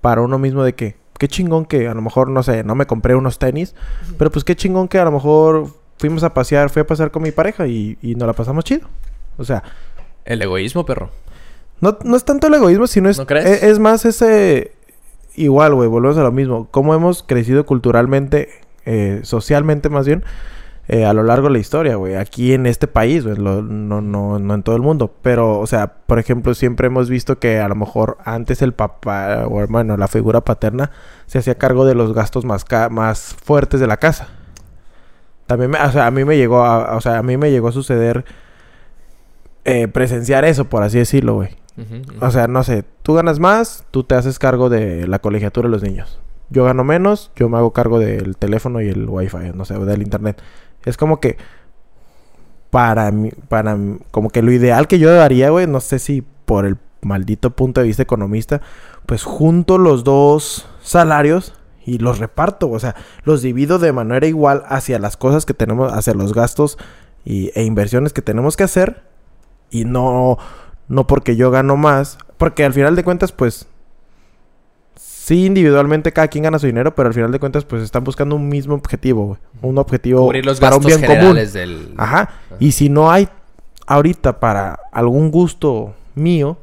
para 0.00 0.20
uno 0.22 0.38
mismo 0.38 0.62
de 0.62 0.74
que, 0.74 0.96
qué 1.18 1.28
chingón 1.28 1.64
que 1.66 1.88
a 1.88 1.94
lo 1.94 2.02
mejor, 2.02 2.28
no 2.30 2.42
sé, 2.42 2.64
no 2.64 2.74
me 2.74 2.86
compré 2.86 3.14
unos 3.14 3.38
tenis, 3.38 3.74
pero 4.18 4.30
pues 4.30 4.44
qué 4.44 4.54
chingón 4.56 4.88
que 4.88 4.98
a 4.98 5.04
lo 5.04 5.12
mejor 5.12 5.68
fuimos 5.98 6.22
a 6.24 6.34
pasear, 6.34 6.70
fui 6.70 6.82
a 6.82 6.86
pasear 6.86 7.10
con 7.10 7.22
mi 7.22 7.30
pareja 7.32 7.66
y, 7.66 7.98
y 8.02 8.14
nos 8.14 8.26
la 8.26 8.32
pasamos 8.34 8.64
chido. 8.64 8.88
O 9.38 9.44
sea, 9.44 9.62
El 10.24 10.42
egoísmo, 10.42 10.84
perro. 10.86 11.10
no, 11.80 11.98
no 12.04 12.16
es 12.16 12.24
tanto 12.24 12.46
el 12.46 12.54
egoísmo, 12.54 12.86
sino 12.86 13.08
es, 13.08 13.18
¿No 13.18 13.26
crees? 13.26 13.46
es, 13.46 13.62
es 13.62 13.78
más 13.78 14.04
ese... 14.04 14.72
Igual, 15.38 15.74
güey, 15.74 15.88
volvemos 15.88 16.16
a 16.16 16.22
lo 16.22 16.32
mismo. 16.32 16.68
Cómo 16.70 16.94
hemos 16.94 17.22
crecido 17.22 17.66
culturalmente, 17.66 18.48
eh, 18.86 19.20
socialmente 19.22 19.90
más 19.90 20.06
bien, 20.06 20.24
eh, 20.88 21.04
a 21.04 21.12
lo 21.12 21.22
largo 21.24 21.48
de 21.48 21.54
la 21.54 21.58
historia, 21.58 21.96
güey. 21.96 22.14
Aquí 22.14 22.52
en 22.52 22.66
este 22.66 22.86
país, 22.86 23.24
güey. 23.24 23.36
no, 23.38 23.60
no, 23.62 24.38
no 24.38 24.54
en 24.54 24.62
todo 24.62 24.76
el 24.76 24.82
mundo. 24.82 25.12
Pero, 25.22 25.58
o 25.58 25.66
sea, 25.66 25.94
por 26.06 26.18
ejemplo, 26.18 26.54
siempre 26.54 26.86
hemos 26.86 27.10
visto 27.10 27.38
que 27.38 27.58
a 27.58 27.68
lo 27.68 27.74
mejor 27.74 28.18
antes 28.24 28.62
el 28.62 28.72
papá, 28.72 29.46
o 29.46 29.66
bueno, 29.66 29.96
la 29.96 30.08
figura 30.08 30.42
paterna, 30.42 30.90
se 31.26 31.38
hacía 31.38 31.56
cargo 31.56 31.84
de 31.84 31.94
los 31.94 32.12
gastos 32.14 32.44
más, 32.44 32.64
ca- 32.64 32.88
más 32.88 33.34
fuertes 33.42 33.80
de 33.80 33.86
la 33.88 33.96
casa. 33.96 34.28
También, 35.46 35.70
me- 35.72 35.80
o 35.80 35.90
sea, 35.92 36.06
a 36.06 36.10
mí 36.10 36.24
me 36.24 36.36
llegó 36.36 36.64
a, 36.64 36.96
o 36.96 37.00
sea, 37.00 37.18
a 37.18 37.22
mí 37.22 37.36
me 37.36 37.50
llegó 37.50 37.68
a 37.68 37.72
suceder 37.72 38.24
eh, 39.64 39.88
presenciar 39.88 40.44
eso, 40.44 40.66
por 40.66 40.82
así 40.82 40.98
decirlo, 40.98 41.34
güey. 41.34 41.50
O 42.22 42.30
sea, 42.30 42.46
no 42.48 42.62
sé, 42.64 42.84
tú 43.02 43.14
ganas 43.14 43.38
más, 43.38 43.84
tú 43.90 44.02
te 44.04 44.14
haces 44.14 44.38
cargo 44.38 44.70
de 44.70 45.06
la 45.06 45.18
colegiatura 45.18 45.66
de 45.68 45.72
los 45.72 45.82
niños. 45.82 46.18
Yo 46.48 46.64
gano 46.64 46.84
menos, 46.84 47.32
yo 47.36 47.48
me 47.48 47.58
hago 47.58 47.72
cargo 47.72 47.98
del 47.98 48.36
teléfono 48.36 48.80
y 48.80 48.88
el 48.88 49.06
wifi, 49.08 49.50
no 49.54 49.64
sé, 49.64 49.74
del 49.80 50.00
internet. 50.02 50.40
Es 50.86 50.96
como 50.96 51.20
que 51.20 51.36
para 52.70 53.10
mí, 53.10 53.30
para 53.48 53.76
como 54.10 54.30
que 54.30 54.42
lo 54.42 54.52
ideal 54.52 54.88
que 54.88 54.98
yo 54.98 55.20
haría, 55.20 55.50
güey, 55.50 55.66
no 55.66 55.80
sé 55.80 55.98
si 55.98 56.22
por 56.46 56.64
el 56.64 56.78
maldito 57.02 57.50
punto 57.50 57.80
de 57.80 57.86
vista 57.86 58.02
economista, 58.02 58.62
pues 59.04 59.22
junto 59.22 59.78
los 59.78 60.04
dos 60.04 60.68
salarios 60.80 61.54
y 61.84 61.98
los 61.98 62.18
reparto, 62.18 62.70
o 62.70 62.78
sea, 62.78 62.96
los 63.24 63.42
divido 63.42 63.78
de 63.78 63.92
manera 63.92 64.26
igual 64.26 64.64
hacia 64.68 64.98
las 64.98 65.16
cosas 65.16 65.46
que 65.46 65.54
tenemos, 65.54 65.92
hacia 65.92 66.14
los 66.14 66.32
gastos 66.32 66.78
y, 67.24 67.50
e 67.54 67.64
inversiones 67.64 68.12
que 68.12 68.22
tenemos 68.22 68.56
que 68.56 68.64
hacer 68.64 69.02
y 69.70 69.84
no 69.84 70.38
no 70.88 71.06
porque 71.06 71.36
yo 71.36 71.50
gano 71.50 71.76
más, 71.76 72.18
porque 72.38 72.64
al 72.64 72.72
final 72.72 72.96
de 72.96 73.04
cuentas 73.04 73.32
pues 73.32 73.66
sí 75.26 75.44
individualmente 75.44 76.12
cada 76.12 76.28
quien 76.28 76.44
gana 76.44 76.56
su 76.60 76.66
dinero, 76.66 76.94
pero 76.94 77.08
al 77.08 77.14
final 77.14 77.32
de 77.32 77.40
cuentas 77.40 77.64
pues 77.64 77.82
están 77.82 78.04
buscando 78.04 78.36
un 78.36 78.48
mismo 78.48 78.76
objetivo, 78.76 79.26
güey, 79.26 79.38
un 79.60 79.76
objetivo 79.76 80.24
Cubrir 80.24 80.46
los 80.46 80.60
para 80.60 80.76
un 80.76 80.84
bien 80.84 81.02
común. 81.04 81.34
del... 81.34 81.94
Ajá. 81.96 82.30
Y 82.60 82.70
si 82.70 82.88
no 82.88 83.10
hay 83.10 83.28
ahorita 83.88 84.38
para 84.38 84.78
algún 84.92 85.32
gusto 85.32 85.94
mío, 86.14 86.56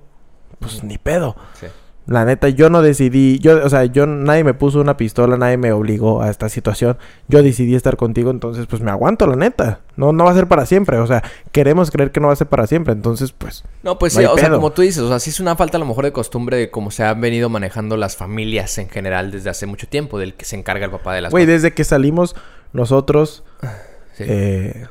pues 0.59 0.82
ni 0.82 0.97
pedo. 0.97 1.36
Sí. 1.59 1.68
La 2.06 2.26
neta, 2.26 2.49
yo 2.49 2.70
no 2.70 2.82
decidí, 2.82 3.39
yo, 3.39 3.64
o 3.66 3.70
sea, 3.70 3.86
yo, 3.86 4.06
nadie 4.06 4.43
me 4.43 4.54
puso 4.54 4.82
una 4.82 4.97
pistola, 4.97 5.38
nadie 5.38 5.56
me 5.56 5.72
obligó 5.72 6.22
a 6.22 6.30
esta 6.30 6.49
situación. 6.49 6.97
Yo 7.30 7.41
decidí 7.41 7.76
estar 7.76 7.95
contigo, 7.95 8.30
entonces, 8.30 8.66
pues 8.68 8.82
me 8.82 8.91
aguanto, 8.91 9.26
la 9.26 9.38
neta. 9.38 9.80
No, 9.95 10.12
no 10.12 10.26
va 10.26 10.32
a 10.32 10.34
ser 10.34 10.47
para 10.47 10.66
siempre, 10.66 10.97
o 10.97 11.08
sea, 11.08 11.24
queremos 11.54 11.91
creer 11.91 12.12
que 12.12 12.20
no 12.20 12.28
va 12.28 12.34
a 12.34 12.36
ser 12.36 12.47
para 12.47 12.68
siempre, 12.68 12.91
entonces, 12.93 13.32
pues, 13.32 13.64
No, 13.84 13.97
pues 13.99 14.16
No 14.16 14.20
sí, 14.20 14.26
o 14.26 14.38
sea, 14.38 14.49
como 14.51 14.72
tú 14.74 14.82
dices, 14.82 15.01
o 15.01 15.08
sea, 15.08 15.20
sí 15.20 15.30
es 15.30 15.39
una 15.39 15.56
falta 15.56 15.78
a 15.78 15.80
lo 15.80 15.86
mejor 15.86 16.04
de 16.04 16.12
costumbre 16.12 16.58
de 16.58 16.70
cómo 16.72 16.91
se 16.91 17.06
han 17.06 17.22
venido 17.22 17.47
manejando 17.47 17.95
las 17.95 18.18
familias 18.18 18.78
en 18.80 18.89
general 18.89 19.32
desde 19.32 19.49
hace 19.49 19.66
mucho 19.66 19.88
tiempo, 19.88 20.20
del 20.20 20.34
que 20.34 20.43
se 20.43 20.58
encarga 20.58 20.86
el 20.86 20.91
papá 20.91 21.14
de 21.14 21.22
las 21.22 21.32
güey, 21.32 21.45
desde 21.45 21.74
que 21.74 21.86
salimos 21.86 22.36
nosotros, 22.74 23.45
Sí. 24.18 24.26
eh, 24.28 24.88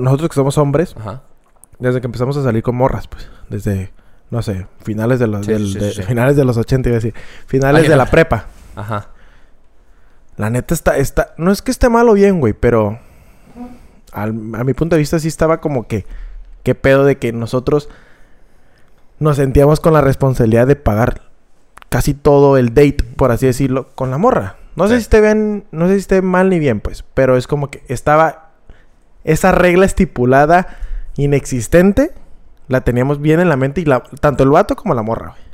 nosotros 0.00 0.28
que 0.28 0.34
somos 0.36 0.56
hombres, 0.56 0.94
Ajá. 0.98 1.22
desde 1.80 2.00
que 2.00 2.06
empezamos 2.06 2.36
a 2.36 2.44
salir 2.44 2.62
con 2.62 2.76
morras, 2.76 3.08
pues, 3.08 3.28
desde, 3.50 3.90
no 4.30 4.42
sé, 4.42 4.66
finales 4.82 5.18
de 5.18 5.26
los, 5.26 5.46
Sí, 5.46 5.52
del- 5.52 5.72
sí, 5.72 5.78
de- 5.78 5.90
sí, 5.90 5.96
sí. 5.96 6.02
finales 6.02 6.36
de 6.36 6.44
los 6.44 6.56
80, 6.56 6.88
iba 6.88 6.96
a 6.96 7.00
decir, 7.00 7.14
finales 7.46 7.82
Ay, 7.84 7.88
de 7.88 7.96
la 7.96 8.06
prepa. 8.06 8.46
Ajá. 8.76 9.08
La 10.36 10.50
neta 10.50 10.74
está, 10.74 10.96
está, 10.96 11.34
no 11.36 11.50
es 11.50 11.62
que 11.62 11.70
esté 11.70 11.88
mal 11.88 12.08
o 12.08 12.12
bien, 12.14 12.38
güey, 12.40 12.52
pero 12.52 12.98
al- 14.12 14.30
a 14.54 14.64
mi 14.64 14.72
punto 14.74 14.96
de 14.96 15.00
vista 15.00 15.18
sí 15.18 15.28
estaba 15.28 15.60
como 15.60 15.86
que, 15.88 16.04
qué 16.62 16.74
pedo 16.74 17.04
de 17.04 17.16
que 17.18 17.32
nosotros 17.32 17.88
nos 19.18 19.36
sentíamos 19.36 19.80
con 19.80 19.92
la 19.94 20.00
responsabilidad 20.00 20.66
de 20.66 20.76
pagar 20.76 21.22
casi 21.88 22.14
todo 22.14 22.56
el 22.56 22.68
date, 22.74 22.98
por 23.16 23.32
así 23.32 23.46
decirlo, 23.46 23.88
con 23.94 24.10
la 24.10 24.18
morra. 24.18 24.56
No 24.76 24.86
sé 24.86 24.94
si 24.96 25.00
esté 25.02 25.20
bien, 25.20 25.64
no 25.72 25.88
sé 25.88 25.94
si 25.94 26.00
esté 26.00 26.22
mal 26.22 26.50
ni 26.50 26.60
bien, 26.60 26.78
pues, 26.80 27.04
pero 27.14 27.36
es 27.36 27.48
como 27.48 27.68
que 27.70 27.82
estaba 27.88 28.50
esa 29.24 29.50
regla 29.50 29.86
estipulada 29.86 30.76
inexistente, 31.16 32.12
la 32.68 32.82
teníamos 32.82 33.20
bien 33.20 33.40
en 33.40 33.48
la 33.48 33.56
mente 33.56 33.80
y 33.80 33.84
la, 33.84 34.02
tanto 34.20 34.44
el 34.44 34.50
vato 34.50 34.76
como 34.76 34.94
la 34.94 35.02
morra, 35.02 35.30
güey. 35.30 35.47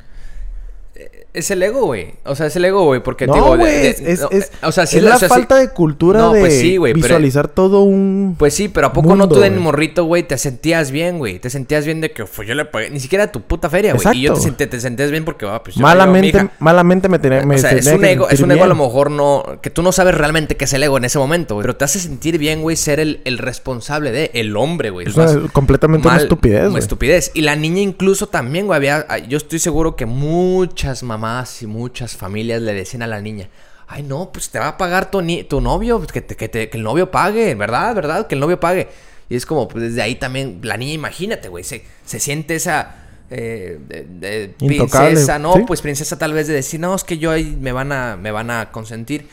Es 1.34 1.50
el 1.50 1.62
ego, 1.64 1.86
güey. 1.86 2.14
O 2.24 2.36
sea, 2.36 2.46
es 2.46 2.54
el 2.54 2.64
ego, 2.64 2.84
güey. 2.84 3.02
Porque, 3.02 3.26
No, 3.26 3.34
digo, 3.34 3.56
güey, 3.56 3.72
de- 3.72 3.88
es, 3.90 4.00
es, 4.00 4.20
no, 4.20 4.28
es- 4.30 4.52
o 4.62 4.70
sea, 4.70 4.86
sí 4.86 4.98
es 4.98 5.02
la- 5.02 5.16
o 5.16 5.18
sea, 5.18 5.28
falta 5.28 5.56
de 5.56 5.70
cultura 5.70 6.20
No, 6.20 6.32
de 6.32 6.38
pues 6.40 6.60
sí, 6.60 6.78
pero- 6.80 6.94
visualizar 6.94 7.48
todo 7.48 7.82
un... 7.82 8.36
Pues 8.38 8.54
sí, 8.54 8.68
pero 8.68 8.86
¿a 8.86 8.92
poco 8.92 9.08
no 9.08 9.16
mundo, 9.16 9.34
tú 9.34 9.40
de 9.40 9.50
morrito, 9.50 10.04
güey, 10.04 10.22
te 10.22 10.38
sentías 10.38 10.92
bien, 10.92 11.18
güey? 11.18 11.40
Te 11.40 11.50
sentías 11.50 11.84
bien 11.86 12.00
de 12.00 12.12
que, 12.12 12.24
pues 12.24 12.46
yo 12.46 12.54
le 12.54 12.64
pagué, 12.66 12.88
ni 12.90 13.00
siquiera 13.00 13.32
tu 13.32 13.40
puta 13.40 13.68
feria, 13.68 13.94
güey. 13.94 14.16
Y 14.16 14.22
yo 14.22 14.34
te, 14.34 14.40
senté- 14.42 14.68
te 14.68 14.80
sentías 14.80 15.10
bien 15.10 15.24
porque, 15.24 15.44
ah, 15.46 15.60
pues 15.60 15.74
yo 15.74 15.82
malamente, 15.82 16.40
mija. 16.40 16.52
malamente 16.60 17.08
me 17.08 17.18
tenía... 17.18 17.44
Me 17.44 17.56
o 17.56 17.58
sea, 17.58 17.72
es 17.72 17.84
un 17.88 18.04
ego, 18.04 18.28
es 18.30 18.38
un 18.40 18.52
ego 18.52 18.62
a 18.62 18.68
lo 18.68 18.76
mejor 18.76 19.10
no, 19.10 19.42
que 19.60 19.70
tú 19.70 19.82
no 19.82 19.90
sabes 19.90 20.14
realmente 20.14 20.56
qué 20.56 20.66
es 20.66 20.72
el 20.72 20.84
ego 20.84 20.98
en 20.98 21.04
ese 21.04 21.18
momento, 21.18 21.54
güey. 21.56 21.64
Pero 21.64 21.74
te 21.74 21.84
hace 21.84 21.98
sentir 21.98 22.38
bien, 22.38 22.62
güey, 22.62 22.76
ser 22.76 23.00
el, 23.00 23.20
el 23.24 23.38
responsable 23.38 24.12
de, 24.12 24.30
el 24.34 24.56
hombre, 24.56 24.90
güey. 24.90 25.08
Es 25.08 25.16
una- 25.16 25.48
completamente 25.52 26.06
una 26.06 26.16
estupidez, 26.18 26.68
Una 26.70 26.78
estupidez. 26.78 27.32
Y 27.34 27.40
la 27.40 27.56
niña 27.56 27.80
incluso 27.80 28.28
también, 28.28 28.66
güey, 28.66 28.76
había, 28.76 29.04
ah, 29.08 29.18
yo 29.18 29.36
estoy 29.36 29.58
seguro 29.58 29.96
que 29.96 30.06
muchas 30.06 31.02
mamás 31.02 31.23
y 31.62 31.66
muchas 31.66 32.16
familias 32.16 32.60
le 32.62 32.72
decían 32.74 33.02
a 33.02 33.06
la 33.06 33.20
niña, 33.20 33.48
ay 33.86 34.02
no, 34.02 34.30
pues 34.32 34.50
te 34.50 34.58
va 34.58 34.68
a 34.68 34.76
pagar 34.78 35.10
tu, 35.10 35.20
ni- 35.22 35.44
tu 35.44 35.60
novio, 35.60 35.98
pues, 35.98 36.12
que, 36.12 36.20
te- 36.20 36.36
que, 36.36 36.48
te- 36.48 36.68
que 36.70 36.76
el 36.78 36.82
novio 36.82 37.10
pague, 37.10 37.54
¿verdad? 37.54 37.94
¿Verdad? 37.94 38.26
Que 38.26 38.34
el 38.34 38.40
novio 38.40 38.58
pague. 38.60 38.88
Y 39.28 39.36
es 39.36 39.46
como, 39.46 39.68
pues 39.68 39.82
desde 39.84 40.02
ahí 40.02 40.16
también, 40.16 40.60
la 40.62 40.76
niña, 40.76 40.92
imagínate, 40.92 41.48
güey, 41.48 41.64
se, 41.64 41.84
se 42.04 42.18
siente 42.20 42.54
esa... 42.54 42.94
eh, 43.30 43.78
de- 43.88 44.04
de 44.04 44.54
Intocable, 44.60 45.08
princesa, 45.10 45.38
¿no? 45.38 45.54
¿sí? 45.54 45.60
Pues 45.66 45.80
princesa 45.80 46.18
tal 46.18 46.32
vez 46.34 46.46
de 46.46 46.54
decir, 46.54 46.78
no, 46.80 46.94
es 46.94 47.04
que 47.04 47.18
yo 47.18 47.30
ahí 47.30 47.56
me 47.60 47.72
van 47.72 47.90
a, 47.92 48.16
me 48.16 48.30
van 48.30 48.50
a 48.50 48.70
consentir. 48.70 49.26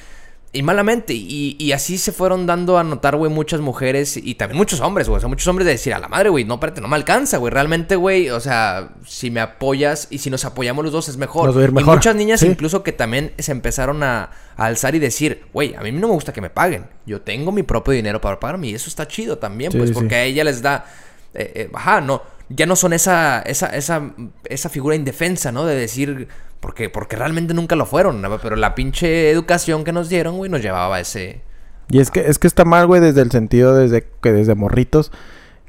Y 0.53 0.63
malamente, 0.63 1.13
y, 1.13 1.55
y 1.57 1.71
así 1.71 1.97
se 1.97 2.11
fueron 2.11 2.45
dando 2.45 2.77
a 2.77 2.83
notar, 2.83 3.15
güey, 3.15 3.31
muchas 3.31 3.61
mujeres 3.61 4.17
y 4.17 4.35
también 4.35 4.57
muchos 4.57 4.81
hombres, 4.81 5.07
güey. 5.07 5.15
O 5.15 5.19
sea, 5.21 5.29
muchos 5.29 5.47
hombres 5.47 5.65
de 5.65 5.71
decir, 5.71 5.93
a 5.93 5.99
la 5.99 6.09
madre, 6.09 6.27
güey, 6.27 6.43
no, 6.43 6.55
espérate, 6.55 6.81
no 6.81 6.89
me 6.89 6.97
alcanza, 6.97 7.37
güey. 7.37 7.53
Realmente, 7.53 7.95
güey, 7.95 8.29
o 8.31 8.39
sea, 8.41 8.89
si 9.07 9.31
me 9.31 9.39
apoyas 9.39 10.07
y 10.09 10.17
si 10.17 10.29
nos 10.29 10.43
apoyamos 10.43 10.83
los 10.83 10.91
dos 10.91 11.07
es 11.07 11.15
mejor. 11.15 11.45
Nos 11.45 11.55
va 11.55 11.61
a 11.61 11.63
ir 11.63 11.69
Y 11.69 11.83
muchas 11.85 12.15
niñas 12.17 12.41
Sí. 12.41 12.47
incluso 12.47 12.83
que 12.83 12.91
también 12.91 13.31
se 13.39 13.53
empezaron 13.53 14.03
a, 14.03 14.31
a 14.57 14.65
alzar 14.65 14.93
y 14.93 14.99
decir, 14.99 15.45
güey, 15.53 15.73
a 15.75 15.81
mí 15.83 15.91
no 15.93 16.09
me 16.09 16.13
gusta 16.15 16.33
que 16.33 16.41
me 16.41 16.49
paguen. 16.49 16.85
Yo 17.05 17.21
tengo 17.21 17.53
mi 17.53 17.63
propio 17.63 17.93
dinero 17.93 18.19
para 18.19 18.37
pagarme 18.37 18.67
y 18.67 18.75
eso 18.75 18.89
está 18.89 19.07
chido 19.07 19.37
también, 19.37 19.71
Sí, 19.71 19.77
pues, 19.77 19.91
sí. 19.91 19.93
porque 19.93 20.15
a 20.15 20.23
ella 20.25 20.43
les 20.43 20.61
da, 20.61 20.85
eh, 21.33 21.49
eh, 21.55 21.69
ajá, 21.73 22.01
no, 22.01 22.23
ya 22.49 22.65
no 22.65 22.75
son 22.75 22.91
esa, 22.91 23.41
esa, 23.43 23.67
esa, 23.67 24.11
esa 24.43 24.67
figura 24.67 24.97
indefensa, 24.97 25.53
¿no? 25.53 25.65
De 25.65 25.75
decir, 25.77 26.27
porque, 26.61 26.89
porque 26.89 27.17
realmente 27.17 27.53
nunca 27.53 27.75
lo 27.75 27.85
fueron, 27.85 28.21
¿no? 28.21 28.39
pero 28.39 28.55
la 28.55 28.73
pinche 28.75 29.29
educación 29.31 29.83
que 29.83 29.91
nos 29.91 30.07
dieron, 30.07 30.37
güey, 30.37 30.49
nos 30.49 30.61
llevaba 30.61 30.95
a 30.95 30.99
ese... 31.01 31.41
Y 31.89 31.99
es 31.99 32.09
que, 32.09 32.21
es 32.21 32.39
que 32.39 32.47
está 32.47 32.63
mal, 32.63 32.87
güey, 32.87 33.01
desde 33.01 33.21
el 33.21 33.31
sentido 33.31 33.75
desde 33.75 34.07
que 34.21 34.31
desde 34.31 34.55
morritos 34.55 35.11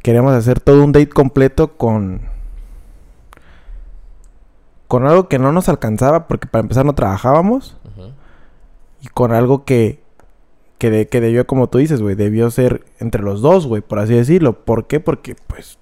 queremos 0.03 0.33
hacer 0.35 0.61
todo 0.61 0.85
un 0.85 0.93
date 0.93 1.09
completo 1.09 1.77
con. 1.77 2.21
Con 4.89 5.07
algo 5.07 5.29
que 5.29 5.39
no 5.39 5.53
nos 5.53 5.69
alcanzaba, 5.69 6.29
porque 6.29 6.47
para 6.47 6.63
empezar 6.63 6.85
no 6.85 6.95
trabajábamos. 6.95 7.77
Y 9.01 9.09
con 9.09 9.33
algo 9.33 9.65
que. 9.65 10.01
Que, 10.79 10.91
de- 10.91 11.09
que 11.09 11.21
debió, 11.21 11.47
como 11.47 11.69
tú 11.69 11.79
dices, 11.79 12.03
güey, 12.03 12.15
debió 12.15 12.51
ser 12.51 12.85
entre 12.99 13.23
los 13.23 13.41
dos, 13.41 13.67
güey, 13.67 13.83
por 13.83 13.99
así 13.99 14.15
decirlo. 14.15 14.65
¿Por 14.65 14.87
qué? 14.87 15.01
Porque, 15.01 15.35
pues. 15.47 15.79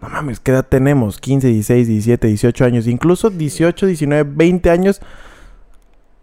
No 0.00 0.08
mames, 0.08 0.38
¿qué 0.40 0.52
edad 0.52 0.66
tenemos? 0.68 1.18
15, 1.18 1.48
16, 1.48 1.88
17, 1.88 2.26
18 2.28 2.64
años. 2.64 2.86
Incluso 2.86 3.30
18, 3.30 3.86
19, 3.86 4.30
20 4.34 4.70
años. 4.70 5.00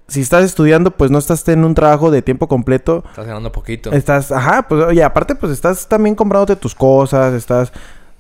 Si 0.08 0.22
estás 0.22 0.44
estudiando, 0.46 0.92
pues 0.92 1.10
no 1.12 1.18
estás 1.18 1.48
en 1.50 1.66
un 1.66 1.74
trabajo 1.74 2.12
de 2.12 2.22
tiempo 2.22 2.48
completo. 2.48 3.04
Estás 3.10 3.26
ganando 3.26 3.52
poquito. 3.52 3.92
Estás, 3.92 4.32
ajá, 4.32 4.68
pues 4.68 4.86
oye, 4.86 5.04
aparte 5.04 5.34
pues 5.36 5.52
estás 5.52 5.88
también 5.90 6.16
comprándote 6.16 6.56
tus 6.56 6.76
cosas, 6.76 7.34
estás 7.34 7.72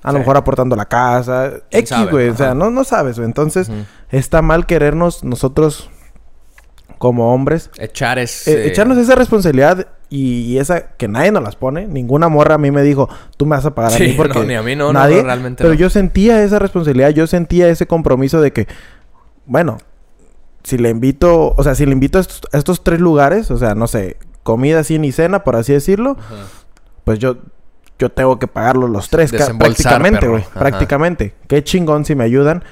a 0.01 0.11
lo 0.11 0.13
Sí. 0.17 0.19
mejor 0.19 0.37
aportando 0.37 0.75
la 0.75 0.85
casa, 0.85 1.51
¿Quién 1.69 1.81
X, 1.83 2.11
güey, 2.11 2.29
o 2.29 2.35
sea, 2.35 2.53
no, 2.53 2.69
no 2.71 2.83
sabes, 2.83 3.17
güey. 3.17 3.27
Entonces, 3.27 3.69
Ujú. 3.69 3.77
está 4.11 4.41
mal 4.41 4.65
querernos 4.65 5.23
nosotros 5.23 5.89
como 6.97 7.33
hombres, 7.33 7.69
Echar 7.77 8.19
es... 8.19 8.47
eh, 8.47 8.67
echarnos 8.67 8.97
esa 8.97 9.15
responsabilidad 9.15 9.87
y, 10.09 10.57
esa 10.57 10.87
que 10.97 11.07
nadie 11.07 11.31
nos 11.31 11.43
las 11.43 11.55
pone. 11.55 11.87
Ninguna 11.87 12.29
morra 12.29 12.55
a 12.55 12.57
mí 12.57 12.71
me 12.71 12.83
dijo, 12.83 13.09
tú 13.37 13.45
me 13.45 13.55
vas 13.55 13.65
a 13.65 13.75
pagar 13.75 13.93
a 13.93 13.97
Sí, 13.97 14.03
mí 14.03 14.13
porque 14.17 14.39
no, 14.39 14.45
ni 14.45 14.55
a 14.55 14.61
mí, 14.61 14.75
no, 14.75 14.93
nadie, 14.93 15.17
no, 15.17 15.23
realmente 15.23 15.63
Pero 15.63 15.73
yo 15.73 15.89
sentía 15.89 16.43
esa 16.43 16.59
responsabilidad, 16.59 17.09
yo 17.09 17.27
sentía 17.27 17.67
ese 17.67 17.87
compromiso 17.87 18.41
de 18.41 18.53
que, 18.53 18.67
bueno, 19.45 19.77
si 20.63 20.77
le 20.77 20.89
invito, 20.89 21.53
o 21.55 21.63
sea, 21.63 21.75
si 21.75 21.85
le 21.85 21.91
invito 21.91 22.17
a 22.17 22.21
estos, 22.21 22.41
a 22.51 22.57
estos 22.57 22.83
tres 22.83 22.99
lugares, 22.99 23.51
o 23.51 23.57
sea, 23.57 23.75
no 23.75 23.87
sé, 23.87 24.17
comida, 24.43 24.83
cine 24.83 25.07
y 25.07 25.11
cena, 25.11 25.43
por 25.43 25.55
así 25.55 25.73
decirlo, 25.73 26.17
Ajá. 26.19 26.35
pues 27.03 27.19
yo 27.19 27.37
yo 27.97 28.09
tengo 28.11 28.39
que 28.39 28.47
pagarlos 28.47 28.89
los 28.89 29.09
tres 29.09 29.31
prácticamente, 29.31 30.27
güey, 30.27 30.43
prácticamente. 30.53 31.33
Qué 31.47 31.63
chingón 31.63 32.03
si 32.05 32.15
me 32.15 32.25
ayudan. 32.25 32.63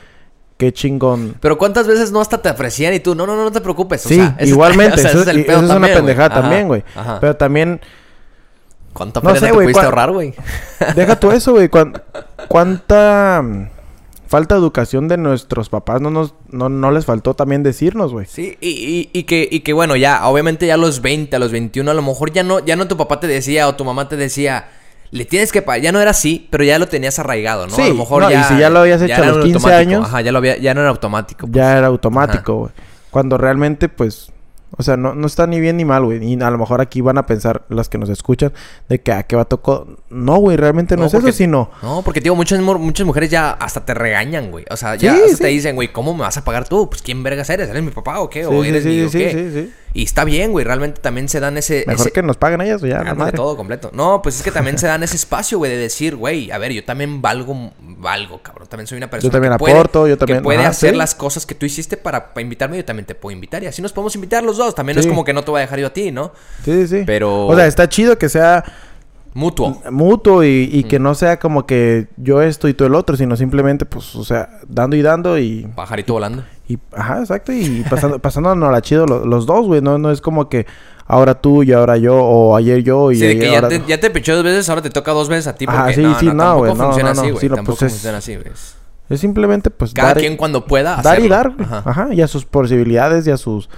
Qué 0.57 0.71
chingón. 0.71 1.35
Pero 1.41 1.57
¿cuántas 1.57 1.87
veces 1.87 2.11
no 2.11 2.21
hasta 2.21 2.41
te 2.41 2.49
ofrecían 2.49 2.93
y 2.93 2.99
tú, 2.99 3.15
no, 3.15 3.25
no, 3.25 3.35
no, 3.35 3.43
no 3.45 3.51
te 3.51 3.59
preocupes? 3.61 4.05
o 4.05 4.09
Sí, 4.09 4.15
sea, 4.15 4.35
ese- 4.39 4.49
igualmente, 4.49 4.95
o 4.99 5.01
sea, 5.01 5.09
eso, 5.11 5.21
ese 5.23 5.41
es 5.41 5.47
es 5.49 5.69
una 5.69 5.87
pendejada 5.87 6.27
Ajá, 6.27 6.41
también, 6.41 6.67
güey. 6.67 6.83
Pero 7.19 7.35
también 7.35 7.81
¿Cuánta 8.93 9.21
no 9.21 9.33
sé, 9.35 9.47
te 9.47 9.53
pudiste 9.53 9.83
ahorrar, 9.83 10.11
güey? 10.11 10.33
deja 10.95 11.19
tú 11.19 11.31
eso, 11.31 11.53
güey, 11.53 11.67
cuán- 11.69 11.99
cuánta 12.47 13.41
mm, 13.43 13.67
falta 14.27 14.53
de 14.55 14.61
educación 14.61 15.07
de 15.07 15.17
nuestros 15.17 15.69
papás 15.69 15.99
no 15.99 16.11
nos 16.11 16.35
no, 16.49 16.69
no 16.69 16.91
les 16.91 17.03
faltó 17.05 17.33
también 17.33 17.63
decirnos, 17.63 18.11
güey. 18.11 18.27
Sí, 18.27 18.55
y, 18.61 18.69
y, 18.69 19.09
y 19.11 19.23
que, 19.23 19.47
y 19.49 19.61
que 19.61 19.73
bueno, 19.73 19.95
ya, 19.95 20.27
obviamente 20.27 20.67
ya 20.67 20.75
a 20.75 20.77
los 20.77 21.01
20, 21.01 21.35
a 21.35 21.39
los 21.39 21.51
21, 21.51 21.89
a 21.89 21.93
lo 21.95 22.03
mejor 22.03 22.31
ya 22.31 22.43
no, 22.43 22.63
ya 22.63 22.75
no 22.75 22.87
tu 22.87 22.95
papá 22.95 23.19
te 23.19 23.25
decía 23.25 23.67
o 23.67 23.73
tu 23.75 23.83
mamá 23.83 24.07
te 24.07 24.15
decía, 24.15 24.67
le 25.13 25.25
tienes 25.25 25.51
que 25.51 25.61
pagar, 25.61 25.81
ya 25.81 25.91
no 25.91 25.99
era 26.01 26.11
así, 26.11 26.47
pero 26.49 26.63
ya 26.63 26.79
lo 26.79 26.87
tenías 26.87 27.19
arraigado, 27.19 27.67
¿no? 27.67 27.75
Sí, 27.75 27.83
a 27.83 27.89
lo 27.89 27.95
mejor 27.95 28.23
no, 28.23 28.29
y 28.29 28.33
ya. 28.33 28.43
si 28.47 28.57
ya 28.57 28.69
lo 28.69 28.79
habías 28.79 29.01
hecho 29.01 29.13
a 29.21 29.25
los 29.25 29.37
un 29.37 29.43
15 29.43 29.57
automático, 29.57 29.79
años. 29.89 30.05
Ajá, 30.07 30.21
ya 30.21 30.31
lo 30.31 30.37
había, 30.39 30.57
ya 30.57 30.73
no 30.73 30.81
era 30.81 30.89
automático. 30.89 31.41
pues. 31.47 31.53
Ya 31.53 31.77
era 31.77 31.87
automático, 31.87 32.55
güey. 32.57 32.71
Cuando 33.11 33.37
realmente, 33.37 33.89
pues, 33.89 34.31
o 34.75 34.81
sea, 34.81 34.97
no, 34.97 35.13
no 35.13 35.27
está 35.27 35.45
ni 35.45 35.59
bien 35.59 35.77
ni 35.77 35.85
mal, 35.85 36.03
güey. 36.03 36.17
Y 36.25 36.41
a 36.41 36.49
lo 36.49 36.57
mejor 36.57 36.81
aquí 36.81 36.99
van 37.01 37.19
a 37.19 37.27
pensar 37.27 37.61
las 37.69 37.89
que 37.89 37.99
nos 37.99 38.09
escuchan 38.09 38.53
de 38.89 38.99
que 39.01 39.11
a 39.11 39.21
qué 39.21 39.35
va 39.35 39.45
tocó. 39.45 39.85
No, 40.09 40.37
güey, 40.37 40.57
realmente 40.57 40.95
no, 40.95 41.01
No, 41.01 41.05
es 41.07 41.13
eso, 41.13 41.21
porque- 41.21 41.33
sino. 41.33 41.69
No, 41.83 42.01
porque, 42.01 42.19
digo, 42.21 42.35
muchas, 42.35 42.59
mu- 42.59 42.79
muchas 42.79 43.05
mujeres 43.05 43.29
ya 43.29 43.51
hasta 43.51 43.85
te 43.85 43.93
regañan, 43.93 44.49
güey. 44.49 44.65
O 44.71 44.75
sea, 44.77 44.95
ya 44.95 45.13
Sí, 45.13 45.21
hasta 45.25 45.37
sí. 45.37 45.43
te 45.43 45.47
dicen, 45.49 45.75
güey, 45.75 45.89
¿cómo 45.93 46.15
me 46.15 46.21
vas 46.21 46.37
a 46.37 46.43
pagar 46.43 46.67
tú? 46.67 46.89
Pues, 46.89 47.03
¿quién 47.03 47.21
vergas 47.21 47.51
eres? 47.51 47.69
¿Eres 47.69 47.83
mi 47.83 47.91
papá 47.91 48.19
o 48.19 48.31
qué? 48.31 48.45
Sí, 48.45 48.49
¿O 48.51 48.63
sí, 48.63 48.69
eres 48.69 48.83
sí, 48.83 48.89
mi 48.89 49.01
o 49.03 49.09
sí, 49.09 49.17
qué? 49.19 49.29
sí, 49.31 49.61
sí. 49.61 49.73
Y 49.95 50.03
está 50.03 50.23
bien, 50.23 50.51
güey. 50.51 50.65
Realmente 50.65 51.01
también 51.01 51.29
se 51.29 51.39
dan 51.39 51.55
ese... 51.55 51.83
Mejor 51.85 52.01
ese- 52.07 52.11
que 52.11 52.23
nos 52.23 52.35
paguen 52.37 52.61
ellas, 52.61 52.81
ya, 52.81 52.97
Ándale, 52.99 53.15
madre. 53.15 53.35
todo 53.37 53.55
completo. 53.55 53.91
No, 53.93 54.23
pues 54.23 54.37
es 54.37 54.41
que 54.41 54.49
también 54.51 54.79
se 54.79 54.87
dan 54.87 55.03
ese 55.03 55.15
espacio, 55.15 55.59
güey, 55.59 55.69
de 55.71 55.77
decir, 55.77 56.15
güey, 56.15 56.49
a 56.49 56.57
ver, 56.57 56.71
yo 56.73 56.83
también 56.83 57.21
valgo, 57.21 57.71
valgo, 57.79 58.41
cabrón. 58.41 58.67
También 58.67 58.87
soy 58.87 58.97
una 58.97 59.09
persona 59.09 59.31
también 59.31 59.53
que 59.53 59.59
puede, 59.59 59.73
aporto, 59.75 60.07
yo 60.07 60.17
también- 60.17 60.39
que 60.39 60.43
puede 60.43 60.59
ajá, 60.59 60.69
hacer 60.69 60.91
sí. 60.91 60.97
las 60.97 61.13
cosas 61.13 61.45
que 61.45 61.53
tú 61.53 61.67
hiciste 61.67 61.95
para, 61.95 62.33
para 62.33 62.41
invitarme, 62.41 62.77
yo 62.77 62.85
también 62.85 63.05
te 63.05 63.13
puedo 63.13 63.33
invitar. 63.35 63.61
Y 63.61 63.67
así 63.67 63.83
nos 63.83 63.93
podemos 63.93 64.15
invitar 64.15 64.43
los 64.43 64.57
dos. 64.57 64.73
También 64.73 64.95
no 64.95 65.01
es 65.01 65.05
como 65.07 65.23
que 65.23 65.31
no 65.33 65.43
te 65.43 65.51
voy 65.51 65.59
a 65.59 65.61
dejar 65.61 65.79
yo 65.79 65.87
a 65.87 65.93
ti, 65.93 66.11
¿no? 66.11 66.31
Sí, 66.65 66.71
sí, 66.71 66.87
sí. 66.87 67.03
Pero- 67.05 67.45
O 67.45 67.55
sea, 67.55 67.67
está 67.67 67.87
chido 67.87 68.17
que 68.17 68.29
sea 68.29 68.63
Mutuo. 69.35 69.81
mutuo 69.91 70.43
y, 70.43 70.69
y 70.71 70.83
Mm. 70.83 70.87
que 70.87 70.99
no 70.99 71.15
sea 71.15 71.37
como 71.39 71.65
que 71.65 72.07
yo 72.17 72.41
esto 72.41 72.67
y 72.67 72.73
tú 72.75 72.85
el 72.85 72.93
otro, 72.93 73.15
sino 73.17 73.35
simplemente, 73.35 73.83
pues, 73.85 74.15
o 74.15 74.23
sea, 74.23 74.59
dando 74.67 74.95
y 74.95 75.01
dando 75.01 75.37
y. 75.39 75.67
Pajarito 75.75 76.13
volando. 76.13 76.43
Y 76.67 76.77
ajá, 76.95 77.19
exacto. 77.19 77.51
Y 77.51 77.83
pasando, 77.89 78.19
pasándonos 78.21 78.71
la 78.71 78.81
chido 78.81 79.05
lo- 79.05 79.25
los 79.25 79.45
dos, 79.45 79.65
güey. 79.67 79.81
No, 79.81 79.97
no 79.97 80.11
es 80.11 80.21
como 80.21 80.47
que 80.49 80.65
ahora 81.05 81.35
tú 81.41 81.63
y 81.63 81.71
ahora 81.73 81.97
yo, 81.97 82.15
o 82.15 82.55
ayer 82.55 82.81
yo 82.83 83.11
y 83.11 83.15
Sí, 83.15 83.27
de 83.27 83.33
que 83.39 83.47
ayer 83.47 83.51
ya 83.51 83.55
ahora- 83.57 83.69
te, 83.69 83.81
ya 83.87 83.99
te 83.99 84.09
pichó 84.09 84.35
dos 84.35 84.43
veces, 84.43 84.69
ahora 84.69 84.81
te 84.81 84.89
toca 84.89 85.11
dos 85.11 85.27
veces 85.29 85.47
a 85.47 85.55
ti. 85.55 85.65
Porque 85.65 85.79
Ajá, 85.79 85.93
sí, 85.93 86.01
no, 86.01 86.19
sí, 86.19 86.25
no, 86.27 86.33
no, 86.33 86.57
güey, 86.59 86.73
no, 86.73 86.83
funciona 86.85 87.13
no, 87.13 87.21
así, 87.21 87.27
no, 87.27 87.33
güey. 87.33 87.41
sí, 87.41 87.49
no, 87.49 87.55
tampoco 87.55 87.77
pues 87.79 87.91
es- 87.91 87.93
funciona 87.99 88.17
así, 88.19 88.35
güey. 88.35 88.47
Es- 88.47 88.75
Es 89.09 89.19
simplemente, 89.19 89.69
pues, 89.69 89.93
Cada 89.93 90.09
dar, 90.09 90.17
quien 90.19 90.37
cuando 90.37 90.65
pueda 90.65 90.95
dar 91.03 91.19
y 91.19 91.27
hacerlo. 91.27 91.35
dar, 91.35 91.49
güey. 91.51 91.65
Ajá. 91.67 91.83
Ajá. 91.85 92.13
y 92.13 92.21
a 92.21 92.27
sus 92.27 92.45
posibilidades 92.45 93.27
y 93.27 93.31
a 93.31 93.37
sus. 93.37 93.69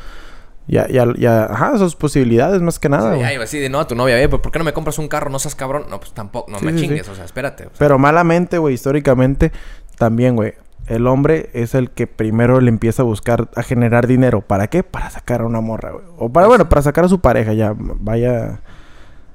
Y 0.68 0.78
a, 0.78 0.90
y 0.90 0.98
a- 1.00 1.08
y 1.16 1.26
a- 1.26 1.46
ajá, 1.46 1.78
sus 1.80 1.96
posibilidades 1.96 2.62
más 2.62 2.78
que 2.80 2.90
nada, 2.90 3.12
Sí, 3.14 3.20
güey. 3.20 3.36
así 3.36 3.60
de 3.60 3.70
no 3.70 3.80
a 3.80 3.88
tu 3.88 3.96
novia, 3.96 4.20
eh, 4.22 4.30
¿por 4.30 4.52
qué 4.52 4.60
no 4.60 4.66
me 4.66 4.74
compras 4.74 4.98
un 5.00 5.08
carro? 5.08 5.30
No 5.32 5.38
seas 5.40 5.54
cabrón. 5.56 5.86
No, 5.90 6.00
pues 6.00 6.12
tampoco, 6.14 6.52
no 6.52 6.60
Sí, 6.60 6.66
me 6.66 6.74
sí, 6.74 6.80
chingues, 6.82 7.06
sí. 7.06 7.12
o 7.12 7.16
sea, 7.16 7.26
espérate. 7.26 7.64
o 7.66 7.70
sea. 7.70 7.76
Pero 7.80 7.98
malamente, 8.00 8.58
güey, 8.60 8.76
históricamente, 8.76 9.52
también, 9.98 10.36
güey. 10.36 10.54
El 10.88 11.08
hombre 11.08 11.50
es 11.54 11.74
el 11.74 11.90
que 11.90 12.06
primero 12.08 12.62
le 12.62 12.70
empieza 12.70 13.02
a 13.02 13.06
buscar, 13.06 13.50
a 13.56 13.64
generar 13.64 14.06
dinero. 14.08 14.42
¿Para 14.42 14.68
qué? 14.68 14.84
Para 14.84 15.10
sacar 15.10 15.42
a 15.42 15.46
una 15.46 15.60
morra, 15.62 15.92
güey. 15.92 16.06
O 16.18 16.30
para, 16.32 16.48
bueno, 16.48 16.70
para 16.70 16.82
sacar 16.84 17.06
a 17.06 17.10
su 17.10 17.20
pareja, 17.22 17.54
ya. 17.54 17.74
Vaya. 17.76 18.62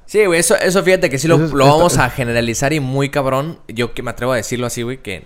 Sí, 0.05 0.25
güey, 0.25 0.39
eso, 0.39 0.55
eso 0.57 0.81
fíjate 0.83 1.09
que 1.09 1.17
sí 1.17 1.27
lo, 1.27 1.35
Eso 1.35 1.45
es- 1.45 1.51
lo 1.51 1.63
esto- 1.65 1.77
vamos 1.77 1.97
a 1.97 2.09
generalizar 2.09 2.71
y 2.73 2.79
muy 2.79 3.09
cabrón. 3.09 3.59
Yo 3.67 3.93
que 3.93 4.01
me 4.03 4.11
atrevo 4.11 4.31
a 4.33 4.35
decirlo 4.37 4.65
así, 4.67 4.81
güey, 4.81 4.97
que 5.01 5.25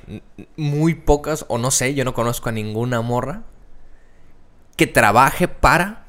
muy 0.57 0.93
pocas, 0.95 1.45
o 1.47 1.57
no 1.57 1.69
sé, 1.71 1.93
yo 1.95 2.03
no 2.05 2.13
conozco 2.13 2.49
a 2.49 2.51
ninguna 2.51 3.01
morra 3.01 3.41
que 4.75 4.87
trabaje 4.87 5.47
para 5.47 6.05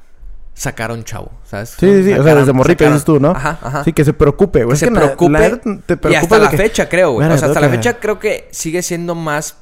sacar 0.53 0.89
a 0.91 0.93
un 0.95 1.03
chavo, 1.03 1.31
¿sabes? 1.43 1.69
Sí, 1.79 1.87
sí, 1.87 2.03
sí. 2.05 2.13
O 2.13 2.23
sea, 2.23 2.35
desde 2.35 2.53
morrito 2.53 2.83
dices 2.85 3.05
tú, 3.05 3.19
¿no? 3.19 3.29
Ajá, 3.31 3.57
ajá. 3.61 3.83
Sí, 3.83 3.93
que 3.93 4.03
se 4.03 4.13
preocupe, 4.13 4.63
güey. 4.63 4.69
que 4.69 4.73
Es 4.73 4.79
se 4.79 4.87
que 4.87 4.91
la- 4.93 4.99
preocupe. 5.01 5.31
la 5.31 5.39
neta 5.39 5.61
te 5.85 5.93
y 5.93 5.97
preocupa 5.97 6.19
hasta 6.19 6.35
de 6.37 6.43
la 6.43 6.49
que- 6.51 6.57
fecha, 6.57 6.89
creo, 6.89 7.11
güey. 7.13 7.27
O 7.29 7.37
sea, 7.37 7.47
hasta 7.47 7.59
la 7.59 7.69
fecha 7.69 7.99
creo 7.99 8.19
que 8.19 8.47
sigue 8.51 8.81
siendo 8.81 9.13
más 9.15 9.57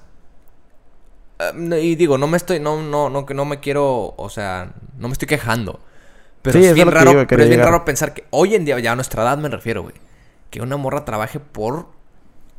No, 1.54 1.78
y 1.78 1.96
digo, 1.96 2.18
no 2.18 2.28
me 2.28 2.38
estoy, 2.38 2.60
no, 2.60 2.82
no, 2.82 3.10
no, 3.10 3.26
que 3.26 3.34
no 3.34 3.46
me 3.46 3.60
quiero, 3.60 4.14
o 4.18 4.30
sea, 4.30 4.72
no 4.98 5.08
me 5.10 5.14
estoy 5.14 5.28
quejando. 5.28 5.80
Pero 6.42 6.60
Sí, 6.60 6.66
es 6.66 6.74
bien 6.76 6.92
raro, 6.92 7.26
pero 7.28 7.42
es 7.44 7.50
bien 7.50 7.60
llegar. 7.60 7.74
raro 7.74 7.86
pensar 7.86 8.14
que 8.14 8.26
hoy 8.30 8.56
en 8.56 8.66
día, 8.66 8.80
ya 8.80 8.92
a 8.92 8.96
nuestra 8.96 9.24
edad 9.24 9.38
me 9.38 9.50
refiero, 9.50 9.82
güey. 9.84 9.96
Que 10.50 10.62
una 10.62 10.78
morra 10.78 11.04
trabaje 11.06 11.40
por. 11.40 11.88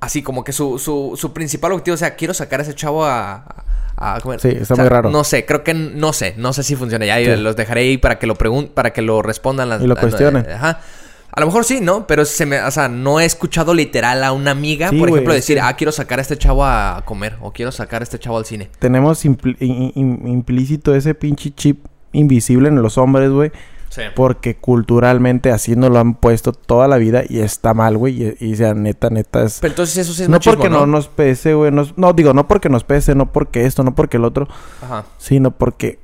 Así 0.00 0.22
como 0.22 0.44
que 0.44 0.52
su, 0.52 0.78
su, 0.78 1.14
su 1.16 1.32
principal 1.32 1.72
objetivo 1.72 1.96
sea, 1.96 2.16
quiero 2.16 2.34
sacar 2.34 2.60
a 2.60 2.64
ese 2.64 2.74
chavo 2.74 3.04
a. 3.04 3.34
a- 3.36 3.64
a 4.16 4.20
comer. 4.20 4.40
Sí, 4.40 4.48
está 4.50 4.74
muy 4.76 4.88
raro. 4.90 5.08
No 5.10 5.24
sé, 5.24 5.46
creo 5.46 5.64
que 5.64 5.72
no 5.72 6.12
sé, 6.12 6.34
no 6.36 6.52
sé 6.52 6.62
si 6.62 6.76
funciona. 6.76 7.06
Ya 7.06 7.16
Sí. 7.16 7.34
los 7.40 7.56
dejaré 7.56 7.80
ahí 7.80 7.96
para 7.96 8.18
que 8.18 8.26
lo 8.26 8.34
pregunten, 8.34 8.74
para 8.74 8.92
que 8.92 9.00
lo 9.00 9.22
respondan 9.22 9.70
las 9.70 9.80
Y 9.80 9.86
lo 9.86 9.96
cuestionen. 9.96 10.46
Ajá. 10.50 10.80
A 11.36 11.40
lo 11.40 11.46
mejor 11.46 11.64
sí, 11.64 11.80
¿no? 11.82 12.06
Pero 12.06 12.24
se 12.24 12.46
me, 12.46 12.60
o 12.62 12.70
sea, 12.70 12.88
no 12.88 13.20
he 13.20 13.24
escuchado 13.26 13.74
literal 13.74 14.24
a 14.24 14.32
una 14.32 14.50
amiga, 14.52 14.88
Sí, 14.88 14.98
por 14.98 15.10
ejemplo, 15.10 15.34
decir, 15.34 15.60
ah, 15.60 15.76
quiero 15.76 15.92
sacar 15.92 16.18
a 16.18 16.22
este 16.22 16.36
chavo 16.38 16.64
a 16.64 17.02
comer, 17.04 17.36
o 17.42 17.52
quiero 17.52 17.70
sacar 17.72 18.00
a 18.00 18.04
este 18.04 18.18
chavo 18.18 18.38
al 18.38 18.46
cine. 18.46 18.70
Tenemos 18.78 19.24
impl- 19.26 19.56
in- 19.60 19.92
in- 19.94 20.26
implícito 20.28 20.94
ese 20.94 21.14
pinche 21.14 21.50
chip 21.54 21.84
invisible 22.12 22.68
en 22.68 22.80
los 22.82 22.96
hombres, 22.96 23.30
güey. 23.30 23.52
Sí. 23.90 24.02
Porque 24.14 24.56
culturalmente 24.56 25.50
así 25.52 25.76
nos 25.76 25.90
lo 25.90 25.98
han 25.98 26.14
puesto 26.14 26.52
toda 26.52 26.88
la 26.88 26.96
vida 26.96 27.22
y 27.28 27.38
está 27.40 27.72
mal, 27.74 27.96
güey. 27.98 28.34
Y, 28.40 28.46
y 28.52 28.56
sea, 28.56 28.74
neta, 28.74 29.10
neta 29.10 29.44
es... 29.44 29.58
Pero 29.60 29.72
entonces 29.72 29.96
eso 29.98 30.12
sí 30.12 30.22
es 30.22 30.28
no 30.28 30.36
machismo, 30.36 30.54
porque 30.56 30.70
¿no? 30.70 30.80
no 30.80 30.86
nos 30.86 31.08
pese, 31.08 31.54
güey. 31.54 31.70
No, 31.70 32.12
digo, 32.12 32.32
no 32.34 32.48
porque 32.48 32.68
nos 32.68 32.84
pese, 32.84 33.14
no 33.14 33.30
porque 33.32 33.64
esto, 33.64 33.84
no 33.84 33.94
porque 33.94 34.16
el 34.16 34.24
otro. 34.24 34.48
Ajá. 34.82 35.04
Sino 35.18 35.50
porque... 35.50 35.98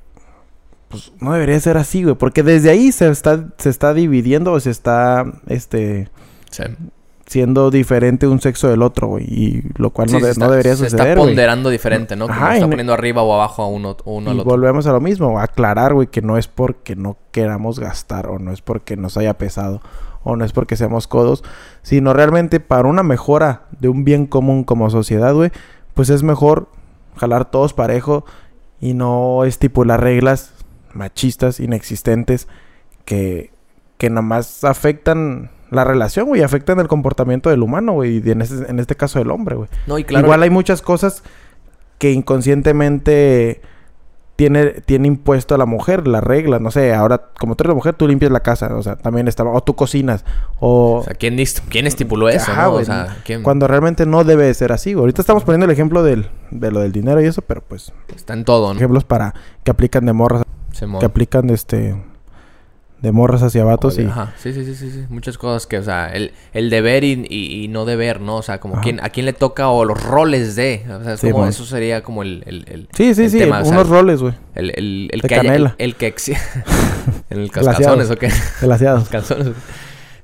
Pues 0.92 1.10
no 1.20 1.32
debería 1.32 1.58
ser 1.58 1.76
así, 1.76 2.04
güey. 2.04 2.14
Porque 2.14 2.42
desde 2.44 2.70
ahí 2.70 2.92
se 2.92 3.08
está, 3.08 3.46
se 3.58 3.68
está 3.70 3.92
dividiendo 3.94 4.52
o 4.52 4.60
se 4.60 4.70
está, 4.70 5.24
este... 5.48 6.08
Sí. 6.50 6.62
Siendo 7.26 7.70
diferente 7.70 8.26
un 8.26 8.40
sexo 8.42 8.68
del 8.68 8.82
otro, 8.82 9.06
güey. 9.08 9.24
Y 9.24 9.62
lo 9.76 9.88
cual 9.90 10.08
Sí, 10.10 10.16
no, 10.16 10.20
de- 10.24 10.32
está- 10.32 10.44
no 10.44 10.50
debería 10.50 10.76
Se 10.76 10.84
está 10.86 10.98
suceder, 10.98 11.16
güey. 11.18 11.30
ponderando 11.30 11.70
diferente, 11.70 12.14
¿no? 12.14 12.26
Como 12.26 12.36
Ajá, 12.38 12.56
está 12.56 12.68
poniendo 12.68 12.92
arriba 12.92 13.22
o 13.22 13.32
abajo 13.32 13.62
a 13.62 13.68
uno, 13.68 13.96
uno 14.04 14.30
al 14.30 14.36
Y 14.36 14.40
otro. 14.40 14.50
volvemos 14.50 14.86
a 14.86 14.92
lo 14.92 15.00
mismo, 15.00 15.38
aclarar, 15.40 15.94
güey, 15.94 16.08
que 16.08 16.20
no 16.20 16.36
es 16.36 16.46
porque 16.48 16.94
no 16.94 17.16
queramos 17.30 17.78
gastar 17.78 18.26
o 18.26 18.38
no 18.38 18.52
es 18.52 18.60
porque 18.60 18.96
nos 18.98 19.16
haya 19.16 19.32
pesado 19.38 19.80
o 20.24 20.36
no 20.36 20.44
es 20.44 20.52
porque 20.52 20.76
seamos 20.76 21.06
codos, 21.06 21.42
sino 21.82 22.12
realmente 22.12 22.60
para 22.60 22.86
una 22.86 23.02
mejora 23.02 23.62
de 23.80 23.88
un 23.88 24.04
bien 24.04 24.26
común 24.26 24.62
como 24.62 24.90
sociedad, 24.90 25.32
güey, 25.32 25.50
pues 25.94 26.10
es 26.10 26.22
mejor 26.22 26.68
jalar 27.16 27.50
todos 27.50 27.72
parejo 27.72 28.24
y 28.80 28.92
no 28.94 29.44
estipular 29.44 30.00
reglas 30.02 30.51
machistas 30.94 31.60
inexistentes 31.60 32.48
que, 33.04 33.50
que 33.98 34.10
nomás 34.10 34.64
afectan 34.64 35.50
la 35.70 35.84
relación, 35.84 36.26
güey, 36.26 36.42
afectan 36.42 36.78
el 36.80 36.88
comportamiento 36.88 37.48
del 37.48 37.62
humano, 37.62 37.92
güey, 37.94 38.22
y 38.24 38.30
en 38.30 38.42
este, 38.42 38.70
en 38.70 38.78
este 38.78 38.94
caso 38.94 39.18
del 39.18 39.30
hombre, 39.30 39.56
güey. 39.56 39.68
No, 39.86 39.98
y 39.98 40.04
claro. 40.04 40.26
Igual 40.26 40.42
hay 40.42 40.50
muchas 40.50 40.82
cosas 40.82 41.22
que 41.98 42.12
inconscientemente 42.12 43.62
tiene, 44.36 44.82
tiene 44.84 45.08
impuesto 45.08 45.54
a 45.54 45.58
la 45.58 45.66
mujer, 45.66 46.08
las 46.08 46.24
reglas, 46.24 46.60
no 46.60 46.70
sé, 46.70 46.92
ahora 46.92 47.30
como 47.38 47.54
tú 47.54 47.64
eres 47.64 47.74
mujer, 47.74 47.94
tú 47.94 48.08
limpias 48.08 48.32
la 48.32 48.40
casa, 48.40 48.74
o 48.74 48.82
sea, 48.82 48.96
también 48.96 49.28
está, 49.28 49.44
o 49.44 49.62
tú 49.62 49.74
cocinas, 49.74 50.24
o... 50.58 50.98
O 50.98 51.04
sea, 51.04 51.14
¿quién, 51.14 51.42
quién 51.68 51.86
estipuló 51.86 52.28
eso, 52.28 52.50
Ajá, 52.50 52.64
no? 52.64 52.72
güey, 52.72 52.82
o 52.82 52.86
sea, 52.86 53.18
¿quién 53.24 53.42
Cuando 53.42 53.68
realmente 53.68 54.04
no 54.04 54.24
debe 54.24 54.44
de 54.44 54.54
ser 54.54 54.72
así, 54.72 54.94
güey. 54.94 55.02
Ahorita 55.02 55.22
estamos 55.22 55.44
poniendo 55.44 55.66
el 55.66 55.70
ejemplo 55.70 56.02
del, 56.02 56.28
de 56.50 56.70
lo 56.70 56.80
del 56.80 56.92
dinero 56.92 57.22
y 57.22 57.26
eso, 57.26 57.42
pero 57.42 57.62
pues, 57.62 57.92
está 58.14 58.32
en 58.32 58.44
todo, 58.44 58.72
¿no? 58.72 58.78
ejemplos 58.78 59.04
para 59.04 59.34
que 59.64 59.70
aplican 59.70 60.06
de 60.06 60.12
morras, 60.12 60.42
Simón. 60.72 61.00
que 61.00 61.06
aplican 61.06 61.46
de 61.46 61.54
este, 61.54 61.94
de 63.00 63.12
morras 63.12 63.42
hacia 63.42 63.64
vatos 63.64 63.98
y... 63.98 64.04
Ajá, 64.06 64.32
sí, 64.38 64.52
sí, 64.52 64.64
sí, 64.64 64.74
sí, 64.74 64.90
sí. 64.90 65.04
Muchas 65.08 65.36
cosas 65.36 65.66
que, 65.66 65.78
o 65.78 65.82
sea, 65.82 66.06
el, 66.12 66.32
el 66.52 66.70
deber 66.70 67.02
y, 67.04 67.26
y- 67.28 67.64
y 67.64 67.68
no 67.68 67.84
deber, 67.84 68.20
¿no? 68.20 68.36
O 68.36 68.42
sea, 68.42 68.60
como 68.60 68.80
quién, 68.80 69.00
a 69.04 69.10
quién 69.10 69.26
le 69.26 69.32
toca 69.32 69.68
o 69.68 69.84
los 69.84 70.02
roles 70.02 70.54
de. 70.56 70.84
O 70.88 71.02
sea, 71.02 71.14
es 71.14 71.20
Sí, 71.20 71.30
como, 71.30 71.40
mon. 71.40 71.48
eso 71.48 71.64
sería 71.64 72.02
como 72.02 72.22
el, 72.22 72.44
el, 72.46 72.64
el, 72.68 72.88
Sí, 72.94 73.14
sí, 73.14 73.24
el 73.24 73.30
sí, 73.30 73.38
tema, 73.38 73.60
o 73.60 73.64
sea, 73.64 73.72
unos 73.74 73.88
roles, 73.88 74.20
güey, 74.20 74.34
el, 74.54 74.70
el, 74.70 75.08
el 75.12 75.20
de 75.20 75.28
que 75.28 75.34
haya, 75.34 75.42
el, 75.42 75.46
canela. 75.48 75.74
el 75.78 75.96
que 75.96 76.06
en 77.30 77.40
el 77.40 77.50
calzones 77.50 78.10
o 78.10 78.16
qué. 78.16 78.30
glaseados. 78.60 79.08
Calzones. 79.10 79.48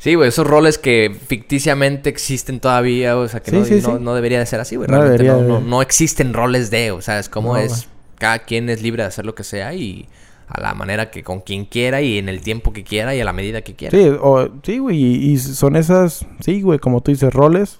Sí, 0.00 0.14
güey, 0.14 0.28
esos 0.28 0.46
roles 0.46 0.78
que 0.78 1.16
ficticiamente 1.26 2.08
existen 2.08 2.60
todavía, 2.60 3.16
o 3.16 3.26
sea, 3.26 3.40
que 3.40 3.50
Sí, 3.50 3.56
no, 3.56 3.64
sí, 3.64 3.82
no, 4.00 4.14
debería 4.14 4.38
de 4.38 4.46
ser 4.46 4.60
así, 4.60 4.76
güey. 4.76 4.86
Realmente 4.88 5.24
no, 5.24 5.34
debería 5.38 5.54
no, 5.54 5.60
no 5.60 5.82
existen 5.82 6.32
roles 6.32 6.70
de, 6.70 6.92
o 6.92 7.00
sea, 7.02 7.18
es 7.18 7.28
como 7.28 7.56
es, 7.56 7.88
cada 8.16 8.38
quien 8.38 8.68
es 8.70 8.80
libre 8.82 9.02
de 9.02 9.08
hacer 9.08 9.26
lo 9.26 9.34
que 9.34 9.42
sea 9.42 9.74
y 9.74 10.06
a 10.48 10.60
la 10.60 10.74
manera 10.74 11.10
que 11.10 11.22
con 11.22 11.40
quien 11.40 11.64
quiera 11.64 12.00
y 12.00 12.18
en 12.18 12.28
el 12.28 12.40
tiempo 12.40 12.72
que 12.72 12.84
quiera 12.84 13.14
y 13.14 13.20
a 13.20 13.24
la 13.24 13.32
medida 13.32 13.62
que 13.62 13.74
quiera. 13.74 13.96
Sí, 13.96 14.10
o, 14.20 14.48
sí, 14.62 14.78
güey, 14.78 14.96
y, 14.96 15.32
y 15.32 15.38
son 15.38 15.76
esas, 15.76 16.26
sí, 16.40 16.62
güey, 16.62 16.78
como 16.78 17.02
tú 17.02 17.10
dices, 17.10 17.32
roles 17.32 17.78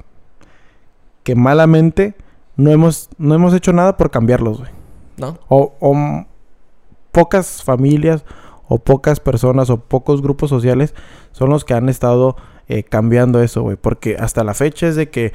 que 1.23 1.35
malamente 1.35 2.15
no 2.57 2.71
hemos, 2.71 3.09
no 3.19 3.35
hemos 3.35 3.55
hecho 3.55 3.73
nada 3.73 3.97
por 3.97 4.11
cambiarlos, 4.11 4.59
güey. 4.59 4.71
¿No? 5.17 5.39
O, 5.49 5.75
o 5.81 6.27
pocas 7.13 7.63
familias 7.63 8.25
o 8.69 8.79
pocas 8.79 9.21
personas 9.21 9.71
o 9.71 9.79
pocos 9.79 10.23
grupos 10.23 10.51
sociales 10.51 10.95
son 11.33 11.51
los 11.51 11.65
que 11.65 11.75
han 11.75 11.89
estado 11.89 12.37
eh, 12.69 12.83
cambiando 12.83 13.43
eso, 13.43 13.63
güey. 13.63 13.77
Porque 13.77 14.17
hasta 14.19 14.45
la 14.45 14.55
fecha 14.55 14.87
es 14.87 14.97
de 14.97 15.11
que 15.11 15.33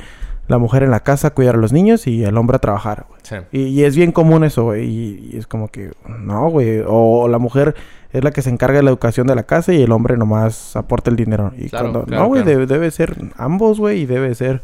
la 0.48 0.58
mujer 0.58 0.84
en 0.84 0.92
la 0.92 1.02
casa 1.02 1.30
cuidar 1.32 1.56
a 1.56 1.58
los 1.58 1.72
niños 1.72 2.06
y 2.06 2.24
el 2.24 2.38
hombre 2.38 2.58
a 2.58 2.60
trabajar, 2.60 3.06
güey. 3.08 3.20
Sí. 3.24 3.36
Y, 3.52 3.62
y 3.68 3.84
es 3.84 3.96
bien 3.96 4.12
común 4.12 4.44
eso, 4.44 4.64
güey. 4.66 4.86
Y, 4.86 5.30
y 5.34 5.38
es 5.38 5.48
como 5.48 5.70
que, 5.70 5.92
no, 6.08 6.50
güey. 6.50 6.84
O, 6.86 7.28
la 7.30 7.38
mujer 7.38 7.76
es 8.12 8.24
la 8.24 8.32
que 8.32 8.42
se 8.42 8.50
encarga 8.50 8.78
de 8.78 8.84
la 8.84 8.90
educación 8.90 9.26
de 9.26 9.36
la 9.36 9.44
casa 9.44 9.74
y 9.74 9.82
el 9.82 9.92
hombre 9.92 10.18
nomás 10.18 10.76
aporta 10.76 11.10
el 11.10 11.16
dinero. 11.16 11.54
Y 11.58 11.70
Claro, 11.70 11.92
cuando, 11.92 12.06
claro, 12.06 12.24
no, 12.24 12.28
güey, 12.30 12.44
claro. 12.44 12.60
debe, 12.60 12.74
debe 12.74 12.92
ser 12.92 13.16
ambos, 13.38 13.80
güey. 13.80 14.02
Y 14.02 14.06
debe 14.06 14.36
ser 14.36 14.62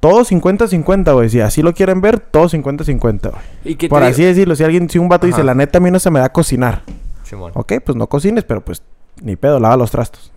todo 0.00 0.20
50-50, 0.24 1.12
güey. 1.14 1.30
Si 1.30 1.40
así 1.40 1.62
lo 1.62 1.72
quieren 1.72 2.00
ver, 2.00 2.20
todo 2.20 2.48
50-50, 2.48 3.30
güey. 3.30 3.42
¿Y 3.64 3.74
qué 3.76 3.86
te 3.86 3.90
Por 3.90 4.02
así 4.02 4.22
decirlo, 4.22 4.54
si 4.54 4.64
alguien, 4.64 4.88
si 4.90 4.98
un 4.98 5.08
vato 5.08 5.26
dice, 5.26 5.42
la 5.42 5.54
neta, 5.54 5.78
a 5.78 5.80
mí 5.80 5.90
no 5.90 5.98
se 5.98 6.10
me 6.10 6.20
da 6.20 6.30
cocinar. 6.30 6.82
Simón. 7.24 7.52
Ok, 7.54 7.72
pues 7.84 7.96
no 7.96 8.06
cocines, 8.06 8.44
pero 8.44 8.60
pues 8.62 8.82
ni 9.22 9.36
pedo, 9.36 9.58
lava 9.60 9.76
los 9.76 9.90
trastos. 9.90 10.30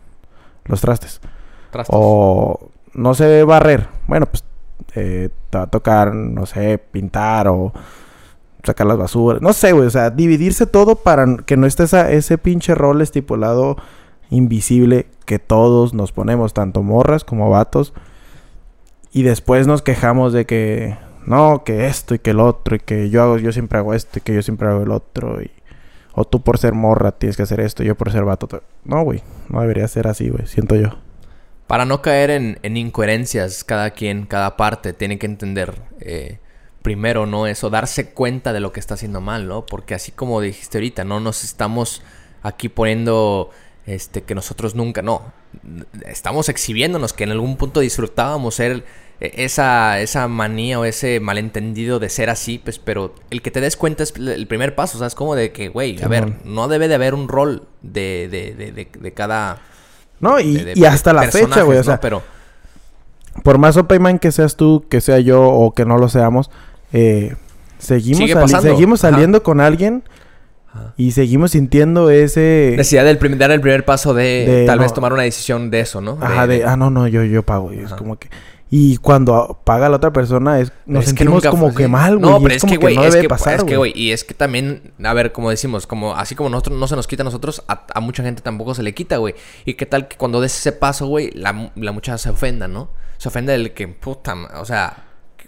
Los 0.65 0.81
trastes. 0.81 1.21
Trastos. 1.71 1.95
O 1.97 2.71
no 2.93 3.13
sé 3.13 3.43
barrer. 3.43 3.87
Bueno, 4.07 4.25
pues 4.25 4.43
eh, 4.95 5.29
te 5.49 5.57
va 5.57 5.65
a 5.65 5.67
tocar, 5.67 6.13
no 6.13 6.45
sé, 6.45 6.77
pintar 6.77 7.47
o 7.47 7.73
sacar 8.63 8.87
las 8.87 8.97
basuras. 8.97 9.41
No 9.41 9.53
sé, 9.53 9.71
güey. 9.71 9.87
O 9.87 9.91
sea, 9.91 10.09
dividirse 10.09 10.65
todo 10.65 10.95
para 10.95 11.37
que 11.45 11.57
no 11.57 11.67
esté 11.67 11.83
esa, 11.83 12.11
ese 12.11 12.37
pinche 12.37 12.75
rol 12.75 13.01
estipulado 13.01 13.77
invisible 14.29 15.07
que 15.25 15.39
todos 15.39 15.93
nos 15.93 16.11
ponemos, 16.11 16.53
tanto 16.53 16.83
morras 16.83 17.23
como 17.23 17.49
vatos. 17.49 17.93
Y 19.11 19.23
después 19.23 19.67
nos 19.67 19.81
quejamos 19.81 20.33
de 20.33 20.45
que 20.45 20.97
no, 21.25 21.63
que 21.63 21.87
esto 21.87 22.15
y 22.15 22.19
que 22.19 22.31
el 22.31 22.39
otro 22.39 22.75
y 22.75 22.79
que 22.79 23.09
yo 23.09 23.21
hago, 23.23 23.37
yo 23.37 23.51
siempre 23.51 23.77
hago 23.77 23.93
esto 23.93 24.19
y 24.19 24.21
que 24.21 24.33
yo 24.33 24.41
siempre 24.41 24.69
hago 24.69 24.83
el 24.83 24.91
otro 24.91 25.41
y 25.41 25.51
o 26.13 26.25
tú 26.25 26.41
por 26.41 26.57
ser 26.57 26.73
morra 26.73 27.11
tienes 27.11 27.37
que 27.37 27.43
hacer 27.43 27.59
esto, 27.59 27.83
yo 27.83 27.95
por 27.95 28.11
ser 28.11 28.23
vato. 28.23 28.47
No, 28.83 29.03
güey, 29.03 29.23
no 29.49 29.61
debería 29.61 29.87
ser 29.87 30.07
así, 30.07 30.29
güey, 30.29 30.47
siento 30.47 30.75
yo. 30.75 30.89
Para 31.71 31.85
no 31.85 32.01
caer 32.01 32.31
en, 32.31 32.59
en 32.63 32.75
incoherencias, 32.75 33.63
cada 33.63 33.91
quien, 33.91 34.25
cada 34.25 34.57
parte, 34.57 34.91
tiene 34.91 35.17
que 35.17 35.25
entender 35.25 35.81
eh, 36.01 36.39
primero, 36.81 37.25
¿no? 37.25 37.47
Eso, 37.47 37.69
darse 37.69 38.09
cuenta 38.09 38.51
de 38.51 38.59
lo 38.59 38.73
que 38.73 38.81
está 38.81 38.95
haciendo 38.95 39.21
mal, 39.21 39.47
¿no? 39.47 39.65
Porque 39.65 39.93
así 39.93 40.11
como 40.11 40.41
dijiste 40.41 40.79
ahorita, 40.79 41.05
no 41.05 41.21
nos 41.21 41.45
estamos 41.45 42.01
aquí 42.43 42.67
poniendo 42.67 43.51
este 43.85 44.23
que 44.23 44.35
nosotros 44.35 44.75
nunca, 44.75 45.01
no. 45.01 45.31
Estamos 46.05 46.49
exhibiéndonos 46.49 47.13
que 47.13 47.23
en 47.23 47.31
algún 47.31 47.55
punto 47.55 47.79
disfrutábamos 47.79 48.55
ser 48.55 48.83
eh, 49.21 49.31
esa, 49.37 50.01
esa 50.01 50.27
manía 50.27 50.77
o 50.77 50.83
ese 50.83 51.21
malentendido 51.21 51.99
de 51.99 52.09
ser 52.09 52.29
así, 52.29 52.57
pues, 52.57 52.79
pero 52.79 53.15
el 53.29 53.41
que 53.41 53.49
te 53.49 53.61
des 53.61 53.77
cuenta 53.77 54.03
es 54.03 54.13
el 54.17 54.45
primer 54.45 54.75
paso, 54.75 54.97
o 54.97 54.99
sea, 54.99 55.07
es 55.07 55.15
como 55.15 55.35
de 55.35 55.53
que, 55.53 55.69
güey, 55.69 56.03
a 56.03 56.09
ver, 56.09 56.45
no 56.45 56.67
debe 56.67 56.89
de 56.89 56.95
haber 56.95 57.13
un 57.13 57.29
rol 57.29 57.69
de, 57.81 58.27
de, 58.29 58.55
de, 58.55 58.73
de, 58.73 58.89
de 58.93 59.13
cada... 59.13 59.61
No, 60.21 60.39
y, 60.39 60.53
de- 60.57 60.65
de 60.65 60.73
y 60.79 60.85
hasta 60.85 61.11
la 61.13 61.23
fecha, 61.23 61.63
güey, 61.63 61.77
o 61.77 61.81
¿no? 61.81 61.83
sea, 61.83 61.99
Pero... 61.99 62.21
por 63.43 63.57
más 63.57 63.75
open 63.77 64.01
mind 64.01 64.19
que 64.19 64.31
seas 64.31 64.55
tú, 64.55 64.85
que 64.89 65.01
sea 65.01 65.19
yo 65.19 65.41
o 65.43 65.73
que 65.73 65.83
no 65.85 65.97
lo 65.97 66.07
seamos, 66.09 66.49
eh, 66.93 67.35
seguimos, 67.79 68.29
sali- 68.51 68.61
seguimos 68.61 69.03
Ajá. 69.03 69.11
saliendo 69.13 69.41
con 69.43 69.59
alguien 69.59 70.03
Ajá. 70.73 70.93
y 70.97 71.11
seguimos 71.11 71.51
sintiendo 71.51 72.09
ese... 72.11 72.75
Necesidad 72.77 73.03
del 73.05 73.17
prim- 73.17 73.37
dar 73.37 73.51
el 73.51 73.61
primer 73.61 73.83
paso 73.83 74.13
de, 74.13 74.45
De 74.45 74.65
tal 74.65 74.77
no- 74.77 74.83
vez 74.83 74.93
tomar 74.93 75.11
una 75.13 75.23
decisión 75.23 75.69
de 75.71 75.79
eso, 75.81 76.01
¿no? 76.01 76.17
Ajá, 76.21 76.45
de, 76.47 76.63
ah, 76.65 76.75
no, 76.77 76.89
no, 76.89 77.07
yo, 77.07 77.23
yo 77.23 77.43
pago. 77.43 77.73
Y 77.73 77.79
es 77.79 77.91
como 77.93 78.17
que... 78.17 78.29
Y 78.73 78.95
cuando 78.97 79.59
paga 79.65 79.89
la 79.89 79.97
otra 79.97 80.13
persona, 80.13 80.61
es, 80.61 80.71
nos 80.85 81.03
es 81.03 81.11
que 81.11 81.17
sentimos 81.17 81.43
nunca 81.43 81.49
como 81.49 81.75
que 81.75 81.89
mal, 81.89 82.17
güey. 82.17 82.31
No, 82.31 82.41
pero 82.41 82.55
es 82.55 82.61
como 82.61 82.71
que, 82.71 82.77
güey, 82.77 82.95
no 82.95 83.03
es 83.03 83.13
debe 83.13 83.23
que, 83.23 83.27
pasar, 83.27 83.55
es 83.55 83.63
que, 83.65 83.75
güey. 83.75 83.91
y 83.93 84.13
es 84.13 84.23
que 84.23 84.33
también, 84.33 84.93
a 85.03 85.13
ver, 85.13 85.33
como 85.33 85.49
decimos, 85.49 85.85
como 85.85 86.15
así 86.15 86.35
como 86.35 86.49
nosotros 86.49 86.79
no 86.79 86.87
se 86.87 86.95
nos 86.95 87.05
quita 87.05 87.23
a 87.23 87.25
nosotros, 87.25 87.63
a, 87.67 87.85
a 87.93 87.99
mucha 87.99 88.23
gente 88.23 88.41
tampoco 88.41 88.73
se 88.73 88.81
le 88.81 88.93
quita, 88.93 89.17
güey. 89.17 89.35
Y 89.65 89.73
qué 89.73 89.85
tal 89.85 90.07
que 90.07 90.15
cuando 90.15 90.39
des 90.39 90.57
ese 90.57 90.71
paso, 90.71 91.05
güey, 91.07 91.31
la, 91.31 91.73
la 91.75 91.91
muchacha 91.91 92.17
se 92.17 92.29
ofenda, 92.29 92.69
¿no? 92.69 92.91
Se 93.17 93.27
ofende 93.27 93.51
del 93.51 93.73
que, 93.73 93.89
puta, 93.89 94.37
o 94.57 94.63
sea, 94.63 95.03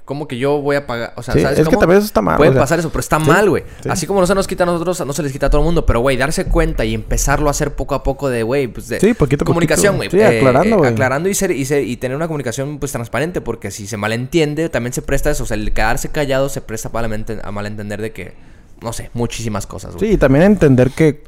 ¿cómo 0.05 0.27
que 0.27 0.37
yo 0.37 0.61
voy 0.61 0.75
a 0.75 0.85
pagar? 0.87 1.13
O 1.15 1.23
sea, 1.23 1.33
Sí, 1.33 1.41
¿sabes 1.41 1.57
es 1.59 1.63
que 1.65 1.69
cómo? 1.71 1.79
también 1.79 1.97
eso 1.99 2.05
está 2.07 2.21
mal, 2.21 2.37
Puede 2.37 2.49
o 2.49 2.53
sea, 2.53 2.61
pasar 2.61 2.79
eso, 2.79 2.89
pero 2.89 2.99
está 2.99 3.19
sí, 3.19 3.25
mal, 3.27 3.49
güey. 3.49 3.63
sí. 3.81 3.89
Así 3.89 4.05
como 4.07 4.19
no 4.19 4.27
se 4.27 4.35
nos 4.35 4.47
quita 4.47 4.63
a 4.63 4.65
nosotros, 4.65 5.05
no 5.05 5.13
se 5.13 5.23
les 5.23 5.31
quita 5.31 5.45
a 5.47 5.49
todo 5.49 5.61
el 5.61 5.65
mundo. 5.65 5.85
Pero, 5.85 5.99
güey, 6.01 6.17
darse 6.17 6.45
cuenta 6.45 6.85
y 6.85 6.93
empezarlo 6.93 7.47
a 7.47 7.51
hacer 7.51 7.73
poco 7.75 7.95
a 7.95 8.03
poco 8.03 8.29
de, 8.29 8.43
güey, 8.43 8.67
pues 8.67 8.87
de... 8.89 8.99
Sí, 8.99 9.13
poquito 9.13 9.43
a 9.43 9.45
Comunicación, 9.45 9.97
güey. 9.97 10.09
Sí, 10.09 10.21
aclarando, 10.21 10.77
güey. 10.77 10.91
aclarando 10.91 11.29
y, 11.29 11.33
ser, 11.33 11.51
y, 11.51 11.65
ser- 11.65 11.85
y 11.87 11.97
tener 11.97 12.15
una 12.17 12.27
comunicación, 12.27 12.79
pues, 12.79 12.91
transparente. 12.91 13.41
Porque 13.41 13.71
si 13.71 13.87
se 13.87 13.97
malentiende, 13.97 14.69
también 14.69 14.93
se 14.93 15.01
presta 15.01 15.29
eso. 15.31 15.43
O 15.43 15.45
sea, 15.47 15.55
el 15.55 15.71
quedarse 15.73 16.09
callado 16.09 16.49
se 16.49 16.61
presta 16.61 16.89
para 16.89 17.07
a 17.43 17.51
malentender 17.51 18.01
de 18.01 18.11
que... 18.11 18.33
No 18.81 18.91
sé, 18.91 19.09
muchísimas 19.13 19.65
cosas, 19.65 19.95
güey. 19.95 20.07
Sí, 20.09 20.13
y 20.15 20.17
también 20.17 20.43
entender 20.43 20.91
que 20.91 21.23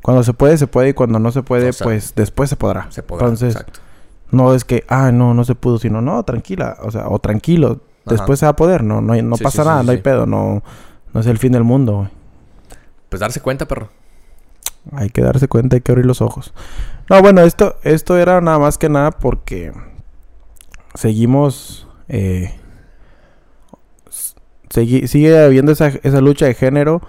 cuando 0.00 0.22
se 0.22 0.32
puede, 0.32 0.56
se 0.58 0.68
puede 0.68 0.90
y 0.90 0.92
cuando 0.92 1.18
no 1.18 1.32
se 1.32 1.42
puede, 1.42 1.70
O 1.70 1.72
sea, 1.72 1.84
pues 1.84 2.14
después 2.14 2.48
se 2.48 2.54
podrá. 2.56 2.86
Se 2.92 3.02
podrá, 3.02 3.26
Entonces, 3.26 3.56
exacto. 3.56 3.80
no 4.30 4.54
es 4.54 4.64
que, 4.64 4.84
ah, 4.88 5.10
no, 5.10 5.34
no 5.34 5.42
se 5.44 5.56
pudo, 5.56 5.78
sino, 5.78 6.00
no, 6.00 6.22
tranquila, 6.22 6.76
o 6.82 6.92
sea, 6.92 7.08
o 7.08 7.18
tranquilo. 7.18 7.80
Después 8.10 8.38
se 8.40 8.46
va 8.46 8.50
a 8.50 8.56
poder, 8.56 8.82
no, 8.84 9.00
no, 9.00 9.14
no 9.22 9.36
Sí, 9.36 9.44
pasa 9.44 9.62
sí, 9.62 9.68
nada, 9.68 9.80
sí, 9.80 9.86
no 9.86 9.92
hay 9.92 9.98
pedo, 9.98 10.26
no, 10.26 10.62
no 11.12 11.20
es 11.20 11.26
el 11.26 11.38
fin 11.38 11.52
del 11.52 11.64
mundo, 11.64 11.96
güey. 11.98 12.08
Pues 13.08 13.20
darse 13.20 13.40
cuenta, 13.40 13.66
perro. 13.66 13.88
Hay 14.92 15.10
que 15.10 15.20
darse 15.22 15.48
cuenta, 15.48 15.76
hay 15.76 15.82
que 15.82 15.92
abrir 15.92 16.06
los 16.06 16.20
ojos. 16.22 16.52
No, 17.10 17.20
bueno, 17.22 17.42
esto, 17.42 17.76
esto 17.82 18.16
era 18.18 18.40
nada 18.40 18.58
más 18.58 18.78
que 18.78 18.88
nada 18.88 19.10
porque 19.10 19.72
seguimos, 20.94 21.86
eh, 22.08 22.54
segui- 24.70 25.06
sigue 25.06 25.38
habiendo 25.42 25.72
esa, 25.72 25.88
esa 25.88 26.20
lucha 26.20 26.46
de 26.46 26.54
género 26.54 27.02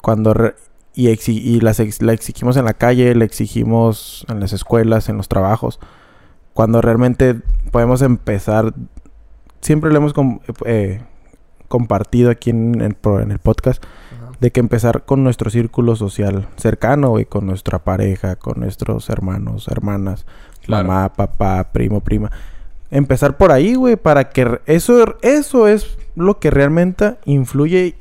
cuando 0.00 0.34
re- 0.34 0.54
y, 0.94 1.08
exi- 1.08 1.40
y 1.42 1.60
las 1.60 1.80
ex- 1.80 2.00
la 2.02 2.12
exigimos 2.12 2.56
en 2.56 2.64
la 2.64 2.74
calle, 2.74 3.14
la 3.14 3.24
exigimos 3.24 4.24
en 4.28 4.40
las 4.40 4.52
escuelas, 4.52 5.08
en 5.08 5.16
los 5.18 5.28
trabajos, 5.28 5.78
cuando 6.54 6.80
realmente 6.80 7.34
podemos 7.70 8.02
empezar, 8.02 8.72
siempre 9.60 9.90
lo 9.90 9.96
hemos 9.96 10.12
com- 10.12 10.40
eh, 10.64 11.00
compartido 11.68 12.30
aquí 12.30 12.50
en 12.50 12.80
el, 12.80 12.94
pro- 12.94 13.20
en 13.20 13.30
el 13.32 13.38
podcast, 13.38 13.82
Ajá. 14.16 14.32
de 14.40 14.50
que 14.50 14.60
empezar 14.60 15.04
con 15.04 15.24
nuestro 15.24 15.50
círculo 15.50 15.96
social 15.96 16.46
cercano, 16.56 17.10
güey, 17.10 17.24
con 17.24 17.46
nuestra 17.46 17.80
pareja, 17.82 18.36
con 18.36 18.60
nuestros 18.60 19.08
hermanos, 19.10 19.68
hermanas, 19.68 20.26
Claro. 20.64 20.88
mamá, 20.88 21.12
papá, 21.14 21.70
primo, 21.72 22.00
prima. 22.00 22.30
Empezar 22.90 23.36
por 23.36 23.50
ahí, 23.50 23.74
güey, 23.74 23.96
para 23.96 24.30
que 24.30 24.60
eso, 24.66 25.16
eso 25.22 25.66
es 25.66 25.98
lo 26.14 26.38
que 26.38 26.50
realmente 26.50 27.16
influye 27.24 27.96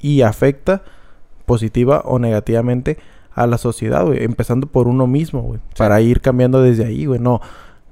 y 0.00 0.22
afecta 0.22 0.82
positiva 1.44 2.02
o 2.04 2.18
negativamente 2.18 2.98
a 3.34 3.46
la 3.46 3.58
sociedad, 3.58 4.04
güey. 4.04 4.22
Empezando 4.24 4.68
por 4.68 4.86
uno 4.88 5.06
mismo, 5.06 5.42
güey. 5.42 5.60
Para 5.76 6.00
ir 6.00 6.20
cambiando 6.20 6.62
desde 6.62 6.84
ahí, 6.86 7.04
güey. 7.06 7.18
No, 7.20 7.40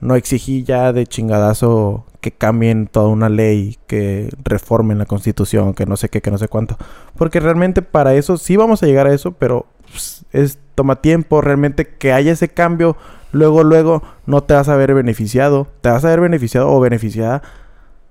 no 0.00 0.14
exigí 0.16 0.64
ya 0.64 0.92
de 0.92 1.06
chingadazo 1.06 2.04
que 2.20 2.32
cambien 2.32 2.86
toda 2.86 3.08
una 3.08 3.28
ley, 3.28 3.78
que 3.86 4.30
reformen 4.42 4.98
la 4.98 5.06
constitución, 5.06 5.74
que 5.74 5.86
no 5.86 5.96
sé 5.96 6.08
qué, 6.08 6.22
que 6.22 6.30
no 6.30 6.38
sé 6.38 6.48
cuánto. 6.48 6.76
Porque 7.16 7.40
realmente 7.40 7.82
para 7.82 8.14
eso 8.14 8.36
sí 8.38 8.56
vamos 8.56 8.82
a 8.82 8.86
llegar 8.86 9.06
a 9.06 9.14
eso, 9.14 9.32
pero 9.32 9.66
pues, 9.90 10.24
es 10.32 10.58
toma 10.74 10.96
tiempo. 10.96 11.40
Realmente 11.40 11.86
que 11.86 12.12
haya 12.12 12.32
ese 12.32 12.48
cambio, 12.48 12.96
luego, 13.32 13.62
luego 13.62 14.02
no 14.26 14.42
te 14.42 14.54
vas 14.54 14.68
a 14.68 14.76
ver 14.76 14.94
beneficiado. 14.94 15.68
Te 15.80 15.90
vas 15.90 16.04
a 16.04 16.08
ver 16.08 16.20
beneficiado 16.20 16.70
o 16.70 16.80
beneficiada 16.80 17.42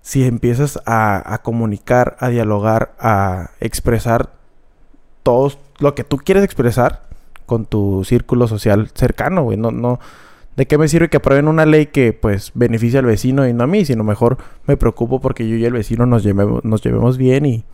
si 0.02 0.26
empiezas 0.26 0.80
a, 0.86 1.34
a 1.34 1.42
comunicar, 1.42 2.18
a 2.20 2.30
dialogar, 2.30 2.94
a 3.00 3.52
expresar 3.60 4.32
todo 5.24 5.54
lo 5.80 5.96
que 5.96 6.04
tú 6.04 6.18
quieres 6.18 6.44
expresar 6.44 7.04
con 7.46 7.66
tu 7.66 8.04
círculo 8.04 8.48
social 8.48 8.90
cercano, 8.94 9.44
güey. 9.44 9.58
No, 9.58 9.72
no. 9.72 10.00
¿De 10.56 10.68
qué 10.68 10.78
me 10.78 10.88
sirve 10.88 11.10
que 11.10 11.18
aprueben 11.18 11.48
una 11.48 11.66
ley 11.66 11.88
que, 11.88 12.14
pues, 12.14 12.52
beneficia 12.54 13.00
al 13.00 13.06
vecino 13.06 13.48
y 13.48 13.54
no 13.54 13.64
a 13.64 13.68
mí? 13.68 13.86
Sino 13.86 14.04
mejor 14.04 14.38
me 14.68 14.78
preocupo 14.78 15.20
porque 15.20 15.48
yo 15.48 15.56
y 15.56 15.66
el 15.66 15.74
vecino 15.74 16.06
nos 16.06 16.24
llevemos, 16.24 16.64
nos 16.64 16.82
llevemos 16.84 17.18
bien 17.18 17.46
y 17.46 17.66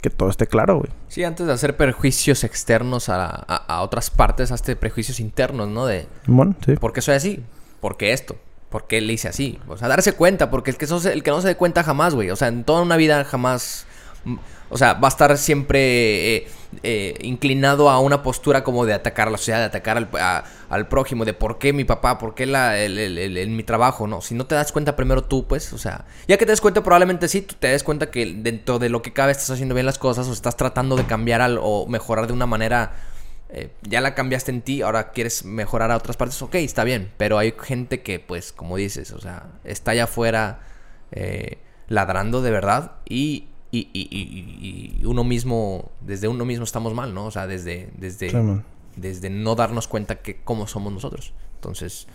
que 0.00 0.08
todo 0.08 0.30
esté 0.30 0.46
claro, 0.46 0.78
güey. 0.78 0.90
Sí, 1.08 1.24
antes 1.24 1.46
de 1.46 1.52
hacer 1.52 1.76
prejuicios 1.76 2.44
externos 2.44 3.08
a, 3.08 3.26
a- 3.26 3.56
a 3.66 3.82
otras 3.82 4.10
partes, 4.10 4.50
hazte 4.52 4.76
prejuicios 4.76 5.20
internos, 5.20 5.68
¿no? 5.68 5.84
De 5.86 6.06
Bueno, 6.26 6.54
sí. 6.64 6.76
por 6.76 6.92
qué 6.92 7.00
soy 7.02 7.16
así, 7.16 7.42
por 7.80 7.96
qué 7.96 8.12
esto, 8.12 8.36
por 8.70 8.86
qué 8.86 9.00
le 9.00 9.12
hice 9.12 9.28
así. 9.28 9.58
O 9.68 9.76
sea, 9.76 9.88
darse 9.88 10.12
cuenta, 10.12 10.48
porque 10.50 10.70
el 10.70 10.76
que, 10.78 10.86
no 10.86 11.00
se- 11.00 11.12
el 11.12 11.22
que 11.22 11.30
no 11.30 11.42
se 11.42 11.48
dé 11.48 11.56
cuenta 11.56 11.82
jamás, 11.82 12.14
güey. 12.14 12.30
O 12.30 12.36
sea, 12.36 12.48
en 12.48 12.64
toda 12.64 12.82
una 12.82 12.96
vida 12.96 13.24
jamás. 13.24 13.84
O 14.70 14.78
sea, 14.78 14.94
va 14.94 15.08
a 15.08 15.10
estar 15.10 15.36
siempre 15.36 16.36
eh, 16.36 16.48
eh, 16.84 17.18
inclinado 17.22 17.90
a 17.90 17.98
una 17.98 18.22
postura 18.22 18.62
como 18.62 18.86
de 18.86 18.94
atacar 18.94 19.26
a 19.26 19.32
la 19.32 19.36
sociedad, 19.36 19.58
de 19.58 19.64
atacar 19.64 19.96
al, 19.96 20.08
al 20.68 20.88
prójimo, 20.88 21.24
de 21.24 21.34
por 21.34 21.58
qué 21.58 21.72
mi 21.72 21.82
papá, 21.82 22.18
por 22.18 22.36
qué 22.36 22.46
la, 22.46 22.78
el, 22.78 23.50
mi 23.50 23.64
trabajo, 23.64 24.06
¿no? 24.06 24.20
Si 24.20 24.36
no 24.36 24.46
te 24.46 24.54
das 24.54 24.70
cuenta 24.70 24.94
primero 24.94 25.24
tú, 25.24 25.44
pues, 25.48 25.72
o 25.72 25.78
sea, 25.78 26.04
ya 26.28 26.38
que 26.38 26.46
te 26.46 26.52
des 26.52 26.60
cuenta, 26.60 26.84
probablemente 26.84 27.26
sí, 27.26 27.42
tú 27.42 27.56
te 27.58 27.66
des 27.66 27.82
cuenta 27.82 28.12
que 28.12 28.24
dentro 28.26 28.78
de 28.78 28.88
lo 28.88 29.02
que 29.02 29.12
cabe 29.12 29.32
estás 29.32 29.50
haciendo 29.50 29.74
bien 29.74 29.86
las 29.86 29.98
cosas 29.98 30.28
o 30.28 30.32
estás 30.32 30.56
tratando 30.56 30.94
de 30.94 31.04
cambiar 31.04 31.40
al, 31.40 31.58
o 31.60 31.86
mejorar 31.88 32.28
de 32.28 32.32
una 32.32 32.46
manera 32.46 32.92
eh, 33.48 33.70
ya 33.82 34.00
la 34.00 34.14
cambiaste 34.14 34.52
en 34.52 34.62
ti, 34.62 34.82
ahora 34.82 35.10
quieres 35.10 35.44
mejorar 35.44 35.90
a 35.90 35.96
otras 35.96 36.16
partes, 36.16 36.40
ok, 36.40 36.54
está 36.54 36.84
bien, 36.84 37.10
pero 37.16 37.38
hay 37.38 37.52
gente 37.60 38.02
que, 38.02 38.20
pues, 38.20 38.52
como 38.52 38.76
dices, 38.76 39.10
o 39.10 39.20
sea, 39.20 39.48
está 39.64 39.90
allá 39.90 40.04
afuera 40.04 40.60
ladrando 41.88 42.40
de 42.40 42.52
verdad 42.52 42.92
y, 43.04 43.49
y, 43.72 43.88
y- 43.92 44.08
y- 44.10 45.00
y 45.00 45.04
uno 45.04 45.24
mismo, 45.24 45.90
desde 46.00 46.28
uno 46.28 46.44
mismo 46.44 46.64
estamos 46.64 46.94
mal, 46.94 47.14
¿no? 47.14 47.26
O 47.26 47.30
sea, 47.30 47.46
desde, 47.46 47.90
desde, 47.98 48.30
desde 48.96 49.30
no 49.30 49.54
darnos 49.54 49.86
cuenta 49.88 50.16
que 50.16 50.36
cómo 50.42 50.66
somos 50.66 50.92
nosotros. 50.92 51.32
Entonces, 51.56 52.06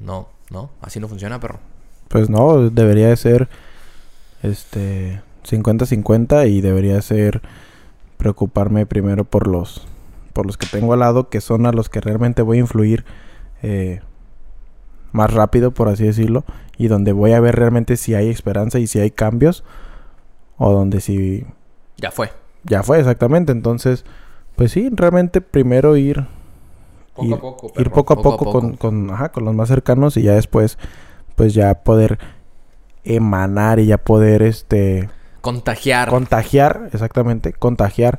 no, 0.00 0.28
no, 0.50 0.70
así 0.82 1.00
no 1.00 1.08
funciona, 1.08 1.40
perro. 1.40 1.60
Pues 2.08 2.28
no, 2.28 2.68
debería 2.70 3.08
de 3.08 3.16
ser 3.16 3.48
este 4.42 5.22
50-50 5.44 6.48
y 6.50 6.60
debería 6.60 7.00
ser 7.02 7.42
preocuparme 8.18 8.86
primero 8.86 9.24
por 9.24 9.46
los 9.46 9.86
por 10.32 10.46
los 10.46 10.56
que 10.56 10.66
tengo 10.66 10.92
al 10.92 10.98
lado, 10.98 11.28
que 11.28 11.40
son 11.40 11.64
a 11.64 11.70
los 11.72 11.88
que 11.88 12.00
realmente 12.00 12.42
voy 12.42 12.56
a 12.56 12.60
influir 12.60 13.04
eh, 13.62 14.00
más 15.12 15.32
rápido, 15.32 15.70
por 15.70 15.88
así 15.88 16.02
decirlo, 16.04 16.44
y 16.76 16.88
donde 16.88 17.12
voy 17.12 17.32
a 17.32 17.40
ver 17.40 17.54
realmente 17.54 17.96
si 17.96 18.14
hay 18.16 18.28
esperanza 18.30 18.80
y 18.80 18.88
si 18.88 18.98
hay 18.98 19.12
cambios, 19.12 19.62
o 20.58 20.72
donde 20.72 21.00
si 21.00 21.44
Ya 21.96 22.10
fue. 22.10 22.30
ya 22.64 22.82
fue 22.82 22.98
exactamente. 23.00 23.52
Entonces, 23.52 24.04
pues 24.56 24.72
sí, 24.72 24.88
realmente 24.92 25.40
primero 25.40 25.96
ir 25.96 26.26
Poco 27.14 27.26
ir, 27.28 27.34
a 27.34 27.40
poco, 27.40 27.66
ir 27.68 27.72
perro, 27.74 27.90
poco 27.90 28.12
a 28.14 28.16
poco 28.16 28.28
a 28.34 28.38
poco, 28.38 28.44
poco. 28.44 28.60
Con, 28.60 28.76
con, 28.76 29.10
ajá, 29.10 29.30
con 29.30 29.44
los 29.44 29.54
más 29.54 29.68
cercanos 29.68 30.16
y 30.16 30.22
ya 30.22 30.34
después, 30.34 30.78
pues 31.36 31.54
ya 31.54 31.74
poder 31.84 32.18
emanar 33.04 33.78
y 33.80 33.86
ya 33.86 33.98
poder, 33.98 34.42
este, 34.42 35.10
Contagiar. 35.40 36.08
contagiar, 36.08 36.88
exactamente, 36.92 37.52
contagiar 37.52 38.18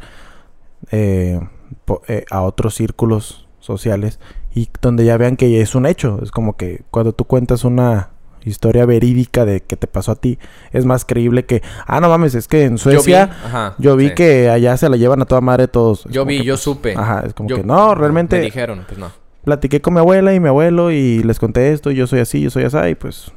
eh, 0.91 1.39
po- 1.85 2.01
eh, 2.07 2.25
a 2.29 2.41
otros 2.43 2.75
círculos 2.75 3.47
sociales 3.59 4.19
y 4.53 4.69
donde 4.81 5.05
ya 5.05 5.17
vean 5.17 5.35
que 5.37 5.61
es 5.61 5.75
un 5.75 5.85
hecho. 5.87 6.19
Es 6.21 6.31
como 6.31 6.55
que 6.55 6.83
cuando 6.91 7.13
tú 7.13 7.25
cuentas 7.25 7.63
una 7.63 8.09
historia 8.45 8.85
verídica 8.85 9.43
de 9.45 9.61
que 9.61 9.75
te 9.75 9.87
pasó 9.87 10.11
a 10.13 10.15
ti, 10.15 10.37
es 10.71 10.85
más 10.85 11.03
creíble 11.05 11.45
que, 11.45 11.61
ah, 11.87 11.99
no 11.99 12.09
mames, 12.09 12.35
es 12.35 12.47
que 12.47 12.63
en 12.63 12.77
Suecia... 12.77 13.25
Yo 13.27 13.33
vi, 13.33 13.45
ajá, 13.45 13.75
Yo 13.79 13.95
vi 13.95 14.07
sí. 14.09 14.13
que 14.15 14.49
allá 14.49 14.77
se 14.77 14.87
la 14.89 14.97
llevan 14.97 15.21
a 15.21 15.25
toda 15.25 15.41
madre 15.41 15.67
todos. 15.67 16.05
Es 16.05 16.11
Yo 16.11 16.25
vi, 16.25 16.37
que, 16.39 16.45
yo 16.45 16.53
pues, 16.53 16.61
supe. 16.61 16.93
Ajá, 16.95 17.23
es 17.25 17.33
como 17.33 17.49
Yo- 17.49 17.57
que 17.57 17.63
no, 17.63 17.95
realmente 17.95 18.37
Me 18.37 18.43
dijeron, 18.45 18.83
pues 18.87 18.97
no. 18.99 19.11
platiqué 19.43 19.81
con 19.81 19.93
mi 19.95 19.99
abuela 19.99 20.33
y 20.33 20.39
mi 20.39 20.47
abuelo 20.47 20.91
y 20.91 21.23
les 21.23 21.39
conté 21.39 21.71
esto, 21.73 21.91
y 21.91 21.95
yo 21.95 22.07
soy 22.07 22.19
así, 22.19 22.41
yo 22.41 22.49
soy 22.49 22.63
así, 22.63 22.77
y 22.89 22.95
pues 22.95 23.31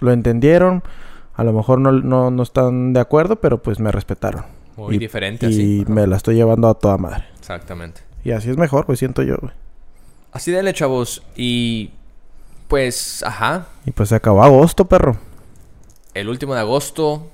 lo 0.00 0.12
entendieron. 0.12 0.82
A 1.34 1.44
lo 1.44 1.52
mejor 1.52 1.80
no, 1.80 1.92
no, 1.92 2.30
no 2.30 2.42
están 2.42 2.92
de 2.94 3.00
acuerdo, 3.00 3.36
pero 3.36 3.62
pues 3.62 3.78
me 3.80 3.92
respetaron. 3.92 4.44
Muy 4.76 4.96
Y- 4.96 4.98
diferente 4.98 5.46
Y 5.46 5.48
así. 5.50 5.84
Me 5.88 6.06
la 6.06 6.16
estoy 6.16 6.34
llevando 6.34 6.68
a 6.68 6.74
toda 6.74 6.96
madre. 6.98 7.24
Exactamente. 7.38 8.00
Y 8.24 8.30
así 8.32 8.50
es 8.50 8.56
mejor, 8.56 8.86
pues 8.86 8.98
siento 8.98 9.22
yo, 9.22 9.36
güey. 9.40 9.52
Así 10.32 10.52
dale, 10.52 10.72
chavos. 10.74 11.22
Y 11.36 11.90
pues, 12.68 13.22
ajá. 13.22 13.66
Y 13.84 13.90
pues 13.92 14.08
se 14.10 14.14
acabó 14.16 14.42
agosto, 14.42 14.84
perro. 14.86 15.16
El 16.14 16.28
último 16.28 16.54
de 16.54 16.60
agosto. 16.60 17.30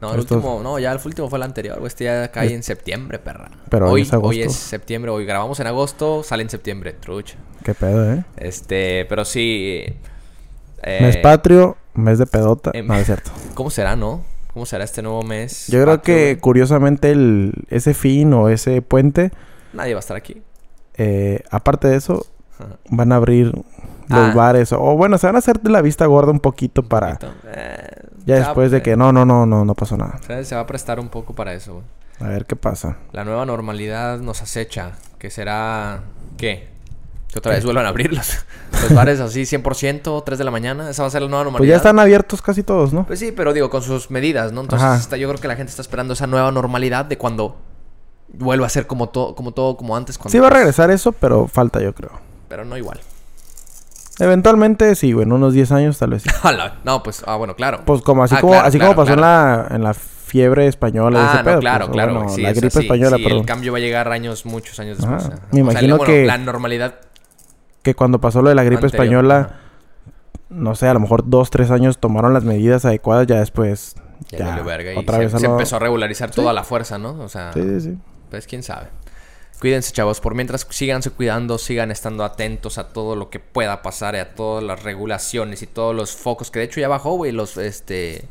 No, 0.00 0.14
el 0.14 0.20
Esto- 0.20 0.34
último, 0.36 0.60
no, 0.62 0.78
ya 0.80 0.90
el 0.92 0.98
último 1.04 1.28
fue 1.30 1.38
el 1.38 1.44
anterior. 1.44 1.76
güey. 1.78 1.86
Este 1.86 2.04
ya 2.04 2.30
cae 2.32 2.52
en 2.52 2.62
septiembre, 2.64 3.18
perra. 3.20 3.50
Pero 3.68 3.86
hoy 3.86 3.92
hoy, 3.92 4.02
es 4.02 4.12
agosto. 4.12 4.28
hoy 4.30 4.42
es 4.42 4.52
septiembre. 4.54 5.10
Hoy 5.12 5.24
grabamos 5.24 5.60
en 5.60 5.68
agosto, 5.68 6.22
sale 6.24 6.42
en 6.42 6.50
septiembre. 6.50 6.92
Trucha. 6.94 7.36
Qué 7.64 7.72
pedo, 7.74 8.12
¿eh? 8.12 8.24
Este, 8.36 9.04
pero 9.08 9.24
sí. 9.24 9.84
eh, 10.82 10.98
mes 11.00 11.16
patrio, 11.18 11.76
mes 11.94 12.18
de 12.18 12.26
pedota. 12.26 12.72
em- 12.74 12.86
no, 12.86 12.94
es 12.96 13.06
cierto. 13.06 13.30
¿Cómo 13.54 13.70
será, 13.70 13.94
no? 13.94 14.24
¿Cómo 14.52 14.66
será 14.66 14.82
este 14.84 15.02
nuevo 15.02 15.22
mes? 15.22 15.68
Yo 15.68 15.80
creo 15.82 15.96
patrio, 15.98 16.02
que 16.16 16.24
güey? 16.32 16.36
curiosamente 16.40 17.10
el, 17.12 17.52
ese 17.70 17.94
fin 17.94 18.32
o 18.34 18.48
ese 18.48 18.82
puente, 18.82 19.30
Nadie 19.72 19.94
va 19.94 19.98
a 19.98 20.00
estar 20.00 20.16
aquí. 20.16 20.42
eh, 20.98 21.42
aparte 21.50 21.86
de 21.88 21.96
eso, 21.96 22.26
Ajá. 22.58 22.76
van 22.90 23.12
a 23.12 23.16
abrir 23.16 23.52
los 24.12 24.30
Ah. 24.30 24.34
bares. 24.34 24.72
O 24.72 24.78
bueno, 24.96 25.18
se 25.18 25.26
van 25.26 25.36
a 25.36 25.38
hacer 25.40 25.60
de 25.60 25.70
la 25.70 25.82
vista 25.82 26.06
gorda 26.06 26.30
un 26.32 26.40
poquito 26.40 26.82
para... 26.82 27.18
Poquito. 27.18 27.32
Eh, 27.46 27.76
Ya 28.24 28.34
va- 28.36 28.40
después 28.44 28.70
de 28.70 28.82
que 28.82 28.96
no, 28.96 29.12
no, 29.12 29.24
no, 29.24 29.46
no, 29.46 29.64
no 29.64 29.74
pasó 29.74 29.96
nada. 29.96 30.18
Se 30.44 30.54
va 30.54 30.60
a 30.60 30.66
prestar 30.66 31.00
un 31.00 31.08
poco 31.08 31.34
para 31.34 31.52
eso, 31.54 31.74
güey. 31.74 31.84
A 32.20 32.28
ver 32.28 32.46
qué 32.46 32.54
pasa. 32.54 32.98
La 33.12 33.24
nueva 33.24 33.44
normalidad 33.46 34.18
nos 34.18 34.42
acecha. 34.42 34.92
Que 35.18 35.30
será. 35.30 36.02
¿Qué? 36.36 36.68
Que 37.32 37.38
otra 37.38 37.52
vez 37.52 37.64
vuelvan 37.64 37.86
a 37.86 37.88
abrirlos. 37.88 38.44
Los 38.82 38.94
bares 38.94 39.18
así 39.18 39.42
100%, 39.42 40.22
3 40.24 40.38
de 40.38 40.44
la 40.44 40.50
mañana. 40.50 40.90
Esa 40.90 41.02
va 41.02 41.08
a 41.08 41.10
ser 41.10 41.22
la 41.22 41.28
nueva 41.28 41.44
normalidad. 41.44 41.60
Pues 41.60 41.70
ya 41.70 41.76
están 41.88 41.98
abiertos 41.98 42.42
casi 42.42 42.62
todos, 42.62 42.92
¿no? 42.92 43.06
Pues 43.06 43.18
sí, 43.18 43.32
pero 43.32 43.52
digo, 43.52 43.70
con 43.70 43.82
sus 43.82 44.10
medidas, 44.10 44.52
¿no? 44.52 44.60
Entonces 44.60 45.00
está- 45.00 45.16
yo 45.16 45.28
creo 45.28 45.40
que 45.40 45.48
la 45.48 45.56
gente 45.56 45.70
está 45.70 45.82
esperando 45.82 46.12
esa 46.12 46.26
nueva 46.26 46.52
normalidad 46.52 47.04
de 47.06 47.16
cuando 47.18 47.56
vuelva 48.34 48.66
a 48.66 48.70
ser 48.70 48.86
como 48.86 49.08
todo, 49.08 49.34
como 49.34 49.52
todo, 49.52 49.76
como 49.76 49.96
antes. 49.96 50.16
Cuando, 50.18 50.30
Sí 50.30 50.38
va 50.38 50.46
a 50.48 50.50
regresar 50.50 50.90
eso, 50.90 51.12
pero 51.12 51.48
falta 51.48 51.80
yo 51.80 51.92
creo. 51.94 52.10
Pero 52.48 52.64
no 52.64 52.76
igual. 52.76 53.00
Eventualmente 54.18 54.94
sí, 54.94 55.12
güey, 55.12 55.24
en 55.26 55.32
unos 55.32 55.54
10 55.54 55.72
años 55.72 55.98
tal 55.98 56.10
vez 56.10 56.22
sí. 56.22 56.30
No, 56.84 57.02
pues, 57.02 57.22
ah, 57.26 57.36
bueno, 57.36 57.54
claro. 57.56 57.80
Pues 57.84 58.02
como 58.02 58.22
así 58.24 58.34
Ah, 58.36 58.40
como 58.40 58.52
claro, 58.54 58.68
así 58.68 58.78
claro, 58.78 58.94
como 58.94 59.04
pasó 59.06 59.16
claro. 59.16 59.62
en 59.64 59.68
la 59.70 59.76
en 59.76 59.82
la 59.84 59.94
fiebre 59.94 60.66
española 60.66 61.18
y 61.18 61.22
Ah, 61.22 61.28
ese 61.34 61.38
no, 61.38 61.44
pedo, 61.44 61.60
claro, 61.60 61.78
pues, 61.86 61.88
o 61.88 61.92
claro. 61.92 62.14
bueno, 62.14 62.28
sí, 62.30 62.40
la 62.42 62.52
gripe 62.52 62.66
así. 62.68 62.78
española, 62.80 63.16
Sí, 63.16 63.22
perdón. 63.22 63.38
el 63.40 63.46
cambio 63.46 63.72
va 63.72 63.78
a 63.78 63.80
llegar 63.80 64.08
años, 64.12 64.46
muchos 64.46 64.78
años 64.80 64.98
Ajá. 65.02 65.16
después. 65.16 65.40
Me 65.50 65.60
imagino 65.60 65.96
bueno, 65.98 66.12
que- 66.12 66.24
la 66.26 66.38
normalidad 66.38 66.94
Que 67.82 67.94
cuando 67.94 68.20
pasó 68.20 68.42
lo 68.42 68.48
de 68.48 68.54
la 68.54 68.62
gripe 68.64 68.84
anterior, 68.84 69.02
española, 69.04 69.38
ajá, 69.40 69.56
no 70.50 70.74
sé, 70.74 70.86
a 70.88 70.94
lo 70.94 71.00
mejor 71.00 71.24
dos, 71.28 71.50
tres 71.50 71.70
años 71.70 71.98
tomaron 71.98 72.32
las 72.34 72.44
medidas 72.44 72.84
adecuadas, 72.84 73.26
ya 73.26 73.40
después 73.40 73.96
ya, 74.30 74.38
ya, 74.38 74.62
verga 74.62 74.92
y 74.94 74.98
otra 74.98 75.16
se, 75.16 75.20
vez 75.24 75.32
se 75.32 75.40
lo- 75.40 75.52
empezó 75.52 75.76
a 75.76 75.78
regularizar 75.80 76.28
Sí. 76.30 76.36
toda 76.36 76.52
la 76.52 76.62
fuerza, 76.64 76.98
¿no? 76.98 77.18
O 77.20 77.28
sea, 77.28 77.52
Sí, 77.54 77.60
sí, 77.62 77.80
sí. 77.80 77.98
pues 78.30 78.46
quién 78.46 78.62
sabe. 78.62 78.86
Cuídense, 79.62 79.92
chavos. 79.92 80.20
Por 80.20 80.34
mientras, 80.34 80.66
síganse 80.70 81.10
cuidando, 81.10 81.56
sigan 81.56 81.92
estando 81.92 82.24
atentos 82.24 82.78
a 82.78 82.88
todo 82.88 83.14
lo 83.14 83.30
que 83.30 83.38
pueda 83.38 83.80
pasar 83.80 84.16
y 84.16 84.18
a 84.18 84.34
todas 84.34 84.64
las 84.64 84.82
regulaciones 84.82 85.62
y 85.62 85.68
todos 85.68 85.94
los 85.94 86.16
focos. 86.16 86.50
Que 86.50 86.58
de 86.58 86.64
hecho 86.64 86.80
ya 86.80 86.88
bajó, 86.88 87.12
güey. 87.12 87.30
Los, 87.30 87.56
este... 87.58 88.24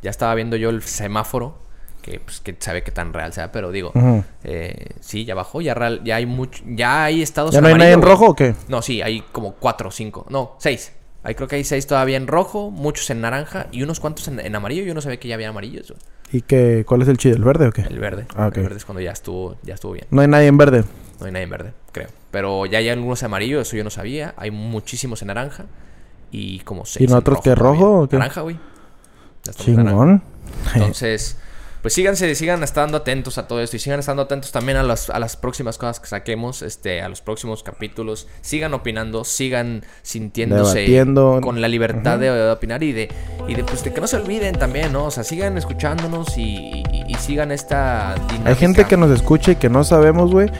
Ya 0.00 0.08
estaba 0.08 0.34
viendo 0.34 0.56
yo 0.56 0.70
el 0.70 0.82
semáforo. 0.82 1.58
Que, 2.00 2.20
pues, 2.20 2.40
que 2.40 2.56
sabe 2.58 2.82
qué 2.82 2.90
tan 2.90 3.12
real 3.12 3.34
sea, 3.34 3.52
pero 3.52 3.70
digo... 3.70 3.92
Eh, 4.44 4.86
sí, 5.00 5.26
ya 5.26 5.34
bajó. 5.34 5.60
Ya, 5.60 5.74
real- 5.74 6.00
ya 6.04 6.16
hay 6.16 6.24
mucho... 6.24 6.64
Ya 6.66 7.04
hay 7.04 7.20
estados 7.20 7.52
¿Ya 7.52 7.60
no 7.60 7.68
hay 7.68 7.74
nadie 7.74 7.92
en 7.92 8.00
rojo 8.00 8.28
o 8.30 8.34
qué? 8.34 8.54
No, 8.68 8.80
sí, 8.80 9.02
hay 9.02 9.20
como 9.20 9.56
cuatro 9.56 9.90
o 9.90 9.92
cinco. 9.92 10.24
No, 10.30 10.56
seis. 10.58 10.92
Ahí 11.22 11.34
creo 11.34 11.48
que 11.48 11.56
hay 11.56 11.64
seis 11.64 11.86
todavía 11.86 12.16
en 12.16 12.26
rojo, 12.26 12.70
muchos 12.70 13.10
en 13.10 13.20
naranja 13.20 13.66
y 13.72 13.82
unos 13.82 14.00
cuantos 14.00 14.26
en, 14.28 14.40
en 14.40 14.56
amarillo. 14.56 14.84
Yo 14.84 14.94
no 14.94 15.02
sabía 15.02 15.20
que 15.20 15.28
ya 15.28 15.34
había 15.34 15.50
amarillos, 15.50 15.90
güey. 15.90 16.00
¿Y 16.32 16.42
qué, 16.42 16.84
cuál 16.86 17.02
es 17.02 17.08
el 17.08 17.16
chido? 17.16 17.36
¿El 17.36 17.44
verde 17.44 17.68
o 17.68 17.72
qué? 17.72 17.82
El 17.82 17.98
verde. 17.98 18.26
Ah. 18.36 18.50
El 18.54 18.62
verde 18.62 18.76
es 18.76 18.84
cuando 18.84 19.00
ya 19.00 19.12
estuvo, 19.12 19.56
ya 19.62 19.74
estuvo 19.74 19.92
bien. 19.92 20.06
No 20.10 20.20
hay 20.20 20.28
nadie 20.28 20.46
en 20.46 20.58
verde. 20.58 20.84
No 21.20 21.26
hay 21.26 21.32
nadie 21.32 21.44
en 21.44 21.50
verde, 21.50 21.72
creo. 21.92 22.08
Pero 22.30 22.66
ya 22.66 22.78
hay 22.78 22.88
algunos 22.90 23.22
amarillos, 23.22 23.66
eso 23.66 23.76
yo 23.76 23.84
no 23.84 23.90
sabía. 23.90 24.34
Hay 24.36 24.50
muchísimos 24.50 25.22
en 25.22 25.28
naranja. 25.28 25.64
Y 26.30 26.60
como 26.60 26.84
seis. 26.84 27.08
en 27.08 27.14
nosotros 27.14 27.38
qué, 27.42 27.54
todavía. 27.54 27.72
rojo 27.80 28.00
o 28.02 28.08
qué? 28.08 28.18
Naranja, 28.18 28.42
güey. 28.42 28.56
En 28.56 29.76
naranja. 29.76 29.92
Chingón. 29.92 30.22
Entonces, 30.74 31.38
pues 31.82 31.94
síganse, 31.94 32.34
sigan 32.34 32.62
estando 32.62 32.96
atentos 32.98 33.38
a 33.38 33.46
todo 33.48 33.60
esto. 33.60 33.76
Y 33.76 33.78
sigan 33.78 34.00
estando 34.00 34.22
atentos 34.22 34.52
también 34.52 34.78
a 34.78 34.82
las, 34.82 35.10
a 35.10 35.18
las 35.18 35.36
próximas 35.36 35.78
cosas 35.78 36.00
que 36.00 36.06
saquemos, 36.06 36.62
este, 36.62 37.00
a 37.02 37.08
los 37.08 37.20
próximos 37.20 37.62
capítulos. 37.62 38.26
Sigan 38.40 38.74
opinando, 38.74 39.24
sigan 39.24 39.84
sintiéndose 40.02 40.78
Debatiendo. 40.80 41.40
con 41.42 41.60
la 41.60 41.68
libertad 41.68 42.18
de, 42.18 42.30
de 42.30 42.50
opinar 42.50 42.82
y 42.82 42.92
de, 42.92 43.08
y 43.46 43.54
de, 43.54 43.64
pues, 43.64 43.84
de 43.84 43.92
que 43.92 44.00
no 44.00 44.06
se 44.06 44.16
olviden 44.16 44.58
también, 44.58 44.92
¿no? 44.92 45.04
O 45.04 45.10
sea, 45.10 45.24
sigan 45.24 45.56
escuchándonos 45.58 46.36
y, 46.36 46.42
y- 46.92 47.04
y 47.08 47.14
sigan 47.14 47.52
esta 47.52 48.14
dinámica. 48.28 48.50
Hay 48.50 48.56
gente 48.56 48.84
que 48.84 48.96
nos 48.96 49.10
escucha 49.10 49.52
y 49.52 49.56
que 49.56 49.68
no 49.70 49.82
sabemos, 49.84 50.30
güey. 50.30 50.50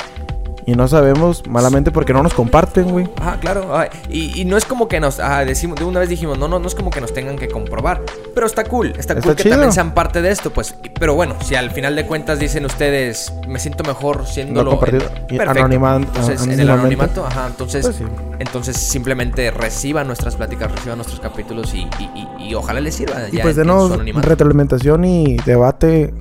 Y 0.69 0.75
no 0.75 0.87
sabemos 0.87 1.45
malamente 1.49 1.91
porque 1.91 2.13
no 2.13 2.23
nos 2.23 2.35
comparten, 2.35 2.91
güey. 2.91 3.09
Ah, 3.23 3.39
claro. 3.41 3.75
ah, 3.75 3.89
y, 4.11 4.39
y 4.39 4.45
no 4.45 4.59
es 4.59 4.67
como 4.67 4.87
que 4.87 5.01
nos 5.01 5.19
ah, 5.19 5.43
decimos, 5.47 5.79
de 5.79 5.87
una 5.87 5.99
vez 6.01 6.11
dijimos, 6.11 6.37
no, 6.37 6.47
no, 6.47 6.59
no 6.59 6.67
es 6.69 6.75
como 6.75 6.91
que 6.91 7.01
nos 7.01 7.15
tengan 7.15 7.37
que 7.39 7.49
comprobar. 7.49 8.03
Pero 8.35 8.47
está 8.47 8.65
cool, 8.65 8.89
está, 8.89 9.15
Está 9.15 9.23
cool 9.23 9.35
que 9.35 9.49
también 9.49 9.73
sean 9.73 9.95
parte 9.95 10.21
de 10.21 10.31
esto, 10.31 10.51
pues. 10.53 10.75
Pero 11.01 11.15
bueno, 11.15 11.37
si 11.43 11.55
al 11.55 11.71
final 11.71 11.97
de 11.97 12.05
cuentas 12.05 12.39
dicen 12.39 12.67
ustedes, 12.67 13.33
me 13.49 13.59
siento 13.61 13.83
mejor 13.83 14.27
siendo 14.27 14.63
No 14.63 14.73
compartido. 14.73 15.11
Entonces, 15.31 16.43
en 16.47 16.61
el 16.61 16.69
anonimato, 16.69 17.25
ajá, 17.27 17.47
entonces, 17.47 17.87
Pues 17.87 17.97
sí. 17.97 18.05
entonces 18.39 18.77
simplemente 18.77 19.51
reciban 19.51 20.07
nuestras 20.07 20.37
pláticas, 20.37 20.71
reciban 20.71 20.99
nuestros 20.99 21.21
capítulos 21.21 21.73
y, 21.73 21.89
y- 21.99 22.29
y- 22.41 22.49
y 22.51 22.55
ojalá 22.55 22.81
les 22.81 22.95
sirva. 22.95 23.23
Y 23.33 23.37
ya 23.39 23.43
pues 23.43 23.57
en- 23.57 23.71
en 23.71 24.05
denos 24.05 24.23
retroalimentación 24.23 25.03
y 25.07 25.37
debate. 25.47 26.13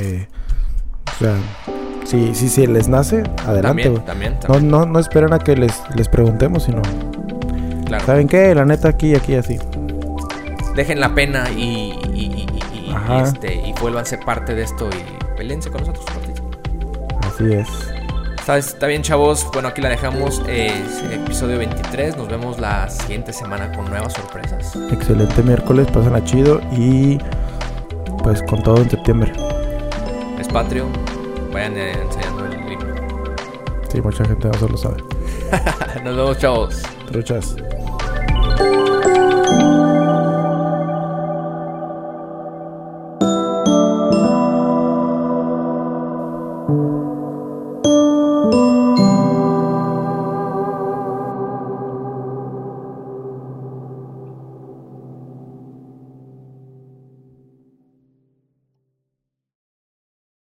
eh, 0.00 0.28
o 1.12 1.18
sea, 1.18 1.34
si, 2.06 2.34
si, 2.34 2.48
si 2.48 2.66
les 2.66 2.88
nace, 2.88 3.22
adelante, 3.46 3.62
También, 3.62 3.92
güey. 3.92 4.04
también, 4.04 4.32
No, 4.34 4.38
también, 4.40 4.68
no, 4.70 4.86
no 4.86 4.98
esperen 4.98 5.32
a 5.32 5.38
que 5.38 5.56
les, 5.56 5.82
les 5.94 6.08
preguntemos, 6.08 6.62
sino. 6.64 6.80
claro. 7.84 8.04
¿Saben 8.06 8.28
qué? 8.28 8.54
La 8.54 8.64
neta 8.64 8.88
aquí, 8.88 9.14
aquí, 9.14 9.34
así. 9.34 9.58
Dejen 10.74 11.00
la 11.00 11.14
pena 11.14 11.50
y, 11.50 11.98
y, 12.14 12.46
y- 12.46 12.46
este, 13.22 13.54
y 13.54 13.72
vuélvanse 13.80 14.18
parte 14.18 14.54
de 14.54 14.62
esto 14.62 14.88
y 14.90 15.36
pelense 15.36 15.70
con 15.70 15.80
nosotros. 15.82 16.04
Así 17.22 17.52
es. 17.52 17.68
Está, 18.38 18.58
está 18.58 18.86
bien, 18.86 19.02
chavos. 19.02 19.46
Bueno, 19.52 19.68
aquí 19.68 19.80
la 19.82 19.88
dejamos. 19.90 20.42
eh, 20.48 20.72
es 20.86 21.02
el 21.02 21.12
episodio 21.20 21.58
23. 21.58 22.16
Nos 22.16 22.28
vemos 22.28 22.58
la 22.58 22.88
siguiente 22.88 23.32
semana 23.32 23.70
con 23.72 23.88
nuevas 23.90 24.12
sorpresas. 24.14 24.76
Excelente 24.90 25.42
miércoles, 25.42 25.86
pasen 25.92 26.24
chido 26.24 26.60
y. 26.72 27.18
Pues 28.22 28.42
con 28.44 28.62
todo 28.62 28.78
en 28.78 28.90
septiembre. 28.90 29.32
Es 30.38 30.48
patrio. 30.48 30.86
Vayan 31.56 31.74
eh, 31.78 31.92
enseñando 32.02 32.44
el 32.44 32.70
himno. 32.70 32.94
Sí, 33.90 34.02
mucha 34.02 34.26
gente 34.26 34.46
no 34.46 34.52
se 34.58 34.68
lo 34.68 34.76
sabe. 34.76 35.02
Nos 36.04 36.14
vemos, 36.14 36.38
chavos. 36.38 36.82
Truchas. 37.10 37.56